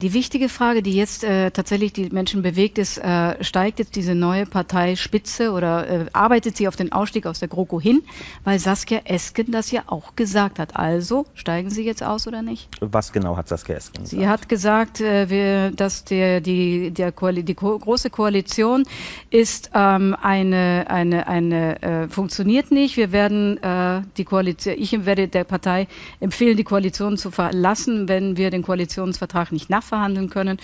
Die 0.00 0.12
wichtige 0.12 0.48
Frage, 0.48 0.80
die 0.80 0.92
jetzt 0.92 1.24
äh, 1.24 1.50
tatsächlich 1.50 1.92
die 1.92 2.08
Menschen 2.10 2.40
bewegt, 2.40 2.78
ist, 2.78 2.98
äh, 2.98 3.42
steigt 3.42 3.80
jetzt 3.80 3.96
diese 3.96 4.14
neue 4.14 4.46
Partei 4.46 4.94
Spitze 4.94 5.50
oder 5.50 5.88
äh, 5.88 6.06
arbeitet 6.12 6.56
sie 6.56 6.68
auf 6.68 6.76
den 6.76 6.92
Ausstieg 6.92 7.26
aus 7.26 7.40
der 7.40 7.48
GroKo 7.48 7.80
hin, 7.80 8.02
weil 8.44 8.60
Saskia 8.60 9.00
Esken 9.06 9.50
das 9.50 9.72
ja 9.72 9.82
auch 9.88 10.14
gesagt 10.14 10.60
hat. 10.60 10.76
Also 10.76 11.26
steigen 11.34 11.70
Sie 11.70 11.82
jetzt 11.82 12.04
aus 12.04 12.28
oder 12.28 12.42
nicht? 12.42 12.68
Was 12.80 13.12
genau 13.12 13.36
hat 13.36 13.48
Saskia 13.48 13.74
Esken 13.74 14.04
gesagt? 14.04 14.20
Sie 14.20 14.28
hat 14.28 14.48
gesagt, 14.48 15.00
äh, 15.00 15.30
wir, 15.30 15.72
dass 15.72 16.04
der, 16.04 16.40
die, 16.42 16.92
der 16.92 17.10
Koali 17.10 17.42
die 17.42 17.54
Ko 17.54 17.76
große 17.76 18.08
Koalition 18.08 18.84
ist 19.30 19.72
ähm, 19.74 20.14
eine, 20.22 20.84
eine, 20.88 21.26
eine 21.26 21.82
äh, 21.82 22.08
funktioniert 22.08 22.70
nicht. 22.70 22.96
Wir 22.96 23.10
werden 23.10 23.60
äh, 23.64 24.02
die 24.16 24.24
Koalition, 24.24 24.76
ich 24.78 25.04
werde 25.06 25.26
der 25.26 25.42
Partei 25.42 25.88
empfehlen, 26.20 26.56
die 26.56 26.62
Koalition 26.62 27.16
zu 27.16 27.32
verlassen, 27.32 28.06
wenn 28.08 28.36
wir 28.36 28.52
den 28.52 28.62
Koalitionsvertrag 28.62 29.50
nicht 29.50 29.68
nach 29.68 29.87
verhandeln 29.88 30.30
können. 30.30 30.58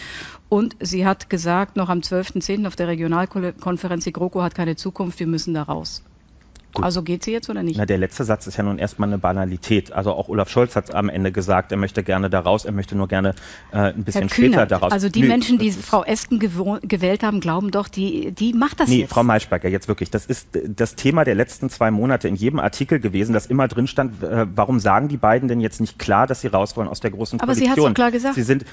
Und 0.48 0.76
sie 0.80 1.06
hat 1.06 1.30
gesagt, 1.30 1.76
noch 1.76 1.88
am 1.88 2.00
12.10. 2.00 2.66
auf 2.66 2.76
der 2.76 2.88
Regionalkonferenz, 2.88 4.04
die 4.04 4.12
GroKo 4.12 4.42
hat 4.42 4.54
keine 4.54 4.76
Zukunft, 4.76 5.18
wir 5.20 5.26
müssen 5.26 5.54
da 5.54 5.62
raus. 5.62 6.04
Gut. 6.74 6.84
Also 6.84 7.02
geht 7.02 7.22
sie 7.22 7.30
jetzt 7.30 7.48
oder 7.48 7.62
nicht? 7.62 7.78
Na, 7.78 7.86
der 7.86 7.98
letzte 7.98 8.24
Satz 8.24 8.48
ist 8.48 8.56
ja 8.56 8.64
nun 8.64 8.78
erstmal 8.78 9.08
eine 9.08 9.18
Banalität. 9.18 9.92
Also 9.92 10.12
auch 10.12 10.28
Olaf 10.28 10.50
Scholz 10.50 10.74
hat 10.74 10.92
am 10.92 11.08
Ende 11.08 11.30
gesagt, 11.30 11.70
er 11.70 11.78
möchte 11.78 12.02
gerne 12.02 12.30
da 12.30 12.40
raus, 12.40 12.64
er 12.64 12.72
möchte 12.72 12.96
nur 12.96 13.06
gerne 13.06 13.36
äh, 13.72 13.92
ein 13.92 14.02
bisschen 14.02 14.28
später 14.28 14.66
da 14.66 14.78
raus. 14.78 14.90
Also 14.90 15.08
die 15.08 15.22
Nö, 15.22 15.28
Menschen, 15.28 15.58
die 15.58 15.70
Frau 15.70 16.02
Esken 16.02 16.40
gewählt 16.40 17.22
haben, 17.22 17.38
glauben 17.38 17.70
doch, 17.70 17.86
die, 17.86 18.32
die 18.32 18.54
macht 18.54 18.80
das 18.80 18.88
nee, 18.88 19.02
jetzt. 19.02 19.10
Frau 19.10 19.22
Maischberger, 19.22 19.68
jetzt 19.68 19.86
wirklich. 19.86 20.10
Das 20.10 20.26
ist 20.26 20.48
das 20.52 20.96
Thema 20.96 21.22
der 21.22 21.36
letzten 21.36 21.70
zwei 21.70 21.92
Monate 21.92 22.26
in 22.26 22.34
jedem 22.34 22.58
Artikel 22.58 22.98
gewesen, 22.98 23.34
dass 23.34 23.46
immer 23.46 23.68
drin 23.68 23.86
stand, 23.86 24.24
äh, 24.24 24.46
warum 24.52 24.80
sagen 24.80 25.06
die 25.06 25.16
beiden 25.16 25.48
denn 25.48 25.60
jetzt 25.60 25.80
nicht 25.80 26.00
klar, 26.00 26.26
dass 26.26 26.40
sie 26.40 26.48
raus 26.48 26.76
wollen 26.76 26.88
aus 26.88 26.98
der 26.98 27.12
großen 27.12 27.38
Koalition? 27.38 27.68
Aber 27.68 27.76
sie 27.76 27.82
hat 27.82 27.88
es 27.88 27.94
klar 27.94 28.10
gesagt. 28.10 28.34
Sie 28.34 28.42
sind 28.42 28.64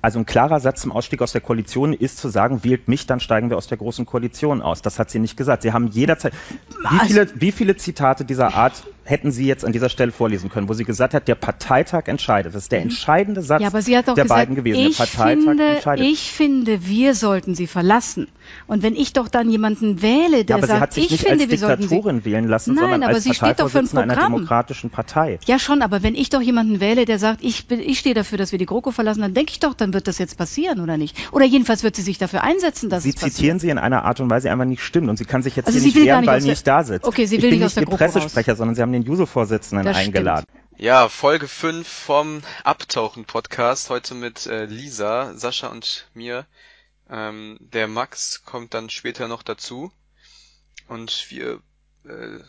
also 0.00 0.18
ein 0.18 0.26
klarer 0.26 0.60
Satz 0.60 0.82
zum 0.82 0.92
Ausstieg 0.92 1.22
aus 1.22 1.32
der 1.32 1.40
Koalition 1.40 1.92
ist 1.92 2.18
zu 2.18 2.28
sagen, 2.28 2.64
wählt 2.64 2.88
mich, 2.88 3.06
dann 3.06 3.20
steigen 3.20 3.50
wir 3.50 3.56
aus 3.56 3.66
der 3.66 3.78
großen 3.78 4.06
Koalition 4.06 4.62
aus. 4.62 4.82
Das 4.82 4.98
hat 4.98 5.10
sie 5.10 5.18
nicht 5.18 5.36
gesagt. 5.36 5.62
Sie 5.62 5.72
haben 5.72 5.88
jederzeit, 5.88 6.32
wie 6.90 7.06
viele, 7.06 7.28
wie 7.34 7.52
viele 7.52 7.76
Zitate 7.76 8.24
dieser 8.24 8.54
Art 8.54 8.84
hätten 9.04 9.30
Sie 9.30 9.46
jetzt 9.46 9.64
an 9.64 9.72
dieser 9.72 9.88
Stelle 9.88 10.12
vorlesen 10.12 10.50
können, 10.50 10.68
wo 10.68 10.74
sie 10.74 10.84
gesagt 10.84 11.14
hat, 11.14 11.28
der 11.28 11.34
Parteitag 11.34 12.06
entscheidet. 12.06 12.54
Das 12.54 12.64
ist 12.64 12.72
der 12.72 12.80
mhm. 12.80 12.86
entscheidende 12.86 13.42
Satz 13.42 13.62
ja, 13.62 13.68
aber 13.68 13.82
sie 13.82 13.96
hat 13.96 14.06
der 14.06 14.14
gesagt, 14.14 14.28
beiden 14.28 14.54
gewesen. 14.54 14.80
Ich 14.80 14.96
der 14.96 15.04
Parteitag 15.04 15.42
finde, 15.42 15.64
entscheidet. 15.64 16.06
Ich 16.06 16.32
finde, 16.32 16.86
wir 16.86 17.14
sollten 17.14 17.54
sie 17.54 17.66
verlassen. 17.66 18.28
Und 18.66 18.82
wenn 18.82 18.94
ich 18.94 19.12
doch 19.12 19.28
dann 19.28 19.50
jemanden 19.50 20.02
wähle, 20.02 20.44
der 20.44 20.56
ja, 20.56 20.62
aber 20.62 20.66
sagt, 20.66 20.78
sie 20.78 20.82
hat 20.82 20.92
sich 20.94 21.04
ich 21.04 21.10
nicht 21.12 21.28
finde, 21.28 21.44
als 21.44 21.80
Diktatorin 21.80 22.24
wählen 22.24 22.46
lassen, 22.46 22.74
Nein, 22.74 22.82
sondern 22.82 23.02
aber 23.04 23.14
als 23.14 23.24
sie 23.24 23.34
steht 23.34 23.60
doch 23.60 23.68
für 23.68 23.78
ein 23.78 23.88
Programm. 23.88 24.10
einer 24.10 24.22
demokratischen 24.22 24.90
Partei. 24.90 25.38
Ja, 25.46 25.58
schon, 25.58 25.82
aber 25.82 26.02
wenn 26.02 26.14
ich 26.14 26.30
doch 26.30 26.40
jemanden 26.40 26.80
wähle, 26.80 27.04
der 27.04 27.18
sagt, 27.18 27.42
ich, 27.42 27.70
ich 27.70 27.98
stehe 27.98 28.14
dafür, 28.14 28.38
dass 28.38 28.52
wir 28.52 28.58
die 28.58 28.66
GroKo 28.66 28.90
verlassen, 28.90 29.20
dann 29.22 29.34
denke 29.34 29.52
ich 29.52 29.60
doch, 29.60 29.74
dann 29.74 29.94
wird 29.94 30.08
das 30.08 30.18
jetzt 30.18 30.36
passieren, 30.36 30.80
oder 30.80 30.96
nicht? 30.96 31.16
Oder 31.32 31.44
jedenfalls 31.44 31.82
wird 31.82 31.96
sie 31.96 32.02
sich 32.02 32.18
dafür 32.18 32.42
einsetzen, 32.42 32.90
dass 32.90 33.04
sie 33.04 33.10
es 33.10 33.14
passiert. 33.16 33.32
Sie 33.32 33.36
zitieren 33.36 33.58
sie 33.58 33.70
in 33.70 33.78
einer 33.78 34.04
Art 34.04 34.20
und 34.20 34.30
Weise 34.30 34.50
einfach 34.50 34.64
nicht 34.64 34.82
stimmt 34.82 35.08
und 35.08 35.16
sie 35.16 35.24
kann 35.24 35.42
sich 35.42 35.56
jetzt 35.56 35.66
also 35.66 35.78
hier 35.78 35.86
nicht 35.86 35.96
wehren, 35.96 36.20
nicht 36.20 36.28
weil 36.28 36.40
sie 36.40 36.48
nicht 36.50 36.66
da 36.66 36.84
sitzt. 36.84 37.06
Okay, 37.06 37.26
sie 37.26 37.36
ich 37.36 37.42
will 37.42 37.50
bin 37.50 37.60
nicht 37.60 37.76
der 37.76 37.82
Ihr 37.82 37.88
Pressesprecher, 37.88 38.56
sondern 38.56 38.74
sie 38.74 38.82
haben 38.82 38.92
den 38.92 39.01
Juso-Vorsitzenden 39.02 39.88
eingeladen. 39.88 40.46
Stimmt. 40.48 40.80
Ja, 40.80 41.08
Folge 41.08 41.46
5 41.46 41.86
vom 41.86 42.42
Abtauchen-Podcast. 42.64 43.90
Heute 43.90 44.14
mit 44.14 44.46
äh, 44.46 44.64
Lisa, 44.64 45.34
Sascha 45.36 45.68
und 45.68 46.08
mir. 46.14 46.46
Ähm, 47.08 47.58
der 47.60 47.88
Max 47.88 48.42
kommt 48.44 48.74
dann 48.74 48.90
später 48.90 49.28
noch 49.28 49.42
dazu. 49.42 49.92
Und 50.88 51.30
wir 51.30 51.62
äh, 52.04 52.40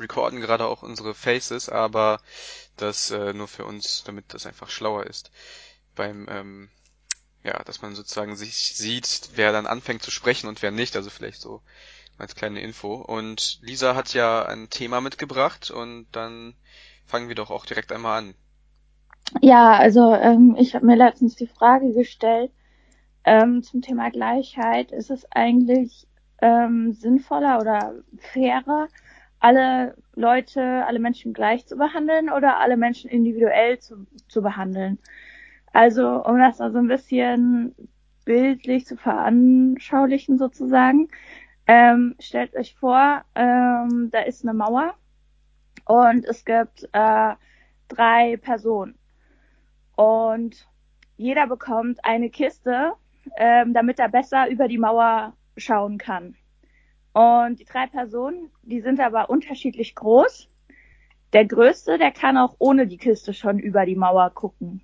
recorden 0.00 0.40
gerade 0.40 0.66
auch 0.66 0.82
unsere 0.82 1.14
Faces, 1.14 1.68
aber 1.68 2.20
das 2.76 3.10
äh, 3.10 3.32
nur 3.32 3.48
für 3.48 3.64
uns, 3.64 4.02
damit 4.04 4.34
das 4.34 4.46
einfach 4.46 4.70
schlauer 4.70 5.04
ist. 5.04 5.30
Beim, 5.94 6.26
ähm, 6.28 6.70
ja, 7.44 7.62
dass 7.64 7.82
man 7.82 7.94
sozusagen 7.94 8.36
sich 8.36 8.74
sieht, 8.74 9.30
wer 9.34 9.52
dann 9.52 9.66
anfängt 9.66 10.02
zu 10.02 10.10
sprechen 10.10 10.48
und 10.48 10.60
wer 10.62 10.70
nicht. 10.70 10.96
Also 10.96 11.10
vielleicht 11.10 11.40
so 11.40 11.62
als 12.18 12.34
kleine 12.34 12.60
Info. 12.60 12.94
Und 12.94 13.58
Lisa 13.62 13.94
hat 13.94 14.14
ja 14.14 14.44
ein 14.44 14.70
Thema 14.70 15.00
mitgebracht 15.00 15.70
und 15.70 16.06
dann 16.12 16.54
fangen 17.04 17.28
wir 17.28 17.34
doch 17.34 17.50
auch 17.50 17.66
direkt 17.66 17.92
einmal 17.92 18.18
an. 18.18 18.34
Ja, 19.40 19.72
also 19.72 20.14
ähm, 20.14 20.56
ich 20.58 20.74
habe 20.74 20.86
mir 20.86 20.96
letztens 20.96 21.34
die 21.34 21.46
Frage 21.46 21.92
gestellt 21.92 22.52
ähm, 23.24 23.62
zum 23.62 23.82
Thema 23.82 24.10
Gleichheit. 24.10 24.92
Ist 24.92 25.10
es 25.10 25.30
eigentlich 25.32 26.06
ähm, 26.40 26.92
sinnvoller 26.92 27.60
oder 27.60 27.94
fairer, 28.18 28.88
alle 29.40 29.96
Leute, 30.14 30.84
alle 30.86 30.98
Menschen 30.98 31.32
gleich 31.32 31.66
zu 31.66 31.76
behandeln 31.76 32.30
oder 32.30 32.58
alle 32.58 32.76
Menschen 32.76 33.10
individuell 33.10 33.78
zu, 33.78 34.06
zu 34.28 34.42
behandeln? 34.42 34.98
Also 35.72 36.24
um 36.24 36.38
das 36.38 36.60
also 36.60 36.78
ein 36.78 36.88
bisschen 36.88 37.74
bildlich 38.24 38.86
zu 38.86 38.96
veranschaulichen 38.96 40.38
sozusagen. 40.38 41.08
Ähm, 41.66 42.14
stellt 42.20 42.54
euch 42.54 42.76
vor, 42.76 43.24
ähm, 43.34 44.10
da 44.12 44.20
ist 44.20 44.44
eine 44.44 44.54
Mauer 44.54 44.94
und 45.84 46.24
es 46.24 46.44
gibt 46.44 46.88
äh, 46.92 47.34
drei 47.88 48.36
Personen. 48.36 48.96
Und 49.96 50.68
jeder 51.16 51.46
bekommt 51.46 52.04
eine 52.04 52.30
Kiste, 52.30 52.92
ähm, 53.36 53.72
damit 53.74 53.98
er 53.98 54.08
besser 54.08 54.48
über 54.48 54.68
die 54.68 54.78
Mauer 54.78 55.32
schauen 55.56 55.98
kann. 55.98 56.36
Und 57.12 57.58
die 57.58 57.64
drei 57.64 57.86
Personen, 57.86 58.50
die 58.62 58.80
sind 58.80 59.00
aber 59.00 59.30
unterschiedlich 59.30 59.94
groß. 59.94 60.48
Der 61.32 61.46
größte, 61.46 61.98
der 61.98 62.12
kann 62.12 62.36
auch 62.36 62.54
ohne 62.58 62.86
die 62.86 62.98
Kiste 62.98 63.32
schon 63.32 63.58
über 63.58 63.86
die 63.86 63.96
Mauer 63.96 64.30
gucken. 64.30 64.82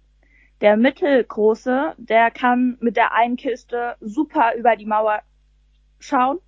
Der 0.61 0.77
mittelgroße, 0.77 1.95
der 1.99 2.31
kann 2.31 2.79
mit 2.81 2.97
der 2.97 3.13
einen 3.13 3.37
Kiste 3.37 3.97
super 4.01 4.55
über 4.57 4.77
die 4.77 4.87
Mauer 4.87 5.23
schauen. 5.99 6.39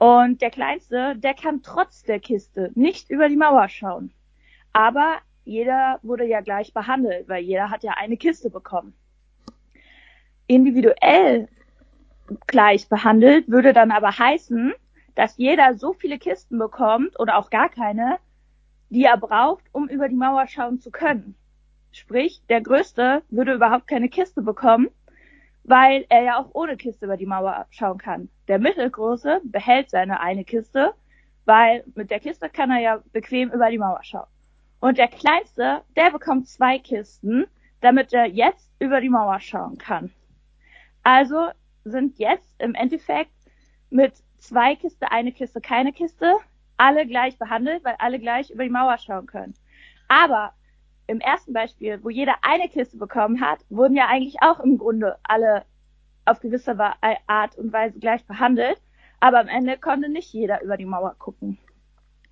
Und 0.00 0.40
der 0.40 0.48
Kleinste, 0.48 1.14
der 1.16 1.34
kann 1.34 1.62
trotz 1.62 2.04
der 2.04 2.20
Kiste 2.20 2.70
nicht 2.74 3.10
über 3.10 3.28
die 3.28 3.36
Mauer 3.36 3.68
schauen. 3.68 4.14
Aber 4.72 5.18
jeder 5.44 6.00
wurde 6.02 6.24
ja 6.24 6.40
gleich 6.40 6.72
behandelt, 6.72 7.28
weil 7.28 7.44
jeder 7.44 7.68
hat 7.68 7.82
ja 7.82 7.92
eine 7.98 8.16
Kiste 8.16 8.48
bekommen. 8.48 8.94
Individuell 10.46 11.48
gleich 12.46 12.88
behandelt 12.88 13.46
würde 13.48 13.74
dann 13.74 13.90
aber 13.90 14.18
heißen, 14.18 14.72
dass 15.16 15.36
jeder 15.36 15.76
so 15.76 15.92
viele 15.92 16.18
Kisten 16.18 16.58
bekommt 16.58 17.20
oder 17.20 17.36
auch 17.36 17.50
gar 17.50 17.68
keine, 17.68 18.16
die 18.88 19.04
er 19.04 19.18
braucht, 19.18 19.64
um 19.72 19.86
über 19.86 20.08
die 20.08 20.16
Mauer 20.16 20.46
schauen 20.46 20.80
zu 20.80 20.90
können. 20.90 21.34
Sprich, 21.92 22.40
der 22.48 22.62
Größte 22.62 23.22
würde 23.28 23.52
überhaupt 23.52 23.86
keine 23.86 24.08
Kiste 24.08 24.40
bekommen 24.40 24.88
weil 25.64 26.06
er 26.08 26.22
ja 26.22 26.38
auch 26.38 26.50
ohne 26.54 26.76
Kiste 26.76 27.06
über 27.06 27.16
die 27.16 27.26
Mauer 27.26 27.66
schauen 27.70 27.98
kann. 27.98 28.28
Der 28.48 28.58
Mittelgroße 28.58 29.40
behält 29.44 29.90
seine 29.90 30.20
eine 30.20 30.44
Kiste, 30.44 30.94
weil 31.44 31.84
mit 31.94 32.10
der 32.10 32.20
Kiste 32.20 32.48
kann 32.48 32.70
er 32.70 32.80
ja 32.80 33.02
bequem 33.12 33.50
über 33.50 33.70
die 33.70 33.78
Mauer 33.78 34.02
schauen. 34.02 34.26
Und 34.80 34.98
der 34.98 35.08
Kleinste, 35.08 35.82
der 35.96 36.10
bekommt 36.10 36.48
zwei 36.48 36.78
Kisten, 36.78 37.46
damit 37.80 38.12
er 38.12 38.26
jetzt 38.26 38.70
über 38.78 39.00
die 39.00 39.10
Mauer 39.10 39.40
schauen 39.40 39.78
kann. 39.78 40.10
Also 41.02 41.50
sind 41.84 42.18
jetzt 42.18 42.54
im 42.58 42.74
Endeffekt 42.74 43.30
mit 43.90 44.14
zwei 44.38 44.76
Kiste, 44.76 45.10
eine 45.10 45.32
Kiste, 45.32 45.60
keine 45.60 45.92
Kiste, 45.92 46.36
alle 46.76 47.06
gleich 47.06 47.38
behandelt, 47.38 47.84
weil 47.84 47.96
alle 47.98 48.18
gleich 48.18 48.50
über 48.50 48.64
die 48.64 48.70
Mauer 48.70 48.96
schauen 48.98 49.26
können. 49.26 49.54
Aber 50.08 50.54
im 51.10 51.20
ersten 51.20 51.52
Beispiel, 51.52 52.02
wo 52.02 52.08
jeder 52.08 52.36
eine 52.42 52.68
Kiste 52.68 52.96
bekommen 52.96 53.40
hat, 53.40 53.58
wurden 53.68 53.96
ja 53.96 54.06
eigentlich 54.06 54.36
auch 54.42 54.60
im 54.60 54.78
Grunde 54.78 55.18
alle 55.24 55.64
auf 56.24 56.40
gewisse 56.40 56.78
Art 57.26 57.56
und 57.56 57.72
Weise 57.72 57.98
gleich 57.98 58.24
behandelt. 58.26 58.80
Aber 59.18 59.40
am 59.40 59.48
Ende 59.48 59.76
konnte 59.76 60.08
nicht 60.08 60.32
jeder 60.32 60.62
über 60.62 60.76
die 60.76 60.86
Mauer 60.86 61.16
gucken. 61.18 61.58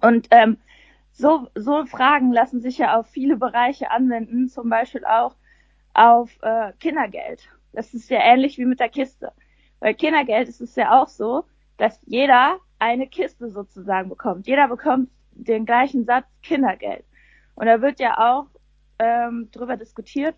Und 0.01 0.29
ähm, 0.31 0.59
so, 1.13 1.49
so 1.55 1.85
Fragen 1.87 2.33
lassen 2.33 2.61
sich 2.61 2.79
ja 2.79 2.99
auf 2.99 3.09
viele 3.09 3.37
Bereiche 3.37 3.91
anwenden, 3.91 4.49
zum 4.49 4.71
Beispiel 4.71 5.05
auch 5.05 5.35
auf 5.93 6.31
äh, 6.43 6.73
Kindergeld. 6.79 7.49
Das 7.73 7.93
ist 7.93 8.09
ja 8.09 8.21
ähnlich 8.21 8.59
wie 8.59 8.65
mit 8.65 8.79
der 8.79 8.89
Kiste. 8.89 9.33
Bei 9.81 9.93
Kindergeld 9.93 10.49
ist 10.49 10.61
es 10.61 10.77
ja 10.77 11.01
auch 11.03 11.09
so, 11.09 11.45
dass 11.77 12.01
jeder 12.07 12.59
eine 12.79 13.09
Kiste 13.09 13.51
sozusagen 13.51 14.09
bekommt. 14.09 14.47
Jeder 14.47 14.69
bekommt 14.69 15.11
den 15.33 15.67
gleichen 15.67 16.05
Satz 16.05 16.27
Kindergeld. 16.43 17.05
Und 17.57 17.67
da 17.67 17.83
wird 17.83 17.99
ja 17.99 18.17
auch 18.19 18.47
ähm, 18.99 19.49
darüber 19.53 19.77
diskutiert, 19.77 20.37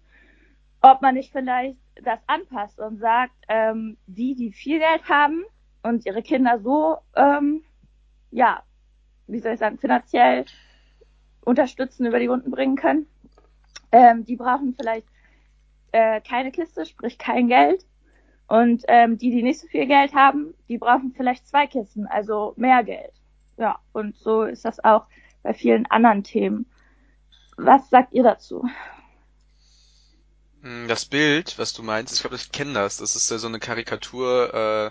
ob 0.82 1.02
man 1.02 1.14
nicht 1.14 1.32
vielleicht 1.32 1.78
das 2.02 2.20
anpasst 2.26 2.78
und 2.80 2.98
sagt, 2.98 3.34
ähm, 3.48 3.96
die, 4.06 4.34
die 4.34 4.52
viel 4.52 4.78
Geld 4.78 5.08
haben 5.08 5.44
und 5.82 6.06
ihre 6.06 6.22
Kinder 6.22 6.58
so, 6.60 6.98
ähm, 7.16 7.62
ja, 8.30 8.62
wie 9.26 9.40
soll 9.40 9.52
ich 9.52 9.58
sagen, 9.58 9.78
finanziell 9.78 10.44
unterstützen, 11.44 12.06
über 12.06 12.18
die 12.18 12.26
Runden 12.26 12.50
bringen 12.50 12.76
können, 12.76 13.06
ähm, 13.92 14.24
die 14.24 14.36
brauchen 14.36 14.74
vielleicht 14.78 15.06
äh, 15.92 16.20
keine 16.20 16.50
Kiste, 16.50 16.84
sprich 16.86 17.18
kein 17.18 17.48
Geld. 17.48 17.86
Und 18.46 18.82
ähm, 18.88 19.16
die, 19.16 19.30
die 19.30 19.44
nicht 19.44 19.60
so 19.60 19.68
viel 19.68 19.86
Geld 19.86 20.12
haben, 20.12 20.54
die 20.68 20.78
brauchen 20.78 21.12
vielleicht 21.16 21.46
zwei 21.46 21.68
Kisten, 21.68 22.06
also 22.06 22.54
mehr 22.56 22.82
Geld. 22.82 23.12
Ja, 23.56 23.78
und 23.92 24.16
so 24.16 24.42
ist 24.42 24.64
das 24.64 24.82
auch 24.82 25.06
bei 25.42 25.54
vielen 25.54 25.86
anderen 25.86 26.24
Themen. 26.24 26.66
Was 27.64 27.88
sagt 27.90 28.12
ihr 28.12 28.24
dazu? 28.24 28.68
Mm, 30.62 30.88
das 30.88 31.04
Bild, 31.06 31.58
was 31.58 31.72
du 31.72 31.82
meinst, 31.82 32.12
ich 32.14 32.20
glaube, 32.20 32.36
ich 32.36 32.52
kenne 32.52 32.74
das. 32.74 32.98
Das 32.98 33.16
ist 33.16 33.30
ja 33.30 33.38
so 33.38 33.46
eine 33.48 33.60
Karikatur, 33.60 34.54
äh, 34.54 34.90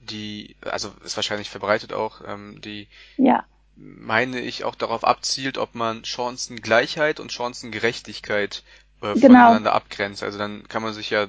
die, 0.00 0.56
also 0.62 0.94
ist 1.04 1.16
wahrscheinlich 1.16 1.50
verbreitet 1.50 1.92
auch, 1.92 2.22
ähm, 2.26 2.60
die 2.62 2.88
Ja. 3.16 3.44
meine 3.76 4.40
ich 4.40 4.64
auch 4.64 4.74
darauf 4.76 5.04
abzielt, 5.04 5.58
ob 5.58 5.74
man 5.74 6.04
Chancengleichheit 6.04 7.20
und 7.20 7.32
Chancengerechtigkeit 7.32 8.64
äh, 9.02 9.16
Genau. 9.16 9.16
voneinander 9.16 9.74
abgrenzt. 9.74 10.22
Also 10.22 10.38
dann 10.38 10.68
kann 10.68 10.82
man 10.82 10.94
sich 10.94 11.10
ja 11.10 11.28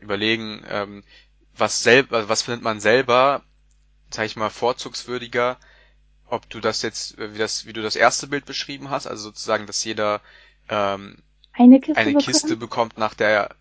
überlegen, 0.00 0.64
ähm, 0.68 1.04
was 1.56 1.82
selber, 1.82 2.28
was 2.28 2.42
findet 2.42 2.62
man 2.62 2.80
selber, 2.80 3.42
sag 4.10 4.26
ich 4.26 4.36
mal, 4.36 4.50
vorzugswürdiger, 4.50 5.58
ob 6.28 6.48
du 6.50 6.60
das 6.60 6.82
jetzt, 6.82 7.18
äh, 7.18 7.34
wie 7.34 7.38
das, 7.38 7.66
wie 7.66 7.72
du 7.72 7.82
das 7.82 7.96
erste 7.96 8.26
Bild 8.26 8.44
beschrieben 8.44 8.90
hast, 8.90 9.06
also 9.06 9.24
sozusagen, 9.24 9.66
dass 9.66 9.84
jeder 9.84 10.20
ähm, 10.68 11.22
Eine 11.52 11.80
Kiste 11.80 12.00
eine? 12.00 12.14
Kiste 12.16 12.56
bekommt 12.56 12.98
nach 12.98 13.14
der 13.14 13.54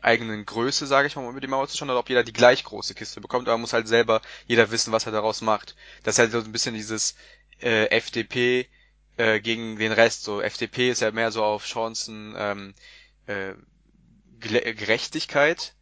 eigenen 0.00 0.44
Größe, 0.44 0.86
sage 0.86 1.08
ich 1.08 1.16
mal, 1.16 1.22
um 1.22 1.30
über 1.30 1.40
die 1.40 1.46
Mauer 1.46 1.66
zu 1.66 1.76
schauen, 1.76 1.90
oder 1.90 1.98
ob 1.98 2.08
jeder 2.08 2.24
die 2.24 2.32
gleich 2.32 2.62
große 2.64 2.94
Kiste 2.94 3.20
bekommt, 3.20 3.48
aber 3.48 3.58
muss 3.58 3.72
halt 3.72 3.88
selber 3.88 4.20
jeder 4.46 4.70
wissen, 4.70 4.92
was 4.92 5.06
er 5.06 5.12
daraus 5.12 5.40
macht. 5.40 5.74
Das 6.02 6.14
ist 6.14 6.18
halt 6.18 6.32
so 6.32 6.38
ein 6.38 6.52
bisschen 6.52 6.74
dieses 6.74 7.16
äh, 7.60 7.86
FDP 7.86 8.68
äh, 9.16 9.40
gegen 9.40 9.78
den 9.78 9.92
Rest. 9.92 10.24
So 10.24 10.40
FDP 10.40 10.90
ist 10.90 11.00
ja 11.00 11.10
mehr 11.10 11.32
so 11.32 11.42
auf 11.42 11.64
Chancen 11.64 12.34
ähm, 12.36 12.74
äh, 13.26 13.54
Gerechtigkeit. 14.40 15.74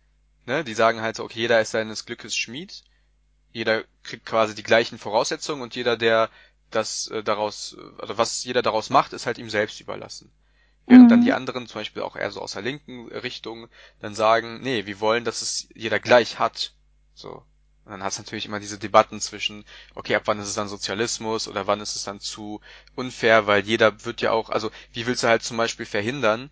Ne? 0.46 0.64
Die 0.64 0.74
sagen 0.74 1.00
halt 1.00 1.16
so, 1.16 1.24
okay, 1.24 1.40
jeder 1.40 1.60
ist 1.60 1.72
seines 1.72 2.06
Glückes 2.06 2.36
Schmied. 2.36 2.84
Jeder 3.52 3.84
kriegt 4.02 4.26
quasi 4.26 4.54
die 4.54 4.62
gleichen 4.62 4.98
Voraussetzungen 4.98 5.62
und 5.62 5.74
jeder, 5.76 5.96
der 5.96 6.30
das 6.70 7.08
äh, 7.08 7.22
daraus, 7.22 7.76
also 7.98 8.18
was 8.18 8.44
jeder 8.44 8.62
daraus 8.62 8.90
macht, 8.90 9.12
ist 9.12 9.26
halt 9.26 9.38
ihm 9.38 9.50
selbst 9.50 9.80
überlassen. 9.80 10.32
Während 10.86 11.06
Mhm. 11.06 11.10
dann 11.10 11.20
die 11.22 11.32
anderen, 11.32 11.66
zum 11.66 11.80
Beispiel 11.80 12.02
auch 12.02 12.16
eher 12.16 12.30
so 12.30 12.40
aus 12.40 12.52
der 12.52 12.62
linken 12.62 13.08
Richtung, 13.08 13.68
dann 14.00 14.14
sagen, 14.14 14.60
nee, 14.62 14.86
wir 14.86 15.00
wollen, 15.00 15.24
dass 15.24 15.42
es 15.42 15.68
jeder 15.74 15.98
gleich 16.00 16.38
hat. 16.38 16.74
So. 17.14 17.44
Und 17.84 17.90
dann 17.92 18.02
hast 18.02 18.18
du 18.18 18.22
natürlich 18.22 18.46
immer 18.46 18.60
diese 18.60 18.78
Debatten 18.78 19.20
zwischen, 19.20 19.64
okay, 19.94 20.14
ab 20.14 20.22
wann 20.26 20.38
ist 20.40 20.48
es 20.48 20.54
dann 20.54 20.68
Sozialismus 20.68 21.48
oder 21.48 21.66
wann 21.66 21.80
ist 21.80 21.96
es 21.96 22.04
dann 22.04 22.20
zu 22.20 22.60
unfair, 22.94 23.46
weil 23.46 23.64
jeder 23.64 24.04
wird 24.04 24.20
ja 24.20 24.32
auch, 24.32 24.50
also 24.50 24.70
wie 24.92 25.06
willst 25.06 25.22
du 25.24 25.28
halt 25.28 25.42
zum 25.42 25.56
Beispiel 25.56 25.86
verhindern, 25.86 26.50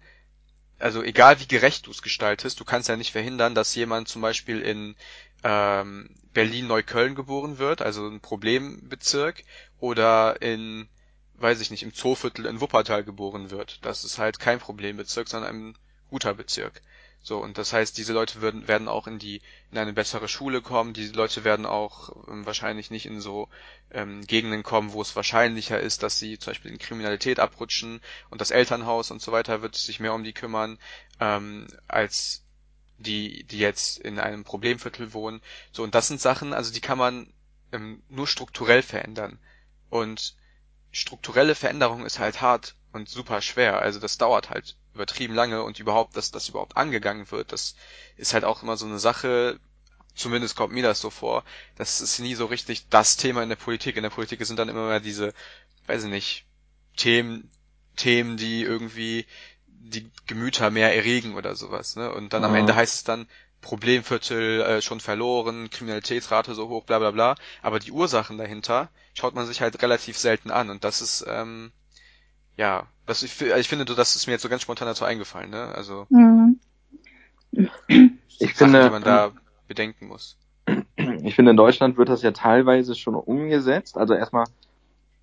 also 0.79 1.03
egal 1.03 1.41
wie 1.41 1.47
gerecht 1.47 1.87
du 1.87 1.91
es 1.91 2.03
gestaltest, 2.03 2.59
du 2.61 2.65
kannst 2.65 2.89
ja 2.89 2.97
nicht 2.97 3.13
verhindern, 3.13 3.55
dass 3.55 3.75
jemand 3.75 4.09
zum 4.09 4.23
Beispiel 4.23 4.61
in 4.63 4.97
ähm, 5.45 6.11
Berlin-Neukölln 6.33 7.15
geboren 7.15 7.59
wird, 7.59 7.83
also 7.83 8.07
ein 8.07 8.21
Problembezirk, 8.21 9.45
oder 9.79 10.41
in, 10.43 10.89
weiß 11.37 11.61
ich 11.61 11.71
nicht, 11.71 11.83
im 11.83 11.95
Zooviertel 11.95 12.47
in 12.47 12.61
Wuppertal 12.61 13.05
geboren 13.05 13.51
wird. 13.51 13.85
Das 13.85 14.05
ist 14.05 14.19
halt 14.19 14.39
kein 14.39 14.59
Problembezirk, 14.59 15.29
sondern 15.29 15.55
ein 15.71 15.79
guter 16.09 16.35
Bezirk. 16.35 16.83
So, 17.23 17.39
und 17.39 17.59
das 17.59 17.73
heißt, 17.75 17.99
diese 17.99 18.15
Leute 18.15 18.41
würden, 18.41 18.67
werden 18.67 18.89
auch 18.89 19.07
in 19.07 19.19
die, 19.19 19.43
in 19.71 19.79
eine 19.79 19.93
bessere 19.93 20.27
Schule 20.27 20.63
kommen, 20.63 20.95
diese 20.95 21.13
Leute 21.13 21.45
werden 21.45 21.67
auch 21.67 22.11
ähm, 22.29 22.47
wahrscheinlich 22.47 22.91
nicht 22.91 23.05
in 23.05 23.21
so 23.21 23.49
ähm, 23.91 24.27
Gegenden 24.27 24.63
kommen, 24.63 24.93
wo 24.93 25.03
es 25.03 25.15
wahrscheinlicher 25.17 25.79
ist, 25.79 26.03
dass 26.03 26.19
sie 26.19 26.39
zum 26.39 26.53
Beispiel 26.53 26.71
in 26.71 26.79
Kriminalität 26.79 27.39
abrutschen 27.39 28.01
und 28.31 28.41
das 28.41 28.51
Elternhaus 28.51 29.11
und 29.11 29.21
so 29.21 29.33
weiter 29.33 29.61
wird 29.61 29.77
sich 29.77 30.01
mehr 30.01 30.15
um 30.15 30.25
die 30.25 30.33
kümmern, 30.33 30.79
ähm, 31.21 31.67
als 31.89 32.43
die, 33.01 33.45
die 33.45 33.59
jetzt 33.59 33.99
in 33.99 34.19
einem 34.19 34.45
Problemviertel 34.45 35.13
wohnen. 35.13 35.41
So, 35.73 35.83
und 35.83 35.95
das 35.95 36.09
sind 36.09 36.21
Sachen, 36.21 36.53
also 36.53 36.73
die 36.73 36.81
kann 36.81 36.99
man 36.99 37.33
ähm, 37.73 38.03
nur 38.09 38.27
strukturell 38.27 38.83
verändern. 38.83 39.39
Und 39.89 40.37
strukturelle 40.93 41.55
Veränderung 41.55 42.05
ist 42.05 42.19
halt 42.19 42.41
hart 42.41 42.77
und 42.93 43.09
super 43.09 43.41
schwer. 43.41 43.81
Also 43.81 44.01
das 44.01 44.19
dauert 44.19 44.51
halt 44.51 44.77
übertrieben 44.95 45.35
lange 45.35 45.63
und 45.63 45.79
überhaupt, 45.79 46.17
dass 46.17 46.31
das 46.31 46.49
überhaupt 46.49 46.77
angegangen 46.77 47.31
wird, 47.31 47.53
das 47.53 47.77
ist 48.17 48.35
halt 48.35 48.45
auch 48.45 48.63
immer 48.63 48.77
so 48.77 48.87
eine 48.87 48.99
Sache, 48.99 49.61
zumindest 50.15 50.57
kommt 50.57 50.75
mir 50.75 50.83
das 50.83 51.01
so 51.01 51.11
vor, 51.11 51.45
das 51.77 52.01
ist 52.01 52.19
nie 52.19 52.35
so 52.35 52.47
richtig 52.47 52.89
das 52.89 53.17
Thema 53.17 53.43
in 53.43 53.49
der 53.49 53.57
Politik. 53.57 53.97
In 53.97 54.03
der 54.03 54.11
Politik 54.11 54.45
sind 54.45 54.59
dann 54.59 54.69
immer 54.69 54.89
mehr 54.89 55.01
diese, 55.01 55.33
weiß 55.87 56.05
ich 56.05 56.11
nicht, 56.11 56.45
Themen, 56.97 57.51
Themen, 57.97 58.37
die 58.37 58.63
irgendwie 58.63 59.27
die 59.81 60.11
Gemüter 60.27 60.71
mehr 60.71 60.95
erregen 60.95 61.35
oder 61.35 61.57
sowas, 61.57 61.97
ne? 61.97 62.13
Und 62.13 62.33
dann 62.33 62.45
am 62.45 62.53
Mhm. 62.53 62.57
Ende 62.57 62.75
heißt 62.75 62.95
es 62.97 63.05
dann, 63.05 63.27
Problemviertel 63.63 64.63
äh, 64.63 64.83
schon 64.83 65.01
verloren, 65.01 65.71
Kriminalitätsrate 65.71 66.55
so 66.55 66.69
hoch, 66.69 66.85
bla 66.85 66.99
bla 66.99 67.11
bla. 67.11 67.35
Aber 67.63 67.79
die 67.79 67.93
Ursachen 67.93 68.39
dahinter 68.39 68.89
schaut 69.15 69.35
man 69.35 69.47
sich 69.47 69.61
halt 69.61 69.83
relativ 69.83 70.19
selten 70.19 70.51
an. 70.51 70.71
Und 70.71 70.85
das 70.85 71.03
ist, 71.03 71.25
ähm, 71.29 71.73
ja, 72.57 72.87
das, 73.07 73.23
ich, 73.23 73.41
ich 73.43 73.69
finde, 73.69 73.85
das 73.87 74.17
ist 74.17 74.27
mir 74.27 74.35
jetzt 74.35 74.43
so 74.43 74.49
ganz 74.49 74.63
spontan 74.63 74.89
dazu 74.89 75.05
eingefallen, 75.05 75.51
ne? 75.51 75.75
Also 75.75 76.09
Mhm. 76.11 76.61
Ich 78.39 78.55
Sachen, 78.55 78.57
finde, 78.59 78.85
die 78.85 78.91
man 78.91 79.03
da 79.03 79.33
bedenken 79.69 80.07
muss. 80.09 80.37
ich 81.25 81.35
finde, 81.35 81.53
in 81.53 81.57
Deutschland 81.57 81.97
wird 81.97 82.09
das 82.09 82.23
ja 82.23 82.33
teilweise 82.33 82.95
schon 82.95 83.15
umgesetzt. 83.15 83.97
Also 83.97 84.15
erstmal, 84.15 84.47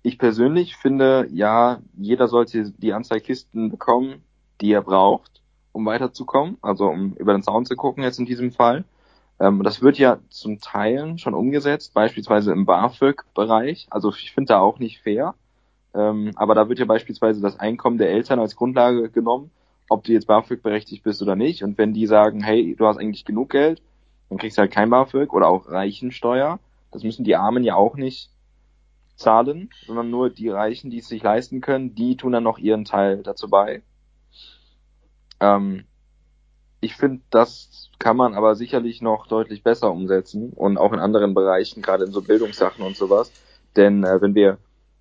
ich 0.02 0.18
persönlich 0.18 0.76
finde, 0.76 1.28
ja, 1.30 1.80
jeder 1.96 2.28
sollte 2.28 2.70
die 2.70 2.92
Anzahl 2.92 3.20
Kisten 3.20 3.70
bekommen, 3.70 4.24
die 4.60 4.72
er 4.72 4.82
braucht, 4.82 5.42
um 5.72 5.86
weiterzukommen. 5.86 6.58
Also 6.62 6.86
um 6.88 7.14
über 7.14 7.32
den 7.32 7.42
Zaun 7.42 7.66
zu 7.66 7.76
gucken 7.76 8.02
jetzt 8.02 8.18
in 8.18 8.26
diesem 8.26 8.52
Fall. 8.52 8.84
Ähm, 9.40 9.62
das 9.62 9.82
wird 9.82 9.98
ja 9.98 10.18
zum 10.30 10.60
Teilen 10.60 11.18
schon 11.18 11.34
umgesetzt, 11.34 11.94
beispielsweise 11.94 12.52
im 12.52 12.66
BAföG-Bereich. 12.66 13.86
Also 13.90 14.10
ich 14.10 14.32
finde 14.32 14.48
da 14.48 14.60
auch 14.60 14.78
nicht 14.78 15.00
fair. 15.00 15.34
Ähm, 15.94 16.32
aber 16.36 16.54
da 16.54 16.68
wird 16.68 16.78
ja 16.78 16.84
beispielsweise 16.84 17.40
das 17.40 17.58
Einkommen 17.58 17.98
der 17.98 18.10
Eltern 18.10 18.38
als 18.38 18.56
Grundlage 18.56 19.10
genommen, 19.10 19.50
ob 19.88 20.04
du 20.04 20.12
jetzt 20.12 20.26
BAföG 20.26 20.62
berechtigt 20.62 21.02
bist 21.02 21.22
oder 21.22 21.36
nicht. 21.36 21.62
Und 21.62 21.78
wenn 21.78 21.94
die 21.94 22.06
sagen, 22.06 22.42
hey, 22.42 22.74
du 22.76 22.86
hast 22.86 22.98
eigentlich 22.98 23.24
genug 23.24 23.50
Geld, 23.50 23.82
dann 24.28 24.38
kriegst 24.38 24.58
du 24.58 24.60
halt 24.60 24.72
kein 24.72 24.90
BAföG 24.90 25.32
oder 25.32 25.48
auch 25.48 25.68
Reichensteuer. 25.68 26.58
Das 26.90 27.02
müssen 27.02 27.24
die 27.24 27.36
Armen 27.36 27.64
ja 27.64 27.74
auch 27.74 27.96
nicht 27.96 28.30
zahlen, 29.16 29.70
sondern 29.86 30.10
nur 30.10 30.30
die 30.30 30.48
Reichen, 30.48 30.90
die 30.90 30.98
es 30.98 31.08
sich 31.08 31.22
leisten 31.22 31.60
können, 31.60 31.94
die 31.94 32.16
tun 32.16 32.32
dann 32.32 32.44
noch 32.44 32.58
ihren 32.58 32.84
Teil 32.84 33.22
dazu 33.22 33.48
bei. 33.48 33.82
Ähm, 35.40 35.84
ich 36.80 36.94
finde, 36.94 37.22
das 37.30 37.90
kann 37.98 38.16
man 38.16 38.34
aber 38.34 38.54
sicherlich 38.54 39.02
noch 39.02 39.26
deutlich 39.26 39.62
besser 39.62 39.90
umsetzen 39.90 40.52
und 40.54 40.78
auch 40.78 40.92
in 40.92 41.00
anderen 41.00 41.34
Bereichen, 41.34 41.82
gerade 41.82 42.04
in 42.04 42.12
so 42.12 42.22
Bildungssachen 42.22 42.84
und 42.84 42.96
sowas. 42.96 43.32
Denn 43.76 44.04
äh, 44.04 44.20
wenn 44.20 44.34
wir 44.34 44.58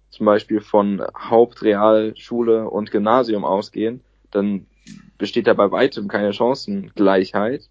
zum 0.09 0.25
Beispiel 0.25 0.61
von 0.61 1.03
Hauptrealschule 1.15 2.69
und 2.69 2.91
Gymnasium 2.91 3.45
ausgehen, 3.45 4.01
dann 4.31 4.65
besteht 5.17 5.47
da 5.47 5.53
bei 5.53 5.71
weitem 5.71 6.07
keine 6.07 6.33
Chancengleichheit. 6.33 7.69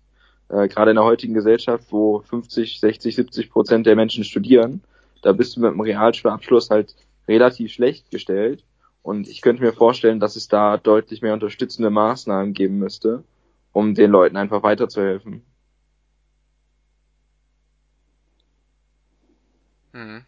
Äh, 0.49 0.69
gerade 0.69 0.91
in 0.91 0.97
der 0.97 1.05
heutigen 1.05 1.35
Gesellschaft, 1.35 1.87
wo 1.91 2.21
50, 2.21 2.79
60, 2.79 3.17
70 3.17 3.51
Prozent 3.51 3.87
der 3.87 3.97
Menschen 3.97 4.25
studieren, 4.25 4.83
da 5.23 5.33
bist 5.33 5.57
du 5.57 5.61
mit 5.61 5.71
einem 5.71 5.81
Realschulabschluss 5.81 6.71
halt 6.71 6.95
relativ 7.27 7.73
schlecht 7.73 8.11
gestellt. 8.11 8.63
Und 9.07 9.29
ich 9.29 9.41
könnte 9.41 9.63
mir 9.63 9.73
vorstellen, 9.73 10.19
dass 10.19 10.35
es 10.35 10.49
da 10.49 10.79
deutlich 10.79 11.23
mehr 11.23 11.33
unterstützende 11.33 11.91
Maßnahmen 11.91 12.55
geben 12.55 12.79
müsste, 12.79 13.23
um 13.71 13.95
den 13.95 14.11
Leuten 14.11 14.37
einfach 14.37 14.65
weiterzuhelfen. 14.65 15.47
Mhm. 19.93 20.25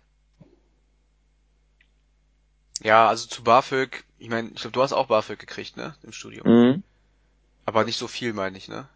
Ja, 2.81 3.09
also 3.09 3.27
zu 3.27 3.43
BAföG, 3.43 4.05
ich 4.17 4.29
meine, 4.29 4.51
ich 4.51 4.61
glaube, 4.61 4.75
du 4.75 4.83
hast 4.83 4.93
auch 4.93 5.09
BAföG 5.09 5.41
gekriegt, 5.41 5.77
ne? 5.77 5.97
Im 6.05 6.13
Studium. 6.13 6.47
Mhm. 6.47 6.83
Aber 7.67 7.83
nicht 7.83 7.97
so 7.99 8.07
viel, 8.07 8.33
meine 8.33 8.57
ich, 8.59 8.69
ne? 8.69 8.89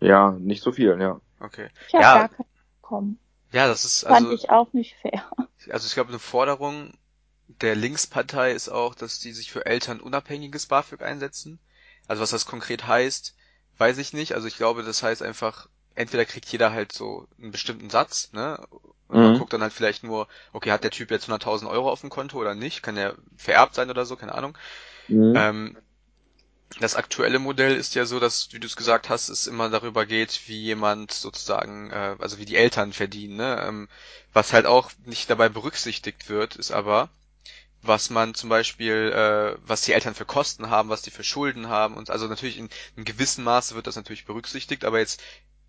Ja, 0.00 0.30
nicht 0.30 0.62
so 0.62 0.72
viel, 0.72 0.98
ja. 0.98 1.20
Okay. 1.38 1.68
Ich 1.88 1.94
habe 1.96 2.02
Ja. 2.02 2.14
gar 2.14 2.28
keinen 2.30 2.48
bekommen. 2.80 3.18
Ja, 3.52 3.68
das 3.68 3.84
ist 3.84 4.04
Fand 4.04 4.16
also, 4.16 4.32
ich 4.32 4.48
auch 4.48 4.72
nicht 4.72 4.96
fair. 5.02 5.22
also 5.68 5.86
ich 5.86 5.92
glaube, 5.92 6.08
eine 6.08 6.18
Forderung 6.18 6.94
der 7.48 7.74
Linkspartei 7.76 8.52
ist 8.52 8.68
auch, 8.68 8.94
dass 8.94 9.20
die 9.20 9.32
sich 9.32 9.50
für 9.52 9.66
Eltern 9.66 10.00
unabhängiges 10.00 10.66
BAföG 10.66 11.02
einsetzen. 11.02 11.58
Also 12.06 12.22
was 12.22 12.30
das 12.30 12.46
konkret 12.46 12.86
heißt, 12.86 13.34
weiß 13.78 13.98
ich 13.98 14.12
nicht. 14.12 14.34
Also 14.34 14.46
ich 14.48 14.56
glaube, 14.56 14.82
das 14.82 15.02
heißt 15.02 15.22
einfach, 15.22 15.68
entweder 15.94 16.24
kriegt 16.24 16.46
jeder 16.50 16.72
halt 16.72 16.92
so 16.92 17.28
einen 17.38 17.50
bestimmten 17.52 17.90
Satz, 17.90 18.32
ne? 18.32 18.58
Und 19.08 19.20
man 19.20 19.32
Mhm. 19.32 19.34
guckt 19.34 19.52
dann 19.52 19.62
halt 19.62 19.72
vielleicht 19.72 20.02
nur, 20.02 20.28
okay, 20.52 20.72
hat 20.72 20.82
der 20.84 20.90
Typ 20.90 21.10
jetzt 21.10 21.28
100.000 21.28 21.70
Euro 21.70 21.90
auf 21.90 22.00
dem 22.00 22.10
Konto 22.10 22.38
oder 22.38 22.54
nicht? 22.54 22.82
Kann 22.82 22.96
der 22.96 23.16
vererbt 23.36 23.74
sein 23.74 23.90
oder 23.90 24.06
so? 24.06 24.16
Keine 24.16 24.34
Ahnung. 24.34 24.56
Mhm. 25.08 25.34
Ähm, 25.34 25.78
das 26.80 26.94
aktuelle 26.96 27.38
Modell 27.40 27.76
ist 27.76 27.94
ja 27.94 28.04
so, 28.04 28.18
dass, 28.20 28.52
wie 28.52 28.58
du 28.60 28.66
es 28.66 28.76
gesagt 28.76 29.08
hast, 29.08 29.28
es 29.28 29.46
immer 29.46 29.70
darüber 29.70 30.06
geht, 30.06 30.42
wie 30.48 30.60
jemand 30.60 31.12
sozusagen, 31.12 31.90
äh, 31.90 32.16
also 32.18 32.38
wie 32.38 32.44
die 32.46 32.56
Eltern 32.56 32.92
verdienen. 32.92 33.36
Ne? 33.36 33.64
Ähm, 33.66 33.88
was 34.32 34.52
halt 34.52 34.66
auch 34.66 34.90
nicht 35.04 35.30
dabei 35.30 35.48
berücksichtigt 35.48 36.28
wird, 36.28 36.56
ist 36.56 36.72
aber, 36.72 37.10
was 37.86 38.10
man 38.10 38.34
zum 38.34 38.48
Beispiel, 38.48 39.12
äh, 39.12 39.58
was 39.66 39.82
die 39.82 39.92
Eltern 39.92 40.14
für 40.14 40.24
Kosten 40.24 40.70
haben, 40.70 40.88
was 40.88 41.02
die 41.02 41.10
für 41.10 41.24
Schulden 41.24 41.68
haben 41.68 41.96
und 41.96 42.10
also 42.10 42.26
natürlich 42.26 42.58
in, 42.58 42.68
in 42.96 43.04
gewissem 43.04 43.44
Maße 43.44 43.74
wird 43.74 43.86
das 43.86 43.96
natürlich 43.96 44.24
berücksichtigt, 44.24 44.84
aber 44.84 44.98
jetzt 44.98 45.22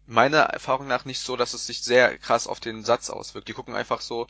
meiner 0.08 0.42
Erfahrung 0.42 0.88
nach 0.88 1.06
nicht 1.06 1.20
so, 1.20 1.36
dass 1.36 1.54
es 1.54 1.68
sich 1.68 1.82
sehr 1.82 2.18
krass 2.18 2.48
auf 2.48 2.60
den 2.60 2.84
Satz 2.84 3.10
auswirkt. 3.10 3.48
Die 3.48 3.54
gucken 3.54 3.76
einfach 3.76 4.02
so, 4.02 4.28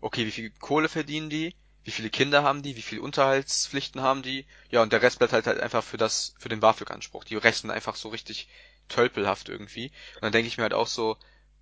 okay, 0.00 0.26
wie 0.26 0.30
viel 0.30 0.50
Kohle 0.60 0.88
verdienen 0.88 1.30
die, 1.30 1.54
wie 1.84 1.90
viele 1.90 2.10
Kinder 2.10 2.42
haben 2.42 2.62
die, 2.62 2.76
wie 2.76 2.82
viele 2.82 3.02
Unterhaltspflichten 3.02 4.00
haben 4.02 4.22
die, 4.22 4.46
ja, 4.70 4.82
und 4.82 4.92
der 4.92 5.02
Rest 5.02 5.18
bleibt 5.18 5.32
halt, 5.32 5.46
halt 5.46 5.60
einfach 5.60 5.84
für 5.84 5.96
das, 5.96 6.34
für 6.38 6.48
den 6.48 6.60
BAföG-Anspruch. 6.60 7.24
Die 7.24 7.36
rechnen 7.36 7.70
einfach 7.70 7.96
so 7.96 8.08
richtig 8.08 8.48
tölpelhaft 8.88 9.48
irgendwie. 9.48 9.92
Und 10.16 10.22
dann 10.22 10.32
denke 10.32 10.48
ich 10.48 10.56
mir 10.56 10.64
halt 10.64 10.74
auch 10.74 10.88
so, 10.88 11.16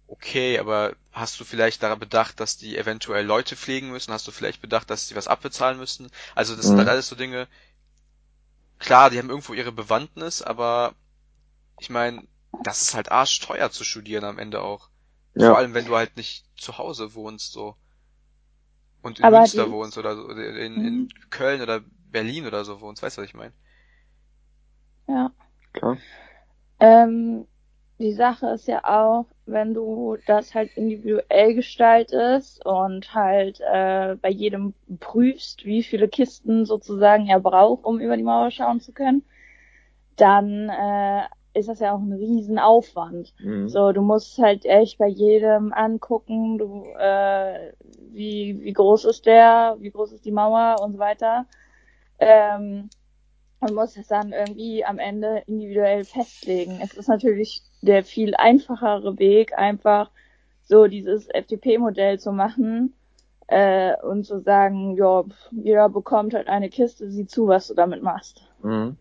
okay, 0.07 0.59
aber 0.59 0.95
hast 1.13 1.39
du 1.41 1.45
vielleicht 1.45 1.83
daran 1.83 1.99
bedacht, 1.99 2.41
dass 2.41 2.57
die 2.57 2.77
eventuell 2.77 3.25
Leute 3.25 3.57
pflegen 3.57 3.91
müssen? 3.91 4.13
Hast 4.13 4.27
du 4.27 4.33
vielleicht 4.33 4.61
bedacht, 4.61 4.91
dass 4.91 5.09
sie 5.09 5.17
was 5.17 5.29
abbezahlen 5.29 5.79
müssen? 5.79 6.11
Also 6.35 6.57
das 6.57 6.67
mhm. 6.67 6.71
sind 6.71 6.79
halt 6.79 6.89
alles 6.89 7.09
so 7.09 7.17
Dinge, 7.17 7.49
klar, 8.79 9.11
die 9.11 9.19
haben 9.19 9.31
irgendwo 9.31 9.55
ihre 9.55 9.73
Bewandtnis, 9.73 10.43
aber 10.43 10.95
ich 11.79 11.91
meine, 11.91 12.27
das 12.63 12.83
ist 12.83 12.95
halt 12.95 13.11
arschteuer 13.11 13.71
zu 13.71 13.85
studieren 13.85 14.25
am 14.25 14.39
Ende 14.39 14.63
auch. 14.63 14.89
Ja. 15.35 15.49
Vor 15.49 15.59
allem, 15.59 15.75
wenn 15.75 15.87
du 15.87 15.97
halt 15.97 16.17
nicht 16.17 16.45
zu 16.57 16.79
Hause 16.79 17.15
wohnst, 17.15 17.53
so. 17.53 17.77
Und 19.03 19.19
in 19.19 19.25
Aber 19.25 19.41
Münster 19.41 19.67
die... 19.67 19.73
wohnst 19.73 19.99
oder 19.99 20.17
so, 20.17 20.29
in, 20.29 20.39
in 20.39 20.75
mhm. 20.75 21.09
Köln 21.31 21.61
oder 21.61 21.81
Berlin 22.11 22.47
oder 22.47 22.65
so 22.65 22.81
wohnst, 22.81 23.03
weißt 23.03 23.17
du, 23.17 23.23
was 23.23 23.29
ich 23.29 23.35
meine? 23.35 23.53
Ja. 25.09 25.31
Klar. 25.73 25.99
Ähm, 26.79 27.47
die 27.99 28.13
Sache 28.13 28.49
ist 28.49 28.67
ja 28.67 28.85
auch, 28.85 29.27
wenn 29.47 29.75
du 29.75 30.17
das 30.27 30.55
halt 30.55 30.77
individuell 30.77 31.55
gestaltest 31.55 32.65
und 32.67 33.15
halt 33.15 33.61
äh, 33.61 34.17
bei 34.21 34.31
jedem 34.31 34.75
prüfst, 35.01 35.65
wie 35.65 35.83
viele 35.83 36.09
Kisten 36.09 36.65
sozusagen 36.65 37.29
er 37.29 37.41
braucht, 37.41 37.85
um 37.85 38.01
über 38.01 38.17
die 38.17 38.23
Mauer 38.23 38.51
schauen 38.51 38.81
zu 38.81 38.93
können, 38.93 39.25
dann 40.17 40.69
äh, 40.71 41.23
ist 41.55 41.69
das 41.69 41.79
ja 41.81 41.93
auch 41.93 42.01
ein 42.01 42.13
Riesenaufwand. 42.13 43.33
Mhm. 43.39 43.69
So, 43.69 43.93
du 43.93 44.03
musst 44.03 44.39
halt 44.39 44.65
echt 44.65 44.99
bei 44.99 45.07
jedem 45.07 45.73
angucken, 45.73 46.59
du, 46.59 46.87
äh, 46.99 47.73
wie, 48.11 48.59
wie 48.61 48.73
groß 48.73 49.05
ist 49.05 49.27
der, 49.27 49.77
wie 49.79 49.91
groß 49.91 50.13
ist 50.13 50.25
die 50.25 50.33
Mauer 50.33 50.77
und 50.83 50.95
so 50.95 50.99
weiter. 50.99 51.47
Ähm, 52.19 52.91
und 53.65 53.75
musst 53.75 53.97
es 53.97 54.09
dann 54.09 54.33
irgendwie 54.33 54.85
am 54.85 54.99
Ende 54.99 55.43
individuell 55.47 56.05
festlegen. 56.05 56.81
Es 56.83 56.95
ist 56.95 57.09
natürlich 57.09 57.63
der 57.83 58.05
viel 58.05 58.35
einfachere 58.35 59.19
Weg, 59.19 59.57
einfach 59.57 60.11
so 60.65 60.87
dieses 60.87 61.29
FDP-Modell 61.29 62.19
zu 62.19 62.33
machen 62.33 62.95
äh, 63.47 63.93
und 64.03 64.25
zu 64.25 64.41
sagen, 64.41 64.97
ja, 64.97 65.25
jeder 65.51 65.89
bekommt 65.89 66.35
halt 66.35 66.49
eine 66.49 66.71
Kiste, 66.71 67.11
sieh 67.11 67.27
zu, 67.27 67.49
was 67.49 67.69
du 67.69 67.75
damit 67.75 68.03
machst. 68.03 68.43
Mhm. 68.63 68.97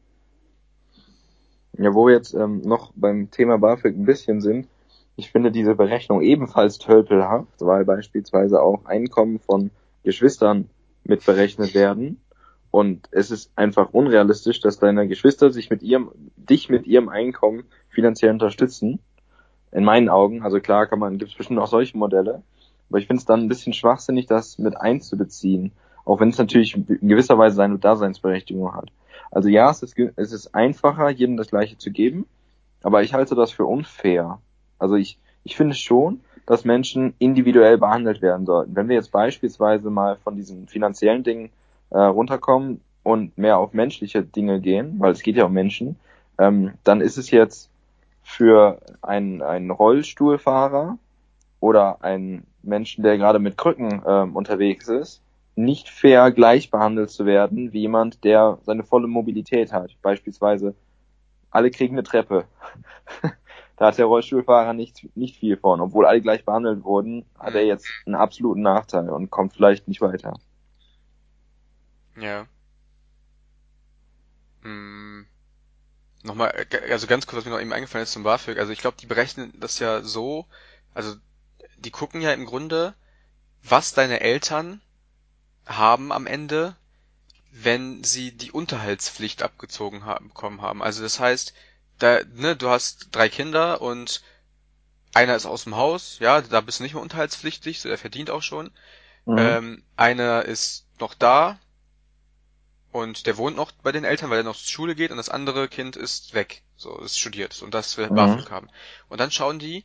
Ja, 1.77 1.93
wo 1.93 2.07
wir 2.07 2.13
jetzt 2.13 2.33
ähm, 2.33 2.61
noch 2.61 2.91
beim 2.95 3.31
Thema 3.31 3.57
BAföG 3.57 3.95
ein 3.95 4.05
bisschen 4.05 4.41
sind, 4.41 4.67
ich 5.15 5.31
finde 5.31 5.51
diese 5.51 5.75
Berechnung 5.75 6.21
ebenfalls 6.21 6.79
tölpelhaft, 6.79 7.61
weil 7.61 7.85
beispielsweise 7.85 8.61
auch 8.61 8.85
Einkommen 8.85 9.39
von 9.39 9.69
Geschwistern 10.03 10.69
mitberechnet 11.03 11.75
werden. 11.75 12.19
Und 12.73 13.07
es 13.11 13.29
ist 13.29 13.51
einfach 13.55 13.93
unrealistisch, 13.93 14.59
dass 14.59 14.79
deine 14.79 15.07
Geschwister 15.07 15.51
sich 15.51 15.69
mit 15.69 15.83
ihrem, 15.83 16.09
dich 16.37 16.69
mit 16.69 16.87
ihrem 16.87 17.07
Einkommen 17.07 17.65
finanziell 17.87 18.31
unterstützen. 18.31 18.97
In 19.71 19.83
meinen 19.83 20.09
Augen, 20.09 20.41
also 20.41 20.59
klar 20.59 20.87
kann 20.87 20.97
man, 20.97 21.19
gibt 21.19 21.29
es 21.29 21.37
bestimmt 21.37 21.59
auch 21.59 21.67
solche 21.67 21.95
Modelle. 21.95 22.41
Aber 22.89 22.97
ich 22.97 23.05
finde 23.05 23.19
es 23.19 23.25
dann 23.25 23.41
ein 23.41 23.47
bisschen 23.47 23.73
schwachsinnig, 23.73 24.25
das 24.25 24.57
mit 24.57 24.75
einzubeziehen. 24.75 25.71
Auch 26.03 26.19
wenn 26.19 26.29
es 26.29 26.39
natürlich 26.39 26.73
in 26.75 27.07
gewisser 27.07 27.37
Weise 27.37 27.57
seine 27.57 27.77
Daseinsberechtigung 27.77 28.73
hat. 28.73 28.89
Also 29.29 29.49
ja, 29.49 29.69
es 29.69 29.83
ist, 29.83 29.95
es 30.15 30.33
ist 30.33 30.55
einfacher, 30.55 31.11
jedem 31.11 31.37
das 31.37 31.49
Gleiche 31.51 31.77
zu 31.77 31.91
geben, 31.91 32.25
aber 32.81 33.03
ich 33.03 33.13
halte 33.13 33.35
das 33.35 33.51
für 33.51 33.65
unfair. 33.65 34.39
Also 34.79 34.95
ich, 34.95 35.19
ich 35.43 35.55
finde 35.55 35.75
schon, 35.75 36.21
dass 36.47 36.65
Menschen 36.65 37.13
individuell 37.19 37.77
behandelt 37.77 38.23
werden 38.23 38.47
sollten. 38.47 38.75
Wenn 38.75 38.89
wir 38.89 38.95
jetzt 38.95 39.11
beispielsweise 39.11 39.91
mal 39.91 40.15
von 40.15 40.35
diesen 40.35 40.67
finanziellen 40.67 41.21
Dingen 41.21 41.51
äh, 41.93 41.99
runterkommen 41.99 42.81
und 43.03 43.37
mehr 43.37 43.57
auf 43.57 43.73
menschliche 43.73 44.23
Dinge 44.23 44.59
gehen, 44.59 44.99
weil 44.99 45.11
es 45.11 45.21
geht 45.21 45.35
ja 45.35 45.45
um 45.45 45.53
Menschen, 45.53 45.97
ähm, 46.39 46.73
dann 46.83 47.01
ist 47.01 47.17
es 47.17 47.31
jetzt 47.31 47.69
für 48.23 48.79
einen, 49.01 49.41
einen 49.41 49.71
Rollstuhlfahrer 49.71 50.97
oder 51.59 52.03
einen 52.03 52.45
Menschen, 52.61 53.03
der 53.03 53.17
gerade 53.17 53.39
mit 53.39 53.57
Krücken 53.57 54.01
ähm, 54.05 54.35
unterwegs 54.35 54.87
ist, 54.87 55.21
nicht 55.55 55.89
fair 55.89 56.31
gleich 56.31 56.71
behandelt 56.71 57.11
zu 57.11 57.25
werden 57.25 57.73
wie 57.73 57.81
jemand, 57.81 58.23
der 58.23 58.57
seine 58.63 58.83
volle 58.83 59.07
Mobilität 59.07 59.71
hat. 59.71 59.95
Beispielsweise 60.01 60.73
alle 61.51 61.69
kriegen 61.69 61.95
eine 61.95 62.03
Treppe. 62.03 62.45
da 63.77 63.87
hat 63.87 63.97
der 63.97 64.05
Rollstuhlfahrer 64.05 64.73
nicht, 64.73 65.07
nicht 65.15 65.37
viel 65.37 65.57
von. 65.57 65.81
Obwohl 65.81 66.05
alle 66.05 66.21
gleich 66.21 66.45
behandelt 66.45 66.83
wurden, 66.83 67.25
hat 67.37 67.53
er 67.53 67.65
jetzt 67.65 67.87
einen 68.05 68.15
absoluten 68.15 68.61
Nachteil 68.61 69.09
und 69.09 69.29
kommt 69.29 69.53
vielleicht 69.53 69.87
nicht 69.87 70.01
weiter. 70.01 70.33
Ja. 72.17 72.47
Hm. 74.61 75.25
Nochmal, 76.23 76.67
also 76.89 77.07
ganz 77.07 77.27
kurz, 77.27 77.39
was 77.39 77.45
mir 77.45 77.51
noch 77.51 77.59
eben 77.59 77.73
eingefallen 77.73 78.03
ist 78.03 78.13
zum 78.13 78.23
BAföG. 78.23 78.57
Also 78.57 78.71
ich 78.71 78.79
glaube, 78.79 78.97
die 78.99 79.05
berechnen 79.05 79.53
das 79.59 79.79
ja 79.79 80.01
so, 80.01 80.45
also 80.93 81.15
die 81.77 81.91
gucken 81.91 82.21
ja 82.21 82.31
im 82.31 82.45
Grunde, 82.45 82.93
was 83.61 83.93
deine 83.93 84.21
Eltern 84.21 84.81
haben 85.65 86.11
am 86.11 86.27
Ende, 86.27 86.75
wenn 87.51 88.03
sie 88.03 88.31
die 88.31 88.51
Unterhaltspflicht 88.51 89.43
abgezogen 89.43 90.05
haben, 90.05 90.29
bekommen 90.29 90.61
haben. 90.61 90.81
Also 90.81 91.03
das 91.03 91.19
heißt, 91.19 91.53
da, 91.99 92.21
ne, 92.33 92.55
du 92.55 92.69
hast 92.69 93.09
drei 93.11 93.29
Kinder 93.29 93.81
und 93.81 94.23
einer 95.13 95.35
ist 95.35 95.45
aus 95.45 95.65
dem 95.65 95.75
Haus, 95.75 96.17
ja, 96.19 96.41
da 96.41 96.61
bist 96.61 96.79
du 96.79 96.83
nicht 96.83 96.93
mehr 96.93 97.03
unterhaltspflichtig, 97.03 97.81
so 97.81 97.89
der 97.89 97.97
verdient 97.97 98.29
auch 98.29 98.41
schon. 98.41 98.71
Mhm. 99.25 99.37
Ähm, 99.37 99.83
einer 99.95 100.45
ist 100.45 100.87
noch 100.99 101.13
da 101.13 101.59
und 102.93 103.25
der 103.25 103.37
wohnt 103.37 103.57
noch 103.57 103.71
bei 103.71 103.91
den 103.91 104.03
Eltern, 104.03 104.29
weil 104.29 104.37
er 104.37 104.43
noch 104.43 104.55
zur 104.55 104.71
Schule 104.71 104.95
geht 104.95 105.09
und 105.09 105.17
das 105.17 105.27
andere 105.27 105.67
Kind 105.67 105.95
ist 105.95 106.35
weg, 106.35 106.61
so 106.77 106.99
ist 106.99 107.19
studiert 107.19 107.61
und 107.63 107.73
das 107.73 107.97
will 107.97 108.09
mhm. 108.09 108.15
BAföG 108.15 108.51
haben. 108.51 108.69
Und 109.09 109.19
dann 109.19 109.31
schauen 109.31 109.57
die 109.57 109.83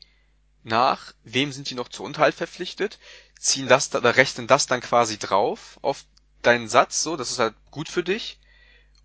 nach, 0.62 1.14
wem 1.24 1.50
sind 1.50 1.70
die 1.70 1.74
noch 1.74 1.88
zu 1.88 2.04
Unterhalt 2.04 2.34
verpflichtet, 2.34 2.98
ziehen 3.40 3.66
das, 3.66 3.88
da 3.88 3.98
rechnen 3.98 4.46
das 4.46 4.66
dann 4.66 4.82
quasi 4.82 5.18
drauf 5.18 5.78
auf 5.80 6.04
deinen 6.42 6.68
Satz, 6.68 7.02
so, 7.02 7.16
das 7.16 7.30
ist 7.30 7.38
halt 7.38 7.54
gut 7.70 7.88
für 7.88 8.02
dich. 8.02 8.38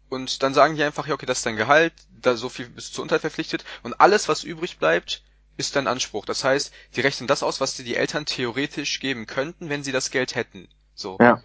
Und 0.10 0.44
dann 0.44 0.54
sagen 0.54 0.76
die 0.76 0.84
einfach, 0.84 1.08
ja, 1.08 1.14
okay, 1.14 1.26
das 1.26 1.40
ist 1.40 1.46
dein 1.46 1.56
Gehalt, 1.56 1.94
da 2.12 2.36
so 2.36 2.50
viel 2.50 2.68
bist 2.68 2.90
du 2.90 2.96
zu 2.96 3.02
Unterhalt 3.02 3.22
verpflichtet 3.22 3.64
und 3.84 4.00
alles, 4.02 4.28
was 4.28 4.44
übrig 4.44 4.80
bleibt, 4.80 5.24
ist 5.56 5.78
dein 5.78 5.88
Anspruch. 5.88 6.26
Das 6.26 6.44
heißt, 6.44 6.74
die 6.98 7.02
rechnen 7.02 7.28
das 7.28 7.42
aus, 7.42 7.62
was 7.62 7.76
dir 7.76 7.86
die 7.86 7.96
Eltern 7.96 8.26
theoretisch 8.26 9.00
geben 9.00 9.28
könnten, 9.28 9.70
wenn 9.70 9.84
sie 9.84 9.94
das 9.94 10.12
Geld 10.12 10.36
hätten. 10.36 10.68
So. 10.94 11.18
Ja. 11.22 11.42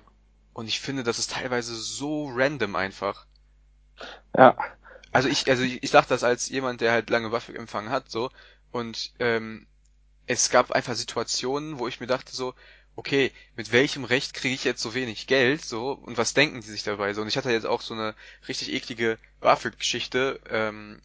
Und 0.59 0.67
ich 0.67 0.81
finde, 0.81 1.05
das 1.05 1.21
ist 1.21 1.31
teilweise 1.31 1.77
so 1.77 2.33
random 2.35 2.75
einfach. 2.75 3.27
Ja. 4.37 4.57
Also 5.13 5.29
ich, 5.29 5.49
also 5.49 5.63
ich, 5.63 5.85
ich 5.85 5.91
sag 5.91 6.09
das 6.09 6.25
als 6.25 6.49
jemand, 6.49 6.81
der 6.81 6.91
halt 6.91 7.11
lange 7.11 7.31
Waffe 7.31 7.55
empfangen 7.55 7.91
hat, 7.91 8.11
so. 8.11 8.33
Und 8.73 9.13
ähm, 9.21 9.69
es 10.27 10.51
gab 10.51 10.73
einfach 10.73 10.97
Situationen, 10.97 11.79
wo 11.79 11.87
ich 11.87 12.01
mir 12.01 12.09
dachte 12.09 12.35
so, 12.35 12.55
okay, 12.97 13.31
mit 13.55 13.71
welchem 13.71 14.03
Recht 14.03 14.35
kriege 14.35 14.53
ich 14.53 14.65
jetzt 14.65 14.83
so 14.83 14.95
wenig 14.95 15.29
Geld, 15.29 15.65
so, 15.65 15.93
und 15.93 16.19
was 16.19 16.35
denken 16.35 16.61
die 16.61 16.67
sich 16.67 16.83
dabei 16.83 17.15
so? 17.15 17.23
Und 17.23 17.29
ich 17.29 17.37
hatte 17.37 17.53
jetzt 17.53 17.65
auch 17.67 17.81
so 17.81 17.95
eine 17.95 18.17
richtig 18.49 18.73
eklige 18.73 19.17
BAföG-Geschichte, 19.39 20.41
ähm, 20.51 21.01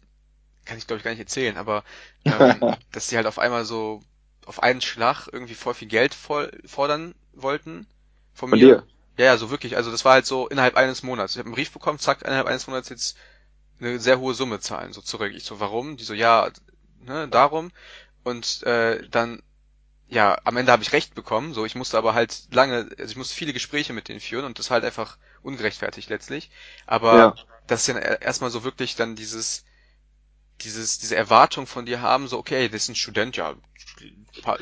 kann 0.64 0.78
ich 0.78 0.88
glaube 0.88 0.98
ich 0.98 1.04
gar 1.04 1.12
nicht 1.12 1.20
erzählen, 1.20 1.56
aber 1.58 1.84
ähm, 2.24 2.74
dass 2.90 3.06
die 3.06 3.14
halt 3.14 3.28
auf 3.28 3.38
einmal 3.38 3.64
so 3.64 4.02
auf 4.46 4.64
einen 4.64 4.80
Schlag 4.80 5.28
irgendwie 5.30 5.54
voll 5.54 5.74
viel 5.74 5.86
Geld 5.86 6.12
voll, 6.12 6.50
fordern 6.66 7.14
wollten 7.34 7.86
von, 8.32 8.48
von 8.48 8.58
mir. 8.58 8.66
Dir? 8.66 8.86
Ja, 9.16 9.26
ja, 9.26 9.36
so 9.36 9.50
wirklich. 9.50 9.76
Also 9.76 9.90
das 9.90 10.04
war 10.04 10.14
halt 10.14 10.26
so 10.26 10.48
innerhalb 10.48 10.76
eines 10.76 11.02
Monats. 11.02 11.34
Ich 11.34 11.38
habe 11.38 11.46
einen 11.46 11.54
Brief 11.54 11.70
bekommen, 11.70 11.98
zack, 11.98 12.22
innerhalb 12.22 12.46
eines 12.46 12.66
Monats 12.66 12.88
jetzt 12.88 13.16
eine 13.80 13.98
sehr 14.00 14.18
hohe 14.18 14.34
Summe 14.34 14.60
zahlen, 14.60 14.92
so 14.92 15.00
zurück. 15.00 15.32
Ich 15.34 15.44
so, 15.44 15.60
warum? 15.60 15.96
Die 15.96 16.04
so, 16.04 16.14
ja, 16.14 16.50
ne, 17.00 17.28
darum. 17.28 17.70
Und 18.24 18.62
äh, 18.64 19.06
dann 19.08 19.42
ja, 20.08 20.38
am 20.44 20.56
Ende 20.56 20.72
habe 20.72 20.82
ich 20.82 20.92
recht 20.92 21.14
bekommen, 21.14 21.54
so 21.54 21.64
ich 21.64 21.74
musste 21.74 21.98
aber 21.98 22.14
halt 22.14 22.44
lange, 22.52 22.88
also 22.98 23.10
ich 23.10 23.16
musste 23.16 23.34
viele 23.34 23.52
Gespräche 23.52 23.92
mit 23.92 24.08
denen 24.08 24.20
führen 24.20 24.44
und 24.44 24.58
das 24.58 24.70
halt 24.70 24.84
einfach 24.84 25.18
ungerechtfertigt 25.42 26.08
letztlich. 26.10 26.50
Aber 26.86 27.16
ja. 27.16 27.34
das 27.66 27.80
ist 27.80 27.94
ja 27.94 27.98
erstmal 27.98 28.50
so 28.50 28.64
wirklich 28.64 28.96
dann 28.96 29.16
dieses, 29.16 29.64
dieses, 30.60 30.98
diese 30.98 31.16
Erwartung 31.16 31.66
von 31.66 31.86
dir 31.86 32.00
haben, 32.00 32.28
so, 32.28 32.38
okay, 32.38 32.68
das 32.68 32.84
ist 32.84 32.90
ein 32.90 32.94
Student, 32.94 33.36
ja, 33.36 33.54
ja, 34.44 34.58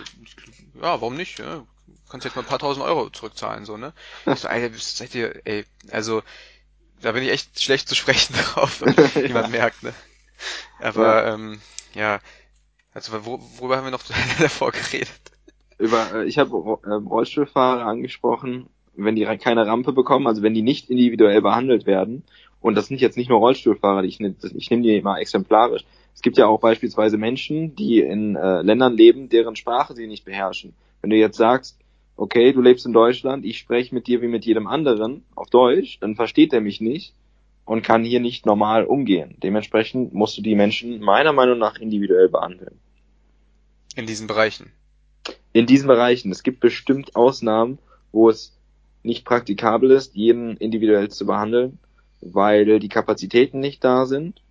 warum 0.74 1.16
nicht, 1.16 1.38
ja? 1.38 1.66
Kannst 2.10 2.24
jetzt 2.24 2.36
mal 2.36 2.42
ein 2.42 2.48
paar 2.48 2.58
tausend 2.58 2.84
Euro 2.84 3.10
zurückzahlen, 3.10 3.64
so, 3.64 3.76
ne? 3.76 3.92
Ich 4.26 4.40
so, 4.40 4.48
Alter, 4.48 4.74
seid 4.76 5.14
ihr, 5.14 5.40
ey, 5.44 5.64
also, 5.90 6.22
da 7.00 7.12
bin 7.12 7.22
ich 7.22 7.30
echt 7.30 7.60
schlecht 7.60 7.88
zu 7.88 7.94
sprechen 7.94 8.34
drauf, 8.54 8.82
wie 9.14 9.28
man 9.32 9.50
merkt, 9.50 9.82
ne? 9.82 9.94
Aber, 10.80 11.24
ja. 11.24 11.34
ähm, 11.34 11.60
ja, 11.94 12.20
also 12.94 13.24
worüber 13.24 13.76
haben 13.76 13.84
wir 13.84 13.90
noch 13.90 14.02
davor 14.38 14.72
geredet? 14.72 15.10
über, 15.82 16.14
äh, 16.14 16.24
ich 16.24 16.38
habe 16.38 16.78
äh, 16.84 16.92
Rollstuhlfahrer 16.92 17.84
angesprochen, 17.84 18.66
wenn 18.94 19.16
die 19.16 19.24
keine 19.38 19.66
Rampe 19.66 19.92
bekommen, 19.92 20.26
also 20.26 20.42
wenn 20.42 20.54
die 20.54 20.62
nicht 20.62 20.90
individuell 20.90 21.42
behandelt 21.42 21.86
werden, 21.86 22.22
und 22.60 22.76
das 22.76 22.86
sind 22.86 23.00
jetzt 23.00 23.16
nicht 23.16 23.28
nur 23.28 23.40
Rollstuhlfahrer, 23.40 24.04
ich, 24.04 24.20
ich 24.20 24.70
nehme 24.70 24.82
die 24.82 25.02
mal 25.02 25.18
exemplarisch. 25.18 25.84
Es 26.14 26.22
gibt 26.22 26.38
ja 26.38 26.46
auch 26.46 26.60
beispielsweise 26.60 27.18
Menschen, 27.18 27.74
die 27.74 27.98
in 27.98 28.36
äh, 28.36 28.62
Ländern 28.62 28.96
leben, 28.96 29.28
deren 29.28 29.56
Sprache 29.56 29.94
sie 29.94 30.06
nicht 30.06 30.24
beherrschen. 30.24 30.74
Wenn 31.00 31.10
du 31.10 31.16
jetzt 31.16 31.36
sagst, 31.36 31.78
okay, 32.16 32.52
du 32.52 32.60
lebst 32.60 32.86
in 32.86 32.92
Deutschland, 32.92 33.44
ich 33.44 33.58
spreche 33.58 33.94
mit 33.94 34.06
dir 34.06 34.22
wie 34.22 34.28
mit 34.28 34.44
jedem 34.44 34.66
anderen 34.66 35.24
auf 35.34 35.50
Deutsch, 35.50 35.98
dann 36.00 36.14
versteht 36.14 36.52
er 36.52 36.60
mich 36.60 36.80
nicht 36.80 37.14
und 37.64 37.82
kann 37.82 38.04
hier 38.04 38.20
nicht 38.20 38.46
normal 38.46 38.84
umgehen. 38.84 39.36
Dementsprechend 39.42 40.12
musst 40.12 40.36
du 40.36 40.42
die 40.42 40.54
Menschen 40.54 41.00
meiner 41.00 41.32
Meinung 41.32 41.58
nach 41.58 41.78
individuell 41.78 42.28
behandeln. 42.28 42.78
In 43.94 44.06
diesen 44.06 44.26
Bereichen. 44.26 44.72
In 45.52 45.66
diesen 45.66 45.86
Bereichen. 45.86 46.32
Es 46.32 46.42
gibt 46.42 46.60
bestimmt 46.60 47.14
Ausnahmen, 47.14 47.78
wo 48.10 48.28
es 48.28 48.58
nicht 49.02 49.24
praktikabel 49.24 49.90
ist, 49.90 50.14
jeden 50.14 50.56
individuell 50.56 51.08
zu 51.08 51.26
behandeln, 51.26 51.78
weil 52.20 52.78
die 52.78 52.88
Kapazitäten 52.88 53.60
nicht 53.60 53.82
da 53.84 54.06
sind. 54.06 54.42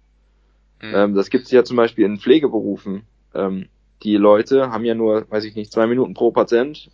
Mhm. 0.82 0.94
Ähm, 0.94 1.16
das 1.16 1.30
gibt 1.30 1.46
es 1.46 1.52
ja 1.52 1.64
zum 1.64 1.78
Beispiel 1.78 2.06
in 2.06 2.20
Pflegeberufen. 2.20 3.04
Ähm, 3.34 3.68
die 4.04 4.18
Leute 4.18 4.72
haben 4.72 4.86
ja 4.86 4.96
nur, 4.96 5.30
weiß 5.30 5.44
ich 5.46 5.56
nicht, 5.56 5.72
zwei 5.72 5.88
Minuten 5.88 6.14
pro 6.14 6.32
Patient, 6.32 6.90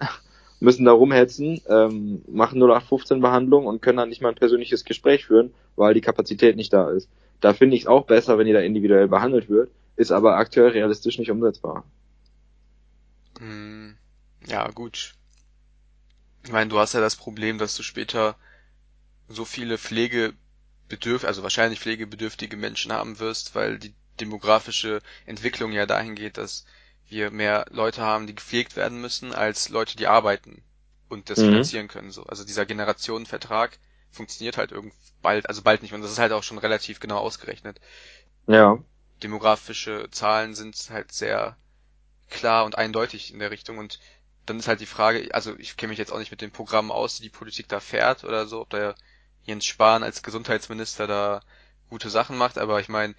müssen 0.60 0.86
da 0.86 0.92
rumhetzen, 0.92 1.62
ähm, 1.68 2.24
machen 2.28 2.60
0815 2.60 3.22
Behandlung 3.22 3.66
und 3.66 3.82
können 3.82 3.98
dann 3.98 4.10
nicht 4.10 4.22
mal 4.22 4.30
ein 4.30 4.36
persönliches 4.36 4.86
Gespräch 4.86 5.26
führen, 5.26 5.54
weil 5.76 5.94
die 5.94 6.02
Kapazität 6.02 6.56
nicht 6.56 6.74
da 6.74 6.90
ist. 6.90 7.10
Da 7.42 7.54
finde 7.54 7.76
ich 7.76 7.84
es 7.84 7.88
auch 7.88 8.06
besser, 8.06 8.38
wenn 8.38 8.48
jeder 8.48 8.64
individuell 8.64 9.08
behandelt 9.08 9.50
wird, 9.50 9.70
ist 9.96 10.12
aber 10.12 10.38
aktuell 10.38 10.70
realistisch 10.70 11.20
nicht 11.20 11.32
umsetzbar. 11.32 11.84
Hm, 13.40 13.96
ja, 14.48 14.70
gut. 14.72 15.14
Ich 16.44 16.52
meine, 16.52 16.70
du 16.70 16.80
hast 16.80 16.94
ja 16.94 17.02
das 17.02 17.16
Problem, 17.16 17.58
dass 17.58 17.76
du 17.76 17.84
später 17.84 18.36
so 19.28 19.46
viele 19.46 19.78
Pflegebedürf, 19.78 21.26
also 21.26 21.44
wahrscheinlich 21.44 21.80
pflegebedürftige 21.80 22.58
Menschen 22.58 22.92
haben 22.94 23.20
wirst, 23.20 23.54
weil 23.54 23.78
die 23.78 23.94
demografische 24.20 25.02
Entwicklung 25.26 25.72
ja 25.72 25.86
dahin 25.86 26.16
geht, 26.16 26.38
dass 26.38 26.66
wir 27.10 27.32
mehr 27.32 27.66
Leute 27.70 28.02
haben, 28.02 28.28
die 28.28 28.36
gepflegt 28.36 28.76
werden 28.76 29.00
müssen, 29.00 29.34
als 29.34 29.70
Leute, 29.70 29.96
die 29.98 30.08
arbeiten 30.08 30.62
und 31.10 31.30
das 31.30 31.40
mhm. 31.40 31.46
finanzieren 31.46 31.88
können. 31.88 32.12
So. 32.12 32.24
Also 32.24 32.44
dieser 32.44 32.66
Generationenvertrag 32.66 33.80
funktioniert 34.12 34.58
halt 34.58 34.72
irgend 34.72 34.94
bald, 35.22 35.48
also 35.48 35.62
bald 35.62 35.82
nicht. 35.82 35.94
Und 35.94 36.02
das 36.02 36.12
ist 36.12 36.20
halt 36.20 36.32
auch 36.32 36.44
schon 36.44 36.58
relativ 36.58 37.00
genau 37.00 37.18
ausgerechnet. 37.18 37.80
Ja. 38.48 38.78
Demografische 39.24 40.10
Zahlen 40.12 40.54
sind 40.56 40.76
halt 40.90 41.12
sehr 41.12 41.58
klar 42.30 42.66
und 42.66 42.78
eindeutig 42.78 43.34
in 43.34 43.40
der 43.40 43.52
Richtung. 43.52 43.78
Und 43.78 44.00
dann 44.46 44.60
ist 44.60 44.68
halt 44.68 44.82
die 44.82 44.86
Frage, 44.86 45.34
also 45.34 45.56
ich 45.58 45.78
kenne 45.78 45.90
mich 45.90 46.00
jetzt 46.00 46.12
auch 46.12 46.20
nicht 46.20 46.32
mit 46.32 46.42
den 46.42 46.52
Programmen 46.52 46.92
aus, 46.92 47.18
die 47.18 47.24
die 47.24 47.30
Politik 47.30 47.68
da 47.68 47.80
fährt 47.80 48.24
oder 48.24 48.48
so, 48.48 48.62
ob 48.62 48.70
da 48.70 48.96
Jens 49.44 49.66
Spahn 49.66 50.04
als 50.04 50.24
Gesundheitsminister 50.24 51.08
da 51.08 51.42
gute 51.90 52.10
Sachen 52.10 52.38
macht, 52.38 52.58
aber 52.58 52.82
ich 52.82 52.90
meine, 52.90 53.16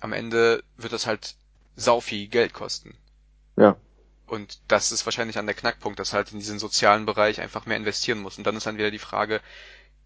am 0.00 0.12
Ende 0.12 0.64
wird 0.76 0.92
das 0.92 1.06
halt 1.06 1.36
sau 1.76 2.00
viel 2.00 2.26
Geld 2.26 2.52
kosten. 2.52 2.96
Ja. 3.60 3.76
Und 4.26 4.60
das 4.68 4.92
ist 4.92 5.04
wahrscheinlich 5.06 5.38
an 5.38 5.46
der 5.46 5.56
Knackpunkt, 5.56 5.98
dass 5.98 6.12
halt 6.12 6.32
in 6.32 6.38
diesen 6.38 6.58
sozialen 6.58 7.04
Bereich 7.04 7.40
einfach 7.40 7.66
mehr 7.66 7.76
investieren 7.76 8.20
muss. 8.20 8.38
Und 8.38 8.46
dann 8.46 8.56
ist 8.56 8.66
dann 8.66 8.78
wieder 8.78 8.92
die 8.92 8.98
Frage, 8.98 9.40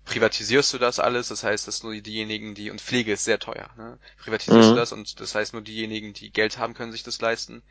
privatisierst 0.04 0.73
du 0.73 0.78
das 0.78 0.99
alles? 0.99 1.28
Das 1.28 1.44
heißt, 1.44 1.68
dass 1.68 1.82
nur 1.82 1.94
diejenigen, 1.94 2.54
die, 2.54 2.70
und 2.70 2.80
Pflege 2.80 3.12
ist 3.12 3.25
sehr 3.25 3.38
teuer, 3.38 3.68
ne? 3.76 3.99
Privatisierst 4.18 4.68
mhm. 4.68 4.73
du 4.73 4.76
das 4.76 4.92
und 4.92 5.20
das 5.20 5.34
heißt 5.34 5.52
nur 5.52 5.62
diejenigen, 5.62 6.14
die 6.14 6.30
Geld 6.30 6.58
haben, 6.58 6.75
können 6.75 6.92
sich 6.92 7.02
das 7.02 7.20
leisten. 7.20 7.62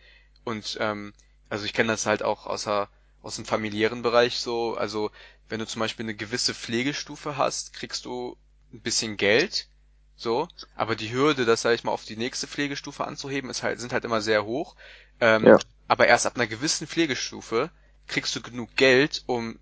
Und 0.43 0.77
ähm, 0.79 1.13
also 1.49 1.65
ich 1.65 1.73
kenne 1.73 1.91
das 1.91 2.05
halt 2.05 2.23
auch 2.23 2.45
außer 2.45 2.89
aus 3.21 3.35
dem 3.35 3.45
familiären 3.45 4.01
Bereich 4.01 4.39
so. 4.39 4.75
Also 4.75 5.11
wenn 5.49 5.59
du 5.59 5.67
zum 5.67 5.79
Beispiel 5.79 6.05
eine 6.05 6.15
gewisse 6.15 6.53
Pflegestufe 6.53 7.37
hast, 7.37 7.73
kriegst 7.73 8.05
du 8.05 8.37
ein 8.71 8.81
bisschen 8.81 9.17
Geld, 9.17 9.67
so, 10.15 10.47
aber 10.75 10.95
die 10.95 11.11
Hürde, 11.11 11.45
das 11.45 11.63
sag 11.63 11.73
ich 11.73 11.83
mal 11.83 11.91
auf 11.91 12.05
die 12.05 12.17
nächste 12.17 12.47
Pflegestufe 12.47 13.05
anzuheben, 13.05 13.49
ist 13.49 13.63
halt, 13.63 13.79
sind 13.79 13.93
halt 13.93 14.05
immer 14.05 14.21
sehr 14.21 14.45
hoch. 14.45 14.75
Ähm, 15.19 15.45
ja. 15.45 15.59
Aber 15.87 16.07
erst 16.07 16.25
ab 16.25 16.35
einer 16.35 16.47
gewissen 16.47 16.87
Pflegestufe 16.87 17.69
kriegst 18.07 18.35
du 18.35 18.41
genug 18.41 18.75
Geld, 18.75 19.23
um 19.25 19.59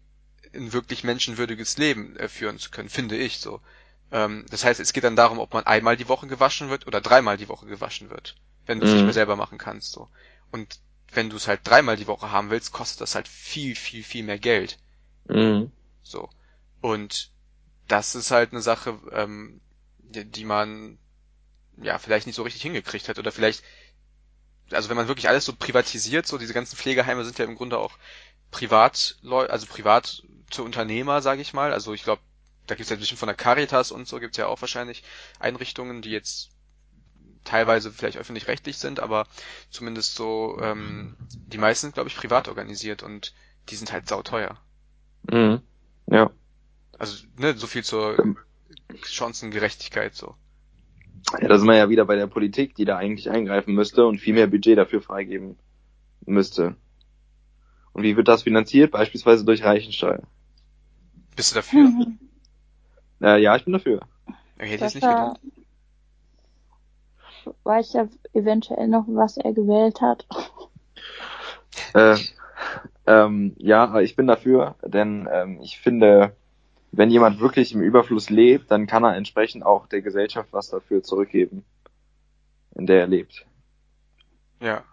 ein 0.54 0.74
wirklich 0.74 1.04
menschenwürdiges 1.04 1.78
Leben 1.78 2.16
äh, 2.18 2.28
führen 2.28 2.60
zu 2.60 2.72
können, 2.72 2.90
finde 2.90 3.18
ich 3.18 3.40
so. 3.40 3.62
Ähm, 4.12 4.46
das 4.50 4.66
heißt, 4.66 4.80
es 4.80 4.94
geht 4.94 5.04
dann 5.04 5.16
darum, 5.16 5.40
ob 5.40 5.54
man 5.54 5.66
einmal 5.66 5.98
die 5.98 6.10
Woche 6.10 6.28
gewaschen 6.28 6.70
wird 6.70 6.88
oder 6.88 7.02
dreimal 7.02 7.38
die 7.38 7.48
Woche 7.48 7.66
gewaschen 7.66 8.10
wird, 8.10 8.36
wenn 8.66 8.80
du 8.80 8.86
es 8.86 8.92
mhm. 8.92 8.98
nicht 8.98 9.06
mehr 9.06 9.14
selber 9.14 9.36
machen 9.36 9.58
kannst. 9.58 9.92
So. 9.92 10.10
Und 10.52 10.80
wenn 11.14 11.30
du 11.30 11.38
es 11.38 11.48
halt 11.48 11.62
dreimal 11.64 11.98
die 11.98 12.08
Woche 12.08 12.32
haben 12.32 12.50
willst, 12.50 12.72
kostet 12.72 13.02
das 13.02 13.16
halt 13.16 13.28
viel, 13.28 13.76
viel, 13.76 14.04
viel 14.04 14.24
mehr 14.24 14.40
Geld. 14.40 14.78
Mhm. 15.28 15.72
So. 16.04 16.30
Und 16.82 17.32
das 17.88 18.16
ist 18.16 18.32
halt 18.32 18.52
eine 18.52 18.62
Sache, 18.62 19.00
ähm, 19.12 19.62
die, 20.00 20.26
die 20.26 20.46
man 20.46 20.98
ja 21.82 21.98
vielleicht 21.98 22.28
nicht 22.28 22.36
so 22.36 22.44
richtig 22.44 22.62
hingekriegt 22.62 23.10
hat 23.10 23.20
oder 23.20 23.32
vielleicht 23.32 23.64
also 24.74 24.90
wenn 24.90 24.98
man 24.98 25.08
wirklich 25.08 25.30
alles 25.30 25.46
so 25.46 25.54
privatisiert, 25.54 26.28
so 26.28 26.38
diese 26.38 26.54
ganzen 26.54 26.78
Pflegeheime 26.78 27.24
sind 27.24 27.38
ja 27.40 27.46
im 27.46 27.56
Grunde 27.56 27.78
auch 27.78 27.98
privat, 28.52 29.18
also 29.30 29.66
privat 29.66 30.24
zu 30.50 30.64
Unternehmer, 30.64 31.22
sage 31.22 31.42
ich 31.42 31.54
mal. 31.54 31.74
Also 31.74 31.94
ich 31.94 32.04
glaube, 32.04 32.22
da 32.68 32.76
gibt's 32.76 32.90
ja 32.90 32.96
bestimmt 32.96 33.20
von 33.20 33.28
der 33.28 33.36
Caritas 33.36 33.92
und 33.92 34.08
so 34.08 34.20
gibt's 34.20 34.38
ja 34.38 34.48
auch 34.48 34.62
wahrscheinlich 34.62 35.04
Einrichtungen, 35.40 36.02
die 36.02 36.12
jetzt 36.12 36.50
teilweise 37.44 37.92
vielleicht 37.92 38.18
öffentlich-rechtlich 38.18 38.78
sind, 38.78 39.00
aber 39.00 39.28
zumindest 39.70 40.16
so, 40.16 40.60
ähm, 40.62 41.16
die 41.32 41.58
meisten 41.58 41.88
sind, 41.88 41.94
glaube 41.96 42.10
ich, 42.10 42.16
privat 42.16 42.48
organisiert 42.48 43.04
und 43.04 43.34
die 43.70 43.76
sind 43.76 43.92
halt 43.92 44.08
sauteuer. 44.08 44.58
Mhm. 45.30 45.62
Ja. 46.08 46.30
Also, 47.00 47.26
ne, 47.38 47.58
so 47.58 47.68
viel 47.68 47.84
zur 47.84 48.36
Chancengerechtigkeit 49.04 50.16
so. 50.16 50.36
Ja, 51.40 51.48
da 51.48 51.58
sind 51.58 51.68
wir 51.68 51.78
ja 51.78 51.90
wieder 51.90 52.06
bei 52.06 52.16
der 52.16 52.28
Politik, 52.28 52.76
die 52.76 52.86
da 52.86 52.98
eigentlich 52.98 53.30
eingreifen 53.30 53.74
müsste 53.74 54.06
und 54.06 54.20
viel 54.20 54.34
mehr 54.34 54.48
Budget 54.48 54.78
dafür 54.78 55.02
freigeben 55.02 55.58
müsste. 56.26 56.76
Und 57.94 58.04
wie 58.04 58.16
wird 58.18 58.28
das 58.28 58.44
finanziert? 58.44 58.92
Beispielsweise 58.92 59.46
durch 59.46 59.64
Reichensteuer. 59.64 60.22
Bist 61.36 61.52
du 61.52 61.56
dafür? 61.56 61.84
Mhm. 61.84 62.20
Äh, 63.22 63.42
ja, 63.42 63.56
ich 63.56 63.66
bin 63.66 63.74
dafür. 63.74 64.02
Okay, 64.56 64.70
hätte 64.70 64.86
ich 64.86 64.96
nicht 64.96 65.08
gedacht. 65.08 65.40
Weiß 67.64 67.94
ja 67.94 68.08
eventuell 68.34 68.88
noch, 68.88 69.06
was 69.08 69.38
er 69.38 69.54
gewählt 69.54 70.02
hat. 70.02 70.28
Äh, 71.94 72.18
ähm, 73.08 73.56
ja, 73.58 74.00
ich 74.00 74.16
bin 74.16 74.28
dafür, 74.28 74.76
denn 74.84 75.28
ähm, 75.32 75.60
ich 75.62 75.80
finde, 75.80 76.36
wenn 76.92 77.10
jemand 77.10 77.40
wirklich 77.40 77.74
im 77.74 77.82
Überfluss 77.82 78.30
lebt, 78.30 78.70
dann 78.70 78.86
kann 78.86 79.04
er 79.04 79.16
entsprechend 79.16 79.66
auch 79.66 79.88
der 79.88 80.02
Gesellschaft 80.02 80.50
was 80.52 80.70
dafür 80.70 81.04
zurückgeben, 81.04 81.64
in 82.76 82.86
der 82.86 83.02
er 83.02 83.08
lebt. 83.08 83.46
Ja. 84.62 84.84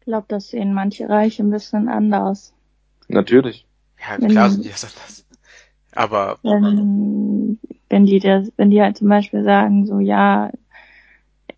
Ich 0.00 0.06
glaube, 0.06 0.26
das 0.28 0.48
sehen 0.48 0.74
manche 0.74 1.08
Reiche 1.08 1.42
ein 1.42 1.50
bisschen 1.50 1.88
anders. 1.88 2.54
Natürlich. 3.08 3.66
Ja, 4.00 4.20
wenn, 4.20 4.30
klar 4.30 4.50
sind 4.50 4.64
die 4.64 4.70
das 4.70 4.84
anders. 4.84 5.26
Aber. 5.92 6.38
Wenn, 6.42 7.58
wenn 7.88 8.04
die 8.04 8.18
das, 8.18 8.52
wenn 8.56 8.70
die 8.70 8.82
halt 8.82 8.96
zum 8.96 9.08
Beispiel 9.08 9.44
sagen, 9.44 9.86
so 9.86 10.00
ja, 10.00 10.50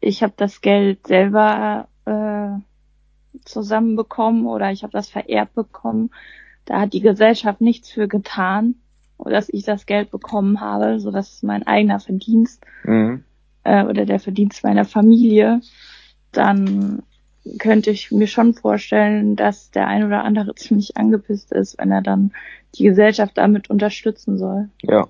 ich 0.00 0.22
habe 0.22 0.34
das 0.36 0.60
Geld 0.60 1.06
selber 1.06 1.88
äh, 2.04 2.50
zusammenbekommen 3.44 4.46
oder 4.46 4.70
ich 4.70 4.82
habe 4.82 4.92
das 4.92 5.08
vererbt 5.08 5.54
bekommen, 5.54 6.10
da 6.66 6.80
hat 6.80 6.92
die 6.92 7.00
Gesellschaft 7.00 7.60
nichts 7.60 7.90
für 7.90 8.08
getan 8.08 8.76
dass 9.24 9.48
ich 9.48 9.64
das 9.64 9.86
Geld 9.86 10.10
bekommen 10.10 10.60
habe, 10.60 11.00
so 11.00 11.10
dass 11.10 11.34
es 11.34 11.42
mein 11.42 11.66
eigener 11.66 12.00
Verdienst 12.00 12.64
mhm. 12.84 13.24
äh, 13.64 13.84
oder 13.84 14.06
der 14.06 14.20
Verdienst 14.20 14.64
meiner 14.64 14.84
Familie, 14.84 15.60
dann 16.32 17.02
könnte 17.58 17.90
ich 17.90 18.10
mir 18.10 18.26
schon 18.26 18.54
vorstellen, 18.54 19.36
dass 19.36 19.70
der 19.70 19.86
ein 19.86 20.04
oder 20.04 20.24
andere 20.24 20.54
ziemlich 20.56 20.96
angepisst 20.96 21.52
ist, 21.52 21.78
wenn 21.78 21.90
er 21.90 22.02
dann 22.02 22.32
die 22.74 22.84
Gesellschaft 22.84 23.36
damit 23.36 23.70
unterstützen 23.70 24.38
soll. 24.38 24.68
Ja. 24.82 25.08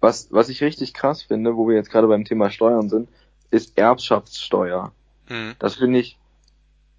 Was, 0.00 0.28
was 0.30 0.48
ich 0.48 0.62
richtig 0.62 0.94
krass 0.94 1.22
finde, 1.22 1.56
wo 1.56 1.68
wir 1.68 1.74
jetzt 1.74 1.90
gerade 1.90 2.06
beim 2.06 2.24
Thema 2.24 2.50
Steuern 2.50 2.88
sind, 2.88 3.08
ist 3.50 3.76
Erbschaftssteuer. 3.76 4.92
Mhm. 5.28 5.54
Das 5.58 5.74
finde 5.74 5.98
ich, 5.98 6.18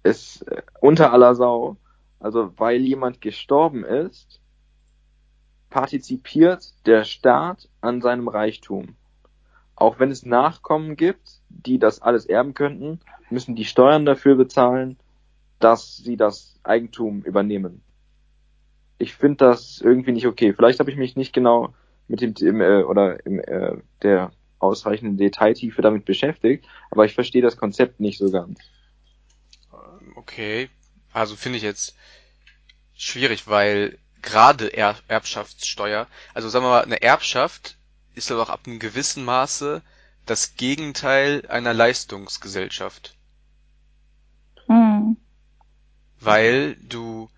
ist 0.02 0.42
äh, 0.48 0.62
unter 0.80 1.12
aller 1.12 1.34
Sau. 1.34 1.76
Also, 2.18 2.52
weil 2.58 2.82
jemand 2.82 3.22
gestorben 3.22 3.84
ist, 3.84 4.39
partizipiert 5.70 6.74
der 6.86 7.04
Staat 7.04 7.68
an 7.80 8.02
seinem 8.02 8.28
Reichtum. 8.28 8.96
Auch 9.76 9.98
wenn 9.98 10.10
es 10.10 10.26
Nachkommen 10.26 10.96
gibt, 10.96 11.40
die 11.48 11.78
das 11.78 12.02
alles 12.02 12.26
erben 12.26 12.52
könnten, 12.54 13.00
müssen 13.30 13.56
die 13.56 13.64
Steuern 13.64 14.04
dafür 14.04 14.36
bezahlen, 14.36 14.98
dass 15.58 15.96
sie 15.96 16.16
das 16.16 16.58
Eigentum 16.62 17.22
übernehmen. 17.22 17.82
Ich 18.98 19.14
finde 19.14 19.46
das 19.46 19.80
irgendwie 19.80 20.12
nicht 20.12 20.26
okay. 20.26 20.52
Vielleicht 20.52 20.80
habe 20.80 20.90
ich 20.90 20.98
mich 20.98 21.16
nicht 21.16 21.32
genau 21.32 21.72
mit 22.08 22.20
dem 22.20 22.34
im, 22.40 22.60
äh, 22.60 22.82
oder 22.82 23.24
im, 23.24 23.38
äh, 23.38 23.78
der 24.02 24.32
ausreichenden 24.58 25.16
Detailtiefe 25.16 25.80
damit 25.80 26.04
beschäftigt, 26.04 26.66
aber 26.90 27.06
ich 27.06 27.14
verstehe 27.14 27.40
das 27.40 27.56
Konzept 27.56 28.00
nicht 28.00 28.18
so 28.18 28.30
ganz. 28.30 28.58
Okay, 30.16 30.68
also 31.12 31.36
finde 31.36 31.56
ich 31.56 31.62
jetzt 31.62 31.96
schwierig, 32.94 33.48
weil 33.48 33.98
gerade 34.22 34.68
er 34.68 34.96
Erbschaftssteuer. 35.08 36.06
Also 36.34 36.48
sagen 36.48 36.64
wir 36.64 36.70
mal, 36.70 36.82
eine 36.82 37.02
Erbschaft 37.02 37.76
ist 38.14 38.30
aber 38.30 38.42
auch 38.42 38.50
ab 38.50 38.60
einem 38.66 38.78
gewissen 38.78 39.24
Maße 39.24 39.82
das 40.26 40.56
Gegenteil 40.56 41.44
einer 41.48 41.74
Leistungsgesellschaft. 41.74 43.14
Hm. 44.66 45.16
Weil 46.20 46.76
du 46.76 47.30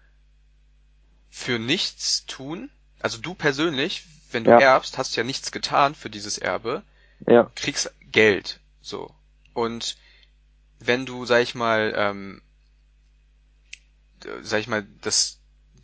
für 1.31 1.59
nichts 1.59 2.27
tun. 2.27 2.71
Also 3.01 3.19
du 3.19 3.35
persönlich, 3.35 4.05
wenn 4.31 4.45
du 4.45 4.51
Ja. 4.51 4.59
erbst, 4.59 4.99
hast 4.99 5.17
ja 5.17 5.25
nichts 5.25 5.51
getan 5.53 5.95
für 5.95 6.11
dieses 6.11 6.39
Erbe, 6.39 6.83
Ja. 7.27 7.51
kriegst 7.55 7.93
Geld. 8.11 8.61
So. 8.81 9.15
Und 9.55 9.97
wenn 10.79 11.07
du, 11.07 11.25
sag 11.27 11.43
ich 11.43 11.55
mal, 11.55 11.95
ähm, 11.97 12.43
äh, 14.25 14.43
sag 14.43 14.61
ich 14.61 14.69
mal, 14.69 14.87
das, 15.01 15.39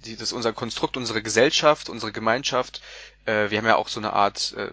die, 0.04 0.16
das 0.16 0.32
unser 0.32 0.52
Konstrukt, 0.52 0.96
unsere 0.96 1.22
Gesellschaft, 1.22 1.88
unsere 1.88 2.12
Gemeinschaft, 2.12 2.82
äh, 3.24 3.50
wir 3.50 3.58
haben 3.58 3.66
ja 3.66 3.76
auch 3.76 3.88
so 3.88 4.00
eine 4.00 4.12
Art 4.12 4.54
äh, 4.56 4.70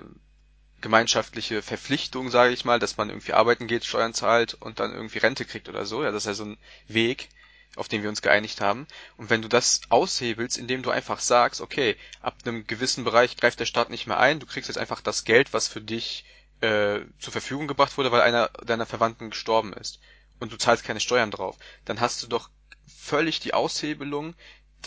gemeinschaftliche 0.81 1.61
Verpflichtung, 1.61 2.29
sage 2.29 2.53
ich 2.53 2.65
mal, 2.65 2.79
dass 2.79 2.97
man 2.97 3.09
irgendwie 3.09 3.33
arbeiten 3.33 3.67
geht, 3.67 3.85
Steuern 3.85 4.13
zahlt 4.13 4.53
und 4.53 4.79
dann 4.79 4.93
irgendwie 4.93 5.17
Rente 5.17 5.45
kriegt 5.45 5.67
oder 5.67 5.85
so. 5.85 6.03
Ja, 6.03 6.11
das 6.11 6.23
ist 6.23 6.27
ja 6.27 6.33
so 6.35 6.45
ein 6.45 6.57
Weg, 6.87 7.29
auf 7.75 7.87
den 7.87 8.03
wir 8.03 8.09
uns 8.09 8.21
geeinigt 8.21 8.61
haben. 8.61 8.87
Und 9.17 9.29
wenn 9.29 9.41
du 9.41 9.47
das 9.47 9.81
aushebelst, 9.89 10.57
indem 10.57 10.83
du 10.83 10.91
einfach 10.91 11.19
sagst, 11.19 11.61
okay, 11.61 11.97
ab 12.21 12.37
einem 12.45 12.67
gewissen 12.67 13.03
Bereich 13.03 13.35
greift 13.37 13.59
der 13.59 13.65
Staat 13.65 13.89
nicht 13.89 14.07
mehr 14.07 14.19
ein, 14.19 14.39
du 14.39 14.45
kriegst 14.45 14.69
jetzt 14.69 14.77
einfach 14.77 15.01
das 15.01 15.23
Geld, 15.23 15.53
was 15.53 15.67
für 15.67 15.81
dich 15.81 16.25
äh, 16.61 16.99
zur 17.19 17.31
Verfügung 17.31 17.67
gebracht 17.67 17.97
wurde, 17.97 18.11
weil 18.11 18.21
einer 18.21 18.49
deiner 18.63 18.85
Verwandten 18.85 19.31
gestorben 19.31 19.73
ist 19.73 19.99
und 20.39 20.51
du 20.51 20.57
zahlst 20.57 20.83
keine 20.83 20.99
Steuern 20.99 21.31
drauf, 21.31 21.57
dann 21.85 21.99
hast 21.99 22.21
du 22.23 22.27
doch 22.27 22.49
völlig 22.87 23.39
die 23.39 23.53
Aushebelung 23.53 24.35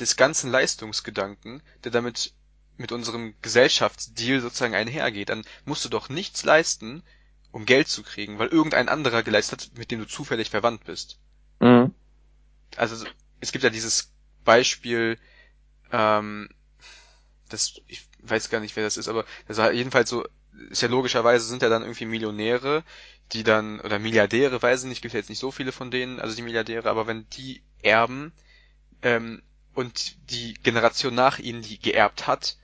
des 0.00 0.16
ganzen 0.16 0.50
Leistungsgedanken, 0.50 1.62
der 1.84 1.92
damit 1.92 2.32
mit 2.76 2.92
unserem 2.92 3.34
Gesellschaftsdeal 3.42 4.40
sozusagen 4.40 4.74
einhergeht. 4.74 5.30
Dann 5.30 5.44
musst 5.64 5.84
du 5.84 5.88
doch 5.88 6.08
nichts 6.08 6.44
leisten, 6.44 7.02
um 7.50 7.66
Geld 7.66 7.88
zu 7.88 8.02
kriegen, 8.02 8.38
weil 8.38 8.48
irgendein 8.48 8.88
anderer 8.88 9.22
geleistet 9.22 9.62
hat, 9.62 9.78
mit 9.78 9.90
dem 9.90 10.00
du 10.00 10.06
zufällig 10.06 10.50
verwandt 10.50 10.84
bist. 10.84 11.18
Mhm. 11.60 11.92
Also 12.76 13.06
es 13.40 13.52
gibt 13.52 13.64
ja 13.64 13.70
dieses 13.70 14.12
Beispiel, 14.44 15.18
ähm, 15.90 16.48
das 17.48 17.80
ich 17.86 18.06
weiß 18.22 18.50
gar 18.50 18.60
nicht, 18.60 18.76
wer 18.76 18.84
das 18.84 18.96
ist, 18.96 19.08
aber 19.08 19.24
das 19.46 19.56
war 19.56 19.72
jedenfalls 19.72 20.10
so, 20.10 20.26
ist 20.70 20.82
ja 20.82 20.88
logischerweise 20.88 21.46
sind 21.46 21.62
ja 21.62 21.68
dann 21.68 21.82
irgendwie 21.82 22.06
Millionäre, 22.06 22.84
die 23.32 23.42
dann, 23.42 23.80
oder 23.80 23.98
Milliardäre, 23.98 24.60
weiß 24.60 24.82
ich 24.82 24.88
nicht, 24.88 25.02
gibt 25.02 25.14
ja 25.14 25.20
jetzt 25.20 25.28
nicht 25.28 25.38
so 25.38 25.50
viele 25.50 25.72
von 25.72 25.90
denen, 25.90 26.20
also 26.20 26.34
die 26.34 26.42
Milliardäre, 26.42 26.88
aber 26.90 27.06
wenn 27.06 27.28
die 27.30 27.62
erben, 27.82 28.32
ähm, 29.02 29.42
und 29.78 30.16
die 30.32 30.54
Generation 30.54 31.14
nach 31.14 31.38
ihnen, 31.38 31.62
die 31.62 31.78
geerbt 31.78 32.26
hat, 32.26 32.56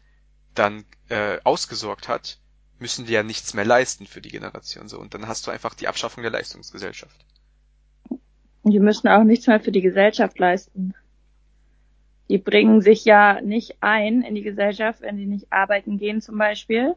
dann 0.52 0.84
äh, 1.08 1.38
ausgesorgt 1.44 2.08
hat, 2.08 2.40
müssen 2.80 3.06
die 3.06 3.12
ja 3.12 3.22
nichts 3.22 3.54
mehr 3.54 3.64
leisten 3.64 4.06
für 4.08 4.20
die 4.20 4.30
Generation 4.30 4.88
so. 4.88 4.98
Und 4.98 5.14
dann 5.14 5.28
hast 5.28 5.46
du 5.46 5.52
einfach 5.52 5.74
die 5.74 5.86
Abschaffung 5.86 6.24
der 6.24 6.32
Leistungsgesellschaft. 6.32 7.24
Die 8.64 8.80
müssen 8.80 9.06
auch 9.06 9.22
nichts 9.22 9.46
mehr 9.46 9.60
für 9.60 9.70
die 9.70 9.80
Gesellschaft 9.80 10.40
leisten. 10.40 10.92
Die 12.28 12.38
bringen 12.38 12.80
sich 12.80 13.04
ja 13.04 13.40
nicht 13.40 13.76
ein 13.80 14.22
in 14.22 14.34
die 14.34 14.42
Gesellschaft, 14.42 15.00
wenn 15.02 15.16
die 15.16 15.26
nicht 15.26 15.52
arbeiten 15.52 15.98
gehen 15.98 16.20
zum 16.20 16.36
Beispiel, 16.36 16.96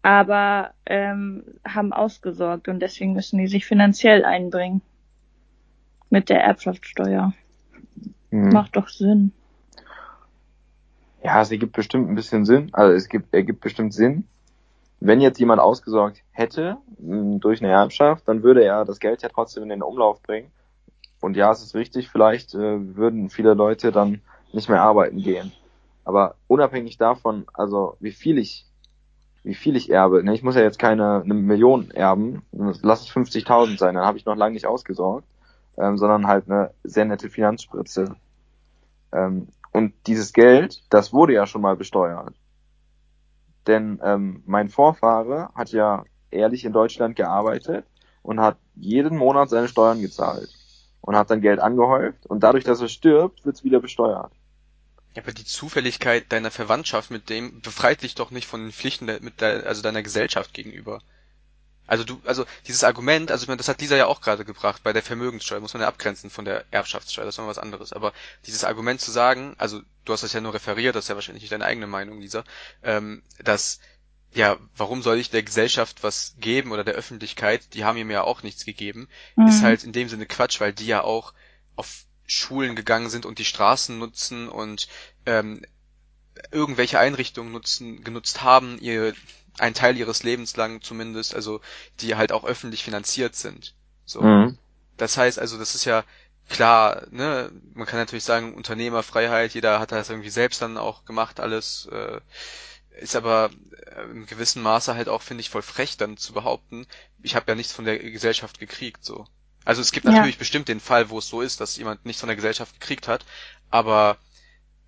aber 0.00 0.72
ähm, 0.86 1.44
haben 1.66 1.92
ausgesorgt 1.92 2.66
und 2.68 2.80
deswegen 2.80 3.12
müssen 3.12 3.38
die 3.38 3.48
sich 3.48 3.66
finanziell 3.66 4.24
einbringen. 4.24 4.80
Mit 6.08 6.30
der 6.30 6.40
Erbschaftssteuer. 6.40 7.34
Mhm. 8.30 8.50
Macht 8.50 8.76
doch 8.76 8.88
Sinn. 8.88 9.32
Ja, 11.22 11.40
es 11.40 11.50
ergibt 11.50 11.72
bestimmt 11.72 12.08
ein 12.08 12.14
bisschen 12.14 12.44
Sinn. 12.44 12.70
Also 12.72 12.94
es 12.94 13.08
gibt, 13.08 13.34
ergibt 13.34 13.60
bestimmt 13.60 13.92
Sinn. 13.92 14.24
Wenn 15.00 15.20
jetzt 15.20 15.38
jemand 15.38 15.60
ausgesorgt 15.60 16.22
hätte 16.32 16.78
mh, 16.98 17.38
durch 17.38 17.62
eine 17.62 17.72
Erbschaft, 17.72 18.26
dann 18.26 18.42
würde 18.42 18.64
er 18.64 18.84
das 18.84 18.98
Geld 18.98 19.22
ja 19.22 19.28
trotzdem 19.28 19.62
in 19.64 19.68
den 19.68 19.82
Umlauf 19.82 20.22
bringen. 20.22 20.50
Und 21.20 21.36
ja, 21.36 21.50
es 21.50 21.62
ist 21.62 21.74
richtig, 21.74 22.08
vielleicht 22.08 22.54
äh, 22.54 22.96
würden 22.96 23.30
viele 23.30 23.54
Leute 23.54 23.92
dann 23.92 24.20
nicht 24.52 24.68
mehr 24.68 24.82
arbeiten 24.82 25.18
gehen. 25.18 25.52
Aber 26.04 26.36
unabhängig 26.46 26.96
davon, 26.96 27.46
also 27.52 27.96
wie 28.00 28.12
viel 28.12 28.38
ich, 28.38 28.64
wie 29.42 29.54
viel 29.54 29.76
ich 29.76 29.90
erbe, 29.90 30.22
ne, 30.22 30.34
ich 30.34 30.42
muss 30.42 30.54
ja 30.54 30.62
jetzt 30.62 30.78
keine 30.78 31.22
eine 31.22 31.34
Million 31.34 31.90
erben, 31.90 32.42
lass 32.52 33.02
es 33.02 33.10
50.000 33.10 33.78
sein, 33.78 33.94
dann 33.94 34.06
habe 34.06 34.16
ich 34.16 34.24
noch 34.24 34.36
lange 34.36 34.54
nicht 34.54 34.66
ausgesorgt, 34.66 35.26
ähm, 35.80 35.96
sondern 35.98 36.26
halt 36.26 36.50
eine 36.50 36.72
sehr 36.84 37.04
nette 37.04 37.30
Finanzspritze. 37.30 38.16
Ähm, 39.12 39.48
und 39.72 39.94
dieses 40.06 40.32
Geld, 40.32 40.82
das 40.90 41.12
wurde 41.12 41.34
ja 41.34 41.46
schon 41.46 41.62
mal 41.62 41.76
besteuert. 41.76 42.34
Denn 43.66 44.00
ähm, 44.02 44.42
mein 44.46 44.68
Vorfahre 44.68 45.50
hat 45.54 45.70
ja 45.70 46.04
ehrlich 46.30 46.64
in 46.64 46.72
Deutschland 46.72 47.16
gearbeitet 47.16 47.86
und 48.22 48.40
hat 48.40 48.56
jeden 48.74 49.16
Monat 49.16 49.50
seine 49.50 49.68
Steuern 49.68 50.00
gezahlt 50.00 50.48
und 51.00 51.16
hat 51.16 51.30
dann 51.30 51.40
Geld 51.40 51.60
angehäuft 51.60 52.26
und 52.26 52.42
dadurch, 52.42 52.64
dass 52.64 52.80
er 52.80 52.88
stirbt, 52.88 53.44
wird's 53.44 53.64
wieder 53.64 53.80
besteuert. 53.80 54.32
Ja, 55.14 55.22
aber 55.22 55.32
die 55.32 55.44
Zufälligkeit 55.44 56.32
deiner 56.32 56.50
Verwandtschaft 56.50 57.10
mit 57.10 57.30
dem 57.30 57.60
befreit 57.60 58.02
dich 58.02 58.14
doch 58.14 58.30
nicht 58.30 58.46
von 58.46 58.62
den 58.62 58.72
Pflichten 58.72 59.06
der, 59.06 59.22
mit 59.22 59.40
der, 59.40 59.66
also 59.66 59.82
deiner 59.82 60.02
Gesellschaft 60.02 60.54
gegenüber. 60.54 61.00
Also 61.88 62.04
du, 62.04 62.20
also 62.24 62.46
dieses 62.68 62.84
Argument, 62.84 63.32
also 63.32 63.42
ich 63.42 63.48
meine, 63.48 63.58
das 63.58 63.68
hat 63.68 63.80
Lisa 63.80 63.96
ja 63.96 64.06
auch 64.06 64.20
gerade 64.20 64.44
gebracht, 64.44 64.82
bei 64.84 64.92
der 64.92 65.02
Vermögenssteuer 65.02 65.60
muss 65.60 65.74
man 65.74 65.82
ja 65.82 65.88
abgrenzen 65.88 66.30
von 66.30 66.44
der 66.44 66.64
Erbschaftssteuer, 66.70 67.24
das 67.24 67.34
ist 67.34 67.38
noch 67.40 67.48
was 67.48 67.58
anderes. 67.58 67.92
Aber 67.92 68.12
dieses 68.46 68.64
Argument 68.64 69.00
zu 69.00 69.10
sagen, 69.10 69.56
also 69.58 69.82
du 70.04 70.12
hast 70.12 70.22
das 70.22 70.32
ja 70.34 70.40
nur 70.40 70.54
referiert, 70.54 70.94
das 70.96 71.06
ist 71.06 71.08
ja 71.08 71.16
wahrscheinlich 71.16 71.42
nicht 71.42 71.52
deine 71.52 71.64
eigene 71.66 71.88
Meinung, 71.88 72.20
Lisa, 72.20 72.44
ähm, 72.84 73.22
dass 73.42 73.80
ja, 74.32 74.58
warum 74.76 75.02
soll 75.02 75.18
ich 75.18 75.30
der 75.30 75.42
Gesellschaft 75.42 76.02
was 76.02 76.34
geben 76.38 76.72
oder 76.72 76.84
der 76.84 76.94
Öffentlichkeit, 76.94 77.74
die 77.74 77.84
haben 77.84 77.96
ihm 77.98 78.10
ja 78.10 78.22
auch 78.22 78.42
nichts 78.42 78.64
gegeben, 78.66 79.08
ist 79.46 79.62
Mhm. 79.62 79.64
halt 79.64 79.84
in 79.84 79.92
dem 79.92 80.08
Sinne 80.08 80.26
Quatsch, 80.26 80.60
weil 80.60 80.72
die 80.74 80.86
ja 80.86 81.02
auch 81.02 81.32
auf 81.76 82.04
Schulen 82.26 82.76
gegangen 82.76 83.08
sind 83.10 83.24
und 83.26 83.38
die 83.38 83.46
Straßen 83.46 83.98
nutzen 83.98 84.48
und 84.50 84.88
ähm, 85.24 85.62
irgendwelche 86.52 86.98
Einrichtungen 86.98 87.52
nutzen, 87.52 88.04
genutzt 88.04 88.42
haben, 88.42 88.78
ihr 88.80 89.14
einen 89.58 89.74
Teil 89.74 89.96
ihres 89.96 90.22
Lebens 90.22 90.56
lang 90.56 90.82
zumindest, 90.82 91.34
also 91.34 91.60
die 92.00 92.16
halt 92.16 92.32
auch 92.32 92.44
öffentlich 92.44 92.84
finanziert 92.84 93.36
sind. 93.36 93.74
So. 94.04 94.22
Mhm. 94.22 94.58
Das 94.96 95.16
heißt 95.16 95.38
also, 95.38 95.58
das 95.58 95.74
ist 95.74 95.84
ja 95.84 96.04
klar, 96.48 97.06
ne, 97.10 97.50
man 97.74 97.86
kann 97.86 97.98
natürlich 97.98 98.24
sagen, 98.24 98.54
Unternehmerfreiheit, 98.54 99.54
jeder 99.54 99.80
hat 99.80 99.92
das 99.92 100.10
irgendwie 100.10 100.30
selbst 100.30 100.62
dann 100.62 100.78
auch 100.78 101.04
gemacht, 101.04 101.40
alles, 101.40 101.86
äh, 101.92 102.20
ist 103.00 103.16
aber 103.16 103.50
äh, 103.96 104.02
im 104.10 104.26
gewissen 104.26 104.62
Maße 104.62 104.94
halt 104.94 105.08
auch, 105.08 105.22
finde 105.22 105.42
ich, 105.42 105.50
voll 105.50 105.62
frech 105.62 105.96
dann 105.96 106.16
zu 106.16 106.32
behaupten, 106.32 106.86
ich 107.22 107.36
habe 107.36 107.46
ja 107.48 107.54
nichts 107.54 107.72
von 107.72 107.84
der 107.84 107.98
Gesellschaft 107.98 108.58
gekriegt, 108.58 109.04
so. 109.04 109.26
Also 109.64 109.82
es 109.82 109.92
gibt 109.92 110.06
Ja. 110.06 110.12
natürlich 110.12 110.38
bestimmt 110.38 110.68
den 110.68 110.80
Fall, 110.80 111.10
wo 111.10 111.18
es 111.18 111.28
so 111.28 111.42
ist, 111.42 111.60
dass 111.60 111.76
jemand 111.76 112.04
nichts 112.06 112.20
von 112.20 112.28
der 112.28 112.36
Gesellschaft 112.36 112.80
gekriegt 112.80 113.08
hat, 113.08 113.24
aber 113.70 114.18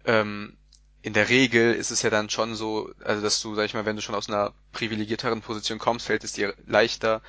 ähm, 0.04 0.56
in 1.02 1.12
der 1.14 1.28
Regel 1.28 1.74
ist 1.74 1.90
es 1.90 2.02
ja 2.02 2.10
dann 2.10 2.30
schon 2.30 2.54
so, 2.54 2.90
also 3.04 3.22
dass 3.22 3.40
du, 3.40 3.54
sag 3.54 3.64
ich 3.66 3.74
mal, 3.74 3.86
wenn 3.86 3.96
du 3.96 4.02
schon 4.02 4.14
aus 4.14 4.28
einer 4.28 4.52
privilegierteren 4.72 5.40
Position 5.40 5.78
kommst, 5.78 6.06
fällt 6.06 6.24
es 6.24 6.32
dir 6.32 6.54
leichter, 6.66 7.22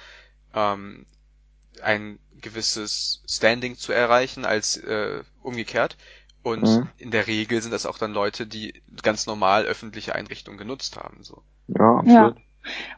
ähm, 0.54 1.06
ein 1.82 2.20
gewisses 2.42 3.24
Standing 3.30 3.78
zu 3.78 3.94
erreichen 3.94 4.46
als 4.46 4.78
äh, 4.78 5.24
umgekehrt. 5.42 5.98
Und 6.44 6.82
Mhm. 6.82 6.90
in 6.98 7.12
der 7.12 7.28
Regel 7.28 7.62
sind 7.62 7.72
das 7.72 7.86
auch 7.86 7.98
dann 7.98 8.14
Leute, 8.14 8.48
die 8.48 8.82
ganz 9.04 9.28
normal 9.28 9.66
öffentliche 9.66 10.16
Einrichtungen 10.16 10.58
genutzt 10.58 10.98
haben. 10.98 11.24
So. 11.24 11.44
Ja, 11.68 11.98
absolut. 11.98 12.38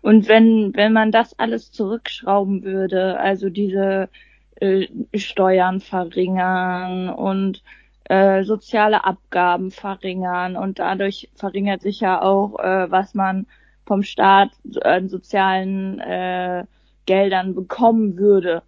Und 0.02 0.28
wenn, 0.28 0.74
wenn 0.76 0.94
man 0.94 1.12
das 1.12 1.38
alles 1.40 1.72
zurückschrauben 1.72 2.64
würde, 2.64 3.20
also 3.20 3.50
diese 3.50 4.10
äh, 4.56 4.88
Steuern 5.16 5.80
verringern 5.82 7.10
und 7.10 7.64
äh, 8.06 8.44
soziale 8.44 9.06
Abgaben 9.06 9.72
verringern 9.72 10.56
und 10.56 10.80
dadurch 10.80 11.30
verringert 11.36 11.82
sich 11.82 12.00
ja 12.00 12.22
auch, 12.22 12.60
äh, 12.60 12.92
was 12.92 13.14
man 13.14 13.48
vom 13.86 14.04
Staat 14.04 14.52
an 14.82 15.10
sozialen 15.10 16.00
äh, 16.00 16.66
Geldern 17.06 17.54
bekommen 17.54 18.18
würde, 18.18 18.64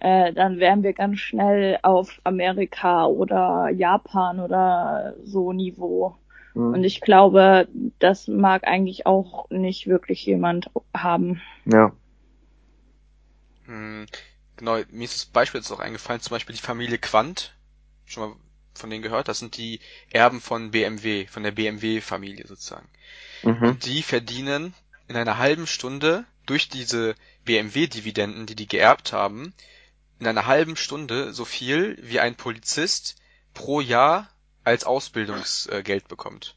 äh, 0.00 0.32
dann 0.32 0.58
wären 0.58 0.82
wir 0.82 0.92
ganz 0.92 1.18
schnell 1.18 1.78
auf 1.82 2.20
Amerika 2.24 3.06
oder 3.06 3.68
Japan 3.70 4.40
oder 4.40 5.14
so 5.24 5.52
Niveau. 5.52 6.16
Mhm. 6.54 6.74
Und 6.74 6.84
ich 6.84 7.00
glaube, 7.00 7.68
das 7.98 8.28
mag 8.28 8.66
eigentlich 8.66 9.06
auch 9.06 9.48
nicht 9.50 9.86
wirklich 9.86 10.24
jemand 10.24 10.70
haben. 10.96 11.40
Ja. 11.64 11.92
Hm, 13.66 14.06
genau, 14.56 14.78
mir 14.90 15.04
ist 15.04 15.14
das 15.14 15.26
Beispiel 15.26 15.60
jetzt 15.60 15.70
auch 15.70 15.80
eingefallen, 15.80 16.20
zum 16.20 16.34
Beispiel 16.34 16.56
die 16.56 16.62
Familie 16.62 16.98
Quandt. 16.98 17.54
Schon 18.04 18.30
mal 18.30 18.36
von 18.80 18.90
denen 18.90 19.02
gehört? 19.02 19.28
Das 19.28 19.38
sind 19.38 19.56
die 19.56 19.80
Erben 20.10 20.40
von 20.40 20.70
BMW, 20.70 21.26
von 21.26 21.42
der 21.42 21.52
BMW-Familie 21.52 22.46
sozusagen. 22.46 22.88
Mhm. 23.42 23.62
Und 23.62 23.86
die 23.86 24.02
verdienen 24.02 24.74
in 25.08 25.16
einer 25.16 25.38
halben 25.38 25.66
Stunde 25.66 26.24
durch 26.46 26.68
diese 26.68 27.14
BMW-Dividenden, 27.44 28.46
die 28.46 28.56
die 28.56 28.68
geerbt 28.68 29.12
haben, 29.12 29.54
in 30.18 30.26
einer 30.26 30.46
halben 30.46 30.76
Stunde 30.76 31.32
so 31.32 31.44
viel 31.44 31.96
wie 32.02 32.20
ein 32.20 32.34
Polizist 32.34 33.16
pro 33.54 33.80
Jahr 33.80 34.28
als 34.64 34.84
Ausbildungsgeld 34.84 36.08
bekommt. 36.08 36.54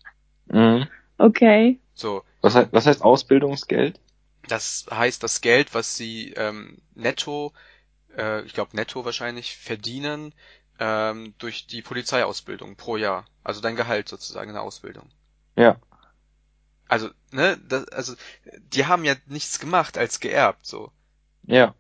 Mhm. 0.48 0.88
Okay. 1.18 1.80
So, 1.94 2.24
Was, 2.42 2.56
heißt, 2.56 2.70
was 2.72 2.86
heißt 2.86 3.02
Ausbildungsgeld? 3.02 4.00
das 4.48 4.86
heißt, 4.92 5.24
das 5.24 5.42
Geld, 5.42 5.74
was 5.74 5.96
sie 5.96 6.34
ähm, 6.36 6.78
netto, 6.96 7.54
äh, 8.18 8.44
ich 8.44 8.54
glaube 8.54 8.76
netto 8.76 9.06
wahrscheinlich, 9.06 9.56
verdienen 9.58 10.34
ähm, 10.80 11.34
durch 11.38 11.68
die 11.68 11.82
Polizeiausbildung 11.82 12.76
pro 12.76 12.98
Jahr. 12.98 13.26
Also 13.44 13.62
dein 13.62 13.76
Gehalt 13.76 14.10
sozusagen 14.10 14.50
in 14.50 14.56
der 14.56 14.64
Ausbildung. 14.64 15.10
Ja. 15.56 15.78
Also, 16.88 17.10
ne, 17.32 17.58
das, 17.68 17.88
also, 17.90 18.16
die 18.60 18.86
haben 18.86 19.04
ja 19.06 19.16
nichts 19.26 19.60
gemacht 19.60 19.98
als 19.98 20.20
geerbt, 20.20 20.66
so. 20.66 20.92
Ja. 21.44 21.74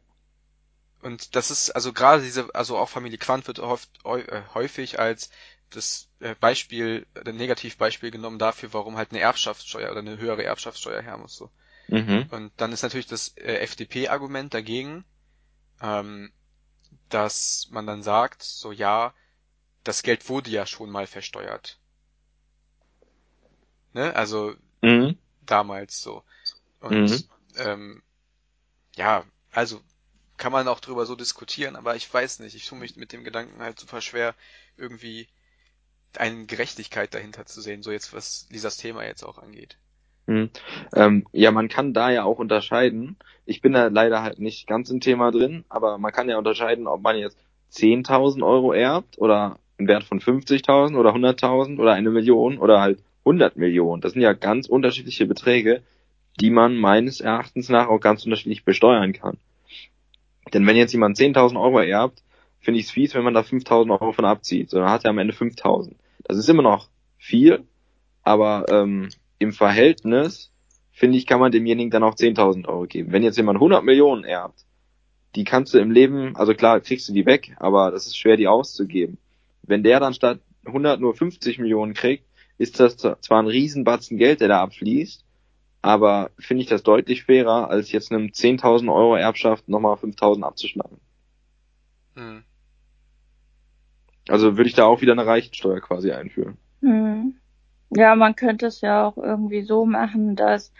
Und 1.01 1.35
das 1.35 1.51
ist, 1.51 1.71
also 1.71 1.91
gerade 1.93 2.23
diese, 2.23 2.53
also 2.55 2.77
auch 2.77 2.89
Familie 2.89 3.17
Quandt 3.17 3.47
wird 3.47 3.59
oft, 3.59 3.89
äh, 4.05 4.41
häufig 4.53 4.99
als 4.99 5.29
das 5.69 6.07
äh, 6.19 6.35
Beispiel, 6.35 7.05
ein 7.25 7.35
Negativbeispiel 7.35 8.11
genommen 8.11 8.39
dafür, 8.39 8.73
warum 8.73 8.95
halt 8.97 9.11
eine 9.11 9.19
Erbschaftssteuer 9.19 9.91
oder 9.91 9.99
eine 9.99 10.17
höhere 10.17 10.43
Erbschaftssteuer 10.43 11.01
her 11.01 11.17
muss, 11.17 11.35
so. 11.35 11.49
Mhm. 11.89 12.27
Und 12.31 12.51
dann 12.57 12.71
ist 12.71 12.83
natürlich 12.83 13.07
das 13.07 13.35
äh, 13.37 13.57
FDP-Argument 13.57 14.53
dagegen, 14.53 15.03
ähm, 15.81 16.31
dass 17.09 17.67
man 17.71 17.87
dann 17.87 18.03
sagt, 18.03 18.43
so 18.43 18.71
ja, 18.71 19.13
das 19.85 20.03
Geld 20.03 20.29
wurde 20.29 20.51
ja 20.51 20.65
schon 20.67 20.89
mal 20.91 21.07
versteuert. 21.07 21.79
Ne? 23.93 24.13
Also 24.15 24.55
Mhm. 24.83 25.17
damals 25.41 26.01
so. 26.01 26.23
Und 26.81 27.03
Mhm. 27.05 27.27
ähm, 27.57 28.03
ja, 28.95 29.25
also 29.51 29.81
kann 30.37 30.51
man 30.53 30.67
auch 30.69 30.79
drüber 30.81 31.05
so 31.07 31.15
diskutieren, 31.15 31.75
aber 31.77 31.95
ich 31.97 32.13
weiß 32.13 32.39
nicht, 32.39 32.55
ich 32.55 32.67
tue 32.67 32.79
mich 32.79 32.95
mit 32.97 33.13
dem 33.13 33.23
Gedanken 33.25 33.61
halt 33.61 33.79
super 33.79 34.01
schwer, 34.01 34.35
irgendwie 34.77 35.29
eine 36.17 36.45
Gerechtigkeit 36.47 37.13
dahinter 37.13 37.45
zu 37.47 37.61
sehen, 37.61 37.83
so 37.83 37.91
jetzt 37.91 38.13
was 38.13 38.47
Lisas 38.51 38.77
Thema 38.77 39.05
jetzt 39.05 39.23
auch 39.23 39.37
angeht. 39.39 39.77
Mhm. 40.25 40.49
Ähm, 40.95 41.25
ja, 41.31 41.51
man 41.51 41.67
kann 41.67 41.93
da 41.93 42.09
ja 42.11 42.23
auch 42.23 42.39
unterscheiden. 42.39 43.17
Ich 43.45 43.61
bin 43.61 43.73
da 43.73 43.87
leider 43.87 44.23
halt 44.23 44.39
nicht 44.39 44.67
ganz 44.67 44.89
im 44.89 45.01
Thema 45.01 45.31
drin, 45.31 45.65
aber 45.69 45.97
man 45.97 46.11
kann 46.11 46.29
ja 46.29 46.37
unterscheiden, 46.37 46.87
ob 46.87 47.01
man 47.01 47.17
jetzt 47.17 47.37
10.000 47.73 48.45
Euro 48.45 48.73
erbt 48.73 49.17
oder 49.17 49.57
einen 49.77 49.87
Wert 49.87 50.03
von 50.03 50.19
50.000 50.19 50.97
oder 50.97 51.13
100.000 51.13 51.79
oder 51.79 51.93
eine 51.93 52.09
Million 52.09 52.57
oder 52.57 52.79
halt 52.79 53.03
100 53.25 53.57
Millionen. 53.57 54.01
Das 54.01 54.13
sind 54.13 54.21
ja 54.21 54.33
ganz 54.33 54.67
unterschiedliche 54.67 55.25
Beträge, 55.25 55.81
die 56.39 56.49
man 56.49 56.77
meines 56.77 57.19
Erachtens 57.19 57.69
nach 57.69 57.87
auch 57.87 57.99
ganz 57.99 58.23
unterschiedlich 58.25 58.63
besteuern 58.63 59.13
kann. 59.13 59.37
Denn 60.53 60.65
wenn 60.67 60.75
jetzt 60.75 60.93
jemand 60.93 61.17
10.000 61.17 61.59
Euro 61.59 61.79
erbt, 61.79 62.21
finde 62.59 62.79
ich 62.79 62.85
es 62.85 62.91
fies, 62.91 63.13
wenn 63.13 63.23
man 63.23 63.33
da 63.33 63.41
5.000 63.41 63.91
Euro 63.91 64.13
von 64.13 64.25
abzieht. 64.25 64.69
So, 64.69 64.79
dann 64.79 64.89
hat 64.89 65.03
er 65.03 65.09
am 65.09 65.17
Ende 65.17 65.33
5.000. 65.33 65.93
Das 66.23 66.37
ist 66.37 66.49
immer 66.49 66.61
noch 66.61 66.87
viel, 67.17 67.63
aber 68.23 68.65
ähm, 68.69 69.09
im 69.39 69.51
Verhältnis, 69.51 70.51
finde 70.91 71.17
ich, 71.17 71.25
kann 71.25 71.39
man 71.39 71.51
demjenigen 71.51 71.91
dann 71.91 72.03
auch 72.03 72.15
10.000 72.15 72.67
Euro 72.67 72.85
geben. 72.85 73.11
Wenn 73.11 73.23
jetzt 73.23 73.37
jemand 73.37 73.57
100 73.57 73.83
Millionen 73.83 74.23
erbt, 74.23 74.65
die 75.35 75.43
kannst 75.43 75.73
du 75.73 75.79
im 75.79 75.91
Leben, 75.91 76.35
also 76.35 76.53
klar, 76.53 76.79
kriegst 76.79 77.09
du 77.09 77.13
die 77.13 77.25
weg, 77.25 77.55
aber 77.57 77.91
das 77.91 78.05
ist 78.05 78.17
schwer, 78.17 78.37
die 78.37 78.47
auszugeben. 78.47 79.17
Wenn 79.63 79.83
der 79.83 79.99
dann 79.99 80.13
statt 80.13 80.39
100 80.65 80.99
nur 80.99 81.15
50 81.15 81.59
Millionen 81.59 81.93
kriegt, 81.93 82.25
ist 82.57 82.79
das 82.79 82.97
zwar 82.97 83.41
ein 83.41 83.47
Riesenbatzen 83.47 84.17
Geld, 84.17 84.41
der 84.41 84.47
da 84.47 84.61
abfließt, 84.61 85.25
aber 85.81 86.31
finde 86.37 86.63
ich 86.63 86.69
das 86.69 86.83
deutlich 86.83 87.23
fairer, 87.23 87.69
als 87.69 87.91
jetzt 87.91 88.11
einem 88.11 88.27
10.000 88.27 88.93
Euro 88.93 89.15
Erbschaft 89.15 89.67
nochmal 89.67 89.95
5.000 89.95 90.43
abzuschneiden. 90.43 90.97
Hm. 92.15 92.43
Also 94.29 94.55
würde 94.55 94.69
ich 94.69 94.75
da 94.75 94.85
auch 94.85 95.01
wieder 95.01 95.11
eine 95.13 95.25
Reichensteuer 95.25 95.81
quasi 95.81 96.11
einführen. 96.11 96.57
Hm. 96.81 97.35
Ja, 97.95 98.15
man 98.15 98.35
könnte 98.35 98.67
es 98.67 98.81
ja 98.81 99.05
auch 99.07 99.17
irgendwie 99.17 99.63
so 99.63 99.85
machen, 99.85 100.35
dass 100.35 100.71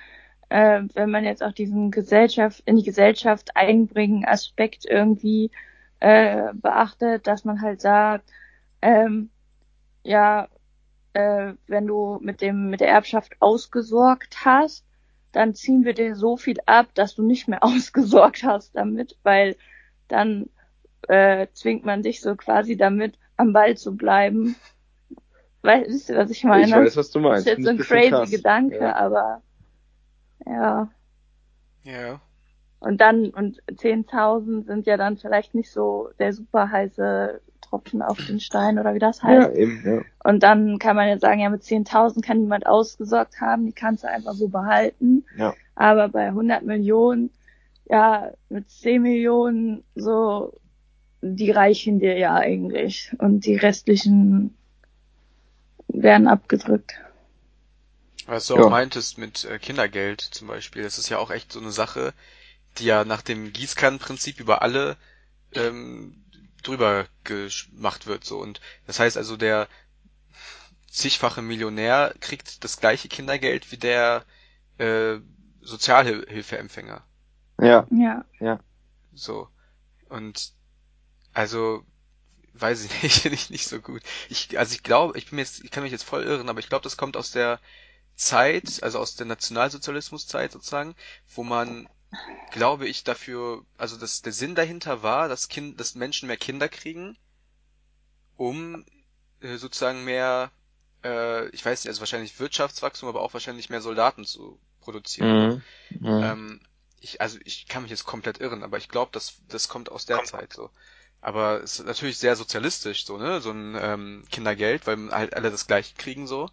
äh, 0.49 0.83
wenn 0.93 1.11
man 1.11 1.25
jetzt 1.25 1.43
auch 1.43 1.51
diesen 1.53 1.91
Gesellschaft 1.91 2.61
in 2.65 2.77
die 2.77 2.83
Gesellschaft 2.83 3.55
einbringen 3.55 4.25
Aspekt 4.25 4.85
irgendwie 4.85 5.51
äh, 5.99 6.53
beachtet, 6.53 7.27
dass 7.27 7.45
man 7.45 7.61
halt 7.61 7.81
sagt, 7.81 8.29
ähm, 8.81 9.29
ja, 10.03 10.49
äh, 11.13 11.53
wenn 11.67 11.87
du 11.87 12.19
mit 12.21 12.41
dem 12.41 12.69
mit 12.69 12.81
der 12.81 12.89
Erbschaft 12.89 13.35
ausgesorgt 13.41 14.45
hast, 14.45 14.85
dann 15.31 15.55
ziehen 15.55 15.85
wir 15.85 15.93
dir 15.93 16.15
so 16.15 16.37
viel 16.37 16.57
ab, 16.65 16.87
dass 16.95 17.15
du 17.15 17.23
nicht 17.23 17.47
mehr 17.47 17.63
ausgesorgt 17.65 18.43
hast 18.43 18.75
damit, 18.75 19.17
weil 19.23 19.55
dann 20.07 20.49
äh, 21.09 21.47
zwingt 21.53 21.85
man 21.85 22.03
dich 22.03 22.21
so 22.21 22.35
quasi 22.35 22.77
damit 22.77 23.17
am 23.37 23.53
Ball 23.53 23.77
zu 23.77 23.95
bleiben. 23.95 24.55
Weißt 25.63 26.09
ihr, 26.09 26.17
was 26.17 26.29
ich 26.29 26.43
meine? 26.43 26.65
Ich 26.65 26.71
weiß, 26.73 26.97
was 26.97 27.09
du 27.11 27.19
das 27.19 27.29
meinst. 27.29 27.47
ist 27.47 27.57
jetzt 27.57 27.63
so 27.63 27.69
ein 27.71 27.77
crazy 27.77 28.09
bisschen 28.11 28.31
Gedanke, 28.31 28.77
krass. 28.77 28.89
Ja. 28.89 28.95
aber 28.95 29.41
ja. 30.45 30.89
Ja. 31.83 32.21
Und 32.79 32.99
dann, 32.99 33.29
und 33.29 33.63
10.000 33.71 34.65
sind 34.65 34.85
ja 34.87 34.97
dann 34.97 35.17
vielleicht 35.17 35.55
nicht 35.55 35.71
so 35.71 36.09
der 36.19 36.33
super 36.33 36.69
heiße 36.69 37.39
Tropfen 37.61 38.01
auf 38.01 38.17
den 38.27 38.41
Stein 38.41 38.77
oder 38.77 38.93
wie 38.93 38.99
das 38.99 39.21
Ja, 39.21 39.27
heißt. 39.29 39.55
eben, 39.55 39.81
ja. 39.85 40.01
Und 40.29 40.43
dann 40.43 40.79
kann 40.79 40.97
man 40.97 41.07
jetzt 41.07 41.21
sagen, 41.21 41.39
ja, 41.39 41.49
mit 41.49 41.61
10.000 41.61 42.21
kann 42.21 42.39
niemand 42.41 42.67
ausgesorgt 42.67 43.39
haben, 43.39 43.65
die 43.65 43.71
kannst 43.71 44.03
du 44.03 44.09
einfach 44.09 44.33
so 44.33 44.49
behalten. 44.49 45.25
Ja. 45.37 45.53
Aber 45.75 46.09
bei 46.09 46.27
100 46.27 46.63
Millionen, 46.63 47.31
ja, 47.85 48.31
mit 48.49 48.69
10 48.69 49.01
Millionen, 49.01 49.83
so, 49.95 50.53
die 51.21 51.51
reichen 51.51 51.99
dir 51.99 52.17
ja 52.17 52.35
eigentlich. 52.35 53.15
Und 53.17 53.45
die 53.45 53.55
restlichen 53.55 54.55
werden 55.93 56.27
abgedrückt. 56.27 56.95
Was 58.25 58.47
du 58.47 58.55
Ja. 58.55 58.61
auch 58.61 58.69
meintest 58.69 59.17
mit 59.17 59.45
äh, 59.45 59.59
Kindergeld 59.59 60.21
zum 60.21 60.47
Beispiel, 60.47 60.83
das 60.83 60.97
ist 60.97 61.09
ja 61.09 61.17
auch 61.19 61.31
echt 61.31 61.51
so 61.51 61.59
eine 61.59 61.71
Sache, 61.71 62.13
die 62.77 62.85
ja 62.85 63.05
nach 63.05 63.21
dem 63.21 63.53
Gießkannenprinzip 63.53 64.39
über 64.39 64.61
alle 64.61 64.97
ähm, 65.53 66.23
drüber 66.63 67.07
gemacht 67.25 68.07
wird 68.07 68.23
so 68.25 68.39
und 68.39 68.61
das 68.87 68.99
heißt 68.99 69.17
also 69.17 69.37
der 69.37 69.67
zigfache 70.89 71.41
Millionär 71.41 72.13
kriegt 72.19 72.63
das 72.63 72.79
gleiche 72.79 73.07
Kindergeld 73.09 73.71
wie 73.71 73.77
der 73.77 74.23
äh, 74.77 75.17
Sozialhilfeempfänger 75.61 77.03
Ja, 77.59 77.87
Ja. 78.39 78.59
so 79.13 79.47
und 80.09 80.53
also 81.33 81.85
weiß 82.53 82.85
ich 82.85 83.03
nicht 83.03 83.25
nicht, 83.31 83.51
nicht 83.51 83.67
so 83.67 83.79
gut 83.79 84.01
ich 84.29 84.57
also 84.57 84.73
ich 84.73 84.83
glaube 84.83 85.17
ich 85.17 85.29
bin 85.29 85.39
jetzt 85.39 85.63
ich 85.63 85.71
kann 85.71 85.83
mich 85.83 85.91
jetzt 85.91 86.03
voll 86.03 86.23
irren 86.23 86.49
aber 86.49 86.59
ich 86.59 86.69
glaube 86.69 86.83
das 86.83 86.97
kommt 86.97 87.17
aus 87.17 87.31
der 87.31 87.59
Zeit, 88.15 88.81
also 88.83 88.99
aus 88.99 89.15
der 89.15 89.25
Nationalsozialismuszeit 89.25 90.51
sozusagen, 90.51 90.95
wo 91.33 91.43
man, 91.43 91.89
glaube 92.51 92.87
ich, 92.87 93.03
dafür, 93.03 93.65
also 93.77 93.97
dass 93.97 94.21
der 94.21 94.33
Sinn 94.33 94.55
dahinter 94.55 95.03
war, 95.03 95.27
dass 95.27 95.49
Kind, 95.49 95.79
dass 95.79 95.95
Menschen 95.95 96.27
mehr 96.27 96.37
Kinder 96.37 96.69
kriegen, 96.69 97.17
um 98.37 98.85
äh, 99.41 99.57
sozusagen 99.57 100.03
mehr, 100.03 100.51
äh, 101.03 101.47
ich 101.49 101.65
weiß 101.65 101.83
nicht, 101.83 101.89
also 101.89 102.01
wahrscheinlich 102.01 102.39
Wirtschaftswachstum, 102.39 103.09
aber 103.09 103.21
auch 103.21 103.33
wahrscheinlich 103.33 103.69
mehr 103.69 103.81
Soldaten 103.81 104.25
zu 104.25 104.59
produzieren. 104.81 105.63
Mhm. 105.89 106.07
Mhm. 106.07 106.23
Ähm, 106.23 106.61
ich, 106.99 107.19
also 107.19 107.39
ich 107.43 107.67
kann 107.67 107.81
mich 107.81 107.91
jetzt 107.91 108.05
komplett 108.05 108.39
irren, 108.39 108.63
aber 108.63 108.77
ich 108.77 108.89
glaube, 108.89 109.11
das, 109.11 109.41
das 109.49 109.67
kommt 109.67 109.91
aus 109.91 110.05
der 110.05 110.23
Zeit 110.23 110.53
so. 110.53 110.69
Aber 111.23 111.63
es 111.63 111.79
ist 111.79 111.87
natürlich 111.87 112.19
sehr 112.19 112.35
sozialistisch, 112.35 113.05
so, 113.05 113.17
ne, 113.17 113.41
so 113.41 113.51
ein 113.51 113.75
ähm, 113.81 114.25
Kindergeld, 114.31 114.87
weil 114.87 115.11
halt 115.11 115.35
alle 115.35 115.51
das 115.51 115.67
gleiche 115.67 115.95
kriegen 115.95 116.27
so 116.27 116.49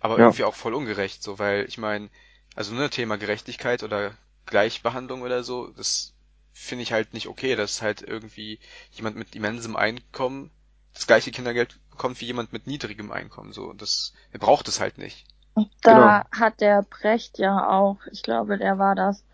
aber 0.00 0.18
Ja. 0.18 0.20
irgendwie 0.20 0.44
auch 0.44 0.54
voll 0.54 0.74
ungerecht, 0.74 1.22
so, 1.22 1.38
weil 1.38 1.66
ich 1.66 1.78
meine, 1.78 2.10
also 2.54 2.74
ne, 2.74 2.90
Thema 2.90 3.16
Gerechtigkeit 3.18 3.82
oder 3.82 4.16
Gleichbehandlung 4.46 5.22
oder 5.22 5.42
so, 5.44 5.68
das 5.68 6.14
finde 6.52 6.82
ich 6.84 6.92
halt 6.92 7.14
nicht 7.14 7.28
okay, 7.28 7.56
dass 7.56 7.82
halt 7.82 8.02
irgendwie 8.02 8.60
jemand 8.92 9.16
mit 9.16 9.34
immensem 9.34 9.76
Einkommen 9.76 10.50
das 10.94 11.06
gleiche 11.08 11.32
Kindergeld 11.32 11.78
bekommt 11.90 12.20
wie 12.20 12.26
jemand 12.26 12.52
mit 12.52 12.66
niedrigem 12.66 13.10
Einkommen, 13.12 13.52
so, 13.52 13.72
das, 13.72 14.12
er 14.32 14.38
braucht 14.40 14.68
es 14.68 14.80
halt 14.80 14.98
nicht. 14.98 15.26
Und 15.54 15.68
da 15.82 15.84
Genau. 15.86 16.28
hat 16.30 16.60
der 16.60 16.82
Brecht 16.82 17.38
ja 17.38 17.68
auch, 17.68 17.98
ich 18.12 18.22
glaube, 18.22 18.56
der 18.56 18.78
war 18.78 18.94
das, 18.94 19.24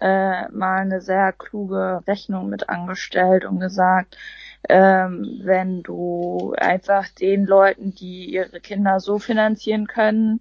äh, 0.00 0.48
mal 0.50 0.80
eine 0.80 1.00
sehr 1.00 1.32
kluge 1.32 2.02
Rechnung 2.06 2.48
mit 2.48 2.68
angestellt 2.68 3.44
und 3.44 3.60
gesagt, 3.60 4.16
ähm, 4.68 5.40
wenn 5.44 5.82
du 5.82 6.54
einfach 6.56 7.08
den 7.08 7.46
Leuten, 7.46 7.94
die 7.94 8.26
ihre 8.32 8.60
Kinder 8.60 9.00
so 9.00 9.18
finanzieren 9.18 9.86
können, 9.86 10.40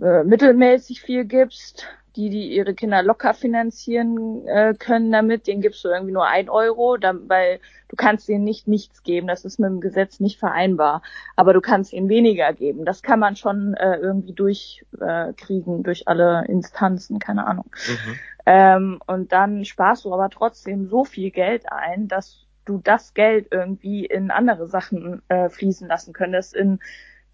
äh, 0.00 0.24
mittelmäßig 0.24 1.02
viel 1.02 1.24
gibst, 1.24 1.86
die, 2.16 2.28
die 2.28 2.54
ihre 2.54 2.74
Kinder 2.74 3.02
locker 3.02 3.32
finanzieren 3.32 4.46
äh, 4.46 4.74
können 4.78 5.12
damit, 5.12 5.46
denen 5.46 5.62
gibst 5.62 5.84
du 5.84 5.88
irgendwie 5.88 6.12
nur 6.12 6.26
ein 6.26 6.50
Euro, 6.50 6.96
dann, 6.98 7.28
weil 7.28 7.58
du 7.88 7.96
kannst 7.96 8.28
denen 8.28 8.44
nicht 8.44 8.68
nichts 8.68 9.02
geben, 9.02 9.28
das 9.28 9.44
ist 9.44 9.58
mit 9.58 9.70
dem 9.70 9.80
Gesetz 9.80 10.20
nicht 10.20 10.38
vereinbar 10.38 11.02
aber 11.36 11.52
du 11.52 11.60
kannst 11.60 11.92
ihnen 11.92 12.08
weniger 12.08 12.52
geben. 12.52 12.84
Das 12.84 13.02
kann 13.02 13.18
man 13.18 13.36
schon 13.36 13.74
äh, 13.74 13.96
irgendwie 13.96 14.32
durchkriegen 14.32 15.80
äh, 15.80 15.82
durch 15.82 16.06
alle 16.08 16.44
Instanzen, 16.46 17.18
keine 17.18 17.46
Ahnung. 17.46 17.66
Mhm. 17.88 18.18
Ähm, 18.46 19.00
und 19.06 19.32
dann 19.32 19.64
sparst 19.64 20.04
du 20.04 20.12
aber 20.12 20.30
trotzdem 20.30 20.88
so 20.88 21.04
viel 21.04 21.30
Geld 21.30 21.70
ein, 21.70 22.08
dass 22.08 22.46
du 22.64 22.78
das 22.78 23.14
Geld 23.14 23.48
irgendwie 23.50 24.04
in 24.06 24.30
andere 24.30 24.68
Sachen 24.68 25.22
äh, 25.28 25.48
fließen 25.48 25.88
lassen 25.88 26.12
könntest, 26.12 26.54
in 26.54 26.78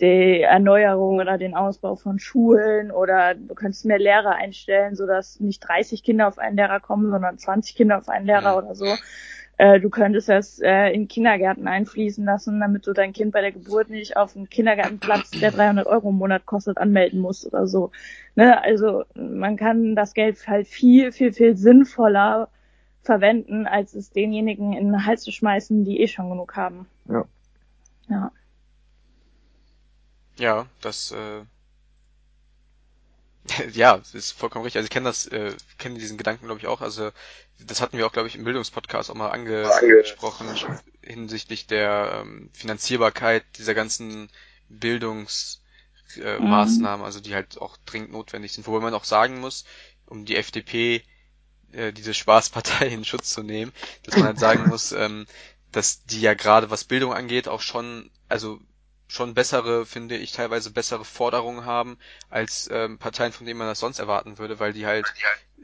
die 0.00 0.42
Erneuerung 0.42 1.18
oder 1.18 1.38
den 1.38 1.54
Ausbau 1.54 1.96
von 1.96 2.18
Schulen 2.18 2.92
oder 2.92 3.34
du 3.34 3.54
könntest 3.54 3.84
mehr 3.84 3.98
Lehrer 3.98 4.36
einstellen, 4.36 4.94
sodass 4.94 5.40
nicht 5.40 5.60
30 5.66 6.04
Kinder 6.04 6.28
auf 6.28 6.38
einen 6.38 6.56
Lehrer 6.56 6.78
kommen, 6.78 7.10
sondern 7.10 7.36
20 7.36 7.74
Kinder 7.74 7.98
auf 7.98 8.08
einen 8.08 8.26
Lehrer 8.26 8.56
oder 8.56 8.74
so. 8.74 8.86
Äh, 9.58 9.80
du 9.80 9.90
könntest 9.90 10.28
das 10.28 10.60
äh, 10.60 10.90
in 10.92 11.08
Kindergärten 11.08 11.66
einfließen 11.66 12.24
lassen, 12.24 12.60
damit 12.60 12.86
du 12.86 12.92
dein 12.92 13.12
Kind 13.12 13.32
bei 13.32 13.40
der 13.40 13.52
Geburt 13.52 13.90
nicht 13.90 14.16
auf 14.16 14.36
einen 14.36 14.48
Kindergartenplatz, 14.48 15.30
der 15.30 15.50
300 15.50 15.86
Euro 15.86 16.10
im 16.10 16.16
Monat 16.16 16.46
kostet, 16.46 16.78
anmelden 16.78 17.20
musst 17.20 17.44
oder 17.46 17.66
so. 17.66 17.90
Ne? 18.36 18.62
Also 18.62 19.04
man 19.14 19.56
kann 19.56 19.96
das 19.96 20.14
Geld 20.14 20.46
halt 20.46 20.68
viel, 20.68 21.10
viel, 21.10 21.32
viel 21.32 21.56
sinnvoller 21.56 22.48
verwenden, 23.02 23.66
als 23.66 23.94
es 23.94 24.10
denjenigen 24.10 24.72
in 24.74 24.92
den 24.92 25.06
Hals 25.06 25.22
zu 25.22 25.32
schmeißen, 25.32 25.84
die 25.84 26.00
eh 26.00 26.06
schon 26.08 26.30
genug 26.30 26.54
haben. 26.54 26.86
Ja. 27.08 27.24
Ja. 28.08 28.32
Ja, 30.38 30.66
das 30.80 31.10
äh, 31.10 31.44
ja, 33.72 34.00
ist 34.12 34.32
vollkommen 34.32 34.64
richtig. 34.64 34.78
Also 34.78 34.87
ich 34.87 34.90
kenne 34.90 35.08
das, 35.08 35.26
äh, 35.26 35.54
kenne 35.78 35.98
diesen 35.98 36.18
Gedanken, 36.18 36.46
glaube 36.46 36.61
ich, 36.61 36.66
auch. 36.66 36.80
Also 36.80 37.11
das 37.58 37.80
hatten 37.80 37.98
wir 37.98 38.06
auch, 38.06 38.12
glaube 38.12 38.28
ich, 38.28 38.37
im 38.37 38.44
Bildungspodcast 38.44 39.11
auch 39.11 39.14
mal 39.14 39.30
angesprochen 39.30 40.48
hinsichtlich 41.02 41.66
der 41.66 42.22
ähm, 42.22 42.50
Finanzierbarkeit 42.52 43.44
dieser 43.56 43.74
ganzen 43.74 44.28
Bildungsmaßnahmen, 44.68 46.20
äh, 46.20 46.98
mhm. 46.98 47.04
also 47.04 47.20
die 47.20 47.34
halt 47.34 47.61
auch 47.61 47.76
dringend 47.87 48.12
notwendig 48.12 48.52
sind. 48.52 48.66
Wobei 48.66 48.80
man 48.80 48.94
auch 48.94 49.04
sagen 49.04 49.40
muss, 49.40 49.64
um 50.06 50.24
die 50.24 50.37
FDP 50.37 51.02
äh, 51.72 51.92
diese 51.92 52.14
Spaßpartei 52.14 52.88
in 52.88 53.04
Schutz 53.04 53.30
zu 53.30 53.42
nehmen, 53.42 53.72
dass 54.04 54.16
man 54.16 54.26
halt 54.26 54.38
sagen 54.38 54.68
muss, 54.68 54.92
ähm, 54.92 55.26
dass 55.72 56.04
die 56.04 56.20
ja 56.20 56.34
gerade 56.34 56.70
was 56.70 56.84
Bildung 56.84 57.12
angeht 57.12 57.48
auch 57.48 57.61
schon, 57.61 58.11
also 58.28 58.61
schon 59.08 59.34
bessere, 59.34 59.86
finde 59.86 60.16
ich, 60.16 60.32
teilweise 60.32 60.70
bessere 60.70 61.04
Forderungen 61.04 61.64
haben 61.64 61.98
als 62.28 62.68
ähm, 62.70 62.98
Parteien, 62.98 63.32
von 63.32 63.46
denen 63.46 63.58
man 63.58 63.66
das 63.66 63.80
sonst 63.80 63.98
erwarten 63.98 64.38
würde, 64.38 64.60
weil 64.60 64.74
die 64.74 64.86
halt, 64.86 65.06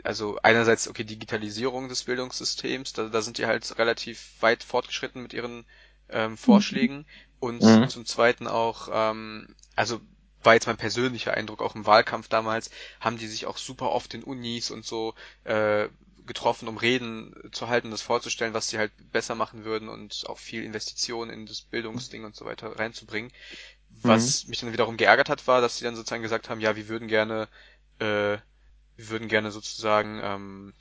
also 0.03 0.39
einerseits, 0.43 0.89
okay, 0.89 1.05
Digitalisierung 1.05 1.89
des 1.89 2.05
Bildungssystems, 2.05 2.95
da, 2.95 3.09
da 3.09 3.21
sind 3.21 3.39
die 3.39 3.47
halt 3.47 3.79
relativ 3.79 4.33
weit 4.41 4.65
fortgeschritten 4.65 5.23
mit 5.23 5.35
ihren 5.35 5.67
ähm, 6.09 6.39
Vorschlägen 6.39 7.07
und 7.39 7.63
mhm. 7.63 7.89
zum 7.91 8.07
Zweiten 8.07 8.47
auch, 8.47 8.89
ähm, 8.91 9.55
also 9.77 10.01
war 10.43 10.55
jetzt 10.55 10.67
mein 10.67 10.77
persönlicher 10.77 11.35
Eindruck, 11.35 11.61
auch 11.63 11.75
im 11.75 11.87
Wahlkampf 11.87 12.29
damals, 12.29 12.71
haben 13.01 13.19
die 13.19 13.27
sich 13.27 13.47
auch 13.47 13.59
super 13.59 13.91
oft 13.93 14.15
in 14.15 14.25
Unis 14.25 14.71
und 14.71 14.85
so 14.85 15.15
äh, 15.45 15.89
getroffen, 16.27 16.69
um 16.69 16.77
Reden 16.77 17.35
zu 17.53 17.69
halten, 17.69 17.91
das 17.91 18.03
vorzustellen, 18.03 18.55
was 18.55 18.69
sie 18.69 18.79
halt 18.79 18.93
besser 19.13 19.35
machen 19.35 19.65
würden 19.65 19.89
und 19.89 20.25
auch 20.29 20.39
viel 20.39 20.65
Investitionen 20.65 21.31
in 21.31 21.47
das 21.47 21.63
Bildungsding 21.63 22.25
und 22.25 22.35
so 22.35 22.45
weiter 22.45 22.79
reinzubringen. 22.79 23.31
Was 24.03 24.45
mhm. 24.45 24.51
mich 24.51 24.61
dann 24.61 24.73
wiederum 24.73 24.97
geärgert 24.97 25.29
hat, 25.29 25.47
war, 25.47 25.61
dass 25.61 25.79
sie 25.79 25.85
dann 25.85 25.97
sozusagen 25.97 26.23
gesagt 26.23 26.51
haben, 26.51 26.61
ja, 26.61 26.77
wir 26.77 26.89
würden 26.89 27.09
gerne, 27.09 27.49
äh, 27.99 28.39
wir 28.97 29.11
würden 29.11 29.29
gerne 29.29 29.51
sozusagen, 29.51 30.21
ähm, 30.23 30.73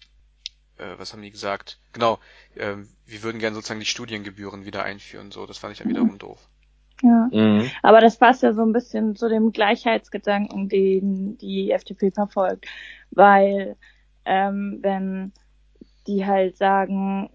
äh, 0.78 0.98
was 0.98 1.14
haben 1.14 1.22
die 1.22 1.32
gesagt? 1.32 1.80
Genau, 1.92 2.20
äh, 2.56 2.76
wir 3.06 3.24
würden 3.24 3.40
gerne 3.40 3.56
sozusagen 3.56 3.80
die 3.80 3.86
Studiengebühren 3.86 4.66
wieder 4.66 4.84
einführen. 4.84 5.32
So, 5.32 5.46
das 5.46 5.58
fand 5.58 5.74
ich 5.74 5.80
dann 5.80 5.90
wiederum 5.90 6.18
doof. 6.18 6.40
Ja. 7.02 7.30
Mhm. 7.32 7.70
Aber 7.82 8.00
das 8.00 8.18
passt 8.18 8.44
ja 8.44 8.54
so 8.54 8.62
ein 8.62 8.72
bisschen 8.72 9.16
zu 9.16 9.28
dem 9.28 9.52
Gleichheitsgedanken, 9.52 10.70
den 10.70 11.38
die 11.38 11.72
FDP 11.72 12.12
verfolgt. 12.12 12.66
Weil 13.12 13.76
ähm, 14.26 14.80
wenn 14.82 15.32
die 16.08 16.26
halt 16.26 16.58
sagen, 16.58 17.30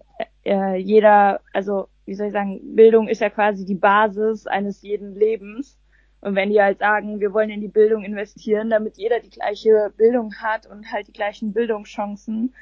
äh, 0.45 0.77
jeder, 0.77 1.41
also 1.53 1.87
wie 2.05 2.15
soll 2.15 2.27
ich 2.27 2.33
sagen, 2.33 2.75
Bildung 2.75 3.07
ist 3.07 3.21
ja 3.21 3.29
quasi 3.29 3.65
die 3.65 3.75
Basis 3.75 4.47
eines 4.47 4.81
jeden 4.81 5.15
Lebens. 5.15 5.77
Und 6.21 6.35
wenn 6.35 6.49
die 6.49 6.61
halt 6.61 6.79
sagen, 6.79 7.19
wir 7.19 7.33
wollen 7.33 7.49
in 7.49 7.61
die 7.61 7.67
Bildung 7.69 8.03
investieren, 8.03 8.69
damit 8.69 8.97
jeder 8.97 9.19
die 9.19 9.29
gleiche 9.29 9.93
Bildung 9.95 10.33
hat 10.35 10.65
und 10.67 10.91
halt 10.91 11.07
die 11.07 11.13
gleichen 11.13 11.53
Bildungschancen, 11.53 12.53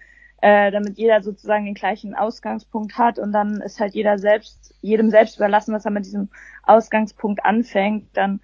äh, 0.41 0.69
damit 0.71 0.97
jeder 0.97 1.23
sozusagen 1.23 1.65
den 1.65 1.73
gleichen 1.73 2.13
Ausgangspunkt 2.13 2.97
hat 2.97 3.17
und 3.17 3.31
dann 3.31 3.61
ist 3.61 3.79
halt 3.79 3.95
jeder 3.95 4.19
selbst, 4.19 4.75
jedem 4.81 5.09
selbst 5.09 5.37
überlassen, 5.37 5.73
was 5.73 5.85
er 5.85 5.91
mit 5.91 6.05
diesem 6.05 6.29
Ausgangspunkt 6.63 7.43
anfängt, 7.43 8.15
dann 8.15 8.39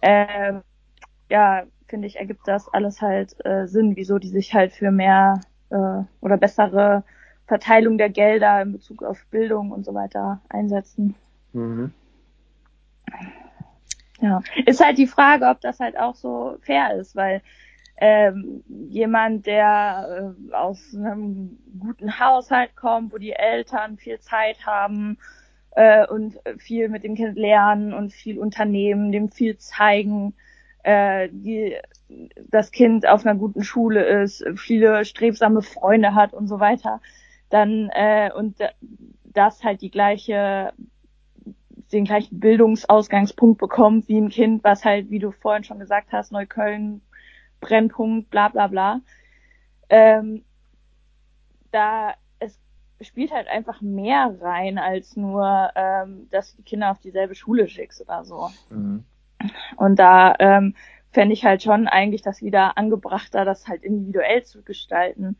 äh, 0.00 0.60
ja, 1.28 1.64
finde 1.86 2.06
ich, 2.06 2.16
ergibt 2.16 2.46
das 2.46 2.72
alles 2.72 3.00
halt 3.00 3.36
äh, 3.44 3.66
Sinn, 3.66 3.96
wieso 3.96 4.18
die 4.18 4.28
sich 4.28 4.54
halt 4.54 4.72
für 4.72 4.90
mehr 4.90 5.40
äh, 5.70 6.02
oder 6.20 6.36
bessere 6.36 7.04
Verteilung 7.46 7.98
der 7.98 8.10
Gelder 8.10 8.62
in 8.62 8.72
Bezug 8.72 9.02
auf 9.02 9.24
Bildung 9.30 9.70
und 9.70 9.84
so 9.84 9.94
weiter 9.94 10.40
einsetzen. 10.48 11.14
Mhm. 11.52 11.92
Ja, 14.20 14.40
ist 14.64 14.84
halt 14.84 14.98
die 14.98 15.06
Frage, 15.06 15.46
ob 15.46 15.60
das 15.60 15.78
halt 15.78 15.98
auch 15.98 16.14
so 16.14 16.56
fair 16.62 16.96
ist, 16.96 17.14
weil 17.14 17.42
ähm, 17.98 18.62
jemand, 18.68 19.46
der 19.46 20.34
äh, 20.50 20.54
aus 20.54 20.94
einem 20.94 21.58
guten 21.78 22.18
Haushalt 22.18 22.76
kommt, 22.76 23.12
wo 23.12 23.18
die 23.18 23.32
Eltern 23.32 23.96
viel 23.96 24.18
Zeit 24.20 24.66
haben 24.66 25.18
äh, 25.70 26.06
und 26.06 26.38
viel 26.58 26.88
mit 26.88 27.04
dem 27.04 27.14
Kind 27.14 27.36
lernen 27.36 27.94
und 27.94 28.12
viel 28.12 28.38
unternehmen, 28.38 29.12
dem 29.12 29.30
viel 29.30 29.56
zeigen, 29.58 30.34
äh, 30.86 31.28
die, 31.32 31.76
das 32.48 32.70
Kind 32.70 33.08
auf 33.08 33.26
einer 33.26 33.36
guten 33.36 33.64
Schule 33.64 34.04
ist, 34.22 34.44
viele 34.54 35.04
strebsame 35.04 35.60
Freunde 35.60 36.14
hat 36.14 36.32
und 36.32 36.46
so 36.46 36.60
weiter, 36.60 37.00
dann 37.50 37.90
äh, 37.92 38.30
und 38.32 38.58
das 39.24 39.64
halt 39.64 39.82
die 39.82 39.90
gleiche 39.90 40.72
den 41.92 42.04
gleichen 42.04 42.40
Bildungsausgangspunkt 42.40 43.58
bekommt 43.58 44.08
wie 44.08 44.18
ein 44.18 44.28
Kind, 44.28 44.64
was 44.64 44.84
halt, 44.84 45.10
wie 45.10 45.20
du 45.20 45.30
vorhin 45.30 45.62
schon 45.62 45.78
gesagt 45.78 46.12
hast, 46.12 46.32
Neukölln, 46.32 47.00
Brennpunkt, 47.60 48.30
bla 48.30 48.48
bla 48.48 48.66
bla. 48.66 49.00
Ähm, 49.88 50.44
da 51.70 52.14
es 52.38 52.58
spielt 53.00 53.32
halt 53.32 53.48
einfach 53.48 53.80
mehr 53.80 54.36
rein 54.40 54.78
als 54.78 55.16
nur, 55.16 55.70
ähm, 55.74 56.28
dass 56.30 56.52
du 56.52 56.58
die 56.58 56.64
Kinder 56.64 56.90
auf 56.90 57.00
dieselbe 57.00 57.34
Schule 57.34 57.68
schickst 57.68 58.00
oder 58.00 58.24
so. 58.24 58.50
Mhm. 58.70 59.04
Und 59.76 59.98
da 59.98 60.34
ähm, 60.38 60.74
fände 61.10 61.32
ich 61.32 61.44
halt 61.44 61.62
schon 61.62 61.88
eigentlich 61.88 62.22
das 62.22 62.42
wieder 62.42 62.76
angebrachter, 62.76 63.44
das 63.44 63.68
halt 63.68 63.82
individuell 63.82 64.44
zu 64.44 64.62
gestalten, 64.62 65.36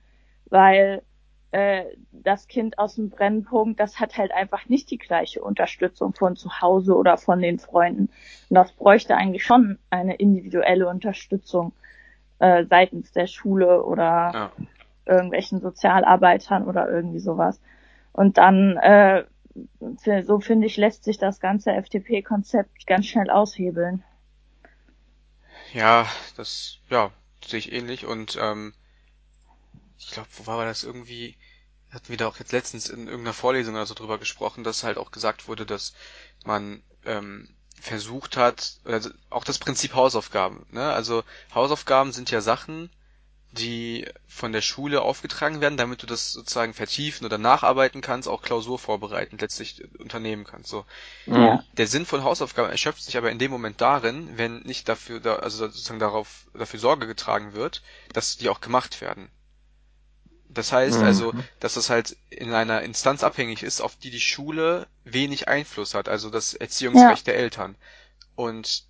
weil 0.48 1.02
äh, 1.50 1.84
das 2.12 2.48
Kind 2.48 2.78
aus 2.78 2.96
dem 2.96 3.10
Brennpunkt, 3.10 3.78
das 3.78 4.00
hat 4.00 4.18
halt 4.18 4.32
einfach 4.32 4.68
nicht 4.68 4.90
die 4.90 4.98
gleiche 4.98 5.42
Unterstützung 5.42 6.12
von 6.12 6.36
zu 6.36 6.60
Hause 6.60 6.96
oder 6.96 7.16
von 7.16 7.40
den 7.40 7.58
Freunden. 7.58 8.10
Und 8.48 8.54
das 8.54 8.72
bräuchte 8.72 9.16
eigentlich 9.16 9.44
schon 9.44 9.78
eine 9.90 10.16
individuelle 10.16 10.88
Unterstützung 10.88 11.72
äh, 12.38 12.64
seitens 12.64 13.12
der 13.12 13.26
Schule 13.26 13.84
oder 13.84 14.32
ja. 14.34 14.52
irgendwelchen 15.06 15.60
Sozialarbeitern 15.60 16.64
oder 16.64 16.90
irgendwie 16.90 17.20
sowas. 17.20 17.60
Und 18.12 18.38
dann 18.38 18.76
äh, 18.78 19.24
so 20.24 20.40
finde 20.40 20.66
ich, 20.66 20.76
lässt 20.76 21.04
sich 21.04 21.18
das 21.18 21.40
ganze 21.40 21.72
FDP-Konzept 21.72 22.86
ganz 22.86 23.06
schnell 23.06 23.30
aushebeln. 23.30 24.04
Ja, 25.72 26.06
das, 26.36 26.78
ja, 26.90 27.10
sehe 27.44 27.58
ich 27.58 27.72
ähnlich 27.72 28.06
und 28.06 28.38
ähm, 28.40 28.74
ich 29.98 30.10
glaube, 30.10 30.28
wo 30.36 30.46
war 30.46 30.64
das 30.64 30.84
irgendwie, 30.84 31.36
hatten 31.90 32.08
wir 32.08 32.16
da 32.16 32.28
auch 32.28 32.38
jetzt 32.38 32.52
letztens 32.52 32.88
in 32.88 33.06
irgendeiner 33.06 33.32
Vorlesung 33.32 33.74
oder 33.74 33.86
so 33.86 33.94
drüber 33.94 34.18
gesprochen, 34.18 34.64
dass 34.64 34.84
halt 34.84 34.98
auch 34.98 35.10
gesagt 35.10 35.48
wurde, 35.48 35.66
dass 35.66 35.94
man 36.44 36.82
ähm, 37.04 37.48
versucht 37.80 38.36
hat, 38.36 38.78
also 38.84 39.10
auch 39.30 39.44
das 39.44 39.58
Prinzip 39.58 39.94
Hausaufgaben, 39.94 40.66
ne? 40.70 40.92
Also 40.92 41.24
Hausaufgaben 41.54 42.12
sind 42.12 42.30
ja 42.30 42.40
Sachen, 42.40 42.90
die 43.58 44.06
von 44.26 44.52
der 44.52 44.60
Schule 44.60 45.02
aufgetragen 45.02 45.60
werden, 45.60 45.76
damit 45.76 46.02
du 46.02 46.06
das 46.06 46.32
sozusagen 46.32 46.74
vertiefen 46.74 47.24
oder 47.24 47.38
nacharbeiten 47.38 48.00
kannst, 48.00 48.28
auch 48.28 48.42
Klausur 48.42 48.78
vorbereiten, 48.78 49.38
letztlich 49.38 49.82
unternehmen 49.98 50.44
kannst. 50.44 50.70
So. 50.70 50.84
Ja. 51.26 51.64
Der 51.76 51.86
Sinn 51.86 52.06
von 52.06 52.24
Hausaufgaben 52.24 52.70
erschöpft 52.70 53.02
sich 53.02 53.16
aber 53.16 53.30
in 53.30 53.38
dem 53.38 53.50
Moment 53.50 53.80
darin, 53.80 54.36
wenn 54.36 54.60
nicht 54.60 54.88
dafür, 54.88 55.20
da, 55.20 55.36
also 55.36 55.66
sozusagen 55.66 55.98
darauf, 55.98 56.46
dafür 56.54 56.80
Sorge 56.80 57.06
getragen 57.06 57.54
wird, 57.54 57.82
dass 58.12 58.36
die 58.36 58.48
auch 58.48 58.60
gemacht 58.60 59.00
werden. 59.00 59.30
Das 60.48 60.72
heißt 60.72 61.00
mhm. 61.00 61.04
also, 61.04 61.34
dass 61.60 61.74
das 61.74 61.90
halt 61.90 62.16
in 62.30 62.52
einer 62.52 62.82
Instanz 62.82 63.22
abhängig 63.22 63.62
ist, 63.62 63.80
auf 63.80 63.96
die 63.96 64.10
die 64.10 64.20
Schule 64.20 64.86
wenig 65.04 65.48
Einfluss 65.48 65.94
hat, 65.94 66.08
also 66.08 66.30
das 66.30 66.54
Erziehungsrecht 66.54 67.26
ja. 67.26 67.32
der 67.32 67.36
Eltern. 67.36 67.76
Und 68.34 68.84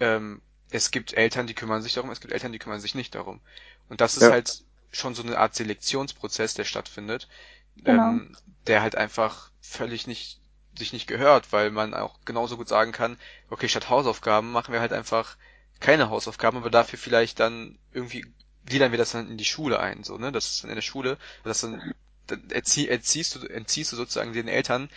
ähm, 0.00 0.42
es 0.74 0.90
gibt 0.90 1.14
Eltern, 1.14 1.46
die 1.46 1.54
kümmern 1.54 1.82
sich 1.82 1.94
darum, 1.94 2.10
es 2.10 2.20
gibt 2.20 2.32
Eltern, 2.32 2.50
die 2.50 2.58
kümmern 2.58 2.80
sich 2.80 2.96
nicht 2.96 3.14
darum. 3.14 3.40
Und 3.88 4.00
das 4.00 4.16
ist 4.16 4.24
ja. 4.24 4.30
halt 4.30 4.64
schon 4.90 5.14
so 5.14 5.22
eine 5.22 5.38
Art 5.38 5.54
Selektionsprozess, 5.54 6.54
der 6.54 6.64
stattfindet, 6.64 7.28
genau. 7.76 8.08
ähm, 8.08 8.36
der 8.66 8.82
halt 8.82 8.96
einfach 8.96 9.50
völlig 9.60 10.08
nicht 10.08 10.40
sich 10.76 10.92
nicht 10.92 11.06
gehört, 11.06 11.52
weil 11.52 11.70
man 11.70 11.94
auch 11.94 12.18
genauso 12.24 12.56
gut 12.56 12.68
sagen 12.68 12.90
kann, 12.90 13.16
okay, 13.48 13.68
statt 13.68 13.88
Hausaufgaben 13.88 14.50
machen 14.50 14.72
wir 14.72 14.80
halt 14.80 14.92
einfach 14.92 15.36
keine 15.78 16.10
Hausaufgaben, 16.10 16.58
aber 16.58 16.70
dafür 16.70 16.98
vielleicht 16.98 17.38
dann 17.38 17.78
irgendwie 17.92 18.26
gliedern 18.66 18.90
wir 18.90 18.98
das 18.98 19.12
dann 19.12 19.30
in 19.30 19.38
die 19.38 19.44
Schule 19.44 19.78
ein, 19.78 20.02
so, 20.02 20.18
ne? 20.18 20.32
Das 20.32 20.46
ist 20.50 20.64
dann 20.64 20.70
in 20.70 20.74
der 20.74 20.82
Schule, 20.82 21.18
das 21.44 21.60
dann, 21.60 21.94
dann 22.26 22.50
erzie 22.50 22.88
erziehst 22.88 23.36
du, 23.36 23.46
entziehst 23.46 23.92
du 23.92 23.96
sozusagen 23.96 24.32
den 24.32 24.48
Eltern 24.48 24.90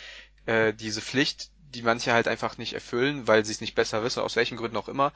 äh, 0.46 0.74
diese 0.74 1.00
Pflicht, 1.00 1.50
die 1.74 1.82
manche 1.82 2.12
halt 2.12 2.28
einfach 2.28 2.58
nicht 2.58 2.72
erfüllen, 2.74 3.26
weil 3.28 3.44
sie 3.44 3.52
es 3.52 3.60
nicht 3.60 3.74
besser 3.74 4.02
wissen, 4.02 4.22
aus 4.22 4.36
welchen 4.36 4.56
Gründen 4.58 4.76
auch 4.76 4.88
immer, 4.88 5.12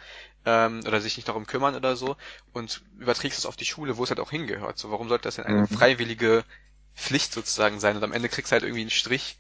ähm, 0.47 0.81
oder 0.87 1.01
sich 1.01 1.17
nicht 1.17 1.29
darum 1.29 1.47
kümmern 1.47 1.75
oder 1.75 1.97
so, 1.97 2.17
und 2.53 2.83
überträgst 2.99 3.39
es 3.39 3.47
auf 3.47 3.57
die 3.57 3.65
Schule, 3.65 3.97
wo 3.97 4.05
es 4.05 4.11
halt 4.11 4.21
auch 4.21 4.31
hingehört. 4.31 4.79
So, 4.79 4.91
warum 4.91 5.09
sollte 5.09 5.25
das 5.25 5.37
denn 5.37 5.47
eine 5.47 5.65
mhm. 5.65 5.67
freiwillige 5.67 6.45
Pflicht 6.95 7.33
sozusagen 7.33 7.81
sein 7.81 7.97
und 7.97 8.05
am 8.05 8.13
Ende 8.13 8.29
kriegst 8.29 8.53
du 8.53 8.55
halt 8.55 8.65
irgendwie 8.65 8.83
einen 8.83 8.91
Strich, 8.91 9.39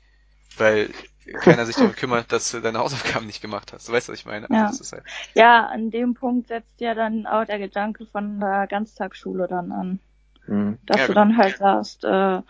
weil 0.56 0.94
keiner 1.40 1.66
sich 1.66 1.76
darum 1.78 1.94
kümmert, 1.96 2.32
dass 2.32 2.50
du 2.52 2.60
deine 2.60 2.78
Hausaufgaben 2.80 3.26
nicht 3.26 3.42
gemacht 3.42 3.72
hast. 3.72 3.88
Du 3.88 3.92
weißt, 3.92 4.08
was 4.08 4.18
ich 4.18 4.26
meine? 4.26 4.48
Ja. 4.48 4.66
Also 4.68 4.84
halt 4.92 5.04
ja, 5.34 5.66
an 5.66 5.90
dem 5.90 6.14
Punkt 6.14 6.48
setzt 6.48 6.80
ja 6.80 6.94
dann 6.94 7.26
auch 7.26 7.44
der 7.44 7.58
Gedanke 7.58 8.06
von 8.06 8.40
der 8.40 8.66
Ganztagsschule 8.68 9.48
dann 9.48 9.72
an. 9.72 10.00
Mhm. 10.46 10.78
Dass 10.86 10.96
Ja, 10.96 11.06
du 11.06 11.14
genau. 11.14 11.14
dann 11.14 11.36
halt 11.38 11.58
sagst, 11.58 12.04
äh, 12.04 12.42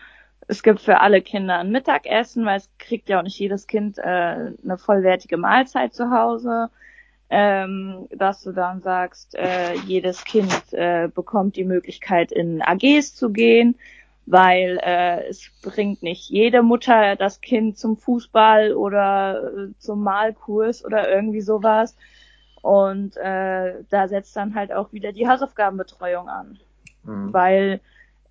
es 0.53 0.63
gibt 0.63 0.81
für 0.81 1.01
alle 1.01 1.21
Kinder 1.21 1.57
ein 1.57 1.71
Mittagessen, 1.71 2.45
weil 2.45 2.57
es 2.57 2.69
kriegt 2.77 3.09
ja 3.09 3.19
auch 3.19 3.23
nicht 3.23 3.39
jedes 3.39 3.67
Kind 3.67 3.97
äh, 3.97 4.01
eine 4.03 4.77
vollwertige 4.77 5.37
Mahlzeit 5.37 5.93
zu 5.93 6.11
Hause. 6.11 6.69
Ähm, 7.29 8.07
dass 8.11 8.43
du 8.43 8.51
dann 8.51 8.81
sagst, 8.81 9.33
äh, 9.33 9.73
jedes 9.87 10.23
Kind 10.23 10.53
äh, 10.73 11.07
bekommt 11.07 11.55
die 11.55 11.63
Möglichkeit, 11.63 12.31
in 12.31 12.61
AGs 12.61 13.15
zu 13.15 13.31
gehen, 13.31 13.75
weil 14.27 14.79
äh, 14.83 15.27
es 15.27 15.49
bringt 15.63 16.03
nicht 16.03 16.29
jede 16.29 16.61
Mutter 16.61 17.15
das 17.15 17.41
Kind 17.41 17.79
zum 17.79 17.97
Fußball 17.97 18.73
oder 18.73 19.51
äh, 19.57 19.79
zum 19.79 20.03
Malkurs 20.03 20.85
oder 20.85 21.09
irgendwie 21.09 21.41
sowas. 21.41 21.95
Und 22.61 23.17
äh, 23.17 23.83
da 23.89 24.07
setzt 24.07 24.35
dann 24.35 24.53
halt 24.53 24.71
auch 24.71 24.93
wieder 24.93 25.11
die 25.11 25.27
Hausaufgabenbetreuung 25.27 26.29
an 26.29 26.59
Mhm. 27.03 27.33
weil 27.33 27.81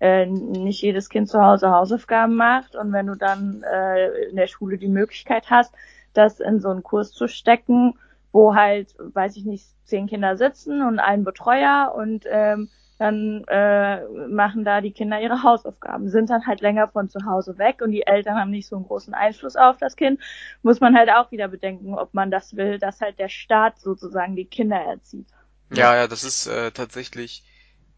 äh, 0.03 0.25
nicht 0.25 0.81
jedes 0.81 1.07
Kind 1.07 1.29
zu 1.29 1.41
Hause 1.41 1.71
Hausaufgaben 1.71 2.35
macht 2.35 2.75
und 2.75 2.91
wenn 2.91 3.07
du 3.07 3.15
dann 3.15 3.63
äh, 3.63 4.25
in 4.25 4.35
der 4.35 4.47
Schule 4.47 4.77
die 4.77 4.89
Möglichkeit 4.89 5.49
hast, 5.49 5.73
das 6.13 6.41
in 6.41 6.59
so 6.59 6.69
einen 6.69 6.83
Kurs 6.83 7.13
zu 7.13 7.29
stecken, 7.29 7.97
wo 8.33 8.53
halt, 8.53 8.95
weiß 8.99 9.37
ich 9.37 9.45
nicht, 9.45 9.65
zehn 9.85 10.07
Kinder 10.07 10.35
sitzen 10.35 10.81
und 10.81 10.99
ein 10.99 11.23
Betreuer 11.23 11.93
und 11.95 12.25
ähm, 12.29 12.69
dann 12.97 13.45
äh, 13.47 14.03
machen 14.27 14.65
da 14.65 14.81
die 14.81 14.91
Kinder 14.91 15.21
ihre 15.21 15.41
Hausaufgaben, 15.41 16.09
sind 16.09 16.29
dann 16.29 16.45
halt 16.47 16.59
länger 16.59 16.89
von 16.89 17.07
zu 17.09 17.19
Hause 17.25 17.57
weg 17.57 17.81
und 17.81 17.91
die 17.91 18.05
Eltern 18.05 18.35
haben 18.35 18.51
nicht 18.51 18.67
so 18.67 18.75
einen 18.75 18.85
großen 18.85 19.13
Einfluss 19.13 19.55
auf 19.55 19.77
das 19.77 19.95
Kind, 19.95 20.19
muss 20.63 20.81
man 20.81 20.97
halt 20.97 21.09
auch 21.11 21.31
wieder 21.31 21.47
bedenken, 21.47 21.95
ob 21.95 22.13
man 22.13 22.29
das 22.29 22.57
will, 22.57 22.77
dass 22.77 22.99
halt 22.99 23.19
der 23.19 23.29
Staat 23.29 23.79
sozusagen 23.79 24.35
die 24.35 24.45
Kinder 24.45 24.77
erzieht. 24.77 25.27
Ja, 25.71 25.95
ja, 25.95 26.07
das 26.07 26.25
ist 26.25 26.47
äh, 26.47 26.71
tatsächlich 26.71 27.45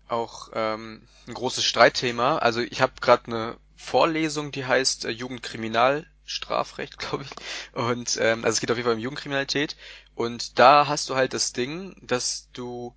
auch 0.07 0.49
ähm, 0.53 1.07
ein 1.27 1.33
großes 1.33 1.63
Streitthema. 1.63 2.37
Also 2.37 2.61
ich 2.61 2.81
habe 2.81 2.93
gerade 3.01 3.25
eine 3.27 3.57
Vorlesung, 3.75 4.51
die 4.51 4.65
heißt 4.65 5.05
äh, 5.05 5.09
Jugendkriminalstrafrecht, 5.09 6.97
glaube 6.99 7.23
ich. 7.23 7.29
Und 7.73 8.17
ähm, 8.21 8.43
also 8.43 8.55
es 8.55 8.59
geht 8.61 8.71
auf 8.71 8.77
jeden 8.77 8.85
Fall 8.87 8.95
um 8.95 9.01
Jugendkriminalität. 9.01 9.75
Und 10.15 10.59
da 10.59 10.87
hast 10.87 11.09
du 11.09 11.15
halt 11.15 11.33
das 11.33 11.53
Ding, 11.53 11.95
dass 12.01 12.49
du 12.53 12.95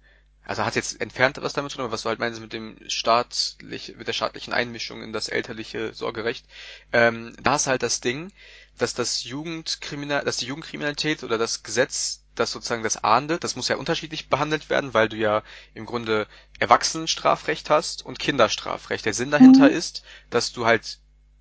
also 0.48 0.64
hat 0.64 0.76
jetzt 0.76 0.98
entfernt 1.02 1.36
was 1.42 1.52
damit 1.52 1.70
zu 1.70 1.76
tun, 1.76 1.84
aber 1.84 1.92
was 1.92 2.02
du 2.02 2.08
halt 2.08 2.20
meinst 2.20 2.40
mit 2.40 2.54
dem 2.54 2.78
staatlich, 2.88 3.94
mit 3.98 4.08
der 4.08 4.14
staatlichen 4.14 4.54
Einmischung 4.54 5.02
in 5.02 5.12
das 5.12 5.28
elterliche 5.28 5.92
Sorgerecht, 5.92 6.46
ähm, 6.90 7.36
da 7.42 7.56
ist 7.56 7.66
halt 7.66 7.82
das 7.82 8.00
Ding, 8.00 8.32
dass 8.78 8.94
das 8.94 9.24
Jugendkriminal, 9.24 10.24
dass 10.24 10.38
die 10.38 10.46
Jugendkriminalität 10.46 11.22
oder 11.22 11.36
das 11.36 11.62
Gesetz, 11.62 12.24
das 12.40 12.50
sozusagen 12.52 12.82
das 12.82 13.02
ahndet, 13.04 13.44
das 13.44 13.56
muss 13.56 13.68
ja 13.68 13.76
unterschiedlich 13.76 14.28
behandelt 14.28 14.70
werden, 14.70 14.94
weil 14.94 15.08
du 15.08 15.16
ja 15.16 15.42
im 15.74 15.86
Grunde 15.86 16.26
Erwachsenenstrafrecht 16.58 17.70
hast 17.70 18.04
und 18.04 18.18
Kinderstrafrecht. 18.18 19.04
Der 19.06 19.14
Sinn 19.14 19.30
dahinter 19.30 19.68
Mhm. 19.68 19.70
ist, 19.70 20.02
dass 20.30 20.52
du 20.52 20.66
halt 20.66 20.98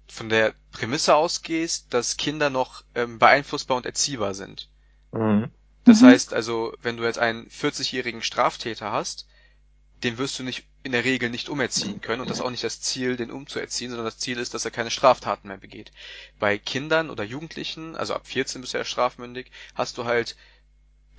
von 0.10 0.30
der 0.30 0.54
Prämisse 0.72 1.16
ausgehst, 1.16 1.94
dass 1.94 2.18
Kinder 2.18 2.50
noch 2.50 2.84
ähm, 2.96 3.20
beeinflussbar 3.20 3.78
und 3.78 3.86
erziehbar 3.86 4.34
sind. 4.34 4.70
Mhm. 5.14 5.52
Das 5.86 6.04
Mhm. 6.04 6.04
heißt 6.04 6.34
also, 6.36 6.76
wenn 6.84 6.98
du 6.98 7.04
jetzt 7.04 7.18
einen 7.18 7.50
40-jährigen 7.50 8.22
Straftäter 8.22 8.92
hast, 8.92 9.28
den 10.04 10.18
wirst 10.18 10.40
du 10.40 10.44
nicht 10.44 10.68
in 10.84 10.92
der 10.94 11.06
Regel 11.06 11.30
nicht 11.30 11.50
umerziehen 11.50 12.02
können 12.02 12.22
und 12.22 12.30
das 12.30 12.40
ist 12.40 12.46
auch 12.46 12.52
nicht 12.52 12.64
das 12.64 12.82
Ziel, 12.82 13.18
den 13.18 13.32
umzuerziehen, 13.32 13.92
sondern 13.92 14.06
das 14.06 14.20
Ziel 14.20 14.40
ist, 14.40 14.54
dass 14.54 14.66
er 14.66 14.72
keine 14.72 14.92
Straftaten 14.92 15.48
mehr 15.50 15.58
begeht. 15.58 15.92
Bei 16.40 16.58
Kindern 16.60 17.10
oder 17.10 17.24
Jugendlichen, 17.24 17.96
also 17.96 18.14
ab 18.16 18.28
14 18.28 18.62
bist 18.62 18.74
du 18.74 18.80
ja 18.80 18.86
strafmündig, 18.86 19.52
hast 19.76 19.98
du 19.98 20.06
halt 20.06 20.36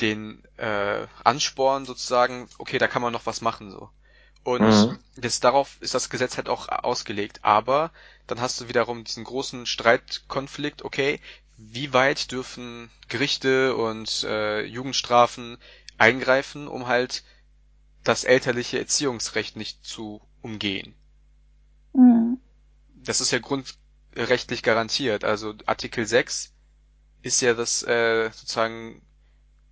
den 0.00 0.44
äh, 0.56 1.06
Ansporn 1.24 1.84
sozusagen, 1.86 2.48
okay, 2.58 2.78
da 2.78 2.88
kann 2.88 3.02
man 3.02 3.12
noch 3.12 3.26
was 3.26 3.40
machen 3.40 3.70
so. 3.70 3.90
Und 4.44 4.62
Mhm. 4.62 4.98
das, 5.16 5.40
darauf 5.40 5.76
ist 5.80 5.94
das 5.94 6.10
Gesetz 6.10 6.36
halt 6.36 6.48
auch 6.48 6.68
ausgelegt. 6.68 7.40
Aber 7.42 7.92
dann 8.26 8.40
hast 8.40 8.60
du 8.60 8.68
wiederum 8.68 9.04
diesen 9.04 9.24
großen 9.24 9.66
Streitkonflikt, 9.66 10.82
okay, 10.84 11.20
wie 11.56 11.92
weit 11.92 12.30
dürfen 12.32 12.90
Gerichte 13.08 13.76
und 13.76 14.24
äh, 14.24 14.62
Jugendstrafen 14.64 15.58
eingreifen, 15.98 16.68
um 16.68 16.86
halt 16.86 17.24
das 18.04 18.24
elterliche 18.24 18.78
Erziehungsrecht 18.78 19.56
nicht 19.56 19.84
zu 19.84 20.22
umgehen. 20.40 20.94
Mhm. 21.94 22.38
Das 22.94 23.20
ist 23.20 23.30
ja 23.30 23.38
grundrechtlich 23.38 24.62
garantiert. 24.62 25.24
Also 25.24 25.54
Artikel 25.66 26.06
6 26.06 26.52
ist 27.22 27.40
ja 27.40 27.54
das 27.54 27.82
äh, 27.82 28.30
sozusagen 28.32 29.02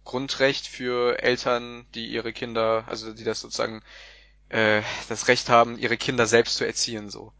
Grundrecht 0.07 0.67
für 0.67 1.23
Eltern, 1.23 1.85
die 1.95 2.07
ihre 2.07 2.33
Kinder, 2.33 2.85
also 2.87 3.13
die 3.13 3.25
das 3.25 3.41
sozusagen 3.41 3.83
äh, 4.49 4.81
das 5.11 5.29
Recht 5.29 5.51
haben, 5.51 5.77
ihre 5.79 5.99
Kinder 5.99 6.27
selbst 6.27 6.57
zu 6.57 6.65
erziehen 6.65 7.11
so. 7.11 7.33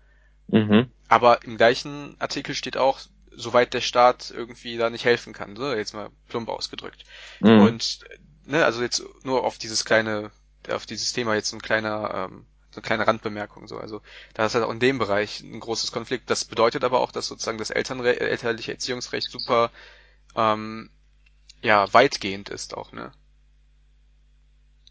Mhm. 0.49 0.91
Aber 1.09 1.43
im 1.45 1.57
gleichen 1.57 2.17
Artikel 2.19 2.55
steht 2.55 2.77
auch, 2.77 3.01
soweit 3.31 3.73
der 3.75 3.81
Staat 3.81 4.31
irgendwie 4.31 4.77
da 4.77 4.91
nicht 4.91 5.05
helfen 5.05 5.33
kann, 5.33 5.57
so 5.57 5.73
jetzt 5.73 5.95
mal 5.95 6.11
plump 6.29 6.49
ausgedrückt. 6.49 7.05
Mhm. 7.41 7.61
Und 7.61 8.01
ne, 8.45 8.65
also 8.65 8.83
jetzt 8.83 9.03
nur 9.23 9.45
auf 9.45 9.59
dieses 9.59 9.85
kleine, 9.85 10.31
auf 10.69 10.87
dieses 10.87 11.13
Thema 11.13 11.35
jetzt 11.35 11.53
ein 11.53 11.63
kleiner, 11.63 12.29
ähm, 12.31 12.47
so 12.71 12.81
eine 12.81 12.87
kleine 12.87 13.07
Randbemerkung 13.07 13.69
so. 13.69 13.79
Also 13.79 14.03
da 14.35 14.47
ist 14.47 14.55
halt 14.55 14.65
auch 14.65 14.73
in 14.73 14.81
dem 14.81 14.99
Bereich 14.99 15.41
ein 15.41 15.61
großes 15.61 15.93
Konflikt. 15.93 16.31
Das 16.31 16.45
bedeutet 16.45 16.83
aber 16.83 17.01
auch, 17.01 17.13
dass 17.13 17.29
sozusagen 17.29 17.59
das 17.59 17.71
Elternre 17.71 18.19
elterliche 18.21 18.73
Erziehungsrecht 18.73 19.31
super 19.31 19.71
ähm, 20.35 20.91
ja 21.67 21.93
weitgehend 21.93 22.49
ist 22.49 22.77
auch, 22.77 22.93
ne? 22.93 23.13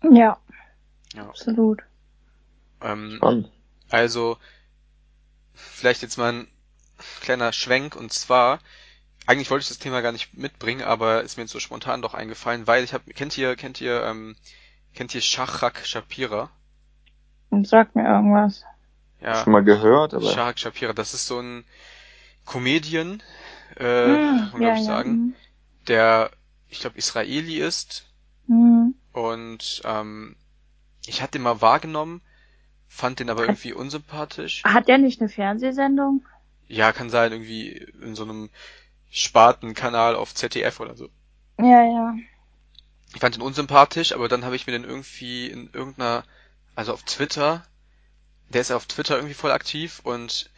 Ja, 0.04 0.38
Ja. 1.16 1.30
absolut. 1.30 1.82
Ähm, 2.82 3.14
Spannend. 3.18 3.52
Also, 3.90 4.38
vielleicht 5.54 6.02
jetzt 6.02 6.18
mal 6.18 6.34
ein 6.34 6.48
kleiner 7.22 7.54
Schwenk 7.54 7.96
und 7.96 8.12
zwar, 8.12 8.60
eigentlich 9.26 9.50
wollte 9.50 9.64
ich 9.64 9.70
das 9.70 9.80
Thema 9.80 10.02
gar 10.02 10.12
nicht 10.12 10.34
mitbringen, 10.38 10.84
aber 10.84 11.24
ist 11.24 11.38
mir 11.38 11.44
jetzt 11.44 11.54
so 11.54 11.60
spontan 11.60 12.02
doch 12.02 12.14
eingefallen, 12.14 12.68
weil 12.68 12.84
ich 12.84 12.94
habe, 12.94 13.12
kennt 13.14 13.38
ihr, 13.38 13.56
kennt 13.56 13.80
ihr, 13.82 14.04
ähm, 14.04 14.36
kennt 14.94 15.16
ihr 15.16 15.22
Shahrak 15.22 15.86
Shapira? 15.86 16.50
Und 17.50 17.68
sag 17.68 17.96
mir 17.96 18.06
irgendwas. 18.06 18.64
Ja, 19.22 19.44
Schon 19.44 19.54
mal 19.54 19.64
gehört, 19.64 20.14
aber. 20.14 20.30
Shahrak 20.30 20.60
Shapira, 20.60 20.94
das 20.94 21.14
ist 21.14 21.26
so 21.26 21.40
ein 21.40 21.64
Comedian, 22.46 23.24
äh, 23.78 24.06
kann 24.06 24.50
man 24.52 24.62
glaube 24.62 24.78
ich 24.78 24.84
sagen, 24.86 25.36
der, 25.88 26.32
ich 26.70 26.80
glaube, 26.80 26.97
Israeli 26.97 27.59
ist 27.59 28.05
Mhm. 28.47 28.93
und 29.11 29.82
ähm, 29.86 30.36
ich 31.07 31.22
hatte 31.22 31.38
ihn 31.39 31.43
mal 31.43 31.61
wahrgenommen, 31.61 32.22
fand 32.88 33.20
den 33.20 33.30
aber 33.30 33.43
irgendwie 33.43 33.74
unsympathisch. 33.74 34.63
Hat 34.63 34.88
der 34.88 34.97
nicht 34.99 35.20
eine 35.20 35.30
Fernsehsendung? 35.30 36.24
Ja, 36.68 36.91
kann 36.91 37.09
sein, 37.09 37.32
irgendwie 37.32 37.70
in 38.01 38.16
so 38.16 38.24
einem 38.24 38.49
Spartenkanal 39.09 40.16
auf 40.16 40.34
ZDF 40.34 40.80
oder 40.80 40.95
so. 40.95 41.09
Ja, 41.59 41.84
ja. 41.84 42.16
Ich 43.13 43.22
fand 43.22 43.36
ihn 43.36 43.41
unsympathisch, 43.41 44.11
aber 44.11 44.28
dann 44.28 44.43
habe 44.43 44.55
ich 44.55 44.68
mir 44.68 44.74
den 44.74 44.84
irgendwie 44.84 45.47
in 45.47 45.70
irgendeiner, 45.72 46.24
also 46.76 46.93
auf 46.93 47.03
Twitter, 47.03 47.66
der 48.49 48.61
ist 48.61 48.70
ja 48.70 48.76
auf 48.76 48.86
Twitter 48.88 49.16
irgendwie 49.16 49.34
voll 49.36 49.51
aktiv 49.51 50.01
und 50.03 50.49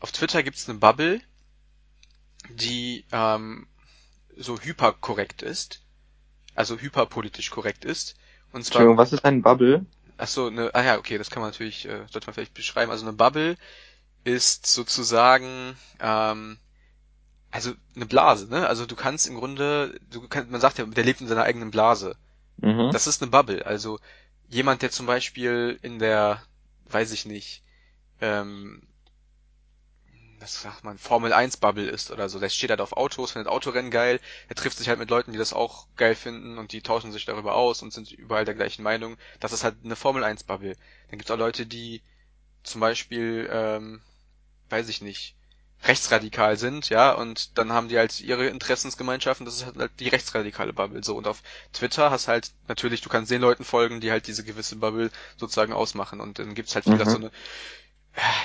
auf 0.00 0.12
Twitter 0.12 0.42
gibt's 0.42 0.68
eine 0.68 0.78
Bubble, 0.78 1.20
die 2.50 3.04
ähm, 3.10 3.66
so 4.36 4.58
hyperkorrekt 4.60 5.42
ist, 5.42 5.82
also 6.54 6.78
hyperpolitisch 6.78 7.50
korrekt 7.50 7.84
ist. 7.84 8.16
Und 8.52 8.64
zwar 8.64 8.82
Entschuldigung, 8.82 8.98
was 8.98 9.12
ist 9.12 9.24
ein 9.24 9.42
Bubble? 9.42 9.86
Ach 10.16 10.28
so, 10.28 10.50
ne, 10.50 10.70
ah 10.74 10.82
ja, 10.82 10.98
okay, 10.98 11.18
das 11.18 11.30
kann 11.30 11.40
man 11.40 11.50
natürlich, 11.50 11.86
äh, 11.86 12.06
sollte 12.10 12.26
man 12.26 12.34
vielleicht 12.34 12.54
beschreiben. 12.54 12.90
Also 12.90 13.04
eine 13.04 13.16
Bubble 13.16 13.56
ist 14.22 14.66
sozusagen, 14.66 15.76
ähm, 16.00 16.58
also 17.50 17.72
eine 17.94 18.06
Blase, 18.06 18.48
ne? 18.48 18.66
Also 18.66 18.86
du 18.86 18.96
kannst 18.96 19.26
im 19.26 19.36
Grunde, 19.36 19.98
du 20.10 20.26
kannst, 20.28 20.50
man 20.50 20.60
sagt 20.60 20.78
ja, 20.78 20.86
der 20.86 21.04
lebt 21.04 21.20
in 21.20 21.28
seiner 21.28 21.44
eigenen 21.44 21.70
Blase. 21.70 22.16
Mhm. 22.58 22.90
Das 22.92 23.06
ist 23.06 23.22
eine 23.22 23.30
Bubble. 23.30 23.64
Also 23.66 23.98
jemand, 24.48 24.82
der 24.82 24.90
zum 24.90 25.06
Beispiel 25.06 25.78
in 25.82 25.98
der, 25.98 26.42
weiß 26.88 27.12
ich 27.12 27.26
nicht, 27.26 27.62
ähm, 28.20 28.82
was 30.44 30.62
sagt 30.62 30.84
man, 30.84 30.98
Formel 30.98 31.32
1 31.32 31.56
Bubble 31.56 31.88
ist 31.88 32.10
oder 32.10 32.28
so. 32.28 32.38
Der 32.38 32.48
steht 32.50 32.70
halt 32.70 32.80
auf 32.80 32.92
Autos, 32.96 33.32
findet 33.32 33.48
Autorennen 33.50 33.90
geil, 33.90 34.20
er 34.48 34.54
trifft 34.56 34.78
sich 34.78 34.88
halt 34.88 34.98
mit 34.98 35.10
Leuten, 35.10 35.32
die 35.32 35.38
das 35.38 35.52
auch 35.54 35.86
geil 35.96 36.14
finden 36.14 36.58
und 36.58 36.72
die 36.72 36.82
tauschen 36.82 37.12
sich 37.12 37.24
darüber 37.24 37.54
aus 37.54 37.82
und 37.82 37.92
sind 37.92 38.12
überall 38.12 38.44
der 38.44 38.54
gleichen 38.54 38.82
Meinung. 38.82 39.16
Das 39.40 39.52
ist 39.52 39.64
halt 39.64 39.76
eine 39.84 39.96
Formel 39.96 40.24
1 40.24 40.44
Bubble. 40.44 40.76
Dann 41.10 41.18
gibt's 41.18 41.30
auch 41.30 41.38
Leute, 41.38 41.66
die 41.66 42.02
zum 42.64 42.80
Beispiel, 42.80 43.48
ähm, 43.52 44.02
weiß 44.70 44.88
ich 44.88 45.02
nicht, 45.02 45.36
rechtsradikal 45.84 46.56
sind, 46.58 46.88
ja, 46.90 47.12
und 47.12 47.58
dann 47.58 47.72
haben 47.72 47.88
die 47.88 47.98
halt 47.98 48.20
ihre 48.20 48.46
Interessensgemeinschaften, 48.46 49.46
das 49.46 49.56
ist 49.56 49.66
halt 49.66 49.92
die 50.00 50.08
rechtsradikale 50.08 50.72
Bubble, 50.72 51.04
so, 51.04 51.16
und 51.16 51.26
auf 51.28 51.42
Twitter 51.74 52.10
hast 52.10 52.28
halt, 52.28 52.52
natürlich, 52.68 53.02
du 53.02 53.10
kannst 53.10 53.30
den 53.30 53.42
Leuten 53.42 53.64
folgen, 53.64 54.00
die 54.00 54.10
halt 54.10 54.26
diese 54.26 54.44
gewisse 54.44 54.76
Bubble 54.76 55.10
sozusagen 55.36 55.74
ausmachen, 55.74 56.20
und 56.20 56.38
dann 56.38 56.54
gibt's 56.54 56.74
halt 56.74 56.90
wieder 56.90 57.04
Mhm. 57.04 57.10
so 57.10 57.18
eine 57.18 57.30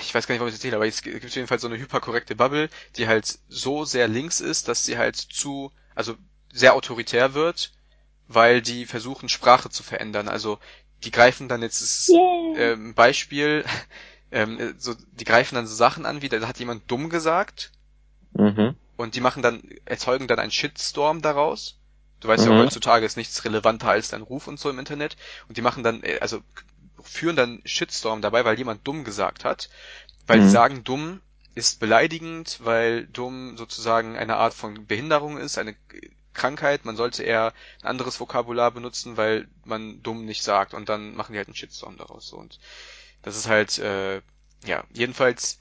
ich 0.02 0.14
weiß 0.14 0.28
gar 0.28 0.34
nicht, 0.34 0.40
warum 0.40 0.50
ich 0.50 0.56
das 0.56 0.60
erzähle, 0.60 0.76
aber 0.78 0.88
es 0.88 1.02
gibt 1.02 1.36
jedenfalls 1.36 1.62
so 1.62 1.68
eine 1.68 1.78
hyperkorrekte 1.78 2.36
Bubble, 2.36 2.70
die 2.98 3.08
halt 3.08 3.40
so 3.48 3.86
sehr 3.86 4.08
links 4.08 4.40
ist, 4.42 4.68
dass 4.68 4.86
sie 4.86 4.98
halt 4.98 5.16
zu, 5.16 5.72
also 5.96 6.16
sehr 6.52 6.74
autoritär 6.74 7.34
wird, 7.34 7.72
weil 8.28 8.62
die 8.62 8.86
versuchen, 8.86 9.30
Sprache 9.30 9.70
zu 9.70 9.84
verändern. 9.84 10.28
Also 10.30 10.60
die 11.04 11.12
greifen 11.12 11.50
dann 11.50 11.62
jetzt 11.62 11.82
das 11.82 12.08
Yeah. 12.10 12.54
ähm, 12.54 12.96
Beispiel, 12.96 13.66
ähm, 14.32 14.76
so, 14.80 14.96
die 15.14 15.26
greifen 15.26 15.56
dann 15.56 15.68
so 15.68 15.76
Sachen 15.76 16.06
an, 16.06 16.22
wie 16.22 16.30
da 16.30 16.48
hat 16.48 16.60
jemand 16.60 16.90
dumm 16.92 17.10
gesagt 17.10 17.72
Mhm. 18.38 18.76
und 18.98 19.16
die 19.16 19.22
machen 19.22 19.42
dann, 19.42 19.64
erzeugen 19.86 20.28
dann 20.28 20.40
einen 20.40 20.52
Shitstorm 20.52 21.22
daraus. 21.22 21.80
Du 22.20 22.28
weißt 22.28 22.46
ja, 22.46 22.52
Mhm. 22.52 22.56
heutzutage 22.56 23.06
ist 23.06 23.16
nichts 23.18 23.44
relevanter 23.46 23.90
als 23.90 24.10
dein 24.10 24.22
Ruf 24.22 24.48
und 24.48 24.60
so 24.60 24.70
im 24.70 24.80
Internet. 24.80 25.16
Und 25.48 25.58
die 25.58 25.62
machen 25.62 25.84
dann, 25.84 26.04
äh, 26.04 26.20
also 26.20 26.42
führen 27.04 27.36
dann 27.36 27.62
Shitstorm 27.66 28.22
dabei, 28.22 28.46
weil 28.46 28.58
jemand 28.58 28.88
dumm 28.88 29.04
gesagt 29.04 29.44
hat. 29.46 29.70
Weil 30.28 30.40
die 30.40 30.46
Mhm. 30.46 30.50
sagen, 30.50 30.84
dumm 30.84 31.22
ist 31.56 31.80
beleidigend, 31.80 32.60
weil 32.64 33.08
dumm 33.08 33.58
sozusagen 33.58 34.16
eine 34.18 34.38
Art 34.38 34.54
von 34.54 34.86
Behinderung 34.88 35.38
ist, 35.38 35.58
eine 35.58 35.76
Krankheit. 36.34 36.86
Man 36.86 36.96
sollte 36.96 37.24
eher 37.24 37.54
ein 37.82 37.88
anderes 37.88 38.20
Vokabular 38.20 38.72
benutzen, 38.72 39.18
weil 39.18 39.48
man 39.66 40.02
dumm 40.04 40.26
nicht 40.26 40.44
sagt. 40.44 40.74
Und 40.74 40.90
dann 40.90 41.16
machen 41.16 41.34
die 41.34 41.38
halt 41.40 41.48
einen 41.48 41.56
Shitstorm 41.56 41.98
daraus. 41.98 42.28
So. 42.30 42.38
Und 42.38 42.60
das 43.24 43.36
ist 43.36 43.50
halt, 43.50 43.78
äh, 43.80 44.22
ja, 44.66 44.84
jedenfalls, 44.94 45.60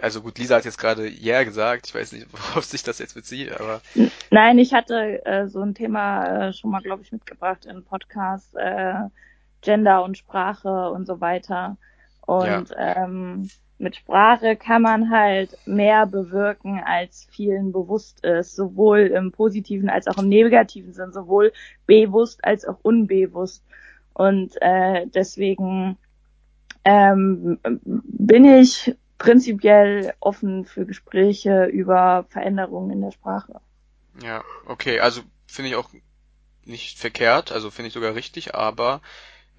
also 0.00 0.20
gut, 0.22 0.38
Lisa 0.38 0.56
hat 0.56 0.64
jetzt 0.64 0.78
gerade 0.78 1.08
yeah 1.08 1.44
gesagt. 1.44 1.86
Ich 1.86 1.94
weiß 1.94 2.12
nicht, 2.12 2.26
worauf 2.32 2.64
sich 2.64 2.82
das 2.82 2.98
jetzt 2.98 3.14
bezieht, 3.14 3.52
aber 3.52 3.80
Nein, 4.30 4.58
ich 4.58 4.74
hatte 4.74 5.24
äh, 5.24 5.48
so 5.48 5.62
ein 5.62 5.74
Thema 5.74 6.48
äh, 6.48 6.52
schon 6.52 6.70
mal, 6.70 6.82
glaube 6.82 7.02
ich, 7.02 7.12
mitgebracht 7.12 7.64
in 7.64 7.84
Podcast, 7.84 8.54
äh, 8.56 8.94
Gender 9.66 10.04
und 10.04 10.16
Sprache 10.16 10.90
und 10.90 11.06
so 11.06 11.20
weiter. 11.20 11.76
Und 12.24 12.70
ähm, 12.78 13.50
mit 13.78 13.96
Sprache 13.96 14.56
kann 14.56 14.80
man 14.80 15.10
halt 15.10 15.58
mehr 15.66 16.06
bewirken, 16.06 16.80
als 16.84 17.26
vielen 17.30 17.72
bewusst 17.72 18.24
ist, 18.24 18.56
sowohl 18.56 19.00
im 19.00 19.32
positiven 19.32 19.90
als 19.90 20.06
auch 20.06 20.18
im 20.18 20.28
negativen 20.28 20.94
Sinn, 20.94 21.12
sowohl 21.12 21.52
bewusst 21.84 22.44
als 22.44 22.64
auch 22.64 22.78
unbewusst. 22.82 23.62
Und 24.14 24.54
äh, 24.62 25.06
deswegen 25.08 25.98
ähm, 26.84 27.58
bin 27.64 28.44
ich 28.44 28.94
prinzipiell 29.18 30.14
offen 30.20 30.64
für 30.64 30.86
Gespräche 30.86 31.64
über 31.64 32.24
Veränderungen 32.28 32.92
in 32.92 33.00
der 33.02 33.10
Sprache. 33.10 33.60
Ja, 34.22 34.42
okay, 34.66 35.00
also 35.00 35.22
finde 35.46 35.70
ich 35.70 35.76
auch 35.76 35.90
nicht 36.64 36.98
verkehrt, 36.98 37.52
also 37.52 37.70
finde 37.70 37.88
ich 37.88 37.94
sogar 37.94 38.14
richtig, 38.14 38.54
aber 38.54 39.00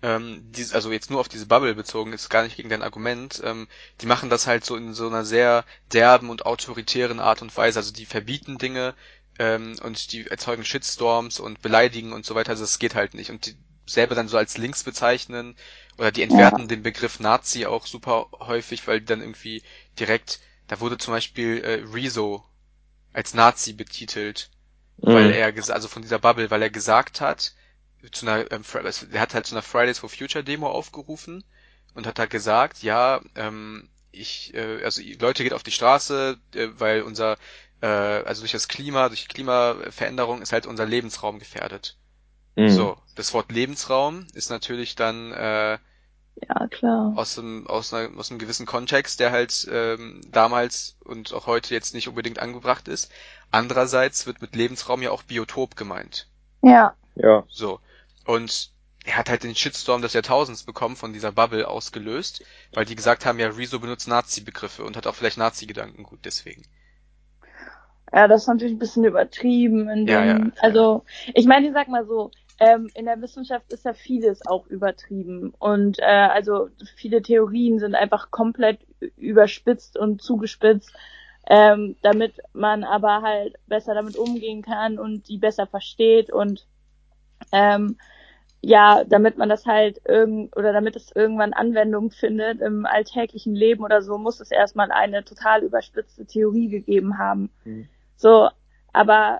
ähm, 0.01 0.43
dies, 0.51 0.73
also 0.73 0.91
jetzt 0.91 1.09
nur 1.09 1.19
auf 1.19 1.27
diese 1.29 1.47
Bubble 1.47 1.75
bezogen, 1.75 2.13
ist 2.13 2.29
gar 2.29 2.43
nicht 2.43 2.55
gegen 2.57 2.69
dein 2.69 2.83
Argument, 2.83 3.41
ähm, 3.43 3.67
die 4.01 4.05
machen 4.05 4.29
das 4.29 4.47
halt 4.47 4.65
so 4.65 4.75
in 4.75 4.93
so 4.93 5.07
einer 5.07 5.25
sehr 5.25 5.65
derben 5.91 6.29
und 6.29 6.45
autoritären 6.45 7.19
Art 7.19 7.41
und 7.41 7.55
Weise, 7.57 7.79
also 7.79 7.91
die 7.93 8.05
verbieten 8.05 8.57
Dinge 8.57 8.95
ähm, 9.39 9.75
und 9.83 10.11
die 10.11 10.27
erzeugen 10.27 10.65
Shitstorms 10.65 11.39
und 11.39 11.61
beleidigen 11.61 12.13
und 12.13 12.25
so 12.25 12.35
weiter, 12.35 12.51
also 12.51 12.63
das 12.63 12.79
geht 12.79 12.95
halt 12.95 13.13
nicht. 13.13 13.29
Und 13.31 13.45
die 13.47 13.57
selber 13.87 14.15
dann 14.15 14.27
so 14.27 14.37
als 14.37 14.57
links 14.57 14.83
bezeichnen 14.83 15.55
oder 15.97 16.11
die 16.11 16.21
entwerten 16.23 16.67
den 16.67 16.83
Begriff 16.83 17.19
Nazi 17.19 17.65
auch 17.65 17.85
super 17.87 18.27
häufig, 18.39 18.85
weil 18.87 18.99
die 18.99 19.05
dann 19.05 19.21
irgendwie 19.21 19.63
direkt, 19.99 20.39
da 20.67 20.79
wurde 20.79 20.97
zum 20.97 21.13
Beispiel 21.13 21.63
äh, 21.63 21.83
Rezo 21.91 22.43
als 23.13 23.33
Nazi 23.33 23.73
betitelt, 23.73 24.49
weil 25.09 25.29
Mhm. 25.29 25.31
er 25.31 25.49
ges- 25.49 25.71
also 25.71 25.87
von 25.87 26.01
dieser 26.01 26.19
Bubble, 26.19 26.51
weil 26.51 26.61
er 26.61 26.69
gesagt 26.69 27.21
hat, 27.21 27.53
zu 28.11 28.27
einer, 28.27 28.51
ähm, 28.51 28.63
also 28.83 29.05
er 29.11 29.21
hat 29.21 29.33
halt 29.33 29.45
zu 29.45 29.55
einer 29.55 29.61
Fridays 29.61 29.99
for 29.99 30.09
Future 30.09 30.43
Demo 30.43 30.69
aufgerufen 30.69 31.43
und 31.93 32.07
hat 32.07 32.19
da 32.19 32.25
gesagt, 32.25 32.83
ja, 32.83 33.21
ähm, 33.35 33.89
ich, 34.11 34.53
äh, 34.53 34.83
also 34.83 35.01
Leute 35.19 35.43
geht 35.43 35.53
auf 35.53 35.63
die 35.63 35.71
Straße, 35.71 36.37
äh, 36.55 36.67
weil 36.77 37.01
unser, 37.01 37.37
äh, 37.81 37.87
also 37.87 38.41
durch 38.41 38.51
das 38.51 38.67
Klima, 38.67 39.07
durch 39.09 39.23
die 39.23 39.33
Klimaveränderung 39.33 40.41
ist 40.41 40.51
halt 40.53 40.65
unser 40.65 40.85
Lebensraum 40.85 41.39
gefährdet. 41.39 41.97
Mhm. 42.55 42.69
So, 42.69 42.97
das 43.15 43.33
Wort 43.33 43.51
Lebensraum 43.51 44.27
ist 44.33 44.49
natürlich 44.49 44.95
dann 44.95 45.31
äh, 45.33 45.77
Ja, 46.47 46.67
klar. 46.69 47.13
aus 47.15 47.37
einem, 47.39 47.67
aus, 47.67 47.93
einer, 47.93 48.17
aus 48.17 48.29
einem 48.29 48.39
gewissen 48.39 48.65
Kontext, 48.65 49.19
der 49.19 49.31
halt 49.31 49.67
ähm, 49.71 50.21
damals 50.31 50.97
und 51.03 51.33
auch 51.33 51.47
heute 51.47 51.73
jetzt 51.73 51.93
nicht 51.93 52.07
unbedingt 52.07 52.39
angebracht 52.39 52.87
ist. 52.87 53.11
Andererseits 53.51 54.25
wird 54.27 54.41
mit 54.41 54.55
Lebensraum 54.55 55.01
ja 55.01 55.11
auch 55.11 55.23
Biotop 55.23 55.75
gemeint. 55.75 56.27
Ja, 56.61 56.95
Ja. 57.15 57.43
So. 57.49 57.79
Und 58.27 58.71
er 59.05 59.17
hat 59.17 59.29
halt 59.29 59.43
den 59.43 59.55
Shitstorm 59.55 60.01
des 60.01 60.13
Jahrtausends 60.13 60.63
bekommen 60.63 60.95
von 60.97 61.13
dieser 61.13 61.31
Bubble 61.31 61.67
ausgelöst, 61.67 62.43
weil 62.73 62.85
die 62.85 62.95
gesagt 62.95 63.25
haben, 63.25 63.39
ja, 63.39 63.47
Rezo 63.47 63.79
benutzt 63.79 64.07
Nazi-Begriffe 64.07 64.83
und 64.83 64.97
hat 64.97 65.07
auch 65.07 65.15
vielleicht 65.15 65.37
Nazi-Gedanken 65.37 66.03
gut 66.03 66.19
deswegen. 66.25 66.63
ja, 68.13 68.27
das 68.27 68.43
ist 68.43 68.47
natürlich 68.47 68.75
ein 68.75 68.79
bisschen 68.79 69.05
übertrieben. 69.05 69.89
In 69.89 70.07
Ja, 70.07 70.25
dem, 70.25 70.53
ja, 70.53 70.53
also, 70.61 71.03
ich 71.33 71.45
meine, 71.45 71.67
ich 71.67 71.73
sag 71.73 71.87
mal 71.89 72.05
so, 72.05 72.31
ähm, 72.59 72.89
in 72.95 73.05
der 73.05 73.21
Wissenschaft 73.21 73.71
ist 73.71 73.85
ja 73.85 73.93
vieles 73.93 74.45
auch 74.45 74.67
übertrieben. 74.67 75.53
Und 75.59 75.99
äh, 75.99 76.03
also 76.05 76.69
viele 76.95 77.21
Theorien 77.21 77.79
sind 77.79 77.95
einfach 77.95 78.31
komplett 78.31 78.79
überspitzt 79.17 79.97
und 79.97 80.21
zugespitzt, 80.21 80.93
ähm, 81.49 81.97
damit 82.01 82.39
man 82.53 82.83
aber 82.83 83.21
halt 83.21 83.55
besser 83.67 83.93
damit 83.93 84.17
umgehen 84.17 84.61
kann 84.63 84.99
und 84.99 85.29
die 85.29 85.37
besser 85.37 85.67
versteht 85.67 86.31
und 86.31 86.65
ähm, 87.51 87.97
ja, 88.67 89.05
damit 89.05 89.37
man 89.37 89.47
das 89.47 89.65
halt 89.65 90.01
irgend 90.05 90.53
oder 90.57 90.73
damit 90.73 90.97
es 90.97 91.15
irgendwann 91.15 91.53
Anwendung 91.53 92.11
findet 92.11 92.59
im 92.59 92.85
alltäglichen 92.85 93.55
Leben 93.55 93.81
oder 93.81 94.01
so, 94.01 94.17
muss 94.17 94.41
es 94.41 94.51
erstmal 94.51 94.91
eine 94.91 95.23
total 95.23 95.63
überspitzte 95.63 96.25
Theorie 96.25 96.67
gegeben 96.67 97.17
haben. 97.17 97.49
Mhm. 97.63 97.87
So, 98.17 98.49
aber 98.91 99.39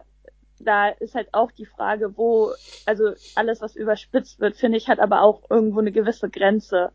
da 0.60 0.88
ist 0.88 1.14
halt 1.14 1.34
auch 1.34 1.52
die 1.52 1.66
Frage, 1.66 2.16
wo, 2.16 2.54
also 2.86 3.12
alles, 3.36 3.60
was 3.60 3.76
überspitzt 3.76 4.40
wird, 4.40 4.56
finde 4.56 4.78
ich, 4.78 4.88
hat 4.88 5.00
aber 5.00 5.24
auch 5.24 5.42
irgendwo 5.50 5.80
eine 5.80 5.92
gewisse 5.92 6.30
Grenze, 6.30 6.94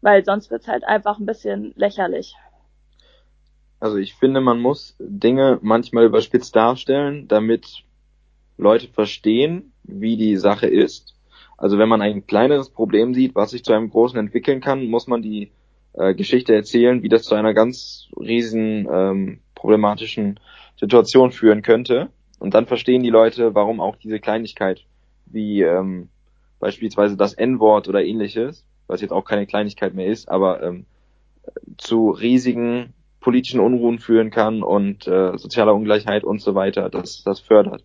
weil 0.00 0.24
sonst 0.24 0.50
wird's 0.50 0.66
halt 0.66 0.82
einfach 0.82 1.20
ein 1.20 1.26
bisschen 1.26 1.72
lächerlich. 1.76 2.34
Also 3.78 3.96
ich 3.96 4.16
finde, 4.16 4.40
man 4.40 4.58
muss 4.58 4.96
Dinge 4.98 5.60
manchmal 5.62 6.04
überspitzt 6.04 6.56
darstellen, 6.56 7.28
damit 7.28 7.84
Leute 8.58 8.88
verstehen, 8.88 9.72
wie 9.84 10.16
die 10.16 10.36
Sache 10.36 10.66
ist. 10.66 11.14
Also 11.60 11.78
wenn 11.78 11.90
man 11.90 12.00
ein 12.00 12.26
kleineres 12.26 12.70
Problem 12.70 13.12
sieht, 13.12 13.34
was 13.34 13.50
sich 13.50 13.62
zu 13.62 13.74
einem 13.74 13.90
großen 13.90 14.18
entwickeln 14.18 14.62
kann, 14.62 14.86
muss 14.86 15.06
man 15.06 15.20
die 15.20 15.50
äh, 15.92 16.14
Geschichte 16.14 16.54
erzählen, 16.54 17.02
wie 17.02 17.10
das 17.10 17.24
zu 17.24 17.34
einer 17.34 17.52
ganz 17.52 18.08
riesen 18.18 18.88
ähm, 18.90 19.40
problematischen 19.54 20.40
Situation 20.78 21.32
führen 21.32 21.60
könnte. 21.60 22.08
Und 22.38 22.54
dann 22.54 22.66
verstehen 22.66 23.02
die 23.02 23.10
Leute, 23.10 23.54
warum 23.54 23.78
auch 23.78 23.96
diese 23.96 24.20
Kleinigkeit, 24.20 24.86
wie 25.26 25.60
ähm, 25.60 26.08
beispielsweise 26.60 27.18
das 27.18 27.34
N-Wort 27.34 27.88
oder 27.88 28.02
ähnliches, 28.02 28.64
was 28.86 29.02
jetzt 29.02 29.12
auch 29.12 29.26
keine 29.26 29.46
Kleinigkeit 29.46 29.92
mehr 29.92 30.06
ist, 30.06 30.30
aber 30.30 30.62
ähm, 30.62 30.86
zu 31.76 32.08
riesigen 32.08 32.94
politischen 33.20 33.60
Unruhen 33.60 33.98
führen 33.98 34.30
kann 34.30 34.62
und 34.62 35.06
äh, 35.06 35.36
sozialer 35.36 35.74
Ungleichheit 35.74 36.24
und 36.24 36.40
so 36.40 36.54
weiter, 36.54 36.88
das 36.88 37.22
das 37.22 37.40
fördert. 37.40 37.84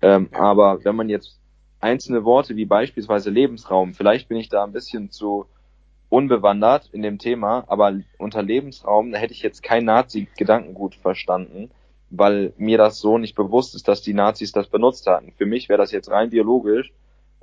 Ähm, 0.00 0.28
aber 0.30 0.84
wenn 0.84 0.94
man 0.94 1.08
jetzt 1.08 1.39
einzelne 1.80 2.24
Worte 2.24 2.56
wie 2.56 2.66
beispielsweise 2.66 3.30
Lebensraum, 3.30 3.94
vielleicht 3.94 4.28
bin 4.28 4.38
ich 4.38 4.48
da 4.48 4.64
ein 4.64 4.72
bisschen 4.72 5.10
zu 5.10 5.46
unbewandert 6.08 6.90
in 6.92 7.02
dem 7.02 7.18
Thema, 7.18 7.64
aber 7.68 7.94
unter 8.18 8.42
Lebensraum, 8.42 9.12
da 9.12 9.18
hätte 9.18 9.32
ich 9.32 9.42
jetzt 9.42 9.62
kein 9.62 9.84
Nazi-Gedankengut 9.84 10.96
verstanden, 10.96 11.70
weil 12.10 12.52
mir 12.58 12.78
das 12.78 12.98
so 12.98 13.16
nicht 13.16 13.36
bewusst 13.36 13.74
ist, 13.74 13.86
dass 13.86 14.02
die 14.02 14.12
Nazis 14.12 14.52
das 14.52 14.66
benutzt 14.66 15.06
hatten. 15.06 15.32
Für 15.38 15.46
mich 15.46 15.68
wäre 15.68 15.78
das 15.78 15.92
jetzt 15.92 16.10
rein 16.10 16.30
biologisch, 16.30 16.92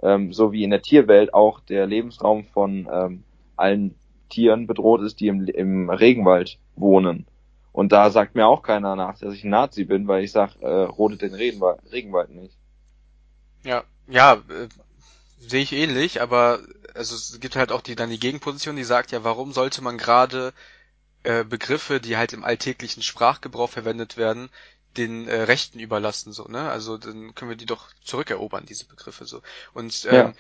ähm, 0.03 0.33
so 0.33 0.51
wie 0.51 0.63
in 0.63 0.69
der 0.69 0.81
Tierwelt 0.81 1.33
auch 1.33 1.61
der 1.61 1.87
Lebensraum 1.87 2.43
von 2.43 2.87
ähm, 2.91 3.23
allen 3.55 3.95
Tieren 4.29 4.67
bedroht 4.67 5.01
ist, 5.01 5.21
die 5.21 5.27
im, 5.27 5.45
im 5.45 5.89
Regenwald 5.89 6.59
wohnen. 6.75 7.25
Und 7.71 7.93
da 7.93 8.09
sagt 8.09 8.35
mir 8.35 8.47
auch 8.47 8.63
keiner 8.63 8.95
nach, 8.97 9.17
dass 9.17 9.33
ich 9.33 9.45
ein 9.45 9.49
Nazi 9.49 9.85
bin, 9.85 10.07
weil 10.07 10.23
ich 10.23 10.31
sag, 10.31 10.61
äh, 10.61 10.67
rodet 10.67 11.21
den 11.21 11.33
Regenwald, 11.33 11.79
Regenwald 11.91 12.31
nicht. 12.31 12.57
Ja, 13.63 13.83
ja, 14.07 14.33
äh, 14.49 14.67
sehe 15.39 15.63
ich 15.63 15.73
ähnlich, 15.73 16.21
aber 16.21 16.61
also 16.95 17.15
es 17.15 17.39
gibt 17.39 17.55
halt 17.55 17.71
auch 17.71 17.81
die 17.81 17.95
dann 17.95 18.09
die 18.09 18.19
Gegenposition, 18.19 18.75
die 18.75 18.83
sagt 18.83 19.11
ja, 19.11 19.23
warum 19.23 19.53
sollte 19.53 19.83
man 19.83 19.97
gerade 19.97 20.53
äh, 21.23 21.43
Begriffe, 21.45 22.01
die 22.01 22.17
halt 22.17 22.33
im 22.33 22.43
alltäglichen 22.45 23.03
Sprachgebrauch 23.03 23.69
verwendet 23.71 24.17
werden, 24.17 24.49
den 24.97 25.27
äh, 25.27 25.43
Rechten 25.43 25.79
überlassen 25.79 26.33
so, 26.33 26.45
ne? 26.45 26.69
Also 26.71 26.97
dann 26.97 27.35
können 27.35 27.49
wir 27.49 27.57
die 27.57 27.65
doch 27.67 27.89
zurückerobern, 28.03 28.65
diese 28.65 28.85
Begriffe 28.87 29.25
so. 29.25 29.41
Und 29.73 30.07
ähm, 30.09 30.33
Ja. 30.33 30.35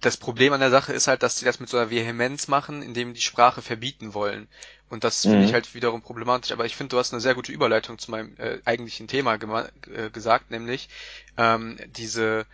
das 0.00 0.16
Problem 0.16 0.52
an 0.54 0.60
der 0.60 0.70
Sache 0.70 0.92
ist 0.94 1.08
halt, 1.08 1.22
dass 1.22 1.38
sie 1.38 1.44
das 1.44 1.60
mit 1.60 1.68
so 1.68 1.76
einer 1.76 1.90
Vehemenz 1.90 2.48
machen, 2.48 2.82
indem 2.82 3.12
die 3.14 3.20
Sprache 3.20 3.60
verbieten 3.62 4.14
wollen. 4.14 4.48
Und 4.88 5.04
das 5.04 5.26
finde 5.26 5.44
Mhm. 5.44 5.44
ich 5.44 5.52
halt 5.54 5.74
wiederum 5.74 6.00
problematisch. 6.02 6.52
Aber 6.52 6.64
ich 6.64 6.74
finde, 6.74 6.90
du 6.90 6.98
hast 6.98 7.12
eine 7.12 7.20
sehr 7.20 7.34
gute 7.34 7.52
Überleitung 7.52 7.98
zu 7.98 8.10
meinem 8.10 8.34
äh, 8.38 8.60
eigentlichen 8.64 9.08
Thema 9.08 9.34
äh, 9.34 10.10
gesagt, 10.10 10.50
nämlich 10.50 10.88
ähm, 11.36 11.78
diese 11.88 12.46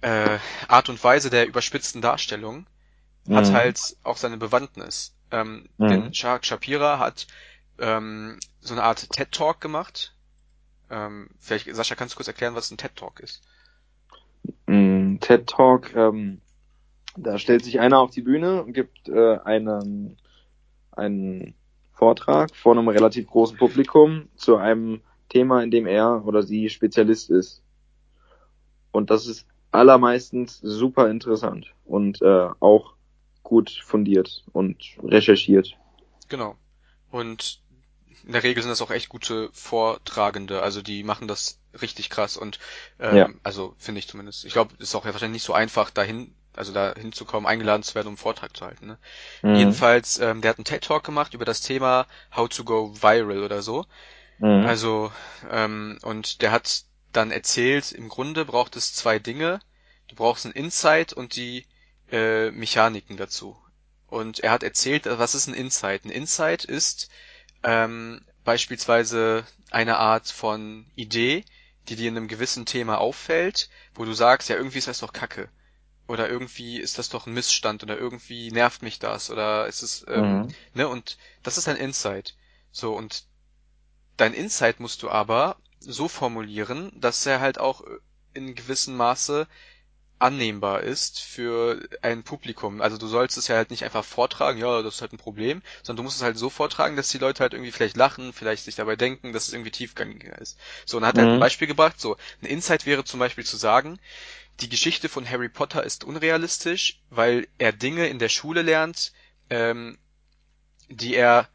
äh, 0.00 0.38
Art 0.68 0.88
und 0.88 1.02
Weise 1.02 1.30
der 1.30 1.46
überspitzten 1.46 2.02
Darstellung 2.02 2.66
hat 3.30 3.50
Mhm. 3.50 3.52
halt 3.52 3.96
auch 4.04 4.16
seine 4.16 4.36
Bewandtnis. 4.38 5.14
Ähm, 5.30 5.68
mhm. 5.78 5.88
Denn 5.88 6.14
Shahak 6.14 6.46
Shapira 6.46 6.98
hat 6.98 7.26
ähm, 7.78 8.38
so 8.60 8.74
eine 8.74 8.82
Art 8.82 9.10
TED 9.10 9.32
Talk 9.32 9.60
gemacht. 9.60 10.14
Ähm, 10.90 11.28
vielleicht, 11.38 11.74
Sascha, 11.74 11.94
kannst 11.94 12.14
du 12.14 12.16
kurz 12.16 12.28
erklären, 12.28 12.54
was 12.54 12.70
ein 12.70 12.78
TED 12.78 12.96
Talk 12.96 13.20
ist? 13.20 13.42
Mm, 14.66 15.16
TED 15.20 15.46
Talk, 15.46 15.94
ähm, 15.94 16.40
da 17.16 17.38
stellt 17.38 17.64
sich 17.64 17.80
einer 17.80 17.98
auf 17.98 18.10
die 18.10 18.22
Bühne 18.22 18.62
und 18.62 18.72
gibt 18.72 19.08
äh, 19.08 19.38
einen, 19.38 20.16
einen 20.92 21.54
Vortrag 21.92 22.54
vor 22.54 22.72
einem 22.72 22.88
relativ 22.88 23.26
großen 23.26 23.58
Publikum 23.58 24.28
zu 24.36 24.56
einem 24.56 25.02
Thema, 25.28 25.62
in 25.62 25.70
dem 25.70 25.86
er 25.86 26.24
oder 26.24 26.42
sie 26.42 26.70
Spezialist 26.70 27.30
ist. 27.30 27.62
Und 28.92 29.10
das 29.10 29.26
ist 29.26 29.46
allermeistens 29.70 30.58
super 30.60 31.10
interessant 31.10 31.74
und 31.84 32.22
äh, 32.22 32.48
auch 32.60 32.94
gut 33.42 33.70
fundiert 33.70 34.44
und 34.52 34.76
recherchiert. 35.02 35.76
Genau. 36.28 36.56
Und 37.10 37.60
in 38.24 38.32
der 38.32 38.42
Regel 38.42 38.62
sind 38.62 38.70
das 38.70 38.82
auch 38.82 38.90
echt 38.90 39.08
gute 39.08 39.48
Vortragende, 39.52 40.62
also 40.62 40.82
die 40.82 41.02
machen 41.02 41.28
das 41.28 41.58
richtig 41.80 42.10
krass 42.10 42.36
und 42.36 42.58
ähm, 42.98 43.16
ja. 43.16 43.28
also 43.42 43.74
finde 43.78 44.00
ich 44.00 44.08
zumindest. 44.08 44.44
Ich 44.44 44.52
glaube, 44.52 44.74
es 44.78 44.88
ist 44.90 44.94
auch 44.94 45.04
wahrscheinlich 45.04 45.36
nicht 45.36 45.44
so 45.44 45.54
einfach 45.54 45.90
dahin, 45.90 46.34
also 46.54 46.72
da 46.72 46.94
hinzukommen, 46.94 47.46
eingeladen 47.46 47.82
zu 47.82 47.94
werden, 47.94 48.08
um 48.08 48.12
einen 48.12 48.18
Vortrag 48.18 48.56
zu 48.56 48.66
halten. 48.66 48.86
Ne? 48.86 48.98
Mhm. 49.42 49.54
Jedenfalls, 49.54 50.18
ähm, 50.18 50.42
der 50.42 50.50
hat 50.50 50.58
einen 50.58 50.64
TED 50.64 50.84
Talk 50.84 51.04
gemacht 51.04 51.34
über 51.34 51.44
das 51.44 51.62
Thema 51.62 52.06
How 52.36 52.48
to 52.48 52.64
go 52.64 52.92
viral 53.00 53.42
oder 53.42 53.62
so. 53.62 53.86
Mhm. 54.38 54.66
Also 54.66 55.12
ähm, 55.50 55.98
und 56.02 56.42
der 56.42 56.52
hat 56.52 56.84
dann 57.12 57.30
erzählt, 57.30 57.92
im 57.92 58.08
Grunde 58.08 58.44
braucht 58.44 58.76
es 58.76 58.94
zwei 58.94 59.18
Dinge. 59.18 59.60
Du 60.08 60.14
brauchst 60.14 60.46
ein 60.46 60.52
Insight 60.52 61.12
und 61.12 61.36
die 61.36 61.66
äh, 62.10 62.50
Mechaniken 62.50 63.16
dazu. 63.16 63.56
Und 64.06 64.40
er 64.40 64.52
hat 64.52 64.62
erzählt, 64.62 65.04
was 65.06 65.34
ist 65.34 65.48
ein 65.48 65.54
Insight? 65.54 66.04
Ein 66.04 66.10
Insight 66.10 66.64
ist 66.64 67.10
ähm, 67.62 68.24
beispielsweise 68.44 69.44
eine 69.70 69.98
Art 69.98 70.28
von 70.28 70.86
Idee, 70.96 71.44
die 71.88 71.96
dir 71.96 72.08
in 72.08 72.16
einem 72.16 72.28
gewissen 72.28 72.64
Thema 72.64 72.98
auffällt, 72.98 73.68
wo 73.94 74.04
du 74.04 74.14
sagst, 74.14 74.48
ja, 74.48 74.56
irgendwie 74.56 74.78
ist 74.78 74.88
das 74.88 75.00
doch 75.00 75.12
Kacke. 75.12 75.48
Oder 76.06 76.30
irgendwie 76.30 76.78
ist 76.80 76.96
das 76.98 77.10
doch 77.10 77.26
ein 77.26 77.34
Missstand 77.34 77.82
oder 77.82 77.98
irgendwie 77.98 78.50
nervt 78.50 78.80
mich 78.80 78.98
das 78.98 79.30
oder 79.30 79.66
ist 79.66 79.82
es, 79.82 80.06
ähm, 80.08 80.38
mhm. 80.38 80.54
ne, 80.72 80.88
und 80.88 81.18
das 81.42 81.58
ist 81.58 81.68
ein 81.68 81.76
Insight. 81.76 82.34
So, 82.72 82.94
und 82.94 83.24
dein 84.16 84.32
Insight 84.32 84.80
musst 84.80 85.02
du 85.02 85.10
aber 85.10 85.58
so 85.80 86.08
formulieren, 86.08 86.92
dass 86.94 87.24
er 87.26 87.40
halt 87.40 87.58
auch 87.58 87.82
in 88.34 88.54
gewissem 88.54 88.96
Maße 88.96 89.46
annehmbar 90.18 90.80
ist 90.80 91.20
für 91.20 91.80
ein 92.02 92.24
Publikum. 92.24 92.80
Also 92.80 92.98
du 92.98 93.06
sollst 93.06 93.38
es 93.38 93.48
ja 93.48 93.56
halt 93.56 93.70
nicht 93.70 93.84
einfach 93.84 94.04
vortragen, 94.04 94.58
ja, 94.58 94.82
das 94.82 94.96
ist 94.96 95.00
halt 95.00 95.12
ein 95.12 95.18
Problem, 95.18 95.62
sondern 95.82 95.98
du 95.98 96.02
musst 96.04 96.16
es 96.16 96.22
halt 96.22 96.36
so 96.36 96.50
vortragen, 96.50 96.96
dass 96.96 97.10
die 97.10 97.18
Leute 97.18 97.40
halt 97.40 97.52
irgendwie 97.52 97.70
vielleicht 97.70 97.96
lachen, 97.96 98.32
vielleicht 98.32 98.64
sich 98.64 98.74
dabei 98.74 98.96
denken, 98.96 99.32
dass 99.32 99.46
es 99.46 99.54
irgendwie 99.54 99.70
tiefgängiger 99.70 100.36
ist. 100.38 100.58
So, 100.86 100.96
und 100.96 101.02
dann 101.02 101.08
hat 101.08 101.16
mhm. 101.16 101.22
er 101.22 101.34
ein 101.34 101.40
Beispiel 101.40 101.68
gebracht, 101.68 102.00
so, 102.00 102.16
ein 102.42 102.46
Insight 102.46 102.84
wäre 102.84 103.04
zum 103.04 103.20
Beispiel 103.20 103.44
zu 103.44 103.56
sagen, 103.56 103.98
die 104.60 104.68
Geschichte 104.68 105.08
von 105.08 105.28
Harry 105.28 105.48
Potter 105.48 105.84
ist 105.84 106.02
unrealistisch, 106.02 107.00
weil 107.10 107.46
er 107.58 107.72
Dinge 107.72 108.08
in 108.08 108.18
der 108.18 108.28
Schule 108.28 108.62
lernt, 108.62 109.12
ähm, 109.50 109.98
die 110.88 111.14
er 111.14 111.48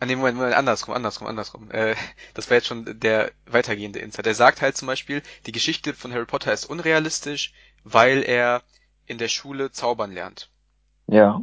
Ah, 0.00 0.06
nee, 0.06 0.14
Moment, 0.14 0.36
Moment, 0.36 0.54
andersrum, 0.54 0.94
andersrum, 0.94 1.26
andersrum. 1.26 1.70
Äh, 1.72 1.96
das 2.34 2.48
war 2.48 2.56
jetzt 2.56 2.68
schon 2.68 3.00
der 3.00 3.32
weitergehende 3.46 3.98
Insight. 3.98 4.26
Er 4.26 4.34
sagt 4.34 4.62
halt 4.62 4.76
zum 4.76 4.86
Beispiel, 4.86 5.22
die 5.46 5.52
Geschichte 5.52 5.92
von 5.92 6.12
Harry 6.12 6.26
Potter 6.26 6.52
ist 6.52 6.66
unrealistisch, 6.66 7.52
weil 7.82 8.22
er 8.22 8.62
in 9.06 9.18
der 9.18 9.28
Schule 9.28 9.72
zaubern 9.72 10.12
lernt. 10.12 10.50
Ja. 11.08 11.40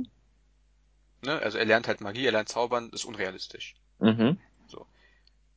Ne? 1.21 1.39
Also 1.39 1.57
er 1.57 1.65
lernt 1.65 1.87
halt 1.87 1.99
Magie, 1.99 2.25
er 2.25 2.31
lernt 2.31 2.47
zaubern, 2.47 2.89
ist 2.91 3.03
unrealistisch. 3.03 3.75
Mhm. 3.99 4.37
So. 4.67 4.85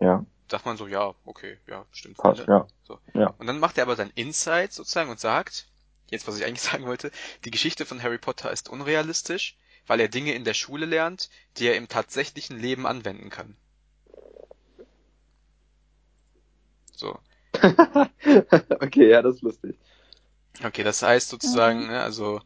Ja. 0.00 0.24
Sagt 0.50 0.66
man 0.66 0.76
so, 0.76 0.88
ja, 0.88 1.14
okay, 1.24 1.58
ja, 1.66 1.84
stimmt. 1.92 2.16
Passt, 2.16 2.46
ja. 2.48 2.66
So. 2.84 2.98
ja. 3.14 3.34
Und 3.38 3.46
dann 3.46 3.60
macht 3.60 3.78
er 3.78 3.82
aber 3.82 3.94
sein 3.94 4.10
Insight 4.14 4.72
sozusagen 4.72 5.10
und 5.10 5.20
sagt, 5.20 5.68
jetzt 6.10 6.26
was 6.26 6.38
ich 6.38 6.44
eigentlich 6.44 6.62
sagen 6.70 6.86
wollte, 6.86 7.12
die 7.44 7.50
Geschichte 7.50 7.86
von 7.86 8.02
Harry 8.02 8.18
Potter 8.18 8.50
ist 8.50 8.68
unrealistisch, 8.68 9.56
weil 9.88 10.00
er 10.00 10.08
Dinge 10.08 10.34
in 10.34 10.44
der 10.44 10.54
Schule 10.54 10.86
lernt, 10.86 11.28
die 11.56 11.66
er 11.66 11.76
im 11.76 11.88
tatsächlichen 11.88 12.58
Leben 12.58 12.86
anwenden 12.86 13.30
kann. 13.30 13.56
So. 16.94 17.18
okay, 18.80 19.08
ja, 19.08 19.22
das 19.22 19.36
ist 19.36 19.42
lustig. 19.42 19.76
Okay, 20.62 20.82
das 20.82 21.02
heißt 21.02 21.28
sozusagen, 21.28 21.82
mhm. 21.82 21.86
ne, 21.88 22.02
also 22.02 22.40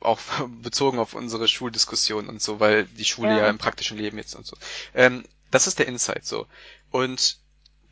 auch 0.00 0.18
bezogen 0.62 0.98
auf 0.98 1.14
unsere 1.14 1.48
Schuldiskussion 1.48 2.28
und 2.28 2.42
so, 2.42 2.60
weil 2.60 2.84
die 2.84 3.04
Schule 3.04 3.30
ja, 3.30 3.38
ja 3.38 3.48
im 3.48 3.58
praktischen 3.58 3.98
Leben 3.98 4.18
jetzt 4.18 4.34
und 4.34 4.46
so. 4.46 4.56
Ähm, 4.94 5.24
das 5.50 5.66
ist 5.66 5.78
der 5.78 5.86
Insight 5.86 6.24
so. 6.24 6.46
Und 6.90 7.38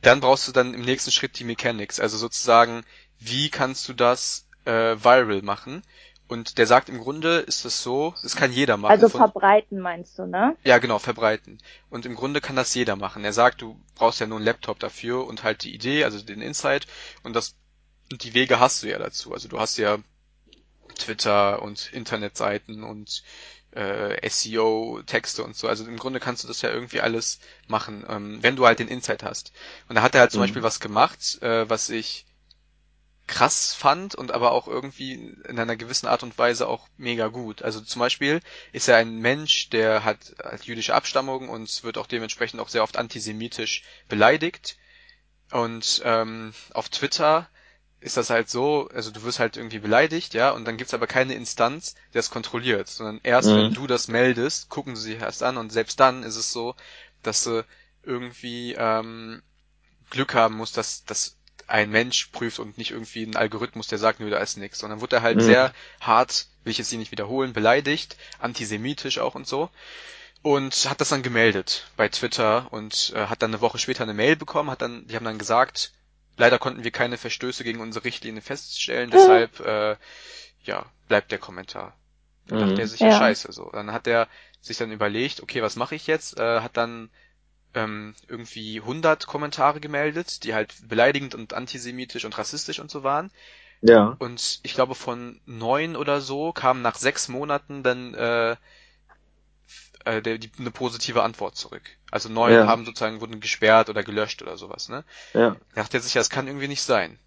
dann 0.02 0.20
brauchst 0.20 0.48
du 0.48 0.52
dann 0.52 0.74
im 0.74 0.80
nächsten 0.80 1.10
Schritt 1.10 1.38
die 1.38 1.44
Mechanics, 1.44 2.00
also 2.00 2.16
sozusagen, 2.16 2.84
wie 3.18 3.50
kannst 3.50 3.88
du 3.88 3.92
das 3.92 4.46
äh, 4.64 4.96
viral 4.96 5.42
machen? 5.42 5.82
Und 6.30 6.58
der 6.58 6.66
sagt 6.68 6.88
im 6.88 7.00
Grunde 7.00 7.38
ist 7.38 7.64
es 7.64 7.82
so, 7.82 8.14
das 8.22 8.36
kann 8.36 8.52
jeder 8.52 8.76
machen. 8.76 8.92
Also 8.92 9.08
verbreiten 9.08 9.80
meinst 9.80 10.16
du, 10.16 10.26
ne? 10.26 10.56
Ja, 10.62 10.78
genau, 10.78 11.00
verbreiten. 11.00 11.58
Und 11.88 12.06
im 12.06 12.14
Grunde 12.14 12.40
kann 12.40 12.54
das 12.54 12.72
jeder 12.72 12.94
machen. 12.94 13.24
Er 13.24 13.32
sagt, 13.32 13.62
du 13.62 13.80
brauchst 13.96 14.20
ja 14.20 14.28
nur 14.28 14.38
einen 14.38 14.44
Laptop 14.44 14.78
dafür 14.78 15.26
und 15.26 15.42
halt 15.42 15.64
die 15.64 15.74
Idee, 15.74 16.04
also 16.04 16.22
den 16.22 16.40
Insight 16.40 16.86
und 17.24 17.34
das 17.34 17.56
und 18.12 18.22
die 18.22 18.32
Wege 18.32 18.60
hast 18.60 18.84
du 18.84 18.88
ja 18.88 18.98
dazu. 18.98 19.32
Also 19.32 19.48
du 19.48 19.58
hast 19.58 19.76
ja 19.76 19.98
Twitter 20.94 21.62
und 21.62 21.92
Internetseiten 21.92 22.84
und 22.84 23.24
äh, 23.72 24.28
SEO-Texte 24.28 25.42
und 25.42 25.56
so. 25.56 25.66
Also 25.66 25.84
im 25.84 25.96
Grunde 25.96 26.20
kannst 26.20 26.44
du 26.44 26.48
das 26.48 26.62
ja 26.62 26.70
irgendwie 26.70 27.00
alles 27.00 27.40
machen, 27.66 28.06
ähm, 28.08 28.38
wenn 28.40 28.54
du 28.54 28.66
halt 28.66 28.78
den 28.78 28.86
Insight 28.86 29.24
hast. 29.24 29.52
Und 29.88 29.96
da 29.96 30.02
hat 30.02 30.14
er 30.14 30.20
halt 30.20 30.30
zum 30.30 30.38
mhm. 30.38 30.44
Beispiel 30.44 30.62
was 30.62 30.78
gemacht, 30.78 31.42
äh, 31.42 31.68
was 31.68 31.90
ich 31.90 32.24
krass 33.30 33.72
fand 33.72 34.16
und 34.16 34.32
aber 34.32 34.50
auch 34.50 34.66
irgendwie 34.66 35.36
in 35.48 35.58
einer 35.58 35.76
gewissen 35.76 36.08
Art 36.08 36.24
und 36.24 36.36
Weise 36.36 36.66
auch 36.66 36.88
mega 36.96 37.28
gut. 37.28 37.62
Also 37.62 37.80
zum 37.80 38.00
Beispiel 38.00 38.40
ist 38.72 38.88
er 38.88 38.96
ein 38.96 39.18
Mensch, 39.20 39.70
der 39.70 40.04
hat, 40.04 40.34
hat 40.42 40.64
jüdische 40.64 40.94
Abstammung 40.94 41.48
und 41.48 41.84
wird 41.84 41.96
auch 41.96 42.08
dementsprechend 42.08 42.60
auch 42.60 42.68
sehr 42.68 42.82
oft 42.82 42.96
antisemitisch 42.96 43.84
beleidigt. 44.08 44.76
Und 45.52 46.02
ähm, 46.04 46.52
auf 46.74 46.88
Twitter 46.88 47.48
ist 48.00 48.16
das 48.16 48.30
halt 48.30 48.50
so, 48.50 48.88
also 48.92 49.12
du 49.12 49.22
wirst 49.22 49.38
halt 49.38 49.56
irgendwie 49.56 49.78
beleidigt, 49.78 50.34
ja, 50.34 50.50
und 50.50 50.64
dann 50.64 50.76
gibt's 50.76 50.94
aber 50.94 51.06
keine 51.06 51.34
Instanz, 51.34 51.94
die 52.08 52.14
das 52.14 52.30
kontrolliert, 52.30 52.88
sondern 52.88 53.20
erst 53.22 53.48
mhm. 53.48 53.56
wenn 53.56 53.74
du 53.74 53.86
das 53.86 54.08
meldest, 54.08 54.70
gucken 54.70 54.96
sie 54.96 55.12
sich 55.12 55.20
erst 55.20 55.44
an 55.44 55.56
und 55.56 55.70
selbst 55.70 56.00
dann 56.00 56.24
ist 56.24 56.36
es 56.36 56.52
so, 56.52 56.74
dass 57.22 57.44
du 57.44 57.64
irgendwie 58.02 58.74
ähm, 58.76 59.42
Glück 60.08 60.34
haben 60.34 60.56
musst, 60.56 60.76
dass, 60.76 61.04
dass 61.04 61.36
ein 61.70 61.90
Mensch 61.90 62.26
prüft 62.32 62.58
und 62.58 62.78
nicht 62.78 62.90
irgendwie 62.90 63.24
ein 63.24 63.36
Algorithmus, 63.36 63.88
der 63.88 63.98
sagt, 63.98 64.20
nö, 64.20 64.30
da 64.30 64.38
ist 64.38 64.58
nichts. 64.58 64.82
Und 64.82 64.90
dann 64.90 65.00
wurde 65.00 65.16
er 65.16 65.22
halt 65.22 65.36
mhm. 65.38 65.42
sehr 65.42 65.72
hart, 66.00 66.46
will 66.64 66.72
ich 66.72 66.78
jetzt 66.78 66.90
hier 66.90 66.98
nicht 66.98 67.12
wiederholen, 67.12 67.52
beleidigt, 67.52 68.16
antisemitisch 68.38 69.18
auch 69.18 69.34
und 69.34 69.46
so. 69.46 69.70
Und 70.42 70.88
hat 70.88 71.00
das 71.00 71.10
dann 71.10 71.22
gemeldet 71.22 71.86
bei 71.96 72.08
Twitter 72.08 72.72
und 72.72 73.12
äh, 73.14 73.26
hat 73.26 73.42
dann 73.42 73.50
eine 73.50 73.60
Woche 73.60 73.78
später 73.78 74.04
eine 74.04 74.14
Mail 74.14 74.36
bekommen, 74.36 74.70
hat 74.70 74.82
dann, 74.82 75.06
die 75.06 75.16
haben 75.16 75.24
dann 75.24 75.38
gesagt, 75.38 75.92
Leider 76.40 76.58
konnten 76.58 76.84
wir 76.84 76.90
keine 76.90 77.18
Verstöße 77.18 77.64
gegen 77.64 77.80
unsere 77.80 78.06
Richtlinie 78.06 78.40
feststellen, 78.40 79.10
deshalb 79.10 79.60
äh, 79.60 79.96
ja, 80.64 80.86
bleibt 81.06 81.32
der 81.32 81.38
Kommentar. 81.38 81.94
Da 82.46 82.56
mhm. 82.56 82.60
dachte 82.60 82.80
er 82.80 82.88
sich 82.88 83.00
ja, 83.00 83.08
ja 83.08 83.18
scheiße 83.18 83.52
so. 83.52 83.68
Dann 83.70 83.92
hat 83.92 84.06
er 84.06 84.26
sich 84.62 84.78
dann 84.78 84.90
überlegt, 84.90 85.42
okay, 85.42 85.60
was 85.60 85.76
mache 85.76 85.94
ich 85.94 86.06
jetzt? 86.06 86.38
Äh, 86.38 86.60
hat 86.60 86.78
dann 86.78 87.10
ähm, 87.74 88.14
irgendwie 88.28 88.80
100 88.80 89.26
Kommentare 89.26 89.80
gemeldet, 89.80 90.44
die 90.44 90.54
halt 90.54 90.74
beleidigend 90.88 91.34
und 91.34 91.54
antisemitisch 91.54 92.24
und 92.24 92.36
rassistisch 92.36 92.80
und 92.80 92.90
so 92.90 93.02
waren. 93.02 93.30
Ja. 93.82 94.16
Und 94.18 94.60
ich 94.62 94.74
glaube 94.74 94.94
von 94.94 95.40
neun 95.46 95.96
oder 95.96 96.20
so 96.20 96.52
kamen 96.52 96.82
nach 96.82 96.96
sechs 96.96 97.28
Monaten 97.28 97.82
dann 97.82 98.14
äh, 98.14 98.56
äh, 100.04 100.22
der, 100.22 100.38
die, 100.38 100.50
eine 100.58 100.70
positive 100.70 101.22
Antwort 101.22 101.56
zurück. 101.56 101.82
Also 102.10 102.28
neun 102.28 102.52
ja. 102.52 102.66
haben 102.66 102.84
sozusagen 102.84 103.20
wurden 103.20 103.40
gesperrt 103.40 103.88
oder 103.88 104.02
gelöscht 104.02 104.42
oder 104.42 104.56
sowas, 104.56 104.88
ne? 104.88 105.04
Ja. 105.34 105.56
Da 105.74 105.82
dachte 105.82 105.98
er 105.98 106.00
sich, 106.00 106.14
ja, 106.14 106.20
das 106.20 106.30
kann 106.30 106.46
irgendwie 106.46 106.68
nicht 106.68 106.82
sein. 106.82 107.18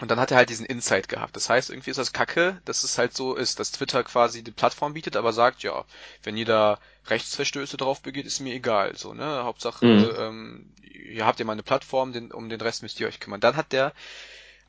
Und 0.00 0.10
dann 0.10 0.18
hat 0.18 0.30
er 0.30 0.38
halt 0.38 0.48
diesen 0.48 0.64
Insight 0.64 1.08
gehabt. 1.08 1.36
Das 1.36 1.50
heißt, 1.50 1.68
irgendwie 1.68 1.90
ist 1.90 1.98
das 1.98 2.14
Kacke, 2.14 2.60
dass 2.64 2.82
es 2.82 2.96
halt 2.96 3.14
so 3.14 3.34
ist, 3.34 3.60
dass 3.60 3.72
Twitter 3.72 4.02
quasi 4.02 4.42
die 4.42 4.50
Plattform 4.50 4.94
bietet, 4.94 5.16
aber 5.16 5.34
sagt, 5.34 5.62
ja, 5.62 5.84
wenn 6.22 6.36
ihr 6.36 6.46
da 6.46 6.78
Rechtsverstöße 7.08 7.76
drauf 7.76 8.00
begeht, 8.00 8.24
ist 8.24 8.40
mir 8.40 8.54
egal, 8.54 8.96
so, 8.96 9.12
ne? 9.12 9.44
Hauptsache, 9.44 9.84
mhm. 9.84 10.14
ähm, 10.16 10.74
ihr 10.80 11.26
habt 11.26 11.40
ja 11.40 11.44
mal 11.44 11.52
eine 11.52 11.62
Plattform, 11.62 12.12
den, 12.12 12.32
um 12.32 12.48
den 12.48 12.60
Rest 12.60 12.82
müsst 12.82 13.00
ihr 13.00 13.06
euch 13.06 13.20
kümmern. 13.20 13.40
Dann 13.40 13.56
hat 13.56 13.72
der 13.72 13.92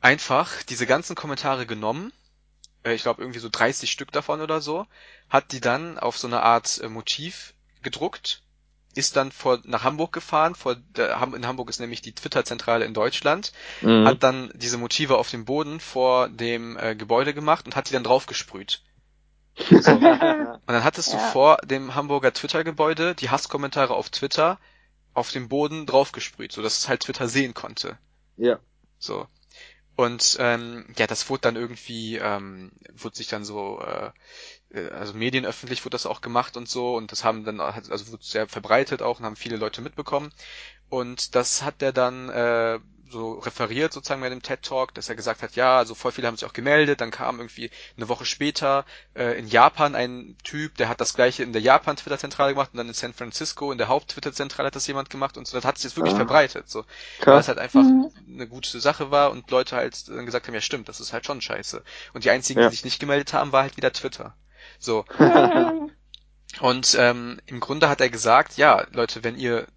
einfach 0.01 0.61
diese 0.63 0.85
ganzen 0.85 1.15
Kommentare 1.15 1.65
genommen 1.65 2.11
äh, 2.83 2.93
ich 2.93 3.03
glaube 3.03 3.21
irgendwie 3.21 3.39
so 3.39 3.49
30 3.49 3.91
Stück 3.91 4.11
davon 4.11 4.41
oder 4.41 4.61
so, 4.61 4.85
hat 5.29 5.51
die 5.51 5.61
dann 5.61 5.97
auf 5.97 6.17
so 6.17 6.27
eine 6.27 6.43
Art 6.43 6.79
äh, 6.81 6.89
Motiv 6.89 7.53
gedruckt, 7.81 8.42
ist 8.95 9.15
dann 9.15 9.31
vor 9.31 9.59
nach 9.63 9.83
Hamburg 9.83 10.13
gefahren, 10.13 10.55
vor 10.55 10.75
der, 10.75 11.21
in 11.35 11.47
Hamburg 11.47 11.69
ist 11.69 11.79
nämlich 11.79 12.01
die 12.01 12.13
Twitter-Zentrale 12.13 12.85
in 12.85 12.93
Deutschland, 12.93 13.53
mhm. 13.81 14.05
hat 14.07 14.23
dann 14.23 14.51
diese 14.55 14.77
Motive 14.77 15.17
auf 15.17 15.29
dem 15.29 15.45
Boden 15.45 15.79
vor 15.79 16.29
dem 16.29 16.77
äh, 16.77 16.95
Gebäude 16.95 17.33
gemacht 17.33 17.65
und 17.65 17.75
hat 17.75 17.89
die 17.89 17.93
dann 17.93 18.03
draufgesprüht. 18.03 18.81
So. 19.55 19.91
Und 20.65 20.73
dann 20.73 20.83
hattest 20.83 21.13
du 21.13 21.17
Ja. 21.17 21.29
vor 21.31 21.57
dem 21.57 21.93
Hamburger 21.93 22.33
Twitter-Gebäude 22.33 23.13
die 23.13 23.29
Hasskommentare 23.29 23.93
auf 23.93 24.09
Twitter 24.09 24.59
auf 25.13 25.29
dem 25.29 25.47
Boden 25.47 25.85
draufgesprüht, 25.85 26.51
so 26.51 26.63
dass 26.63 26.79
es 26.79 26.89
halt 26.89 27.01
Twitter 27.01 27.27
sehen 27.27 27.53
konnte. 27.53 27.99
Ja. 28.37 28.59
So. 28.97 29.27
Und 29.95 30.37
ähm, 30.39 30.85
ja, 30.97 31.05
das 31.05 31.29
wurde 31.29 31.41
dann 31.41 31.55
irgendwie, 31.55 32.17
ähm, 32.17 32.71
wurde 32.95 33.15
sich 33.15 33.27
dann 33.27 33.45
so, 33.45 33.79
äh, 33.79 34.07
äh, 34.07 34.11
also 34.73 35.13
medienöffentlich 35.13 35.85
wurde 35.85 35.91
das 35.95 36.05
auch 36.05 36.21
gemacht 36.21 36.57
und 36.57 36.67
so 36.69 36.95
und 36.95 37.11
das 37.11 37.23
haben 37.23 37.45
dann, 37.45 37.59
also 37.59 38.11
wurde 38.11 38.23
sehr 38.23 38.47
verbreitet 38.47 39.01
auch 39.01 39.19
und 39.19 39.25
haben 39.25 39.35
viele 39.35 39.57
Leute 39.57 39.81
mitbekommen. 39.81 40.31
Und 40.89 41.35
das 41.35 41.63
hat 41.63 41.81
der 41.81 41.91
dann 41.91 42.29
äh, 42.29 42.79
so 43.09 43.33
referiert 43.39 43.93
sozusagen 43.93 44.21
bei 44.21 44.29
dem 44.29 44.41
TED 44.41 44.63
Talk, 44.63 44.93
dass 44.95 45.09
er 45.09 45.15
gesagt 45.15 45.41
hat, 45.43 45.55
ja, 45.55 45.77
also 45.77 45.95
voll 45.95 46.11
viele 46.11 46.27
haben 46.27 46.35
sich 46.37 46.47
auch 46.47 46.53
gemeldet, 46.53 47.01
dann 47.01 47.11
kam 47.11 47.37
irgendwie 47.39 47.71
eine 47.97 48.09
Woche 48.09 48.25
später 48.25 48.85
äh, 49.15 49.37
in 49.39 49.47
Japan 49.47 49.95
ein 49.95 50.35
Typ, 50.43 50.75
der 50.77 50.89
hat 50.89 51.01
das 51.01 51.13
gleiche 51.15 51.43
in 51.43 51.53
der 51.53 51.61
Japan 51.61 51.95
Twitter 51.97 52.17
Zentrale 52.19 52.53
gemacht 52.53 52.71
und 52.73 52.77
dann 52.77 52.87
in 52.87 52.93
San 52.93 53.13
Francisco 53.13 53.71
in 53.71 53.77
der 53.77 53.87
Haupt 53.89 54.11
Twitter 54.11 54.33
Zentrale 54.33 54.67
hat 54.67 54.75
das 54.75 54.87
jemand 54.87 55.09
gemacht 55.11 55.37
und 55.37 55.47
so, 55.47 55.57
das 55.57 55.65
hat 55.65 55.77
sich 55.77 55.85
jetzt 55.85 55.97
wirklich 55.97 56.15
Ah. 56.15 56.15
verbreitet, 56.15 56.69
so, 56.69 56.85
weil 57.29 57.39
es 57.41 57.47
halt 57.47 57.59
einfach 57.59 57.91
Mhm. 57.91 58.09
eine 58.27 58.47
gute 58.47 58.79
Sache 58.79 59.11
war 59.11 59.31
und 59.31 59.49
Leute 59.51 59.75
halt 59.75 60.07
dann 60.09 60.25
gesagt 60.25 60.47
haben, 60.47 60.55
ja 60.55 60.61
stimmt, 60.61 60.89
das 60.89 60.99
ist 60.99 61.13
halt 61.13 61.25
schon 61.25 61.41
scheiße. 61.41 61.83
Und 62.13 62.23
die 62.25 62.29
einzigen, 62.31 62.59
Ja. 62.59 62.61
die 62.61 62.69
sich 62.69 62.83
nicht 62.83 62.99
gemeldet 62.99 63.33
haben, 63.33 63.51
war 63.51 63.63
halt 63.63 63.77
wieder 63.77 63.93
Twitter. 63.93 64.35
So, 64.83 65.05
und 66.59 66.95
ähm, 66.99 67.39
im 67.45 67.59
Grunde 67.61 67.87
hat 67.87 68.01
er 68.01 68.09
gesagt, 68.09 68.57
ja, 68.57 68.85
Leute, 68.91 69.23
wenn 69.23 69.37
ihr 69.37 69.67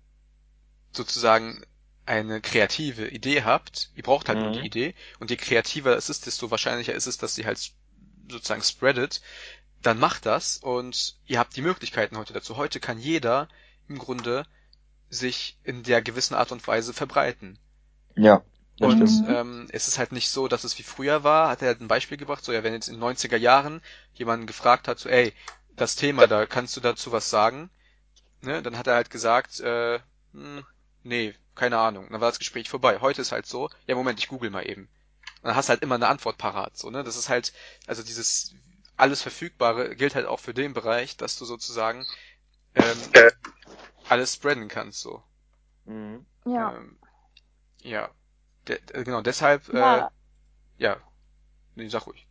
sozusagen 0.93 1.63
eine 2.07 2.41
kreative 2.41 3.09
Idee 3.09 3.43
habt, 3.45 3.91
ihr 3.95 4.03
braucht 4.03 4.29
halt 4.29 4.39
nur 4.41 4.49
Mhm. 4.49 4.55
die 4.55 4.67
Idee, 4.67 4.95
und 5.21 5.31
je 5.31 5.37
kreativer 5.37 5.97
es 5.97 6.09
ist, 6.11 6.27
desto 6.27 6.51
wahrscheinlicher 6.51 6.93
ist 6.95 7.07
es, 7.07 7.19
dass 7.19 7.35
sie 7.37 7.47
halt 7.47 7.73
sozusagen 8.29 8.63
spreadet, 8.63 9.23
dann 9.83 9.99
macht 9.99 10.27
das 10.27 10.59
und 10.59 11.17
ihr 11.27 11.39
habt 11.39 11.55
die 11.57 11.63
Möglichkeiten 11.63 12.17
heute 12.17 12.33
dazu. 12.33 12.57
Heute 12.57 12.81
kann 12.81 12.99
jeder 12.99 13.49
im 13.89 13.99
Grunde 13.99 14.45
sich 15.09 15.57
in 15.63 15.85
der 15.85 16.03
gewissen 16.03 16.35
Art 16.35 16.51
und 16.51 16.67
Weise 16.67 16.93
verbreiten. 16.93 17.59
Ja. 18.17 18.43
Das 18.79 18.93
Und 18.93 18.95
stimmt. 18.95 19.25
ähm, 19.27 19.69
es 19.73 19.89
ist 19.89 19.99
halt 19.99 20.13
nicht 20.13 20.29
so, 20.31 20.49
dass 20.49 20.65
es 20.65 20.79
wie 20.79 20.83
früher 20.83 21.25
war, 21.25 21.49
hat 21.49 21.63
er 21.63 21.69
halt 21.69 21.81
ein 21.81 21.89
Beispiel 21.89 22.19
gebracht, 22.19 22.45
so 22.45 22.53
ja, 22.53 22.63
wenn 22.63 22.75
jetzt 22.75 22.89
in 22.89 22.95
den 22.95 23.01
90er 23.01 23.39
Jahren 23.39 23.81
jemand 24.15 24.47
gefragt 24.47 24.87
hat, 24.89 24.99
so 24.99 25.09
ey, 25.09 25.33
das 25.77 25.97
Thema, 25.97 26.27
da 26.27 26.47
kannst 26.47 26.77
du 26.77 26.81
dazu 26.81 27.11
was 27.13 27.31
sagen, 27.31 27.71
ne, 28.43 28.63
dann 28.63 28.79
hat 28.79 28.87
er 28.87 28.95
halt 28.97 29.11
gesagt, 29.11 29.61
äh, 29.61 30.01
hm, 30.33 30.65
nee, 31.05 31.35
keine 31.55 31.79
Ahnung, 31.79 32.09
dann 32.11 32.21
war 32.21 32.31
das 32.31 32.39
Gespräch 32.41 32.69
vorbei. 32.71 33.01
Heute 33.01 33.23
ist 33.23 33.33
halt 33.33 33.47
so, 33.47 33.71
ja 33.87 33.95
Moment, 33.97 34.19
ich 34.21 34.29
google 34.29 34.51
mal 34.51 34.69
eben. 34.69 34.85
Und 35.43 35.49
dann 35.49 35.57
hast 35.57 35.69
du 35.69 35.71
halt 35.71 35.83
immer 35.83 35.97
eine 35.97 36.09
Antwort 36.09 36.39
parat, 36.39 36.77
so, 36.79 36.91
ne, 36.91 37.05
das 37.05 37.17
ist 37.17 37.29
halt, 37.31 37.53
also 37.87 38.03
dieses 38.03 38.55
alles 38.97 39.23
Verfügbare 39.23 39.97
gilt 39.97 40.15
halt 40.17 40.27
auch 40.27 40.41
für 40.41 40.55
den 40.55 40.75
Bereich, 40.75 41.17
dass 41.19 41.39
du 41.39 41.45
sozusagen 41.47 42.07
ähm, 42.75 43.15
alles 44.09 44.35
spreaden 44.35 44.69
kannst, 44.69 45.01
so. 45.01 45.23
Mhm. 45.87 46.27
ja. 46.47 46.77
Ähm, 46.79 46.99
ja. 47.83 48.11
De 48.69 48.79
äh, 48.93 49.05
genau, 49.05 49.23
deshalb, 49.23 49.69
äh, 49.69 49.79
ja. 49.79 50.11
ja. 50.79 50.97
Nee, 51.75 51.89
sag 51.89 52.07
ruhig. 52.07 52.27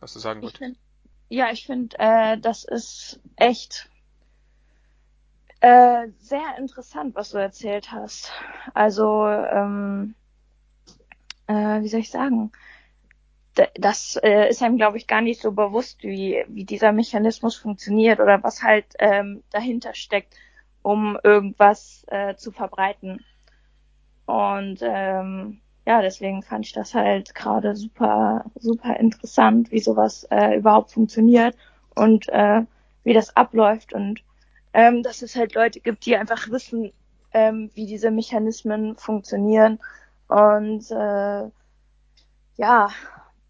Was 0.00 0.12
du 0.12 0.18
sagen 0.18 0.42
Ich 0.42 0.42
wolltest. 0.42 0.58
find, 0.58 0.78
ja, 1.28 1.50
ich 1.50 1.66
finde, 1.66 1.96
äh, 1.98 2.38
das 2.38 2.64
ist 2.64 3.20
echt 3.36 3.88
äh, 5.60 6.08
sehr 6.18 6.56
interessant, 6.58 7.14
was 7.14 7.30
du 7.30 7.38
erzählt 7.38 7.92
hast. 7.92 8.32
Also, 8.74 9.26
ähm, 9.26 10.14
äh, 11.46 11.80
wie 11.82 11.88
soll 11.88 12.00
ich 12.00 12.10
sagen? 12.10 12.52
D 13.56 13.66
das 13.76 14.16
äh, 14.22 14.48
ist 14.50 14.62
einem, 14.62 14.76
glaube 14.78 14.96
ich, 14.98 15.06
gar 15.06 15.20
nicht 15.22 15.40
so 15.40 15.52
bewusst, 15.52 16.02
wie, 16.02 16.44
wie 16.48 16.64
dieser 16.64 16.92
Mechanismus 16.92 17.56
funktioniert 17.56 18.20
oder 18.20 18.42
was 18.42 18.62
halt 18.62 18.86
ähm, 18.98 19.42
dahinter 19.50 19.94
steckt, 19.94 20.34
um 20.82 21.18
irgendwas 21.22 22.04
äh, 22.08 22.34
zu 22.36 22.50
verbreiten. 22.52 23.24
Und 24.32 24.78
ähm, 24.80 25.60
ja, 25.86 26.00
deswegen 26.00 26.42
fand 26.42 26.64
ich 26.64 26.72
das 26.72 26.94
halt 26.94 27.34
gerade 27.34 27.76
super, 27.76 28.46
super 28.54 28.96
interessant, 28.96 29.70
wie 29.70 29.80
sowas 29.80 30.26
äh, 30.30 30.56
überhaupt 30.56 30.92
funktioniert 30.92 31.54
und 31.94 32.30
äh, 32.30 32.62
wie 33.04 33.12
das 33.12 33.36
abläuft 33.36 33.92
und 33.92 34.22
ähm, 34.72 35.02
dass 35.02 35.20
es 35.20 35.36
halt 35.36 35.54
Leute 35.54 35.80
gibt, 35.80 36.06
die 36.06 36.16
einfach 36.16 36.48
wissen, 36.48 36.94
ähm, 37.34 37.70
wie 37.74 37.84
diese 37.84 38.10
Mechanismen 38.10 38.96
funktionieren 38.96 39.80
und 40.28 40.90
äh, 40.90 41.50
ja, 42.56 42.88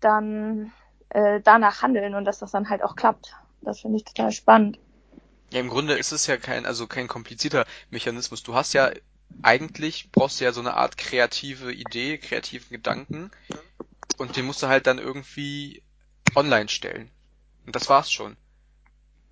dann 0.00 0.72
äh, 1.10 1.40
danach 1.44 1.82
handeln 1.82 2.16
und 2.16 2.24
dass 2.24 2.40
das 2.40 2.50
dann 2.50 2.68
halt 2.68 2.82
auch 2.82 2.96
klappt. 2.96 3.36
Das 3.60 3.82
finde 3.82 3.98
ich 3.98 4.04
total 4.04 4.32
spannend. 4.32 4.80
Ja, 5.52 5.60
im 5.60 5.68
Grunde 5.68 5.94
ist 5.94 6.10
es 6.10 6.26
ja 6.26 6.38
kein, 6.38 6.66
also 6.66 6.88
kein 6.88 7.06
komplizierter 7.06 7.66
Mechanismus. 7.90 8.42
Du 8.42 8.54
hast 8.54 8.72
ja 8.72 8.90
eigentlich 9.42 10.10
brauchst 10.12 10.40
du 10.40 10.44
ja 10.44 10.52
so 10.52 10.60
eine 10.60 10.74
Art 10.74 10.96
kreative 10.96 11.72
Idee, 11.72 12.18
kreativen 12.18 12.70
Gedanken 12.70 13.30
und 14.18 14.36
den 14.36 14.46
musst 14.46 14.62
du 14.62 14.68
halt 14.68 14.86
dann 14.86 14.98
irgendwie 14.98 15.82
online 16.34 16.68
stellen. 16.68 17.10
Und 17.66 17.76
das 17.76 17.88
war's 17.88 18.10
schon. 18.10 18.36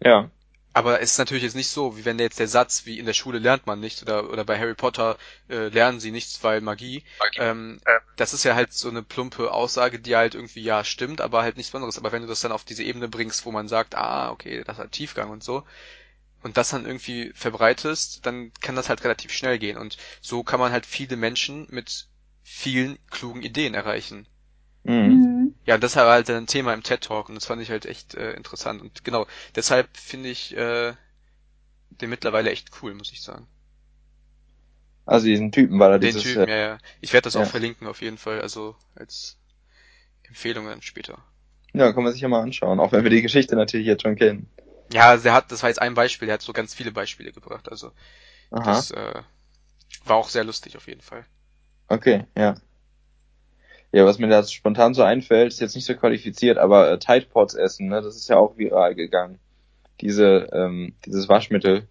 Ja. 0.03 0.31
Aber 0.73 1.01
es 1.01 1.13
ist 1.13 1.19
natürlich 1.19 1.43
jetzt 1.43 1.57
nicht 1.57 1.69
so, 1.69 1.97
wie 1.97 2.05
wenn 2.05 2.19
jetzt 2.21 2.39
der 2.39 2.47
Satz, 2.47 2.87
wie 2.87 2.99
in 3.01 3.07
der 3.07 3.13
Schule 3.13 3.41
lernt 3.41 3.67
man 3.67 3.81
nichts 3.81 4.03
oder, 4.03 4.31
oder 4.31 4.45
bei 4.45 4.57
Harry 4.57 4.75
Potter 4.75 5.19
äh, 5.49 5.69
lernen 5.69 5.99
sie 5.99 6.13
nichts, 6.13 6.45
weil 6.45 6.61
Magie. 6.61 7.03
Ähm, 7.37 7.81
das 8.17 8.35
ist 8.35 8.45
ja 8.45 8.55
halt 8.55 8.73
so 8.73 8.89
eine 8.89 9.03
plumpe 9.03 9.53
Aussage, 9.53 9.99
die 9.99 10.15
halt 10.15 10.37
irgendwie 10.37 10.63
ja 10.63 10.85
stimmt, 10.85 11.21
aber 11.21 11.43
halt 11.43 11.57
nichts 11.57 11.75
anderes. 11.75 11.99
Aber 11.99 12.13
wenn 12.13 12.23
du 12.23 12.29
das 12.29 12.41
dann 12.41 12.53
auf 12.53 12.65
diese 12.65 12.85
Ebene 12.85 13.09
bringst, 13.09 13.45
wo 13.47 13.51
man 13.51 13.67
sagt, 13.67 13.97
ah, 13.97 14.31
okay, 14.31 14.63
das 14.65 14.79
hat 14.79 14.93
Tiefgang 14.93 15.31
und 15.31 15.43
so, 15.43 15.65
und 16.43 16.57
das 16.57 16.71
dann 16.71 16.87
irgendwie 16.87 17.33
verbreitest, 17.35 18.25
dann 18.27 18.53
kann 18.61 18.77
das 18.77 18.89
halt 18.89 19.05
relativ 19.05 19.33
schnell 19.33 19.59
gehen. 19.59 19.77
Und 19.77 19.97
so 20.21 20.43
kann 20.43 20.61
man 20.61 20.73
halt 20.73 20.87
viele 20.87 21.17
Menschen 21.17 21.67
mit 21.71 22.07
vielen 22.43 22.99
klugen 23.11 23.43
Ideen 23.43 23.75
erreichen. 23.75 24.27
Mhm. 24.85 25.55
Ja, 25.67 25.75
und 25.75 25.85
das 25.85 25.97
war 25.97 26.11
halt 26.11 26.31
ein 26.31 26.47
Thema 26.47 26.73
im 26.73 26.83
TED 26.83 27.03
Talk 27.03 27.29
und 27.29 27.35
das 27.35 27.47
fand 27.47 27.61
ich 27.61 27.71
halt 27.71 27.87
echt 27.87 28.15
äh, 28.15 28.33
interessant. 28.33 28.81
Und 28.81 29.05
genau, 29.05 29.27
deshalb 29.55 29.95
finde 29.97 30.31
ich 30.31 30.57
äh, 30.57 30.95
den 31.91 32.11
mittlerweile 32.11 32.51
echt 32.51 32.71
cool, 32.83 32.95
muss 32.95 33.13
ich 33.13 33.23
sagen. 33.23 33.47
Also 35.05 35.27
diesen 35.27 35.53
Typen 35.53 35.79
war 35.79 35.91
da 35.91 35.99
Den 35.99 36.09
dieses. 36.09 36.23
Typen, 36.23 36.49
äh, 36.49 36.51
ja, 36.51 36.57
ja. 36.57 36.79
Ich 37.01 37.13
werde 37.13 37.25
das 37.25 37.35
ja. 37.35 37.43
auch 37.43 37.47
verlinken 37.47 37.87
auf 37.87 38.01
jeden 38.01 38.19
Fall, 38.19 38.41
also 38.41 38.77
als 38.95 39.39
Empfehlung 40.23 40.67
dann 40.67 40.83
später. 40.83 41.19
ja, 41.75 41.93
kann 41.93 42.05
man 42.05 42.13
sich 42.13 42.23
ja 42.23 42.29
mal 42.29 42.41
anschauen, 42.43 42.81
auch 42.81 42.93
wenn 42.93 43.03
wir 43.03 43.11
die 43.11 43.23
Geschichte 43.23 43.57
natürlich 43.57 43.87
jetzt 43.87 44.03
schon 44.03 44.17
kennen. 44.17 44.49
Ja, 44.93 45.17
der 45.17 45.33
hat, 45.33 45.53
das 45.53 45.63
war 45.63 45.71
jetzt 45.71 45.81
ein 45.81 45.95
Beispiel, 45.95 46.27
der 46.27 46.35
hat 46.35 46.43
so 46.43 46.53
ganz 46.53 46.75
viele 46.75 46.93
Beispiele 46.93 47.33
gebracht, 47.33 47.69
also 47.71 47.93
Aha. 48.51 48.73
das 48.73 48.91
äh, 48.91 49.23
war 50.05 50.17
auch 50.17 50.29
sehr 50.29 50.45
lustig 50.45 50.77
auf 50.77 50.89
jeden 50.89 51.01
Fall. 51.01 51.25
Okay, 51.89 52.25
ja. 52.37 52.57
Ja, 53.93 54.07
was 54.07 54.19
mir 54.19 54.29
da 54.29 54.43
spontan 54.45 54.95
so 54.95 55.03
einfällt, 55.03 55.53
ist 55.53 55.61
jetzt 55.61 55.75
nicht 55.75 55.85
so 55.85 55.95
qualifiziert, 55.95 56.59
aber 56.59 56.91
äh, 56.91 56.99
Tide 56.99 57.27
Pods 57.27 57.55
essen, 57.55 57.89
ne, 57.89 58.03
das 58.03 58.17
ist 58.17 58.29
ja 58.29 58.37
auch 58.37 58.57
viral 58.57 58.95
gegangen. 58.95 59.41
Diese, 60.01 60.49
ähm, 60.53 60.95
dieses 61.05 61.29
Waschmittel. 61.29 61.87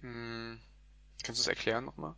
Hm, 0.00 0.58
kannst 1.22 1.40
du 1.40 1.42
es 1.42 1.48
erklären 1.48 1.84
nochmal? 1.84 2.14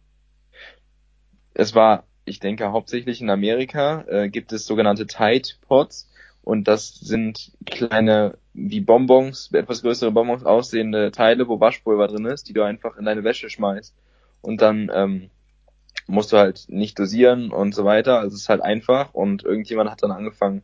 Es 1.55 1.75
war, 1.75 2.05
ich 2.25 2.39
denke, 2.39 2.71
hauptsächlich 2.71 3.21
in 3.21 3.31
Amerika 3.31 4.05
äh, 4.09 4.29
gibt 4.29 4.53
es 4.53 4.67
sogenannte 4.67 5.07
Tide 5.07 5.49
Pods 5.67 6.09
und 6.47 6.69
das 6.69 6.95
sind 6.95 7.53
kleine, 7.67 8.39
wie 8.55 8.81
Bonbons, 8.81 9.51
etwas 9.53 9.83
größere 9.83 10.13
Bonbons 10.13 10.45
aussehende 10.45 11.11
Teile, 11.11 11.49
wo 11.49 11.59
Waschpulver 11.59 12.07
drin 12.07 12.25
ist, 12.27 12.49
die 12.49 12.53
du 12.53 12.63
einfach 12.63 12.97
in 12.99 13.05
deine 13.05 13.25
Wäsche 13.25 13.51
schmeißt. 13.51 13.97
Und 14.43 14.63
dann 14.63 14.89
ähm, 14.95 15.31
musst 16.07 16.33
du 16.33 16.39
halt 16.39 16.67
nicht 16.69 16.99
dosieren 17.01 17.51
und 17.53 17.75
so 17.75 17.85
weiter. 17.85 18.21
Also 18.21 18.37
es 18.37 18.43
ist 18.43 18.49
halt 18.49 18.63
einfach 18.63 19.13
und 19.13 19.45
irgendjemand 19.45 19.91
hat 19.91 20.05
dann 20.05 20.13
angefangen, 20.13 20.63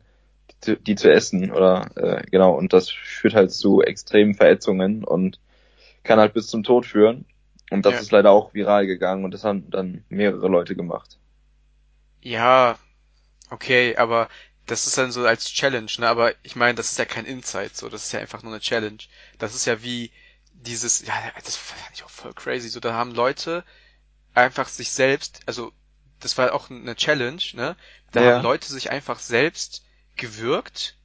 die 0.51 0.55
zu, 0.61 0.77
die 0.77 0.95
zu 0.95 1.11
essen 1.11 1.51
oder 1.51 1.89
äh, 1.95 2.23
genau 2.31 2.55
und 2.57 2.73
das 2.73 2.89
führt 2.89 3.35
halt 3.35 3.51
zu 3.51 3.81
extremen 3.81 4.35
Verätzungen 4.35 5.03
und 5.03 5.39
kann 6.03 6.19
halt 6.19 6.33
bis 6.33 6.47
zum 6.47 6.63
Tod 6.63 6.85
führen. 6.85 7.25
Und 7.71 7.85
das 7.85 7.95
Ja. 7.95 8.01
ist 8.01 8.11
leider 8.11 8.31
auch 8.31 8.53
viral 8.53 8.87
gegangen 8.87 9.25
und 9.25 9.33
das 9.33 9.43
haben 9.43 9.69
dann 9.71 10.05
mehrere 10.09 10.47
Leute 10.47 10.75
gemacht. 10.75 11.19
Ja, 12.21 12.77
okay, 13.51 13.95
aber 13.97 14.29
das 14.65 14.87
ist 14.87 14.97
dann 14.97 15.11
so 15.11 15.25
als 15.25 15.51
Challenge, 15.53 15.91
ne? 15.99 16.07
Aber 16.09 16.33
ich 16.43 16.55
meine, 16.55 16.75
das 16.75 16.91
ist 16.91 16.97
ja 16.99 17.05
kein 17.05 17.25
Insight, 17.25 17.75
so, 17.77 17.89
das 17.89 18.05
ist 18.05 18.11
ja 18.13 18.19
einfach 18.19 18.43
nur 18.43 18.53
eine 18.53 18.61
Challenge. 18.61 18.99
Das 19.39 19.55
ist 19.55 19.65
ja 19.65 19.81
wie 19.83 20.11
dieses, 20.53 21.01
ja, 21.05 21.13
das 21.45 21.55
fand 21.57 21.81
ich 21.93 22.03
auch 22.03 22.09
voll 22.09 22.33
crazy. 22.33 22.69
So, 22.69 22.79
da 22.79 22.93
haben 22.93 23.11
Leute 23.11 23.63
einfach 24.35 24.67
sich 24.69 24.91
selbst, 24.91 25.41
also 25.47 25.73
das 26.19 26.37
war 26.37 26.53
auch 26.53 26.69
eine 26.69 26.95
Challenge, 26.95 27.41
ne? 27.53 27.77
Da 28.11 28.23
Ja. 28.23 28.25
haben 28.25 28.39
Leute 28.41 28.67
sich 28.71 28.91
einfach 28.91 29.19
selbst 29.19 29.85
gewürgt, 30.17 30.97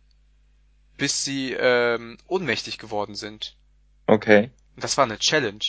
bis 0.99 1.25
sie 1.25 1.55
ähm, 1.55 2.19
ohnmächtig 2.27 2.77
geworden 2.77 3.15
sind. 3.15 3.57
Okay, 4.09 4.51
Und 4.77 4.83
das 4.85 4.97
war 4.97 5.05
eine 5.05 5.19
Challenge. 5.19 5.63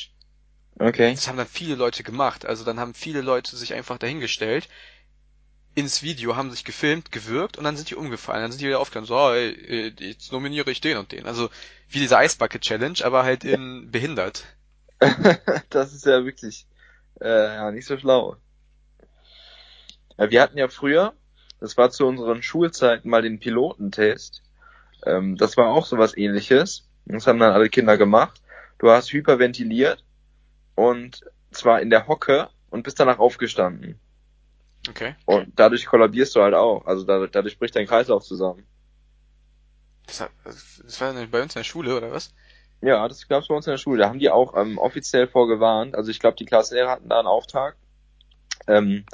okay. 0.80 1.20
Das 1.20 1.28
haben 1.28 1.38
dann 1.38 1.48
viele 1.48 1.76
Leute 1.76 2.02
gemacht. 2.04 2.46
Also 2.48 2.64
dann 2.64 2.80
haben 2.80 2.94
viele 2.96 3.22
Leute 3.22 3.56
sich 3.58 3.74
einfach 3.76 3.98
dahingestellt, 4.00 4.68
ins 5.76 6.04
Video, 6.04 6.36
haben 6.36 6.52
sich 6.52 6.66
gefilmt, 6.66 7.12
gewirkt 7.12 7.58
und 7.58 7.64
dann 7.64 7.78
sind 7.78 7.90
die 7.90 7.96
umgefallen. 7.96 8.42
Dann 8.42 8.52
sind 8.52 8.62
die 8.62 8.68
wieder 8.68 8.80
aufgestanden, 8.80 9.08
so, 9.08 9.16
oh, 9.16 9.32
ey, 9.32 9.94
jetzt 10.00 10.32
nominiere 10.32 10.72
ich 10.72 10.82
den 10.82 10.98
und 10.98 11.12
den. 11.12 11.26
Also 11.26 11.50
wie 11.90 12.00
diese 12.00 12.16
Ice 12.16 12.38
Bucket 12.38 12.62
Challenge, 12.62 13.00
aber 13.04 13.24
halt 13.24 13.44
in 13.44 13.92
behindert. 13.92 14.46
das 15.70 15.94
ist 15.94 16.06
ja 16.06 16.26
wirklich 16.26 16.66
äh, 17.22 17.56
ja, 17.56 17.72
nicht 17.72 17.86
so 17.86 17.98
schlau. 17.98 18.38
Ja, 20.18 20.30
wir 20.30 20.42
hatten 20.42 20.58
ja 20.58 20.68
früher, 20.68 21.14
das 21.60 21.78
war 21.78 21.92
zu 21.92 22.06
unseren 22.06 22.44
Schulzeiten 22.44 23.10
mal 23.10 23.22
den 23.22 23.40
Pilotentest. 23.40 24.44
Ähm, 25.06 25.38
das 25.38 25.56
war 25.58 25.70
auch 25.70 25.86
sowas 25.86 26.18
ähnliches. 26.18 26.88
Das 27.06 27.28
haben 27.28 27.40
dann 27.40 27.54
alle 27.54 27.70
Kinder 27.70 27.98
gemacht. 27.98 28.42
Du 28.78 28.90
hast 28.90 29.12
hyperventiliert 29.12 30.04
und 30.76 31.22
zwar 31.52 31.82
in 31.82 31.90
der 31.90 32.08
Hocke 32.08 32.50
und 32.70 32.84
bist 32.84 33.00
danach 33.00 33.20
aufgestanden. 33.20 34.00
Okay. 34.90 35.16
Und 35.26 35.52
dadurch 35.56 35.86
kollabierst 35.86 36.36
du 36.36 36.42
halt 36.42 36.54
auch. 36.54 36.86
Also 36.86 37.06
dadurch, 37.06 37.32
dadurch 37.32 37.60
bricht 37.60 37.76
dein 37.76 37.88
Kreislauf 37.88 38.24
zusammen. 38.24 38.66
Das, 40.08 40.28
das 40.84 41.02
war 41.02 41.14
bei 41.14 41.42
uns 41.42 41.56
in 41.56 41.60
der 41.60 41.64
Schule, 41.64 41.96
oder 41.96 42.12
was? 42.12 42.34
Ja, 42.82 43.08
das 43.08 43.28
gab's 43.28 43.48
bei 43.48 43.56
uns 43.56 43.68
in 43.68 43.72
der 43.72 43.78
Schule. 43.78 44.00
Da 44.00 44.10
haben 44.10 44.20
die 44.20 44.30
auch 44.30 44.56
ähm, 44.56 44.78
offiziell 44.78 45.28
vorgewarnt. 45.28 45.96
Also 45.96 46.10
ich 46.12 46.20
glaube, 46.20 46.38
die 46.38 46.46
Klassenlehrer 46.46 46.92
hatten 46.92 47.10
da 47.10 47.20
einen 47.20 47.28
Auftrag, 47.28 47.76
ähm, 48.68 49.06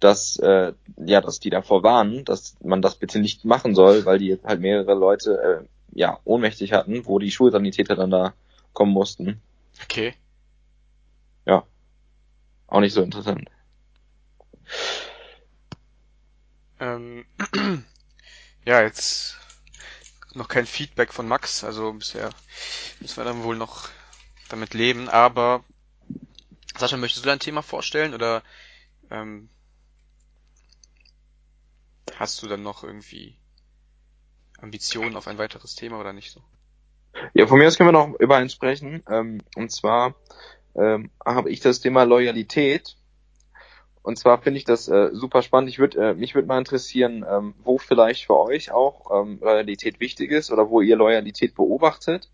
dass 0.00 0.36
äh, 0.38 0.72
ja, 0.96 1.20
dass 1.20 1.40
die 1.40 1.50
davor 1.50 1.82
warnen, 1.82 2.24
dass 2.24 2.56
man 2.62 2.80
das 2.80 2.96
bitte 2.96 3.18
nicht 3.18 3.44
machen 3.44 3.74
soll, 3.74 4.04
weil 4.04 4.18
die 4.18 4.38
halt 4.42 4.60
mehrere 4.60 4.94
Leute 4.94 5.62
äh, 5.62 5.98
ja 5.98 6.18
ohnmächtig 6.24 6.72
hatten, 6.72 7.04
wo 7.06 7.18
die 7.18 7.30
Schulsanitäter 7.30 7.96
dann 7.96 8.10
da 8.10 8.34
kommen 8.72 8.92
mussten. 8.92 9.42
Okay. 9.82 10.14
Ja. 11.44 11.64
Auch 12.68 12.80
nicht 12.80 12.94
so 12.94 13.02
interessant. 13.02 13.48
Ähm, 16.80 17.24
ja, 18.64 18.82
jetzt 18.82 19.36
noch 20.34 20.48
kein 20.48 20.66
Feedback 20.66 21.12
von 21.12 21.28
Max, 21.28 21.62
also 21.64 21.92
bisher 21.92 22.30
müssen 23.00 23.16
wir 23.18 23.24
dann 23.24 23.42
wohl 23.42 23.56
noch 23.56 23.88
damit 24.48 24.74
leben, 24.74 25.08
aber 25.08 25.64
Sascha, 26.76 26.96
möchtest 26.96 27.24
du 27.24 27.28
dein 27.28 27.38
Thema 27.38 27.62
vorstellen 27.62 28.14
oder 28.14 28.42
ähm, 29.10 29.48
hast 32.16 32.42
du 32.42 32.48
dann 32.48 32.62
noch 32.62 32.82
irgendwie 32.82 33.36
Ambitionen 34.58 35.16
auf 35.16 35.28
ein 35.28 35.38
weiteres 35.38 35.74
Thema 35.74 36.00
oder 36.00 36.12
nicht 36.12 36.32
so? 36.32 36.42
Ja, 37.34 37.46
von 37.46 37.58
mir 37.58 37.66
aus 37.66 37.76
können 37.76 37.88
wir 37.88 37.92
noch 37.92 38.18
über 38.18 38.36
eins 38.36 38.52
sprechen. 38.52 39.02
Ähm, 39.08 39.42
und 39.56 39.70
zwar 39.70 40.14
ähm, 40.74 41.10
habe 41.24 41.50
ich 41.50 41.60
das 41.60 41.80
Thema 41.80 42.04
Loyalität 42.04 42.96
und 44.02 44.18
zwar 44.18 44.42
finde 44.42 44.58
ich 44.58 44.64
das 44.64 44.88
äh, 44.88 45.10
super 45.12 45.42
spannend. 45.42 45.70
Ich 45.70 45.78
würde 45.78 46.10
äh, 46.10 46.14
mich 46.14 46.34
würde 46.34 46.48
mal 46.48 46.58
interessieren, 46.58 47.24
ähm, 47.28 47.54
wo 47.62 47.78
vielleicht 47.78 48.26
für 48.26 48.36
euch 48.36 48.72
auch 48.72 49.10
ähm, 49.12 49.38
Loyalität 49.40 50.00
wichtig 50.00 50.32
ist 50.32 50.50
oder 50.50 50.68
wo 50.70 50.80
ihr 50.80 50.96
Loyalität 50.96 51.54
beobachtet 51.54 52.28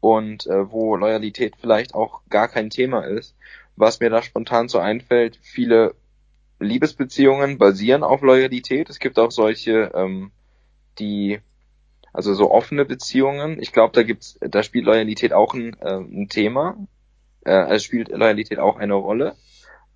und 0.00 0.46
äh, 0.46 0.70
wo 0.70 0.94
Loyalität 0.94 1.56
vielleicht 1.60 1.94
auch 1.94 2.22
gar 2.28 2.46
kein 2.46 2.70
Thema 2.70 3.04
ist. 3.04 3.34
Was 3.74 3.98
mir 3.98 4.10
da 4.10 4.22
spontan 4.22 4.68
so 4.68 4.78
einfällt, 4.78 5.38
viele 5.42 5.94
Liebesbeziehungen 6.60 7.58
basieren 7.58 8.04
auf 8.04 8.22
Loyalität. 8.22 8.88
Es 8.88 9.00
gibt 9.00 9.18
auch 9.18 9.32
solche, 9.32 9.90
ähm, 9.94 10.30
die 11.00 11.40
also 12.12 12.32
so 12.34 12.50
offene 12.50 12.84
Beziehungen. 12.84 13.60
Ich 13.60 13.72
glaube, 13.72 13.92
da 13.92 14.04
gibt's, 14.04 14.38
da 14.40 14.62
spielt 14.62 14.84
Loyalität 14.84 15.32
auch 15.32 15.54
ein, 15.54 15.76
äh, 15.80 15.98
ein 15.98 16.28
Thema. 16.28 16.76
Äh, 17.44 17.74
es 17.74 17.82
spielt 17.82 18.08
Loyalität 18.08 18.60
auch 18.60 18.76
eine 18.76 18.94
Rolle 18.94 19.34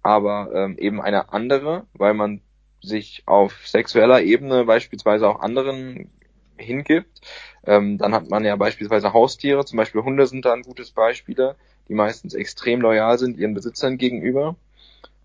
aber 0.02 0.50
ähm, 0.54 0.78
eben 0.78 1.00
eine 1.00 1.32
andere, 1.32 1.86
weil 1.94 2.14
man 2.14 2.40
sich 2.80 3.22
auf 3.26 3.66
sexueller 3.66 4.22
Ebene 4.22 4.64
beispielsweise 4.64 5.28
auch 5.28 5.40
anderen 5.40 6.10
hingibt. 6.56 7.20
Ähm, 7.64 7.98
dann 7.98 8.14
hat 8.14 8.28
man 8.28 8.44
ja 8.44 8.56
beispielsweise 8.56 9.12
Haustiere, 9.12 9.64
zum 9.64 9.76
Beispiel 9.76 10.02
Hunde 10.02 10.26
sind 10.26 10.44
da 10.44 10.52
ein 10.52 10.62
gutes 10.62 10.90
Beispiel, 10.90 11.54
die 11.88 11.94
meistens 11.94 12.34
extrem 12.34 12.80
loyal 12.80 13.18
sind 13.18 13.38
ihren 13.38 13.54
Besitzern 13.54 13.98
gegenüber. 13.98 14.56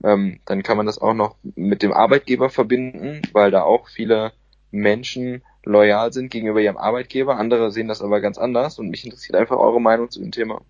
Ähm, 0.03 0.39
dann 0.45 0.61
kann 0.61 0.77
man 0.77 0.85
das 0.85 0.99
auch 0.99 1.13
noch 1.13 1.35
mit 1.55 1.81
dem 1.81 1.93
Arbeitgeber 1.93 2.49
verbinden, 2.49 3.21
weil 3.33 3.49
da 3.49 3.63
auch 3.63 3.87
viele 3.87 4.31
Menschen 4.69 5.41
loyal 5.63 6.13
sind 6.13 6.29
gegenüber 6.29 6.61
ihrem 6.61 6.77
Arbeitgeber. 6.77 7.37
Andere 7.37 7.71
sehen 7.71 7.87
das 7.87 8.01
aber 8.01 8.21
ganz 8.21 8.37
anders 8.37 8.77
und 8.77 8.89
mich 8.89 9.05
interessiert 9.05 9.35
einfach 9.35 9.57
eure 9.57 9.81
Meinung 9.81 10.11
zu 10.11 10.19
dem 10.19 10.31
Thema. 10.31 10.61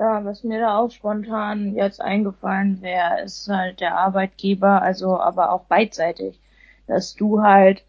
Ja, 0.00 0.24
was 0.24 0.44
mir 0.44 0.60
da 0.60 0.78
auch 0.78 0.90
spontan 0.90 1.74
jetzt 1.74 2.00
eingefallen 2.00 2.80
wäre, 2.80 3.20
ist 3.20 3.48
halt 3.48 3.80
der 3.80 3.98
Arbeitgeber, 3.98 4.80
also 4.80 5.20
aber 5.20 5.52
auch 5.52 5.64
beidseitig, 5.64 6.40
dass 6.86 7.14
du 7.14 7.42
halt 7.42 7.84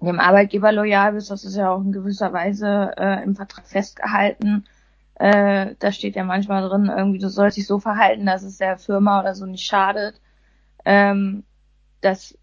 dem 0.00 0.20
Arbeitgeber 0.20 0.70
loyal 0.72 1.12
bist, 1.14 1.30
das 1.32 1.44
ist 1.44 1.56
ja 1.56 1.72
auch 1.72 1.80
in 1.80 1.90
gewisser 1.92 2.32
Weise 2.32 2.92
äh, 2.96 3.24
im 3.24 3.34
Vertrag 3.34 3.66
festgehalten. 3.66 4.64
Äh, 5.16 5.74
da 5.80 5.92
steht 5.92 6.14
ja 6.16 6.24
manchmal 6.24 6.68
drin, 6.68 6.86
irgendwie 6.96 7.18
du 7.18 7.28
sollst 7.28 7.56
dich 7.56 7.66
so 7.66 7.80
verhalten, 7.80 8.26
dass 8.26 8.44
es 8.44 8.58
der 8.58 8.78
Firma 8.78 9.20
oder 9.20 9.34
so 9.34 9.46
nicht 9.46 9.66
schadet. 9.66 10.20
Ähm, 10.84 11.44
das 12.00 12.38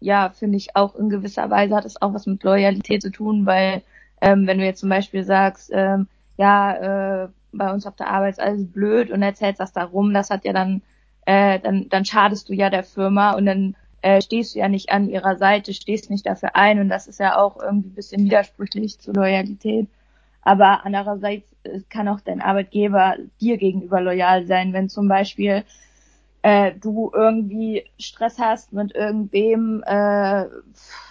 ja, 0.00 0.30
finde 0.30 0.56
ich 0.56 0.76
auch 0.76 0.96
in 0.96 1.08
gewisser 1.10 1.50
Weise 1.50 1.76
hat 1.76 1.84
es 1.84 2.02
auch 2.02 2.14
was 2.14 2.26
mit 2.26 2.42
Loyalität 2.42 3.02
zu 3.02 3.10
tun, 3.12 3.46
weil 3.46 3.82
ähm, 4.20 4.46
wenn 4.48 4.58
du 4.58 4.64
jetzt 4.64 4.80
zum 4.80 4.88
Beispiel 4.88 5.24
sagst, 5.24 5.70
ähm, 5.72 6.08
ja, 6.36 7.24
äh, 7.24 7.28
bei 7.52 7.72
uns 7.72 7.86
auf 7.86 7.96
der 7.96 8.08
Arbeit 8.08 8.34
ist 8.34 8.40
alles 8.40 8.70
blöd 8.70 9.10
und 9.10 9.22
erzählst 9.22 9.60
das 9.60 9.72
da 9.72 9.84
rum, 9.84 10.12
das 10.12 10.30
hat 10.30 10.44
ja 10.44 10.52
dann, 10.52 10.82
äh, 11.26 11.60
dann, 11.60 11.88
dann 11.88 12.04
schadest 12.04 12.48
du 12.48 12.52
ja 12.52 12.70
der 12.70 12.82
Firma 12.82 13.32
und 13.32 13.46
dann 13.46 13.76
äh, 14.02 14.20
stehst 14.20 14.54
du 14.54 14.58
ja 14.58 14.68
nicht 14.68 14.90
an 14.90 15.08
ihrer 15.08 15.36
Seite, 15.36 15.72
stehst 15.72 16.10
nicht 16.10 16.26
dafür 16.26 16.56
ein 16.56 16.80
und 16.80 16.88
das 16.88 17.06
ist 17.06 17.20
ja 17.20 17.38
auch 17.38 17.60
irgendwie 17.60 17.88
ein 17.88 17.94
bisschen 17.94 18.24
widersprüchlich 18.24 18.98
zur 18.98 19.14
Loyalität. 19.14 19.88
Aber 20.42 20.84
andererseits 20.84 21.50
äh, 21.62 21.80
kann 21.88 22.08
auch 22.08 22.20
dein 22.20 22.42
Arbeitgeber 22.42 23.16
dir 23.40 23.56
gegenüber 23.56 24.00
loyal 24.00 24.46
sein, 24.46 24.72
wenn 24.72 24.88
zum 24.88 25.08
Beispiel 25.08 25.64
äh, 26.44 26.74
du 26.78 27.10
irgendwie 27.14 27.86
Stress 27.98 28.38
hast 28.38 28.74
mit 28.74 28.94
irgendwem, 28.94 29.82
äh, 29.86 30.44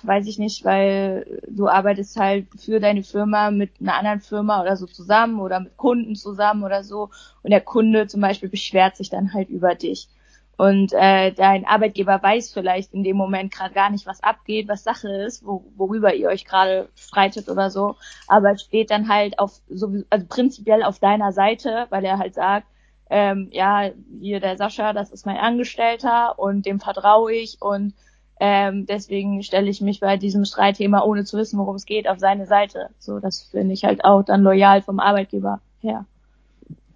weiß 0.04 0.28
ich 0.28 0.38
nicht, 0.38 0.64
weil 0.64 1.42
du 1.48 1.68
arbeitest 1.68 2.18
halt 2.18 2.46
für 2.56 2.80
deine 2.80 3.02
Firma 3.02 3.50
mit 3.50 3.72
einer 3.82 3.96
anderen 3.96 4.22
Firma 4.22 4.62
oder 4.62 4.78
so 4.78 4.86
zusammen 4.86 5.40
oder 5.40 5.60
mit 5.60 5.76
Kunden 5.76 6.14
zusammen 6.14 6.64
oder 6.64 6.84
so 6.84 7.10
und 7.42 7.50
der 7.50 7.62
Kunde 7.62 8.06
zum 8.06 8.22
Beispiel 8.22 8.48
beschwert 8.48 8.96
sich 8.96 9.10
dann 9.10 9.34
halt 9.34 9.50
über 9.50 9.74
dich. 9.74 10.08
Und 10.56 10.94
äh, 10.94 11.32
dein 11.32 11.66
Arbeitgeber 11.66 12.22
weiß 12.22 12.54
vielleicht 12.54 12.94
in 12.94 13.04
dem 13.04 13.18
Moment 13.18 13.52
gerade 13.52 13.74
gar 13.74 13.90
nicht, 13.90 14.06
was 14.06 14.22
abgeht, 14.22 14.68
was 14.68 14.84
Sache 14.84 15.10
ist, 15.10 15.44
wo, 15.44 15.66
worüber 15.76 16.14
ihr 16.14 16.28
euch 16.28 16.46
gerade 16.46 16.90
streitet 16.94 17.50
oder 17.50 17.72
so, 17.72 17.96
aber 18.28 18.56
steht 18.60 18.92
dann 18.92 19.10
halt 19.10 19.40
auf 19.40 19.54
so 19.68 19.92
also 20.12 20.28
prinzipiell 20.30 20.84
auf 20.84 21.00
deiner 21.00 21.32
Seite, 21.32 21.88
weil 21.90 22.06
er 22.06 22.20
halt 22.20 22.36
sagt, 22.36 22.68
ähm, 23.14 23.49
ja, 23.51 23.91
hier 24.20 24.39
der 24.39 24.57
Sascha, 24.57 24.91
das 24.91 25.11
ist 25.11 25.28
mein 25.28 25.38
Angestellter 25.38 26.39
und 26.39 26.66
dem 26.66 26.80
vertraue 26.80 27.32
ich 27.32 27.61
und 27.61 27.93
ähm, 28.39 28.88
deswegen 28.88 29.43
stelle 29.43 29.70
ich 29.70 29.82
mich 29.82 29.99
bei 29.99 30.18
diesem 30.18 30.45
Streitthema, 30.45 31.03
ohne 31.03 31.24
zu 31.24 31.38
wissen, 31.38 31.59
worum 31.59 31.76
es 31.76 31.86
geht, 31.86 32.07
auf 32.07 32.18
seine 32.18 32.47
Seite. 32.47 32.89
So, 32.97 33.20
das 33.20 33.43
finde 33.43 33.76
ich 33.76 33.84
halt 33.84 34.03
auch 34.03 34.24
dann 34.24 34.41
loyal 34.41 34.82
vom 34.82 34.99
Arbeitgeber 34.99 35.61
her. 35.80 36.05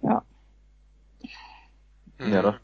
Ja. 0.02 0.24
Ja, 2.18 2.42
das 2.42 2.54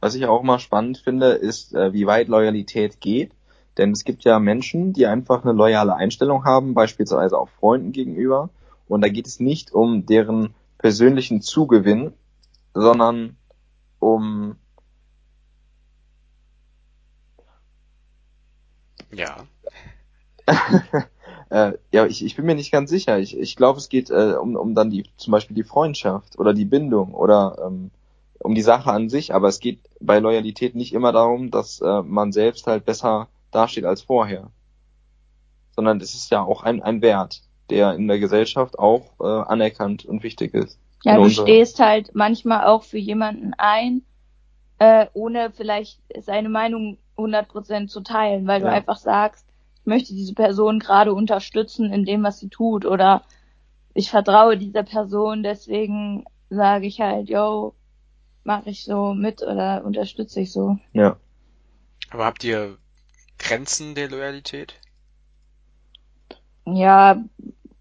Was 0.00 0.16
ich 0.16 0.26
auch 0.26 0.42
mal 0.42 0.58
spannend 0.58 0.98
finde, 0.98 1.28
ist, 1.28 1.76
äh, 1.76 1.92
wie 1.92 2.08
weit 2.08 2.26
Loyalität 2.26 3.00
geht. 3.00 3.30
Denn 3.76 3.92
es 3.92 4.02
gibt 4.02 4.24
ja 4.24 4.40
Menschen, 4.40 4.92
die 4.92 5.06
einfach 5.06 5.44
eine 5.44 5.52
loyale 5.52 5.94
Einstellung 5.94 6.44
haben, 6.44 6.74
beispielsweise 6.74 7.38
auch 7.38 7.48
Freunden 7.60 7.92
gegenüber. 7.92 8.50
Und 8.88 9.02
da 9.02 9.08
geht 9.08 9.28
es 9.28 9.38
nicht 9.38 9.72
um 9.72 10.06
deren 10.06 10.54
persönlichen 10.78 11.40
Zugewinn, 11.40 12.12
sondern 12.80 13.36
um 13.98 14.56
Ja. 19.12 19.46
äh, 21.50 21.72
ja, 21.92 22.06
ich, 22.06 22.24
ich 22.24 22.36
bin 22.36 22.46
mir 22.46 22.54
nicht 22.54 22.70
ganz 22.70 22.90
sicher. 22.90 23.18
Ich, 23.18 23.36
ich 23.36 23.56
glaube, 23.56 23.78
es 23.78 23.88
geht 23.88 24.10
äh, 24.10 24.34
um, 24.40 24.56
um 24.56 24.74
dann 24.74 24.90
die 24.90 25.04
zum 25.16 25.32
Beispiel 25.32 25.54
die 25.56 25.64
Freundschaft 25.64 26.38
oder 26.38 26.54
die 26.54 26.64
Bindung 26.64 27.14
oder 27.14 27.56
ähm, 27.64 27.90
um 28.40 28.54
die 28.54 28.62
Sache 28.62 28.90
an 28.90 29.08
sich, 29.08 29.34
aber 29.34 29.48
es 29.48 29.60
geht 29.60 29.80
bei 30.00 30.18
Loyalität 30.20 30.74
nicht 30.74 30.92
immer 30.92 31.12
darum, 31.12 31.50
dass 31.50 31.80
äh, 31.80 32.02
man 32.02 32.32
selbst 32.32 32.66
halt 32.66 32.84
besser 32.84 33.28
dasteht 33.50 33.84
als 33.84 34.02
vorher. 34.02 34.50
Sondern 35.74 36.00
es 36.00 36.14
ist 36.14 36.30
ja 36.30 36.42
auch 36.42 36.62
ein, 36.62 36.82
ein 36.82 37.02
Wert, 37.02 37.42
der 37.70 37.94
in 37.94 38.08
der 38.08 38.18
Gesellschaft 38.18 38.78
auch 38.78 39.10
äh, 39.20 39.24
anerkannt 39.24 40.04
und 40.04 40.22
wichtig 40.22 40.54
ist. 40.54 40.78
Ja, 41.04 41.16
du 41.16 41.28
stehst 41.30 41.78
halt 41.78 42.14
manchmal 42.14 42.66
auch 42.66 42.82
für 42.82 42.98
jemanden 42.98 43.52
ein, 43.56 44.02
äh, 44.78 45.06
ohne 45.12 45.50
vielleicht 45.52 46.00
seine 46.20 46.48
Meinung 46.48 46.98
100% 47.16 47.88
zu 47.88 48.00
teilen, 48.00 48.46
weil 48.46 48.62
ja. 48.62 48.68
du 48.68 48.74
einfach 48.74 48.96
sagst, 48.96 49.46
ich 49.80 49.86
möchte 49.86 50.12
diese 50.14 50.34
Person 50.34 50.78
gerade 50.78 51.14
unterstützen 51.14 51.92
in 51.92 52.04
dem, 52.04 52.22
was 52.22 52.38
sie 52.38 52.48
tut 52.48 52.84
oder 52.84 53.22
ich 53.94 54.10
vertraue 54.10 54.56
dieser 54.56 54.82
Person, 54.82 55.42
deswegen 55.42 56.24
sage 56.50 56.86
ich 56.86 57.00
halt, 57.00 57.28
yo, 57.28 57.74
mache 58.44 58.70
ich 58.70 58.84
so 58.84 59.14
mit 59.14 59.42
oder 59.42 59.84
unterstütze 59.84 60.40
ich 60.40 60.52
so. 60.52 60.78
Ja. 60.92 61.16
Aber 62.10 62.24
habt 62.24 62.44
ihr 62.44 62.78
Grenzen 63.38 63.94
der 63.94 64.08
Loyalität? 64.08 64.74
Ja, 66.64 67.22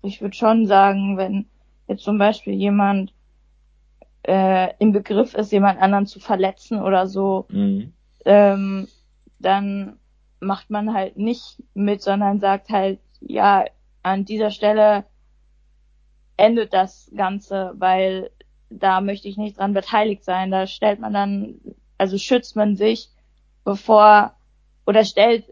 ich 0.01 0.21
würde 0.21 0.35
schon 0.35 0.67
sagen, 0.67 1.17
wenn 1.17 1.47
jetzt 1.87 2.03
zum 2.03 2.17
Beispiel 2.17 2.53
jemand 2.53 3.13
äh, 4.23 4.73
im 4.79 4.91
Begriff 4.91 5.33
ist, 5.33 5.51
jemand 5.51 5.79
anderen 5.79 6.05
zu 6.05 6.19
verletzen 6.19 6.81
oder 6.81 7.07
so, 7.07 7.45
Mhm. 7.49 7.93
ähm, 8.25 8.87
dann 9.39 9.97
macht 10.39 10.69
man 10.69 10.93
halt 10.93 11.17
nicht 11.17 11.63
mit, 11.73 12.01
sondern 12.01 12.39
sagt 12.39 12.69
halt, 12.69 12.99
ja, 13.21 13.65
an 14.03 14.25
dieser 14.25 14.51
Stelle 14.51 15.05
endet 16.35 16.73
das 16.73 17.11
Ganze, 17.15 17.73
weil 17.77 18.29
da 18.69 19.01
möchte 19.01 19.27
ich 19.27 19.37
nicht 19.37 19.57
dran 19.57 19.73
beteiligt 19.73 20.23
sein. 20.23 20.51
Da 20.51 20.67
stellt 20.67 20.99
man 20.99 21.13
dann, 21.13 21.55
also 21.97 22.17
schützt 22.17 22.55
man 22.55 22.75
sich, 22.75 23.09
bevor 23.63 24.33
oder 24.85 25.03
stellt 25.03 25.45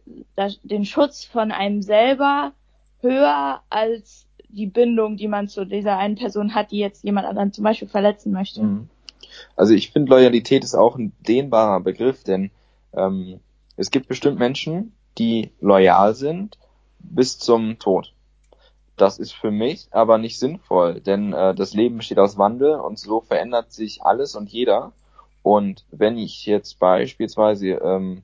den 0.63 0.85
Schutz 0.85 1.25
von 1.25 1.51
einem 1.51 1.81
selber 1.81 2.53
höher 3.01 3.61
als 3.69 4.27
die 4.49 4.67
Bindung, 4.67 5.17
die 5.17 5.27
man 5.27 5.47
zu 5.47 5.65
dieser 5.65 5.97
einen 5.97 6.15
Person 6.15 6.55
hat, 6.55 6.71
die 6.71 6.79
jetzt 6.79 7.03
jemand 7.03 7.27
anderen 7.27 7.53
zum 7.53 7.63
Beispiel 7.63 7.87
verletzen 7.87 8.31
möchte. 8.31 8.63
Mhm. 8.63 8.89
Also 9.55 9.73
ich 9.73 9.91
finde 9.91 10.11
Loyalität 10.11 10.63
ist 10.63 10.75
auch 10.75 10.97
ein 10.97 11.11
dehnbarer 11.27 11.79
Begriff, 11.81 12.23
denn 12.23 12.51
ähm, 12.93 13.39
es 13.75 13.91
gibt 13.91 14.07
bestimmt 14.07 14.39
Menschen, 14.39 14.93
die 15.17 15.51
loyal 15.59 16.15
sind 16.15 16.57
bis 16.99 17.37
zum 17.37 17.79
Tod. 17.79 18.13
Das 18.97 19.19
ist 19.19 19.33
für 19.33 19.51
mich 19.51 19.87
aber 19.91 20.17
nicht 20.17 20.39
sinnvoll, 20.39 21.01
denn 21.01 21.33
äh, 21.33 21.53
das 21.53 21.73
Leben 21.73 21.97
besteht 21.97 22.19
aus 22.19 22.37
Wandel 22.37 22.75
und 22.75 22.97
so 22.97 23.21
verändert 23.21 23.73
sich 23.73 24.01
alles 24.03 24.35
und 24.35 24.49
jeder. 24.49 24.93
Und 25.43 25.85
wenn 25.91 26.17
ich 26.17 26.45
jetzt 26.45 26.79
beispielsweise 26.79 27.67
ähm, 27.67 28.23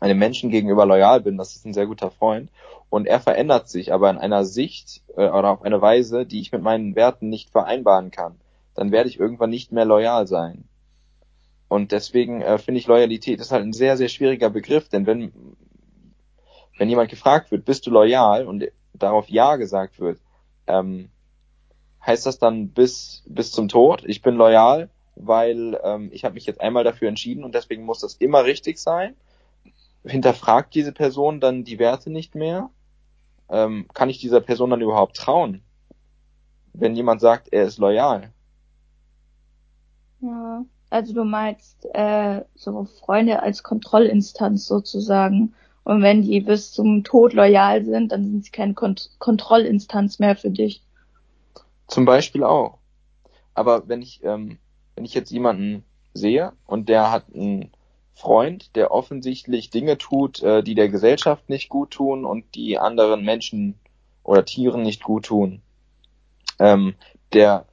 einem 0.00 0.18
Menschen 0.18 0.50
gegenüber 0.50 0.86
loyal 0.86 1.20
bin, 1.20 1.36
das 1.36 1.56
ist 1.56 1.66
ein 1.66 1.74
sehr 1.74 1.86
guter 1.86 2.10
Freund, 2.10 2.50
und 2.90 3.06
er 3.06 3.20
verändert 3.20 3.68
sich 3.68 3.92
aber 3.92 4.10
in 4.10 4.18
einer 4.18 4.44
Sicht 4.44 5.02
äh, 5.16 5.28
oder 5.28 5.50
auf 5.50 5.62
eine 5.62 5.80
Weise, 5.80 6.24
die 6.24 6.40
ich 6.40 6.52
mit 6.52 6.62
meinen 6.62 6.94
Werten 6.96 7.28
nicht 7.28 7.50
vereinbaren 7.50 8.10
kann, 8.10 8.36
dann 8.74 8.92
werde 8.92 9.08
ich 9.08 9.18
irgendwann 9.18 9.50
nicht 9.50 9.72
mehr 9.72 9.84
loyal 9.84 10.26
sein. 10.26 10.64
Und 11.68 11.92
deswegen 11.92 12.40
äh, 12.40 12.58
finde 12.58 12.80
ich 12.80 12.86
Loyalität 12.86 13.40
ist 13.40 13.52
halt 13.52 13.62
ein 13.62 13.74
sehr, 13.74 13.96
sehr 13.96 14.08
schwieriger 14.08 14.48
Begriff, 14.48 14.88
denn 14.88 15.06
wenn, 15.06 15.32
wenn 16.78 16.88
jemand 16.88 17.10
gefragt 17.10 17.50
wird, 17.50 17.64
bist 17.66 17.86
du 17.86 17.90
loyal 17.90 18.46
und 18.46 18.64
darauf 18.94 19.28
Ja 19.28 19.56
gesagt 19.56 20.00
wird, 20.00 20.18
ähm, 20.66 21.10
heißt 22.06 22.24
das 22.24 22.38
dann 22.38 22.68
bis, 22.68 23.22
bis 23.26 23.52
zum 23.52 23.68
Tod, 23.68 24.02
ich 24.06 24.22
bin 24.22 24.36
loyal, 24.36 24.88
weil 25.14 25.78
ähm, 25.82 26.10
ich 26.12 26.24
habe 26.24 26.34
mich 26.34 26.46
jetzt 26.46 26.60
einmal 26.60 26.84
dafür 26.84 27.08
entschieden 27.08 27.44
und 27.44 27.54
deswegen 27.54 27.84
muss 27.84 28.00
das 28.00 28.14
immer 28.14 28.44
richtig 28.44 28.78
sein? 28.78 29.14
Hinterfragt 30.04 30.74
diese 30.74 30.92
Person 30.92 31.40
dann 31.40 31.64
die 31.64 31.78
Werte 31.78 32.10
nicht 32.10 32.34
mehr? 32.34 32.70
Ähm, 33.48 33.86
kann 33.94 34.10
ich 34.10 34.18
dieser 34.18 34.40
Person 34.40 34.70
dann 34.70 34.80
überhaupt 34.80 35.16
trauen? 35.16 35.62
Wenn 36.72 36.94
jemand 36.94 37.20
sagt, 37.20 37.52
er 37.52 37.64
ist 37.64 37.78
loyal. 37.78 38.32
Ja, 40.20 40.64
also 40.90 41.14
du 41.14 41.24
meinst 41.24 41.86
äh, 41.94 42.42
so 42.54 42.84
Freunde 42.84 43.42
als 43.42 43.62
Kontrollinstanz 43.62 44.66
sozusagen. 44.66 45.54
Und 45.84 46.02
wenn 46.02 46.22
die 46.22 46.40
bis 46.40 46.72
zum 46.72 47.02
Tod 47.04 47.32
loyal 47.32 47.84
sind, 47.84 48.12
dann 48.12 48.24
sind 48.24 48.44
sie 48.44 48.50
keine 48.50 48.74
Kont 48.74 49.10
Kontrollinstanz 49.18 50.18
mehr 50.18 50.36
für 50.36 50.50
dich. 50.50 50.82
Zum 51.86 52.04
Beispiel 52.04 52.44
auch. 52.44 52.78
Aber 53.54 53.88
wenn 53.88 54.02
ich, 54.02 54.22
ähm, 54.22 54.58
wenn 54.94 55.04
ich 55.04 55.14
jetzt 55.14 55.30
jemanden 55.30 55.84
sehe 56.12 56.52
und 56.66 56.88
der 56.88 57.10
hat 57.10 57.24
einen 57.34 57.70
Freund, 58.18 58.74
der 58.74 58.90
offensichtlich 58.90 59.70
Dinge 59.70 59.96
tut, 59.96 60.42
äh, 60.42 60.62
die 60.62 60.74
der 60.74 60.88
Gesellschaft 60.88 61.48
nicht 61.48 61.68
gut 61.68 61.92
tun 61.92 62.24
und 62.24 62.56
die 62.56 62.76
anderen 62.76 63.24
Menschen 63.24 63.78
oder 64.24 64.44
Tieren 64.44 64.82
nicht 64.82 65.04
gut 65.04 65.26
tun. 65.26 65.62
Ähm, 66.58 66.94
der, 67.32 67.66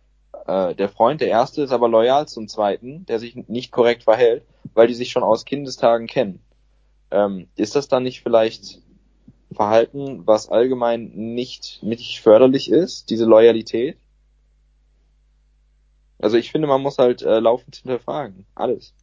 äh, 0.45 0.75
der 0.75 0.89
Freund, 0.89 1.21
der 1.21 1.29
erste, 1.29 1.63
ist 1.63 1.71
aber 1.71 1.89
loyal 1.89 2.27
zum 2.27 2.47
zweiten, 2.47 3.07
der 3.07 3.17
sich 3.17 3.35
nicht 3.47 3.71
korrekt 3.71 4.03
verhält, 4.03 4.43
weil 4.75 4.87
die 4.87 4.93
sich 4.93 5.09
schon 5.09 5.23
aus 5.23 5.45
Kindestagen 5.45 6.05
kennen. 6.05 6.39
Ähm, 7.09 7.47
ist 7.55 7.75
das 7.75 7.87
dann 7.87 8.03
nicht 8.03 8.21
vielleicht 8.21 8.81
Verhalten, 9.51 10.27
was 10.27 10.49
allgemein 10.49 11.05
nicht, 11.13 11.81
nicht 11.81 12.21
förderlich 12.21 12.69
ist, 12.69 13.09
diese 13.09 13.25
Loyalität? 13.25 13.97
Also 16.19 16.37
ich 16.37 16.51
finde, 16.51 16.67
man 16.67 16.81
muss 16.81 16.99
halt 16.99 17.23
äh, 17.23 17.39
laufend 17.39 17.77
hinterfragen. 17.77 18.45
Alles. 18.53 18.93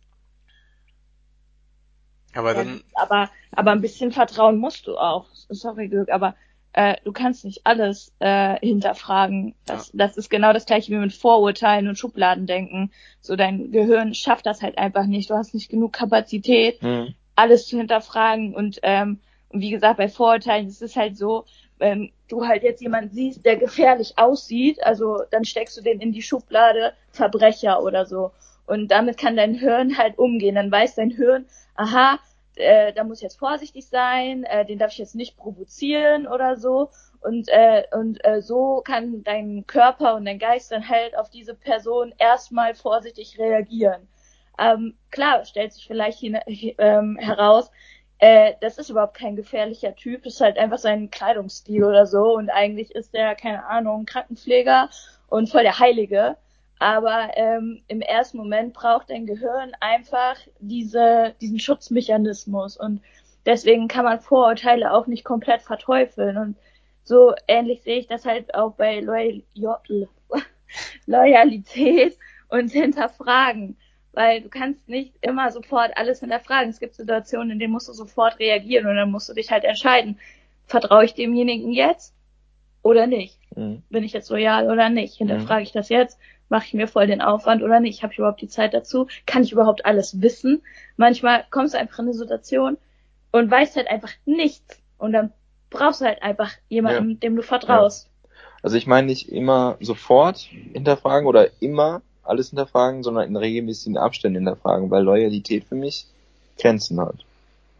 Aber 2.34 2.54
Ja, 2.54 2.64
dann, 2.64 2.82
aber, 2.94 3.30
aber 3.52 3.70
ein 3.72 3.80
bisschen 3.80 4.12
Vertrauen 4.12 4.58
musst 4.58 4.86
du 4.86 4.96
auch. 4.96 5.26
Sorry, 5.48 5.88
Dirk, 5.88 6.10
aber 6.10 6.34
äh, 6.74 6.96
du 7.04 7.12
kannst 7.12 7.44
nicht 7.44 7.66
alles 7.66 8.12
äh, 8.20 8.58
hinterfragen. 8.60 9.54
Das, 9.66 9.90
das 9.92 10.16
ist 10.16 10.30
genau 10.30 10.52
das 10.52 10.64
gleiche 10.66 10.90
wie 10.92 10.96
mit 10.96 11.12
Vorurteilen 11.12 11.88
und 11.88 11.98
Schubladendenken. 11.98 12.92
So 13.20 13.36
dein 13.36 13.70
Gehirn 13.72 14.14
schafft 14.14 14.46
das 14.46 14.62
halt 14.62 14.78
einfach 14.78 15.06
nicht. 15.06 15.28
Du 15.30 15.34
hast 15.34 15.54
nicht 15.54 15.68
genug 15.70 15.92
Kapazität, 15.92 16.82
Mhm. 16.82 17.14
alles 17.36 17.66
zu 17.66 17.76
hinterfragen. 17.76 18.54
Und, 18.54 18.80
ähm, 18.82 19.20
und 19.50 19.60
wie 19.60 19.70
gesagt, 19.70 19.98
bei 19.98 20.08
Vorurteilen 20.08 20.66
ist 20.68 20.80
es 20.82 20.96
halt 20.96 21.16
so, 21.18 21.44
wenn 21.78 22.12
du 22.28 22.46
halt 22.46 22.62
jetzt 22.62 22.80
jemanden 22.80 23.10
siehst, 23.14 23.44
der 23.44 23.56
gefährlich 23.56 24.14
aussieht, 24.16 24.82
also 24.82 25.18
dann 25.30 25.44
steckst 25.44 25.76
du 25.76 25.82
den 25.82 26.00
in 26.00 26.12
die 26.12 26.22
Schublade 26.22 26.94
Verbrecher 27.10 27.82
oder 27.82 28.06
so. 28.06 28.30
Und 28.66 28.88
damit 28.88 29.18
kann 29.18 29.36
dein 29.36 29.54
Hirn 29.54 29.98
halt 29.98 30.18
umgehen. 30.18 30.54
Dann 30.54 30.70
weiß 30.70 30.94
dein 30.94 31.10
Hirn, 31.10 31.46
aha, 31.74 32.18
äh, 32.56 32.92
da 32.92 33.04
muss 33.04 33.18
ich 33.18 33.22
jetzt 33.22 33.38
vorsichtig 33.38 33.86
sein, 33.88 34.44
äh, 34.44 34.64
den 34.64 34.78
darf 34.78 34.92
ich 34.92 34.98
jetzt 34.98 35.14
nicht 35.14 35.36
provozieren 35.36 36.26
oder 36.26 36.56
so. 36.56 36.90
Und, 37.20 37.48
äh, 37.48 37.84
und 37.92 38.24
äh, 38.24 38.42
so 38.42 38.82
kann 38.84 39.22
dein 39.22 39.64
Körper 39.66 40.16
und 40.16 40.24
dein 40.24 40.38
Geist 40.38 40.72
dann 40.72 40.88
halt 40.88 41.16
auf 41.16 41.30
diese 41.30 41.54
Person 41.54 42.12
erstmal 42.18 42.74
vorsichtig 42.74 43.38
reagieren. 43.38 44.08
Ähm, 44.58 44.96
klar, 45.10 45.44
stellt 45.44 45.72
sich 45.72 45.86
vielleicht 45.86 46.18
hin, 46.18 46.38
ähm, 46.46 47.16
heraus, 47.18 47.70
äh, 48.18 48.54
das 48.60 48.78
ist 48.78 48.90
überhaupt 48.90 49.16
kein 49.16 49.34
gefährlicher 49.34 49.96
Typ, 49.96 50.26
ist 50.26 50.40
halt 50.40 50.58
einfach 50.58 50.78
sein 50.78 51.10
Kleidungsstil 51.10 51.82
oder 51.84 52.06
so 52.06 52.36
und 52.36 52.50
eigentlich 52.50 52.94
ist 52.94 53.14
der, 53.14 53.34
keine 53.34 53.66
Ahnung, 53.66 54.04
Krankenpfleger 54.06 54.90
und 55.28 55.48
voll 55.50 55.62
der 55.62 55.78
Heilige. 55.78 56.36
Aber 56.82 57.30
ähm, 57.36 57.80
im 57.86 58.00
ersten 58.00 58.38
Moment 58.38 58.72
braucht 58.72 59.10
dein 59.10 59.24
Gehirn 59.24 59.70
einfach 59.78 60.36
diese, 60.58 61.32
diesen 61.40 61.60
Schutzmechanismus 61.60 62.76
und 62.76 63.00
deswegen 63.46 63.86
kann 63.86 64.04
man 64.04 64.18
Vorurteile 64.18 64.92
auch 64.92 65.06
nicht 65.06 65.24
komplett 65.24 65.62
verteufeln 65.62 66.36
und 66.36 66.56
so 67.04 67.34
ähnlich 67.46 67.82
sehe 67.82 68.00
ich 68.00 68.08
das 68.08 68.26
halt 68.26 68.52
auch 68.56 68.72
bei 68.72 68.98
Loyal 68.98 69.42
Loyalität 71.06 72.18
und 72.48 72.72
Hinterfragen 72.72 73.76
weil 74.12 74.42
du 74.42 74.48
kannst 74.48 74.88
nicht 74.88 75.14
immer 75.22 75.50
sofort 75.50 75.96
alles 75.96 76.20
hinterfragen. 76.20 76.68
Es 76.68 76.80
gibt 76.80 76.94
Situationen, 76.94 77.52
in 77.52 77.58
denen 77.58 77.72
musst 77.72 77.88
du 77.88 77.92
sofort 77.92 78.38
reagieren 78.38 78.86
und 78.86 78.96
dann 78.96 79.10
musst 79.10 79.28
du 79.28 79.32
dich 79.32 79.50
halt 79.50 79.64
entscheiden, 79.64 80.18
vertraue 80.66 81.04
ich 81.04 81.14
demjenigen 81.14 81.72
jetzt 81.72 82.14
oder 82.82 83.06
nicht? 83.06 83.38
Mhm. 83.56 83.82
Bin 83.88 84.04
ich 84.04 84.12
jetzt 84.12 84.30
loyal 84.30 84.70
oder 84.70 84.90
nicht? 84.90 85.14
Hinterfrage 85.14 85.62
ich 85.62 85.72
das 85.72 85.88
jetzt? 85.88 86.18
Mache 86.53 86.66
ich 86.66 86.74
mir 86.74 86.86
voll 86.86 87.07
den 87.07 87.22
Aufwand 87.22 87.62
oder 87.62 87.80
nicht? 87.80 88.03
Habe 88.03 88.12
ich 88.12 88.18
überhaupt 88.18 88.42
die 88.42 88.46
Zeit 88.46 88.74
dazu? 88.74 89.07
Kann 89.24 89.42
ich 89.42 89.53
überhaupt 89.53 89.86
alles 89.86 90.20
wissen? 90.20 90.61
Manchmal 90.98 91.46
kommst 91.50 91.72
du 91.72 91.78
einfach 91.78 92.00
in 92.00 92.05
eine 92.05 92.14
Situation 92.14 92.76
und 93.30 93.50
weißt 93.50 93.76
halt 93.76 93.88
einfach 93.88 94.12
nichts 94.26 94.76
und 94.98 95.14
dann 95.14 95.32
brauchst 95.70 96.03
du 96.03 96.05
halt 96.05 96.22
einfach 96.22 96.53
jemanden, 96.68 97.12
Ja. 97.12 97.16
dem 97.16 97.36
du 97.36 97.42
vertraust. 97.42 98.11
Also 98.62 98.76
ich 98.76 98.86
meine 98.86 99.07
nicht 99.07 99.30
immer 99.30 99.78
sofort 99.80 100.40
hinterfragen 100.74 101.26
oder 101.26 101.48
immer 101.62 102.03
alles 102.22 102.50
hinterfragen, 102.50 103.03
sondern 103.03 103.28
in 103.28 103.36
regelmäßigen 103.36 103.96
Abständen 103.96 104.44
hinterfragen, 104.44 104.90
weil 104.90 105.05
Loyalität 105.05 105.64
für 105.64 105.74
mich 105.74 106.05
Grenzen 106.59 107.00
hat. 107.00 107.24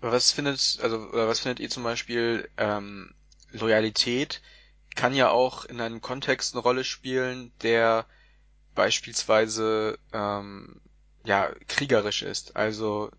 was 0.01 0.33
findet, 0.33 0.79
also, 0.83 0.97
oder 1.13 1.29
was 1.29 1.41
findet 1.41 1.61
ihr 1.61 1.69
zum 1.69 1.83
Beispiel, 1.83 2.49
ähm, 2.57 3.13
Loyalität 3.53 4.41
kann 4.95 5.15
ja 5.15 5.29
auch 5.31 5.67
in 5.67 5.79
einem 5.79 6.01
Kontext 6.01 6.55
eine 6.55 6.63
Rolle 6.63 6.85
spielen, 6.85 7.53
der 7.63 8.07
beispielsweise, 8.75 9.99
ähm, 10.13 10.81
ja, 11.25 11.51
kriegerisch 11.69 12.23
ist. 12.23 12.57
Also, 12.57 13.11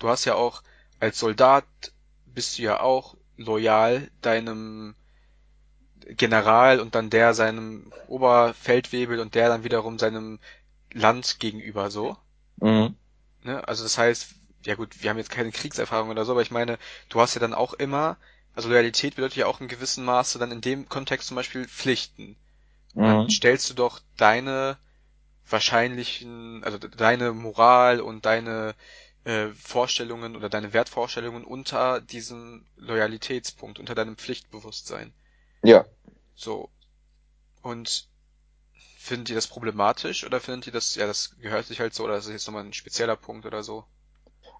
du 0.00 0.08
hast 0.08 0.24
ja 0.26 0.34
auch, 0.36 0.62
als 1.00 1.18
Soldat 1.18 1.66
bist 2.26 2.58
du 2.58 2.62
ja 2.64 2.80
auch 2.80 3.16
loyal 3.36 4.10
deinem 4.22 4.96
General 6.16 6.78
und 6.80 6.94
dann 6.94 7.08
der 7.10 7.32
seinem 7.34 7.92
Oberfeldwebel 8.06 9.18
und 9.20 9.34
der 9.34 9.48
dann 9.48 9.64
wiederum 9.64 9.98
seinem 9.98 10.38
Land 10.92 11.40
gegenüber 11.40 11.90
so. 11.90 12.16
Mhm. 12.62 12.94
Ne? 13.42 13.66
Also 13.68 13.82
das 13.82 13.98
heißt, 13.98 14.34
ja 14.64 14.74
gut, 14.74 15.02
wir 15.02 15.10
haben 15.10 15.18
jetzt 15.18 15.30
keine 15.30 15.52
Kriegserfahrung 15.52 16.10
oder 16.10 16.24
so, 16.24 16.32
aber 16.32 16.42
ich 16.42 16.50
meine, 16.50 16.78
du 17.08 17.20
hast 17.20 17.34
ja 17.34 17.40
dann 17.40 17.54
auch 17.54 17.74
immer, 17.74 18.16
also 18.54 18.68
Loyalität 18.68 19.16
bedeutet 19.16 19.36
ja 19.36 19.46
auch 19.46 19.60
in 19.60 19.68
gewissem 19.68 20.04
Maße 20.04 20.38
dann 20.38 20.52
in 20.52 20.60
dem 20.60 20.88
Kontext 20.88 21.28
zum 21.28 21.36
Beispiel 21.36 21.66
Pflichten. 21.68 22.36
Und 23.00 23.08
dann 23.08 23.18
Mhm. 23.24 23.30
stellst 23.30 23.70
du 23.70 23.74
doch 23.74 24.00
deine 24.16 24.78
wahrscheinlichen, 25.48 26.62
also 26.64 26.78
deine 26.78 27.32
Moral 27.32 28.00
und 28.00 28.26
deine 28.26 28.74
äh, 29.24 29.48
Vorstellungen 29.48 30.36
oder 30.36 30.48
deine 30.48 30.72
Wertvorstellungen 30.72 31.44
unter 31.44 32.00
diesem 32.00 32.64
Loyalitätspunkt, 32.76 33.78
unter 33.78 33.94
deinem 33.94 34.16
Pflichtbewusstsein. 34.16 35.12
Ja. 35.62 35.84
So. 36.34 36.70
Und 37.62 38.08
findet 38.96 39.30
ihr 39.30 39.34
das 39.34 39.46
problematisch 39.46 40.24
oder 40.24 40.40
findet 40.40 40.68
ihr 40.68 40.72
das, 40.72 40.94
ja, 40.94 41.06
das 41.06 41.36
gehört 41.40 41.66
sich 41.66 41.80
halt 41.80 41.94
so 41.94 42.04
oder 42.04 42.14
das 42.14 42.26
ist 42.26 42.32
jetzt 42.32 42.46
nochmal 42.46 42.64
ein 42.64 42.72
spezieller 42.72 43.16
Punkt 43.16 43.46
oder 43.46 43.62
so? 43.62 43.84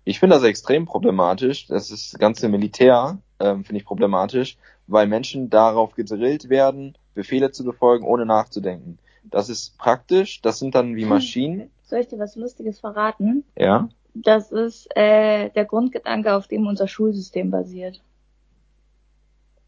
Ich 0.04 0.18
finde 0.18 0.36
das 0.36 0.44
extrem 0.44 0.86
problematisch. 0.86 1.66
Das 1.66 1.90
ist 1.90 2.12
das 2.12 2.18
ganze 2.18 2.48
Militär, 2.48 3.18
ähm, 3.38 3.64
finde 3.64 3.80
ich 3.80 3.86
problematisch, 3.86 4.56
weil 4.86 5.06
Menschen 5.06 5.50
darauf 5.50 5.94
gedrillt 5.94 6.48
werden, 6.48 6.96
Befehle 7.14 7.52
zu 7.52 7.64
befolgen, 7.64 8.04
ohne 8.04 8.26
nachzudenken. 8.26 8.98
Das 9.24 9.48
ist 9.48 9.76
praktisch, 9.78 10.40
das 10.42 10.58
sind 10.58 10.74
dann 10.74 10.96
wie 10.96 11.04
Maschinen. 11.04 11.70
Soll 11.82 12.00
ich 12.00 12.08
dir 12.08 12.18
was 12.18 12.36
Lustiges 12.36 12.80
verraten? 12.80 13.44
Ja. 13.56 13.88
Das 14.14 14.50
ist 14.50 14.88
äh, 14.96 15.50
der 15.50 15.64
Grundgedanke, 15.64 16.34
auf 16.34 16.48
dem 16.48 16.66
unser 16.66 16.88
Schulsystem 16.88 17.50
basiert. 17.50 18.00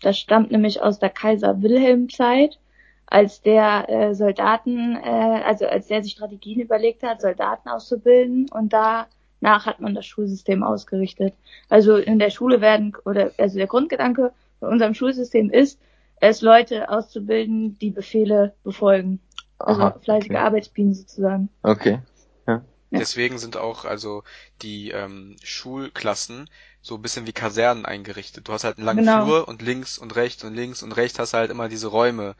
Das 0.00 0.18
stammt 0.18 0.50
nämlich 0.50 0.82
aus 0.82 0.98
der 0.98 1.10
Kaiser 1.10 1.62
Wilhelm 1.62 2.08
Zeit, 2.08 2.58
als 3.06 3.40
der 3.42 3.88
äh, 3.88 4.14
Soldaten, 4.14 4.96
äh, 4.96 5.42
also 5.44 5.66
als 5.66 5.86
der 5.86 6.02
sich 6.02 6.12
Strategien 6.12 6.60
überlegt 6.60 7.02
hat, 7.02 7.20
Soldaten 7.20 7.68
auszubilden 7.68 8.48
und 8.50 8.72
danach 8.72 9.66
hat 9.66 9.80
man 9.80 9.94
das 9.94 10.06
Schulsystem 10.06 10.62
ausgerichtet. 10.62 11.34
Also 11.68 11.96
in 11.96 12.18
der 12.18 12.30
Schule 12.30 12.60
werden 12.60 12.96
oder 13.04 13.30
also 13.38 13.58
der 13.58 13.66
Grundgedanke 13.66 14.32
von 14.58 14.70
unserem 14.70 14.94
Schulsystem 14.94 15.50
ist, 15.50 15.78
es 16.20 16.40
Leute 16.40 16.88
auszubilden, 16.88 17.78
die 17.80 17.90
Befehle 17.90 18.54
befolgen. 18.62 19.20
Also 19.62 19.82
Aha, 19.82 19.98
fleißige 20.00 20.30
okay. 20.32 20.36
Arbeitsbienen 20.36 20.94
sozusagen. 20.94 21.48
Okay. 21.62 22.00
Ja. 22.46 22.64
Deswegen 22.90 23.38
sind 23.38 23.56
auch 23.56 23.84
also 23.86 24.22
die 24.60 24.90
ähm, 24.90 25.36
Schulklassen 25.42 26.50
so 26.82 26.96
ein 26.96 27.02
bisschen 27.02 27.26
wie 27.26 27.32
Kasernen 27.32 27.86
eingerichtet. 27.86 28.48
Du 28.48 28.52
hast 28.52 28.64
halt 28.64 28.76
einen 28.78 28.86
langen 28.86 29.04
Genau. 29.04 29.24
Flur 29.24 29.48
und 29.48 29.62
links 29.62 29.98
und 29.98 30.14
rechts 30.16 30.44
und 30.44 30.54
links 30.54 30.82
und 30.82 30.92
rechts 30.92 31.18
hast 31.18 31.32
du 31.32 31.38
halt 31.38 31.50
immer 31.50 31.68
diese 31.68 31.88
Räume, 31.88 32.34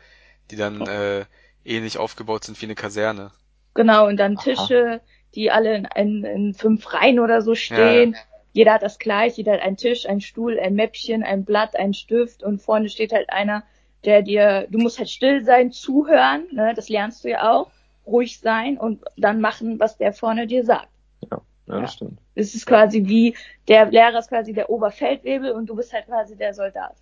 die 0.51 0.57
dann 0.57 0.87
äh, 0.87 1.25
ähnlich 1.65 1.99
aufgebaut 1.99 2.45
sind 2.45 2.61
wie 2.61 2.67
eine 2.67 2.75
Kaserne. 2.75 3.33
Genau, 3.75 4.07
und 4.07 4.17
dann 4.19 4.37
Aha. 4.37 4.43
Tische, 4.45 5.01
die 5.35 5.51
alle 5.51 5.75
in, 5.77 5.85
in, 5.97 6.25
in 6.25 6.55
fünf 6.55 6.93
Reihen 6.93 7.19
oder 7.21 7.43
so 7.43 7.55
stehen. 7.55 8.17
Jeder 8.53 8.75
hat 8.75 8.83
das 8.83 8.99
gleich, 8.99 9.37
jeder 9.39 9.53
hat 9.55 9.61
einen 9.63 9.77
Tisch, 9.79 10.07
einen 10.07 10.21
Stuhl, 10.21 10.59
ein 10.61 10.75
Mäppchen, 10.75 11.23
ein 11.23 11.45
Blatt, 11.45 11.75
ein 11.77 11.95
Stift 11.95 12.43
und 12.43 12.61
vorne 12.61 12.89
steht 12.91 13.13
halt 13.13 13.31
einer, 13.31 13.65
der 14.05 14.23
dir, 14.23 14.67
du 14.71 14.79
musst 14.79 14.99
halt 14.99 15.11
still 15.11 15.45
sein, 15.45 15.73
zuhören, 15.73 16.47
ne, 16.53 16.73
das 16.75 16.89
lernst 16.89 17.25
du 17.25 17.29
ja 17.31 17.53
auch, 17.53 17.71
ruhig 18.07 18.41
sein 18.41 18.79
und 18.79 19.05
dann 19.17 19.41
machen, 19.41 19.79
was 19.79 19.97
der 19.97 20.13
vorne 20.13 20.47
dir 20.47 20.65
sagt. 20.65 20.89
Ja, 21.31 21.41
Ja. 21.69 21.81
das 21.83 21.95
stimmt. 21.95 22.19
Es 22.35 22.55
ist 22.55 22.67
quasi 22.67 23.07
wie, 23.07 23.37
der 23.69 23.87
Lehrer 23.91 24.19
ist 24.19 24.29
quasi 24.29 24.53
der 24.53 24.71
Oberfeldwebel 24.71 25.53
und 25.53 25.67
du 25.67 25.77
bist 25.77 25.93
halt 25.93 26.07
quasi 26.07 26.37
der 26.37 26.53
Soldat. 26.55 26.97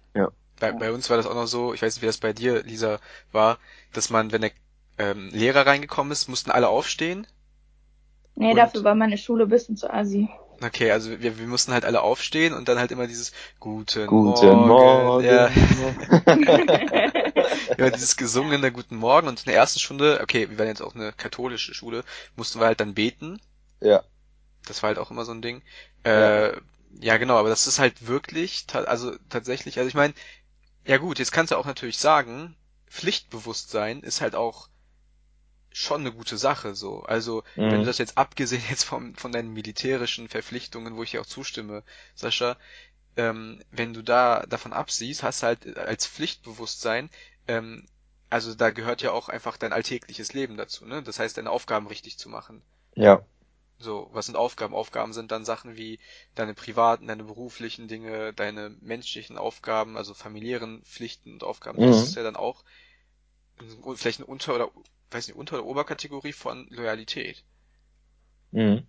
Bei, 0.60 0.72
bei 0.72 0.92
uns 0.92 1.08
war 1.08 1.16
das 1.16 1.26
auch 1.26 1.34
noch 1.34 1.46
so, 1.46 1.72
ich 1.72 1.80
weiß 1.80 1.94
nicht, 1.94 2.02
wie 2.02 2.06
das 2.06 2.18
bei 2.18 2.34
dir, 2.34 2.62
Lisa, 2.62 2.98
war, 3.32 3.56
dass 3.94 4.10
man, 4.10 4.30
wenn 4.30 4.42
der 4.42 4.50
ähm, 4.98 5.30
Lehrer 5.32 5.66
reingekommen 5.66 6.12
ist, 6.12 6.28
mussten 6.28 6.50
alle 6.50 6.68
aufstehen. 6.68 7.26
Nee, 8.34 8.50
Und- 8.50 8.56
dafür 8.56 8.84
war 8.84 8.94
meine 8.94 9.16
Schule 9.16 9.44
ein 9.44 9.48
bisschen 9.48 9.78
zu 9.78 9.90
assi. 9.90 10.28
Okay, 10.62 10.90
also 10.90 11.10
wir, 11.20 11.38
wir 11.38 11.46
mussten 11.46 11.72
halt 11.72 11.84
alle 11.84 12.02
aufstehen 12.02 12.52
und 12.52 12.68
dann 12.68 12.78
halt 12.78 12.90
immer 12.90 13.06
dieses 13.06 13.32
Guten, 13.60 14.06
Guten 14.06 14.54
Morgen. 14.56 15.24
Ja, 15.24 15.50
ja, 17.78 17.90
dieses 17.94 18.16
gesungene 18.16 18.70
Guten 18.70 18.96
Morgen 18.96 19.28
und 19.28 19.40
in 19.40 19.44
der 19.46 19.54
ersten 19.54 19.78
Stunde, 19.78 20.20
okay, 20.22 20.50
wir 20.50 20.58
waren 20.58 20.66
jetzt 20.68 20.82
auch 20.82 20.94
eine 20.94 21.12
katholische 21.12 21.72
Schule, 21.74 22.04
mussten 22.36 22.60
wir 22.60 22.66
halt 22.66 22.80
dann 22.80 22.94
beten. 22.94 23.40
ja. 23.80 24.02
Das 24.66 24.82
war 24.82 24.88
halt 24.88 24.98
auch 24.98 25.10
immer 25.10 25.24
so 25.24 25.32
ein 25.32 25.40
Ding. 25.40 25.62
Äh, 26.04 26.52
ja. 27.00 27.16
genau, 27.16 27.38
aber 27.38 27.48
das 27.48 27.66
ist 27.66 27.78
halt 27.78 28.06
wirklich, 28.06 28.66
also 28.72 29.16
tatsächlich, 29.30 29.78
also 29.78 29.88
ich 29.88 29.94
meine, 29.94 30.12
ja 30.84 30.98
gut, 30.98 31.18
jetzt 31.18 31.32
kannst 31.32 31.52
du 31.52 31.56
auch 31.56 31.64
natürlich 31.64 31.98
sagen, 31.98 32.54
Pflichtbewusstsein 32.86 34.00
ist 34.00 34.20
halt 34.20 34.34
auch 34.34 34.68
schon 35.72 36.02
eine 36.02 36.12
gute 36.12 36.36
Sache, 36.38 36.74
so. 36.74 37.02
Also, 37.02 37.44
wenn 37.68 37.82
du 37.82 37.86
Mhm. 37.86 37.88
das 37.88 37.98
jetzt 37.98 38.18
abgesehen 38.18 38.62
jetzt 38.70 38.84
vom, 38.84 39.14
von 39.16 39.32
deinen 39.32 39.52
militärischen 39.52 40.28
Verpflichtungen, 40.28 40.96
wo 40.96 41.02
ich 41.02 41.12
dir 41.12 41.20
auch 41.20 41.26
zustimme, 41.26 41.84
Sascha, 42.14 42.56
ähm, 43.16 43.62
wenn 43.72 43.94
du 43.94 44.02
da 44.02 44.46
davon 44.46 44.72
absiehst, 44.72 45.22
hast 45.24 45.42
du 45.42 45.48
halt 45.48 45.78
als 45.78 46.06
Pflichtbewusstsein, 46.06 47.10
ähm, 47.48 47.86
also 48.30 48.54
da 48.54 48.70
gehört 48.70 49.02
ja 49.02 49.12
auch 49.12 49.28
einfach 49.28 49.56
dein 49.58 49.72
alltägliches 49.72 50.32
Leben 50.34 50.56
dazu, 50.56 50.86
ne? 50.86 51.02
Das 51.02 51.18
heißt, 51.20 51.36
deine 51.38 51.50
Aufgaben 51.50 51.86
richtig 51.88 52.18
zu 52.18 52.28
machen. 52.30 52.62
Ja. 52.96 53.24
So, 53.80 54.08
was 54.12 54.26
sind 54.26 54.36
Aufgaben? 54.36 54.74
Aufgaben 54.76 55.12
sind 55.12 55.32
dann 55.32 55.44
Sachen 55.44 55.76
wie 55.76 55.98
deine 56.36 56.54
privaten, 56.54 57.08
deine 57.08 57.24
beruflichen 57.24 57.88
Dinge, 57.88 58.32
deine 58.32 58.70
menschlichen 58.80 59.36
Aufgaben, 59.38 59.96
also 59.96 60.14
familiären 60.14 60.82
Pflichten 60.84 61.32
und 61.32 61.42
Aufgaben. 61.42 61.82
Das 61.84 62.02
Mhm. 62.02 62.04
ist 62.04 62.14
ja 62.14 62.22
dann 62.22 62.36
auch 62.36 62.62
vielleicht 63.96 64.20
eine 64.20 64.26
Unter- 64.26 64.54
oder, 64.54 64.70
weiß 65.10 65.28
nicht, 65.28 65.36
Unter- 65.36 65.58
oder 65.58 65.66
Oberkategorie 65.66 66.32
von 66.32 66.66
Loyalität. 66.70 67.44
Mhm. 68.52 68.86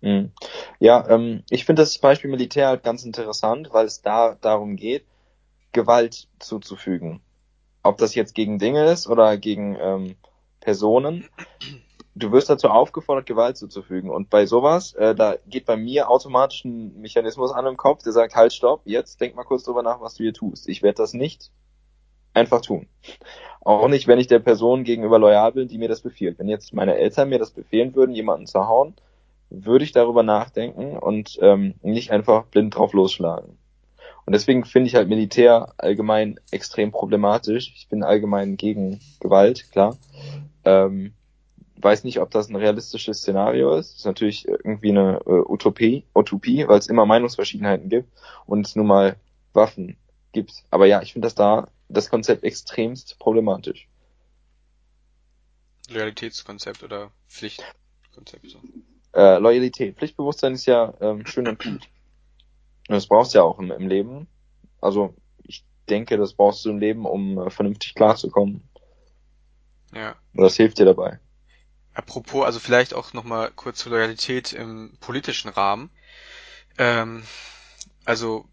Mhm. 0.00 0.32
Ja, 0.78 1.08
ähm, 1.08 1.42
ich 1.50 1.64
finde 1.64 1.82
das 1.82 1.98
Beispiel 1.98 2.30
Militär 2.30 2.68
halt 2.68 2.82
ganz 2.82 3.04
interessant, 3.04 3.70
weil 3.72 3.86
es 3.86 4.02
da 4.02 4.36
darum 4.40 4.76
geht, 4.76 5.04
Gewalt 5.72 6.28
zuzufügen. 6.38 7.20
Ob 7.82 7.98
das 7.98 8.14
jetzt 8.14 8.34
gegen 8.34 8.58
Dinge 8.58 8.90
ist 8.90 9.06
oder 9.06 9.36
gegen 9.36 9.76
ähm, 9.80 10.16
Personen. 10.60 11.28
Du 12.14 12.32
wirst 12.32 12.48
dazu 12.48 12.68
aufgefordert, 12.68 13.26
Gewalt 13.26 13.58
zuzufügen. 13.58 14.10
Und 14.10 14.30
bei 14.30 14.46
sowas, 14.46 14.94
äh, 14.94 15.14
da 15.14 15.36
geht 15.46 15.66
bei 15.66 15.76
mir 15.76 16.08
automatisch 16.08 16.64
ein 16.64 16.98
Mechanismus 17.00 17.52
an 17.52 17.66
im 17.66 17.76
Kopf, 17.76 18.02
der 18.02 18.12
sagt, 18.12 18.34
halt, 18.34 18.54
stopp, 18.54 18.80
jetzt 18.84 19.20
denk 19.20 19.36
mal 19.36 19.44
kurz 19.44 19.64
drüber 19.64 19.82
nach, 19.82 20.00
was 20.00 20.14
du 20.14 20.22
hier 20.22 20.32
tust. 20.32 20.66
Ich 20.68 20.82
werde 20.82 20.96
das 20.96 21.12
nicht 21.12 21.50
einfach 22.32 22.62
tun. 22.62 22.88
Auch 23.66 23.88
nicht, 23.88 24.06
wenn 24.06 24.20
ich 24.20 24.28
der 24.28 24.38
Person 24.38 24.84
gegenüber 24.84 25.18
loyal 25.18 25.50
bin, 25.50 25.66
die 25.66 25.76
mir 25.76 25.88
das 25.88 26.00
befiehlt. 26.00 26.38
Wenn 26.38 26.48
jetzt 26.48 26.72
meine 26.72 26.96
Eltern 26.98 27.30
mir 27.30 27.40
das 27.40 27.50
befehlen 27.50 27.96
würden, 27.96 28.14
jemanden 28.14 28.46
zu 28.46 28.68
hauen, 28.68 28.94
würde 29.50 29.84
ich 29.84 29.90
darüber 29.90 30.22
nachdenken 30.22 30.96
und 30.96 31.36
ähm, 31.42 31.74
nicht 31.82 32.12
einfach 32.12 32.44
blind 32.44 32.76
drauf 32.76 32.92
losschlagen. 32.92 33.58
Und 34.24 34.32
deswegen 34.32 34.64
finde 34.64 34.86
ich 34.86 34.94
halt 34.94 35.08
Militär 35.08 35.72
allgemein 35.78 36.38
extrem 36.52 36.92
problematisch. 36.92 37.72
Ich 37.74 37.88
bin 37.88 38.04
allgemein 38.04 38.56
gegen 38.56 39.00
Gewalt, 39.18 39.68
klar. 39.72 39.96
Ähm, 40.64 41.12
weiß 41.74 42.04
nicht, 42.04 42.20
ob 42.20 42.30
das 42.30 42.48
ein 42.48 42.54
realistisches 42.54 43.18
Szenario 43.18 43.74
ist. 43.74 43.94
Das 43.94 43.98
ist 43.98 44.06
natürlich 44.06 44.46
irgendwie 44.46 44.90
eine 44.90 45.22
äh, 45.26 45.42
Utopie, 45.44 46.04
Utopie, 46.14 46.68
weil 46.68 46.78
es 46.78 46.86
immer 46.86 47.04
Meinungsverschiedenheiten 47.04 47.88
gibt 47.88 48.08
und 48.46 48.64
es 48.64 48.76
nun 48.76 48.86
mal 48.86 49.16
Waffen 49.54 49.96
gibt. 50.30 50.52
Aber 50.70 50.86
ja, 50.86 51.02
ich 51.02 51.14
finde 51.14 51.26
das 51.26 51.34
da 51.34 51.66
das 51.88 52.10
Konzept 52.10 52.44
extremst 52.44 53.18
problematisch. 53.18 53.88
Loyalitätskonzept 55.88 56.82
oder 56.82 57.12
Pflichtkonzept. 57.28 58.50
So. 58.50 58.60
Äh, 59.12 59.38
Loyalität, 59.38 59.96
Pflichtbewusstsein 59.96 60.54
ist 60.54 60.66
ja 60.66 60.92
ähm, 61.00 61.24
schön 61.26 61.48
und 61.48 61.62
gut. 61.62 61.88
Und 62.88 62.94
das 62.94 63.06
brauchst 63.06 63.34
du 63.34 63.38
ja 63.38 63.44
auch 63.44 63.58
im, 63.58 63.70
im 63.70 63.88
Leben. 63.88 64.28
Also 64.80 65.14
ich 65.42 65.64
denke, 65.88 66.16
das 66.16 66.34
brauchst 66.34 66.64
du 66.64 66.70
im 66.70 66.78
Leben, 66.78 67.06
um 67.06 67.38
äh, 67.38 67.50
vernünftig 67.50 67.94
klarzukommen. 67.94 68.68
Ja. 69.94 70.16
Und 70.34 70.42
das 70.42 70.56
hilft 70.56 70.78
dir 70.78 70.84
dabei. 70.84 71.20
Apropos, 71.94 72.44
also 72.44 72.60
vielleicht 72.60 72.92
auch 72.92 73.14
nochmal 73.14 73.50
kurz 73.54 73.78
zur 73.78 73.92
Loyalität 73.92 74.52
im 74.52 74.96
politischen 75.00 75.48
Rahmen. 75.48 75.90
Ähm, 76.76 77.22
also 78.04 78.46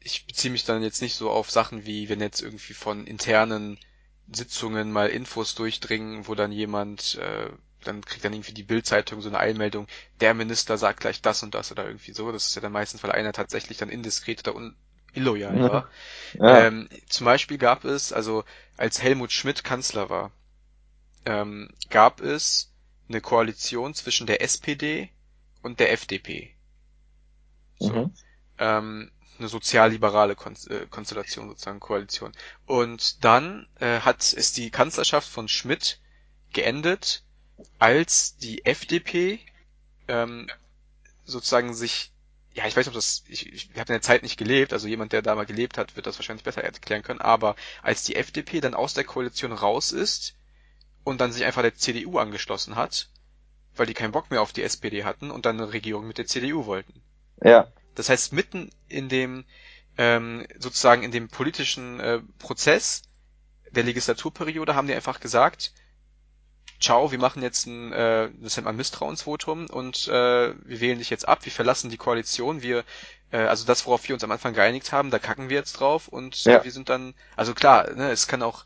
ich 0.00 0.26
beziehe 0.26 0.52
mich 0.52 0.64
dann 0.64 0.82
jetzt 0.82 1.02
nicht 1.02 1.14
so 1.16 1.30
auf 1.30 1.50
Sachen 1.50 1.86
wie, 1.86 2.08
wenn 2.08 2.20
jetzt 2.20 2.42
irgendwie 2.42 2.74
von 2.74 3.06
internen 3.06 3.78
Sitzungen 4.32 4.92
mal 4.92 5.08
Infos 5.08 5.54
durchdringen, 5.54 6.26
wo 6.28 6.34
dann 6.34 6.52
jemand, 6.52 7.16
äh, 7.16 7.50
dann 7.84 8.04
kriegt 8.04 8.24
dann 8.24 8.32
irgendwie 8.32 8.52
die 8.54 8.62
Bildzeitung 8.62 9.20
so 9.22 9.28
eine 9.28 9.38
Eilmeldung, 9.40 9.86
der 10.20 10.34
Minister 10.34 10.78
sagt 10.78 11.00
gleich 11.00 11.22
das 11.22 11.42
und 11.42 11.54
das 11.54 11.72
oder 11.72 11.86
irgendwie 11.86 12.12
so. 12.12 12.30
Das 12.32 12.46
ist 12.46 12.54
ja 12.54 12.62
dann 12.62 12.72
meistens, 12.72 13.02
weil 13.02 13.12
einer 13.12 13.32
tatsächlich 13.32 13.78
dann 13.78 13.88
indiskret 13.90 14.46
oder 14.46 14.56
un 14.56 14.76
illoyal 15.14 15.64
Ja. 15.64 15.68
war. 15.68 15.88
Ja, 16.34 16.68
Ähm, 16.68 16.88
zum 17.08 17.26
Beispiel 17.26 17.58
gab 17.58 17.84
es, 17.84 18.12
also 18.12 18.44
als 18.76 19.02
Helmut 19.02 19.32
Schmidt 19.32 19.64
Kanzler 19.64 20.10
war, 20.10 20.32
ähm, 21.24 21.70
gab 21.90 22.20
es 22.20 22.72
eine 23.08 23.20
Koalition 23.22 23.94
zwischen 23.94 24.26
der 24.26 24.42
SPD 24.42 25.10
und 25.62 25.80
der 25.80 25.92
FDP. 25.92 26.54
So. 27.78 27.94
mhm. 27.96 28.10
Ähm, 28.58 29.10
eine 29.40 29.48
sozialliberale 29.48 30.34
äh, 30.34 30.86
Konstellation, 30.88 31.48
sozusagen 31.48 31.80
Koalition. 31.80 32.32
Und 32.66 33.24
dann 33.24 33.66
äh, 33.80 34.00
hat 34.00 34.32
ist 34.32 34.56
die 34.56 34.70
Kanzlerschaft 34.70 35.28
von 35.28 35.48
Schmidt 35.48 36.00
geendet, 36.52 37.24
als 37.78 38.36
die 38.36 38.64
FDP 38.64 39.40
ähm, 40.08 40.48
sozusagen 41.24 41.74
sich 41.74 42.12
ja, 42.52 42.66
ich 42.66 42.76
weiß 42.76 42.86
nicht, 42.86 42.88
ob 42.88 42.94
das, 42.94 43.22
ich, 43.28 43.52
ich 43.52 43.70
habe 43.70 43.92
in 43.92 43.94
der 43.94 44.02
Zeit 44.02 44.22
nicht 44.22 44.36
gelebt, 44.36 44.72
also 44.72 44.88
jemand, 44.88 45.12
der 45.12 45.22
da 45.22 45.34
mal 45.34 45.46
gelebt 45.46 45.78
hat, 45.78 45.94
wird 45.96 46.06
das 46.06 46.18
wahrscheinlich 46.18 46.42
besser 46.42 46.64
erklären 46.64 47.02
können, 47.02 47.20
aber 47.20 47.54
als 47.82 48.02
die 48.02 48.16
FDP 48.16 48.60
dann 48.60 48.74
aus 48.74 48.92
der 48.92 49.04
Koalition 49.04 49.52
raus 49.52 49.92
ist 49.92 50.34
und 51.04 51.20
dann 51.20 51.32
sich 51.32 51.44
einfach 51.44 51.62
der 51.62 51.76
CDU 51.76 52.18
angeschlossen 52.18 52.74
hat, 52.74 53.08
weil 53.76 53.86
die 53.86 53.94
keinen 53.94 54.12
Bock 54.12 54.30
mehr 54.30 54.42
auf 54.42 54.52
die 54.52 54.64
SPD 54.64 55.04
hatten 55.04 55.30
und 55.30 55.46
dann 55.46 55.60
eine 55.60 55.72
Regierung 55.72 56.06
mit 56.08 56.18
der 56.18 56.26
CDU 56.26 56.66
wollten. 56.66 57.00
Ja. 57.42 57.68
Das 57.94 58.08
heißt, 58.08 58.32
mitten 58.32 58.70
in 58.88 59.08
dem 59.08 59.44
ähm, 59.98 60.46
sozusagen 60.58 61.02
in 61.02 61.10
dem 61.10 61.28
politischen 61.28 62.00
äh, 62.00 62.20
Prozess 62.38 63.02
der 63.70 63.84
Legislaturperiode 63.84 64.74
haben 64.74 64.86
die 64.86 64.94
einfach 64.94 65.20
gesagt, 65.20 65.72
ciao, 66.80 67.12
wir 67.12 67.18
machen 67.18 67.42
jetzt 67.42 67.66
ein, 67.66 67.92
äh, 67.92 68.30
das 68.40 68.56
nennt 68.56 68.64
man 68.64 68.76
Misstrauensvotum 68.76 69.66
und 69.68 70.08
äh, 70.08 70.54
wir 70.64 70.80
wählen 70.80 70.98
dich 70.98 71.10
jetzt 71.10 71.28
ab, 71.28 71.44
wir 71.44 71.52
verlassen 71.52 71.90
die 71.90 71.98
Koalition, 71.98 72.62
wir, 72.62 72.84
äh, 73.30 73.38
also 73.38 73.66
das, 73.66 73.86
worauf 73.86 74.08
wir 74.08 74.14
uns 74.14 74.24
am 74.24 74.30
Anfang 74.32 74.54
geeinigt 74.54 74.90
haben, 74.92 75.10
da 75.10 75.18
kacken 75.18 75.50
wir 75.50 75.58
jetzt 75.58 75.74
drauf 75.74 76.08
und 76.08 76.44
Ja. 76.44 76.60
äh, 76.60 76.64
wir 76.64 76.72
sind 76.72 76.88
dann, 76.88 77.14
also 77.36 77.54
klar, 77.54 77.90
ne, 77.94 78.10
es 78.10 78.26
kann 78.26 78.42
auch 78.42 78.64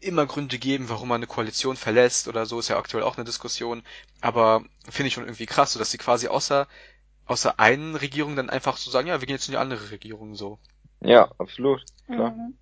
immer 0.00 0.24
Gründe 0.24 0.58
geben, 0.58 0.88
warum 0.88 1.08
man 1.08 1.16
eine 1.16 1.26
Koalition 1.26 1.76
verlässt 1.76 2.26
oder 2.26 2.46
so, 2.46 2.58
ist 2.58 2.68
ja 2.68 2.78
aktuell 2.78 3.04
auch 3.04 3.18
eine 3.18 3.24
Diskussion, 3.24 3.82
aber 4.22 4.64
finde 4.88 5.08
ich 5.08 5.14
schon 5.14 5.24
irgendwie 5.24 5.46
krass, 5.46 5.74
so 5.74 5.78
dass 5.78 5.90
sie 5.90 5.98
quasi 5.98 6.28
außer 6.28 6.66
außer 7.30 7.60
einen 7.60 7.94
Regierung 7.94 8.34
dann 8.34 8.50
einfach 8.50 8.76
so 8.76 8.90
sagen, 8.90 9.06
ja, 9.06 9.20
wir 9.20 9.26
gehen 9.26 9.36
jetzt 9.36 9.46
in 9.46 9.52
die 9.52 9.58
andere 9.58 9.92
Regierung 9.92 10.34
so. 10.34 10.58
Ja, 11.00 11.30
absolut. 11.38 11.84
Klar. 12.06 12.32
Mhm. 12.32 12.54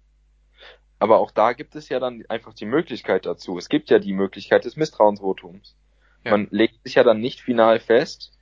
Aber 0.99 1.21
auch 1.21 1.31
da 1.31 1.55
gibt 1.55 1.75
es 1.75 1.89
ja 1.89 1.99
dann 2.01 2.25
einfach 2.29 2.53
die 2.53 2.67
Möglichkeit 2.67 3.25
dazu. 3.25 3.57
Es 3.57 3.71
gibt 3.71 3.89
ja 3.89 3.99
die 3.99 4.13
Möglichkeit 4.13 4.67
des 4.67 4.77
Misstrauensvotums. 4.77 5.75
Ja. 6.23 6.33
Man 6.33 6.49
legt 6.51 6.83
sich 6.85 6.97
ja 6.97 7.03
dann 7.03 7.19
nicht 7.19 7.41
final 7.41 7.81
fest, 7.81 8.33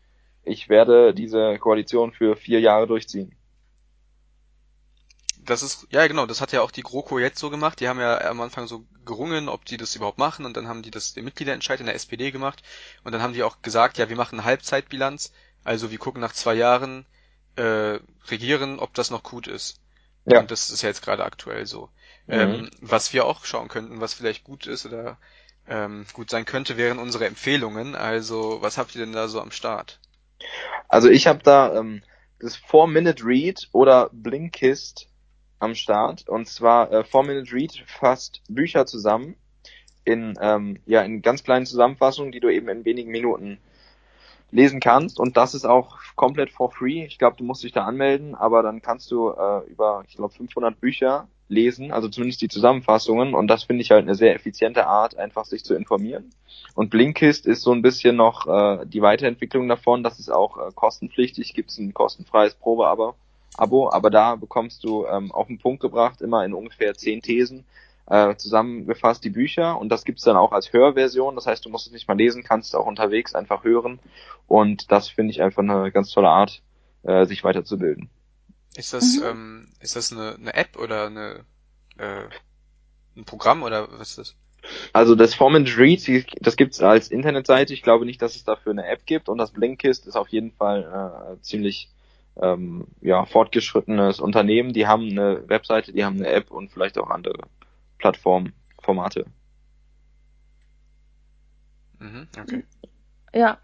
ich 0.42 0.68
werde 0.68 1.14
diese 1.14 1.58
Koalition 1.58 2.12
für 2.12 2.36
vier 2.36 2.60
Jahre 2.60 2.88
durchziehen. 2.88 3.36
Das 5.38 5.62
ist, 5.62 5.86
ja 5.90 6.04
genau, 6.08 6.26
das 6.26 6.40
hat 6.40 6.50
ja 6.50 6.60
auch 6.60 6.72
die 6.72 6.82
GroKo 6.82 7.20
jetzt 7.20 7.38
so 7.38 7.50
gemacht. 7.50 7.78
Die 7.78 7.88
haben 7.88 8.00
ja 8.00 8.20
am 8.22 8.40
Anfang 8.40 8.66
so 8.66 8.84
gerungen, 9.04 9.48
ob 9.48 9.64
die 9.64 9.76
das 9.76 9.94
überhaupt 9.94 10.18
machen 10.18 10.44
und 10.44 10.56
dann 10.56 10.66
haben 10.66 10.82
die 10.82 10.90
das 10.90 11.14
den 11.14 11.24
Mitgliederentscheid 11.24 11.78
in 11.78 11.86
der 11.86 11.94
SPD 11.94 12.32
gemacht 12.32 12.64
und 13.04 13.12
dann 13.12 13.22
haben 13.22 13.32
die 13.32 13.44
auch 13.44 13.62
gesagt, 13.62 13.98
ja, 13.98 14.08
wir 14.08 14.16
machen 14.16 14.40
eine 14.40 14.44
Halbzeitbilanz, 14.44 15.32
also 15.66 15.90
wir 15.90 15.98
gucken 15.98 16.20
nach 16.20 16.32
zwei 16.32 16.54
Jahren, 16.54 17.06
äh, 17.56 17.98
regieren, 18.28 18.78
ob 18.78 18.94
das 18.94 19.10
noch 19.10 19.22
gut 19.22 19.48
ist. 19.48 19.80
Ja. 20.24 20.40
Und 20.40 20.50
das 20.50 20.70
ist 20.70 20.82
ja 20.82 20.88
jetzt 20.88 21.02
gerade 21.02 21.24
aktuell 21.24 21.66
so. 21.66 21.88
Mhm. 22.26 22.34
Ähm, 22.34 22.70
was 22.80 23.12
wir 23.12 23.24
auch 23.24 23.44
schauen 23.44 23.68
könnten, 23.68 24.00
was 24.00 24.14
vielleicht 24.14 24.44
gut 24.44 24.66
ist 24.66 24.86
oder 24.86 25.18
ähm, 25.68 26.06
gut 26.12 26.30
sein 26.30 26.44
könnte, 26.44 26.76
wären 26.76 26.98
unsere 26.98 27.26
Empfehlungen. 27.26 27.94
Also, 27.94 28.58
was 28.60 28.78
habt 28.78 28.94
ihr 28.94 29.04
denn 29.04 29.12
da 29.12 29.28
so 29.28 29.40
am 29.40 29.50
Start? 29.50 29.98
Also 30.88 31.08
ich 31.08 31.26
habe 31.26 31.42
da 31.42 31.74
ähm, 31.76 32.02
das 32.38 32.56
4-Minute-Read 32.58 33.68
oder 33.72 34.10
Blinkist 34.12 35.08
am 35.58 35.74
Start. 35.74 36.28
Und 36.28 36.48
zwar 36.48 36.92
äh, 36.92 37.00
4-Minute-Read 37.00 37.84
fasst 37.86 38.42
Bücher 38.48 38.86
zusammen 38.86 39.36
in, 40.04 40.34
ähm, 40.40 40.80
ja, 40.86 41.02
in 41.02 41.22
ganz 41.22 41.42
kleinen 41.42 41.66
Zusammenfassungen, 41.66 42.30
die 42.30 42.40
du 42.40 42.48
eben 42.48 42.68
in 42.68 42.84
wenigen 42.84 43.10
Minuten 43.10 43.58
lesen 44.50 44.80
kannst. 44.80 45.18
Und 45.18 45.36
das 45.36 45.54
ist 45.54 45.64
auch 45.64 45.98
komplett 46.14 46.50
for 46.50 46.70
free. 46.70 47.04
Ich 47.04 47.18
glaube, 47.18 47.36
du 47.36 47.44
musst 47.44 47.62
dich 47.62 47.72
da 47.72 47.84
anmelden, 47.84 48.34
aber 48.34 48.62
dann 48.62 48.82
kannst 48.82 49.10
du 49.10 49.30
äh, 49.30 49.70
über, 49.70 50.04
ich 50.08 50.16
glaube, 50.16 50.32
500 50.32 50.80
Bücher 50.80 51.28
lesen, 51.48 51.92
also 51.92 52.08
zumindest 52.08 52.42
die 52.42 52.48
Zusammenfassungen. 52.48 53.34
Und 53.34 53.48
das 53.48 53.64
finde 53.64 53.82
ich 53.82 53.90
halt 53.90 54.02
eine 54.02 54.14
sehr 54.14 54.34
effiziente 54.34 54.86
Art, 54.86 55.16
einfach 55.16 55.44
sich 55.44 55.64
zu 55.64 55.74
informieren. 55.74 56.30
Und 56.74 56.90
Blinkist 56.90 57.46
ist 57.46 57.62
so 57.62 57.72
ein 57.72 57.82
bisschen 57.82 58.16
noch 58.16 58.46
äh, 58.46 58.86
die 58.86 59.02
Weiterentwicklung 59.02 59.68
davon. 59.68 60.02
Das 60.02 60.18
ist 60.18 60.30
auch 60.30 60.58
äh, 60.58 60.70
kostenpflichtig, 60.74 61.54
gibt 61.54 61.70
es 61.70 61.78
ein 61.78 61.94
kostenfreies 61.94 62.54
Probeabo. 62.54 63.14
Abo, 63.58 63.90
aber 63.90 64.10
da 64.10 64.36
bekommst 64.36 64.84
du 64.84 65.06
ähm, 65.06 65.32
auf 65.32 65.46
den 65.46 65.58
Punkt 65.58 65.80
gebracht, 65.80 66.20
immer 66.20 66.44
in 66.44 66.52
ungefähr 66.52 66.94
zehn 66.94 67.22
Thesen 67.22 67.64
äh, 68.08 68.36
zusammengefasst 68.36 69.24
die 69.24 69.30
Bücher 69.30 69.78
und 69.78 69.88
das 69.88 70.04
gibt's 70.04 70.22
dann 70.22 70.36
auch 70.36 70.52
als 70.52 70.72
Hörversion. 70.72 71.34
Das 71.34 71.46
heißt, 71.46 71.64
du 71.64 71.68
musst 71.70 71.86
es 71.86 71.92
nicht 71.92 72.08
mal 72.08 72.16
lesen, 72.16 72.44
kannst 72.44 72.68
es 72.70 72.74
auch 72.74 72.86
unterwegs 72.86 73.34
einfach 73.34 73.64
hören. 73.64 73.98
Und 74.46 74.92
das 74.92 75.08
finde 75.08 75.32
ich 75.32 75.42
einfach 75.42 75.62
eine 75.62 75.90
ganz 75.90 76.10
tolle 76.10 76.28
Art, 76.28 76.62
äh, 77.02 77.26
sich 77.26 77.42
weiterzubilden. 77.42 78.08
Ist 78.76 78.92
das, 78.92 79.16
Mhm. 79.16 79.22
ähm, 79.26 79.68
ist 79.80 79.96
das 79.96 80.12
eine, 80.12 80.34
eine 80.34 80.54
App 80.54 80.78
oder 80.78 81.06
eine, 81.06 81.44
äh, 81.98 82.24
ein 83.16 83.24
Programm 83.24 83.62
oder 83.62 83.88
was 83.98 84.10
ist 84.10 84.18
das? 84.18 84.34
Also 84.92 85.14
das 85.14 85.34
Format 85.34 85.76
Read, 85.78 86.06
die- 86.06 86.26
das 86.40 86.56
gibt's 86.56 86.80
als 86.80 87.08
Internetseite. 87.08 87.72
Ich 87.72 87.82
glaube 87.82 88.04
nicht, 88.04 88.20
dass 88.20 88.36
es 88.36 88.44
dafür 88.44 88.72
eine 88.72 88.86
App 88.86 89.06
gibt. 89.06 89.28
Und 89.28 89.38
das 89.38 89.52
Blinkist 89.52 90.06
ist 90.06 90.16
auf 90.16 90.28
jeden 90.28 90.52
Fall 90.52 91.36
äh, 91.38 91.40
ziemlich 91.42 91.88
ähm, 92.38 92.86
ja, 93.00 93.24
fortgeschrittenes 93.24 94.20
Unternehmen. 94.20 94.74
Die 94.74 94.86
haben 94.86 95.08
eine 95.08 95.48
Webseite, 95.48 95.92
die 95.92 96.04
haben 96.04 96.16
eine 96.16 96.28
App 96.28 96.50
und 96.50 96.70
vielleicht 96.70 96.98
auch 96.98 97.08
andere 97.08 97.38
Plattformformate. 97.98 99.26
Mhm, 101.98 102.28
okay. 102.38 102.64
Ja, 103.32 103.58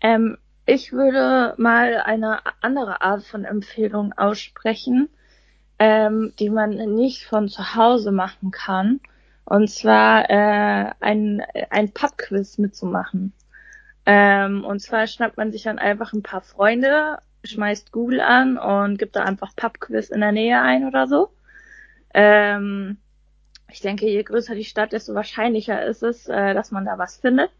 ähm, 0.00 0.38
ich 0.66 0.92
würde 0.92 1.54
mal 1.58 2.02
eine 2.04 2.40
andere 2.60 3.00
Art 3.02 3.24
von 3.24 3.44
Empfehlung 3.44 4.12
aussprechen, 4.14 5.08
ähm, 5.78 6.32
die 6.38 6.50
man 6.50 6.70
nicht 6.70 7.24
von 7.24 7.48
zu 7.48 7.74
Hause 7.74 8.12
machen 8.12 8.50
kann. 8.50 9.00
Und 9.44 9.70
zwar 9.70 10.28
äh, 10.28 10.90
ein, 11.00 11.42
ein 11.70 11.92
Pubquiz 11.92 12.58
mitzumachen. 12.58 13.32
Ähm, 14.04 14.64
und 14.64 14.80
zwar 14.80 15.06
schnappt 15.06 15.36
man 15.36 15.52
sich 15.52 15.62
dann 15.62 15.78
einfach 15.78 16.12
ein 16.12 16.22
paar 16.22 16.40
Freunde, 16.40 17.18
schmeißt 17.44 17.92
Google 17.92 18.20
an 18.20 18.58
und 18.58 18.98
gibt 18.98 19.14
da 19.14 19.22
einfach 19.22 19.54
Pubquiz 19.54 20.10
in 20.10 20.20
der 20.20 20.32
Nähe 20.32 20.60
ein 20.60 20.86
oder 20.86 21.06
so. 21.06 21.30
Ähm, 22.12 22.98
ich 23.70 23.80
denke, 23.80 24.06
je 24.06 24.22
größer 24.22 24.54
die 24.54 24.64
Stadt, 24.64 24.92
desto 24.92 25.14
wahrscheinlicher 25.14 25.84
ist 25.84 26.02
es, 26.02 26.28
äh, 26.28 26.54
dass 26.54 26.70
man 26.70 26.84
da 26.84 26.98
was 26.98 27.16
findet. 27.16 27.50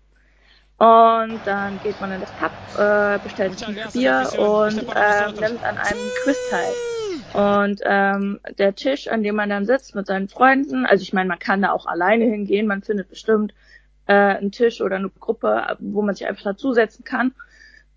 Und 0.78 1.40
dann 1.46 1.78
geht 1.78 2.00
man 2.00 2.12
in 2.12 2.20
das 2.20 2.32
Pub, 2.32 2.52
äh, 2.78 3.18
bestellt 3.18 3.58
sich 3.58 3.66
ein 3.66 3.74
Bier 3.92 4.28
und 4.38 4.82
ähm, 4.94 5.34
nimmt 5.34 5.64
an 5.64 5.78
einem 5.78 6.10
Quiz 6.22 6.38
teil. 6.50 6.74
Und 7.32 7.80
ähm, 7.84 8.40
der 8.58 8.74
Tisch, 8.74 9.08
an 9.08 9.22
dem 9.22 9.36
man 9.36 9.48
dann 9.48 9.64
sitzt 9.64 9.94
mit 9.94 10.06
seinen 10.06 10.28
Freunden, 10.28 10.84
also 10.84 11.02
ich 11.02 11.12
meine, 11.12 11.28
man 11.28 11.38
kann 11.38 11.62
da 11.62 11.72
auch 11.72 11.86
alleine 11.86 12.24
hingehen, 12.24 12.66
man 12.66 12.82
findet 12.82 13.08
bestimmt 13.08 13.54
äh, 14.06 14.12
einen 14.12 14.52
Tisch 14.52 14.80
oder 14.80 14.96
eine 14.96 15.08
Gruppe, 15.08 15.76
wo 15.80 16.02
man 16.02 16.14
sich 16.14 16.26
einfach 16.26 16.44
dazusetzen 16.44 17.04
kann. 17.04 17.34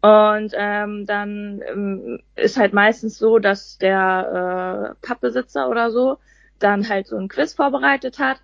Und 0.02 0.54
ähm, 0.56 1.06
dann 1.06 1.62
ähm, 1.70 2.20
ist 2.38 2.58
halt 2.58 2.72
meistens 2.74 3.18
so, 3.18 3.40
dass 3.40 3.78
der 3.78 4.96
äh, 5.02 5.06
Pappbesitzer 5.06 5.70
oder 5.70 5.92
so 5.92 6.18
dann 6.60 6.88
halt 6.88 7.08
so 7.08 7.18
ein 7.18 7.28
Quiz 7.28 7.54
vorbereitet 7.54 8.20
hat. 8.20 8.38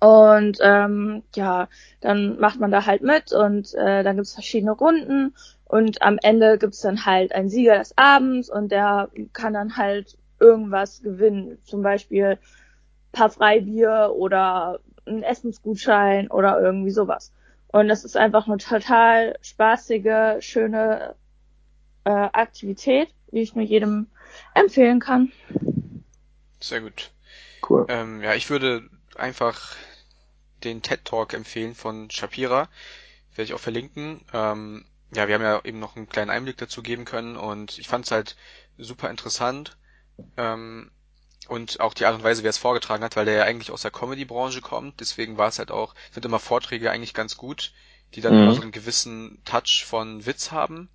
Und 0.00 0.58
ähm, 0.60 1.22
ja, 1.34 1.68
dann 2.00 2.38
macht 2.38 2.60
man 2.60 2.70
da 2.70 2.84
halt 2.84 3.02
mit 3.02 3.32
und 3.32 3.72
äh, 3.74 4.02
dann 4.02 4.16
gibt's 4.16 4.34
verschiedene 4.34 4.72
Runden 4.72 5.34
und 5.64 6.02
am 6.02 6.18
Ende 6.22 6.58
gibt's 6.58 6.82
dann 6.82 7.06
halt 7.06 7.34
einen 7.34 7.48
Sieger 7.48 7.78
des 7.78 7.96
Abends 7.96 8.50
und 8.50 8.70
der 8.70 9.08
kann 9.32 9.54
dann 9.54 9.78
halt 9.78 10.18
irgendwas 10.38 11.00
gewinnen, 11.00 11.56
zum 11.64 11.82
Beispiel 11.82 12.38
paar 13.12 13.30
Freibier 13.30 14.12
oder 14.14 14.80
einen 15.06 15.22
Essensgutschein 15.22 16.30
oder 16.30 16.60
irgendwie 16.60 16.90
sowas. 16.90 17.32
Und 17.68 17.88
das 17.88 18.04
ist 18.04 18.16
einfach 18.16 18.46
eine 18.46 18.58
total 18.58 19.36
spaßige, 19.40 20.40
schöne 20.40 21.14
äh, 22.04 22.10
Aktivität, 22.10 23.08
die 23.30 23.40
ich 23.40 23.54
nur 23.54 23.64
jedem 23.64 24.08
empfehlen 24.54 25.00
kann. 25.00 25.32
Sehr 26.62 26.80
gut. 26.80 27.10
Cool. 27.62 27.88
Ähm, 27.88 28.22
ja, 28.22 28.34
ich 28.34 28.50
würde 28.50 28.88
einfach 29.16 29.76
den 30.64 30.82
TED 30.82 31.04
Talk 31.04 31.34
empfehlen 31.34 31.74
von 31.74 32.10
Shapira. 32.10 32.68
Werde 33.34 33.44
ich 33.44 33.54
auch 33.54 33.60
verlinken. 33.60 34.24
Ähm, 34.32 34.86
ja, 35.14 35.28
wir 35.28 35.36
haben 35.36 35.42
ja 35.42 35.60
eben 35.64 35.80
noch 35.80 35.96
einen 35.96 36.08
kleinen 36.08 36.30
Einblick 36.30 36.58
dazu 36.58 36.82
geben 36.82 37.04
können 37.06 37.36
und 37.36 37.78
ich 37.78 37.88
fand 37.88 38.06
es 38.06 38.12
halt 38.12 38.36
super 38.78 39.10
interessant. 39.10 39.76
Ähm, 40.36 40.90
und 41.48 41.80
auch 41.80 41.94
die 41.94 42.06
Art 42.06 42.14
und 42.16 42.24
Weise, 42.24 42.42
wie 42.42 42.48
er 42.48 42.50
es 42.50 42.58
vorgetragen 42.58 43.04
hat, 43.04 43.16
weil 43.16 43.26
der 43.26 43.34
ja 43.36 43.44
eigentlich 43.44 43.70
aus 43.72 43.82
der 43.82 43.90
Comedy-Branche 43.92 44.62
kommt. 44.62 45.00
Deswegen 45.00 45.38
war 45.38 45.48
es 45.48 45.58
halt 45.58 45.70
auch, 45.72 45.94
finde 46.12 46.28
immer 46.28 46.40
Vorträge 46.40 46.90
eigentlich 46.90 47.14
ganz 47.14 47.36
gut, 47.36 47.72
die 48.14 48.22
dann 48.22 48.34
Mhm. 48.34 48.52
so 48.52 48.62
einen 48.62 48.72
gewissen 48.72 49.42
Touch 49.44 49.84
von 49.86 50.26
Witz 50.26 50.52
haben 50.52 50.90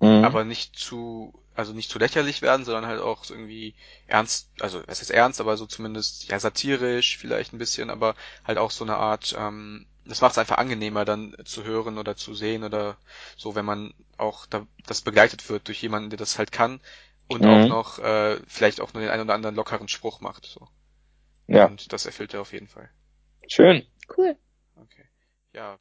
Mhm. 0.00 0.20
aber 0.20 0.44
nicht 0.44 0.76
zu, 0.78 1.32
also 1.60 1.72
nicht 1.74 1.90
zu 1.90 1.98
lächerlich 1.98 2.42
werden, 2.42 2.64
sondern 2.64 2.86
halt 2.86 3.00
auch 3.00 3.24
so 3.24 3.34
irgendwie 3.34 3.74
ernst, 4.06 4.50
also 4.60 4.82
es 4.86 5.02
ist 5.02 5.10
ernst, 5.10 5.40
aber 5.40 5.56
so 5.56 5.66
zumindest 5.66 6.28
ja 6.28 6.40
satirisch 6.40 7.18
vielleicht 7.18 7.52
ein 7.52 7.58
bisschen, 7.58 7.90
aber 7.90 8.14
halt 8.44 8.58
auch 8.58 8.70
so 8.72 8.84
eine 8.84 8.96
Art, 8.96 9.34
ähm, 9.38 9.86
das 10.04 10.20
macht 10.22 10.32
es 10.32 10.38
einfach 10.38 10.58
angenehmer 10.58 11.04
dann 11.04 11.36
zu 11.44 11.64
hören 11.64 11.98
oder 11.98 12.16
zu 12.16 12.34
sehen 12.34 12.64
oder 12.64 12.98
so, 13.36 13.54
wenn 13.54 13.64
man 13.66 13.94
auch 14.18 14.46
da, 14.46 14.66
das 14.86 15.02
begleitet 15.02 15.48
wird 15.48 15.68
durch 15.68 15.82
jemanden, 15.82 16.10
der 16.10 16.18
das 16.18 16.38
halt 16.38 16.52
kann 16.52 16.80
und 17.28 17.46
Mhm. 17.46 17.46
auch 17.46 17.68
noch 17.68 17.98
äh, 18.00 18.40
vielleicht 18.48 18.80
auch 18.80 18.92
nur 18.94 19.02
den 19.02 19.10
einen 19.10 19.22
oder 19.22 19.34
anderen 19.34 19.54
lockeren 19.56 19.88
Spruch 19.88 20.20
macht. 20.20 20.46
So. 20.46 20.68
ja, 21.48 21.70
Und 21.70 21.92
das 21.92 22.06
erfüllt 22.06 22.34
er 22.34 22.42
auf 22.42 22.52
jeden 22.54 22.68
Fall. 22.68 22.90
schön. 23.48 23.86
Cool. 24.16 24.36
Okay. 24.76 25.04
Ja, 25.52 25.78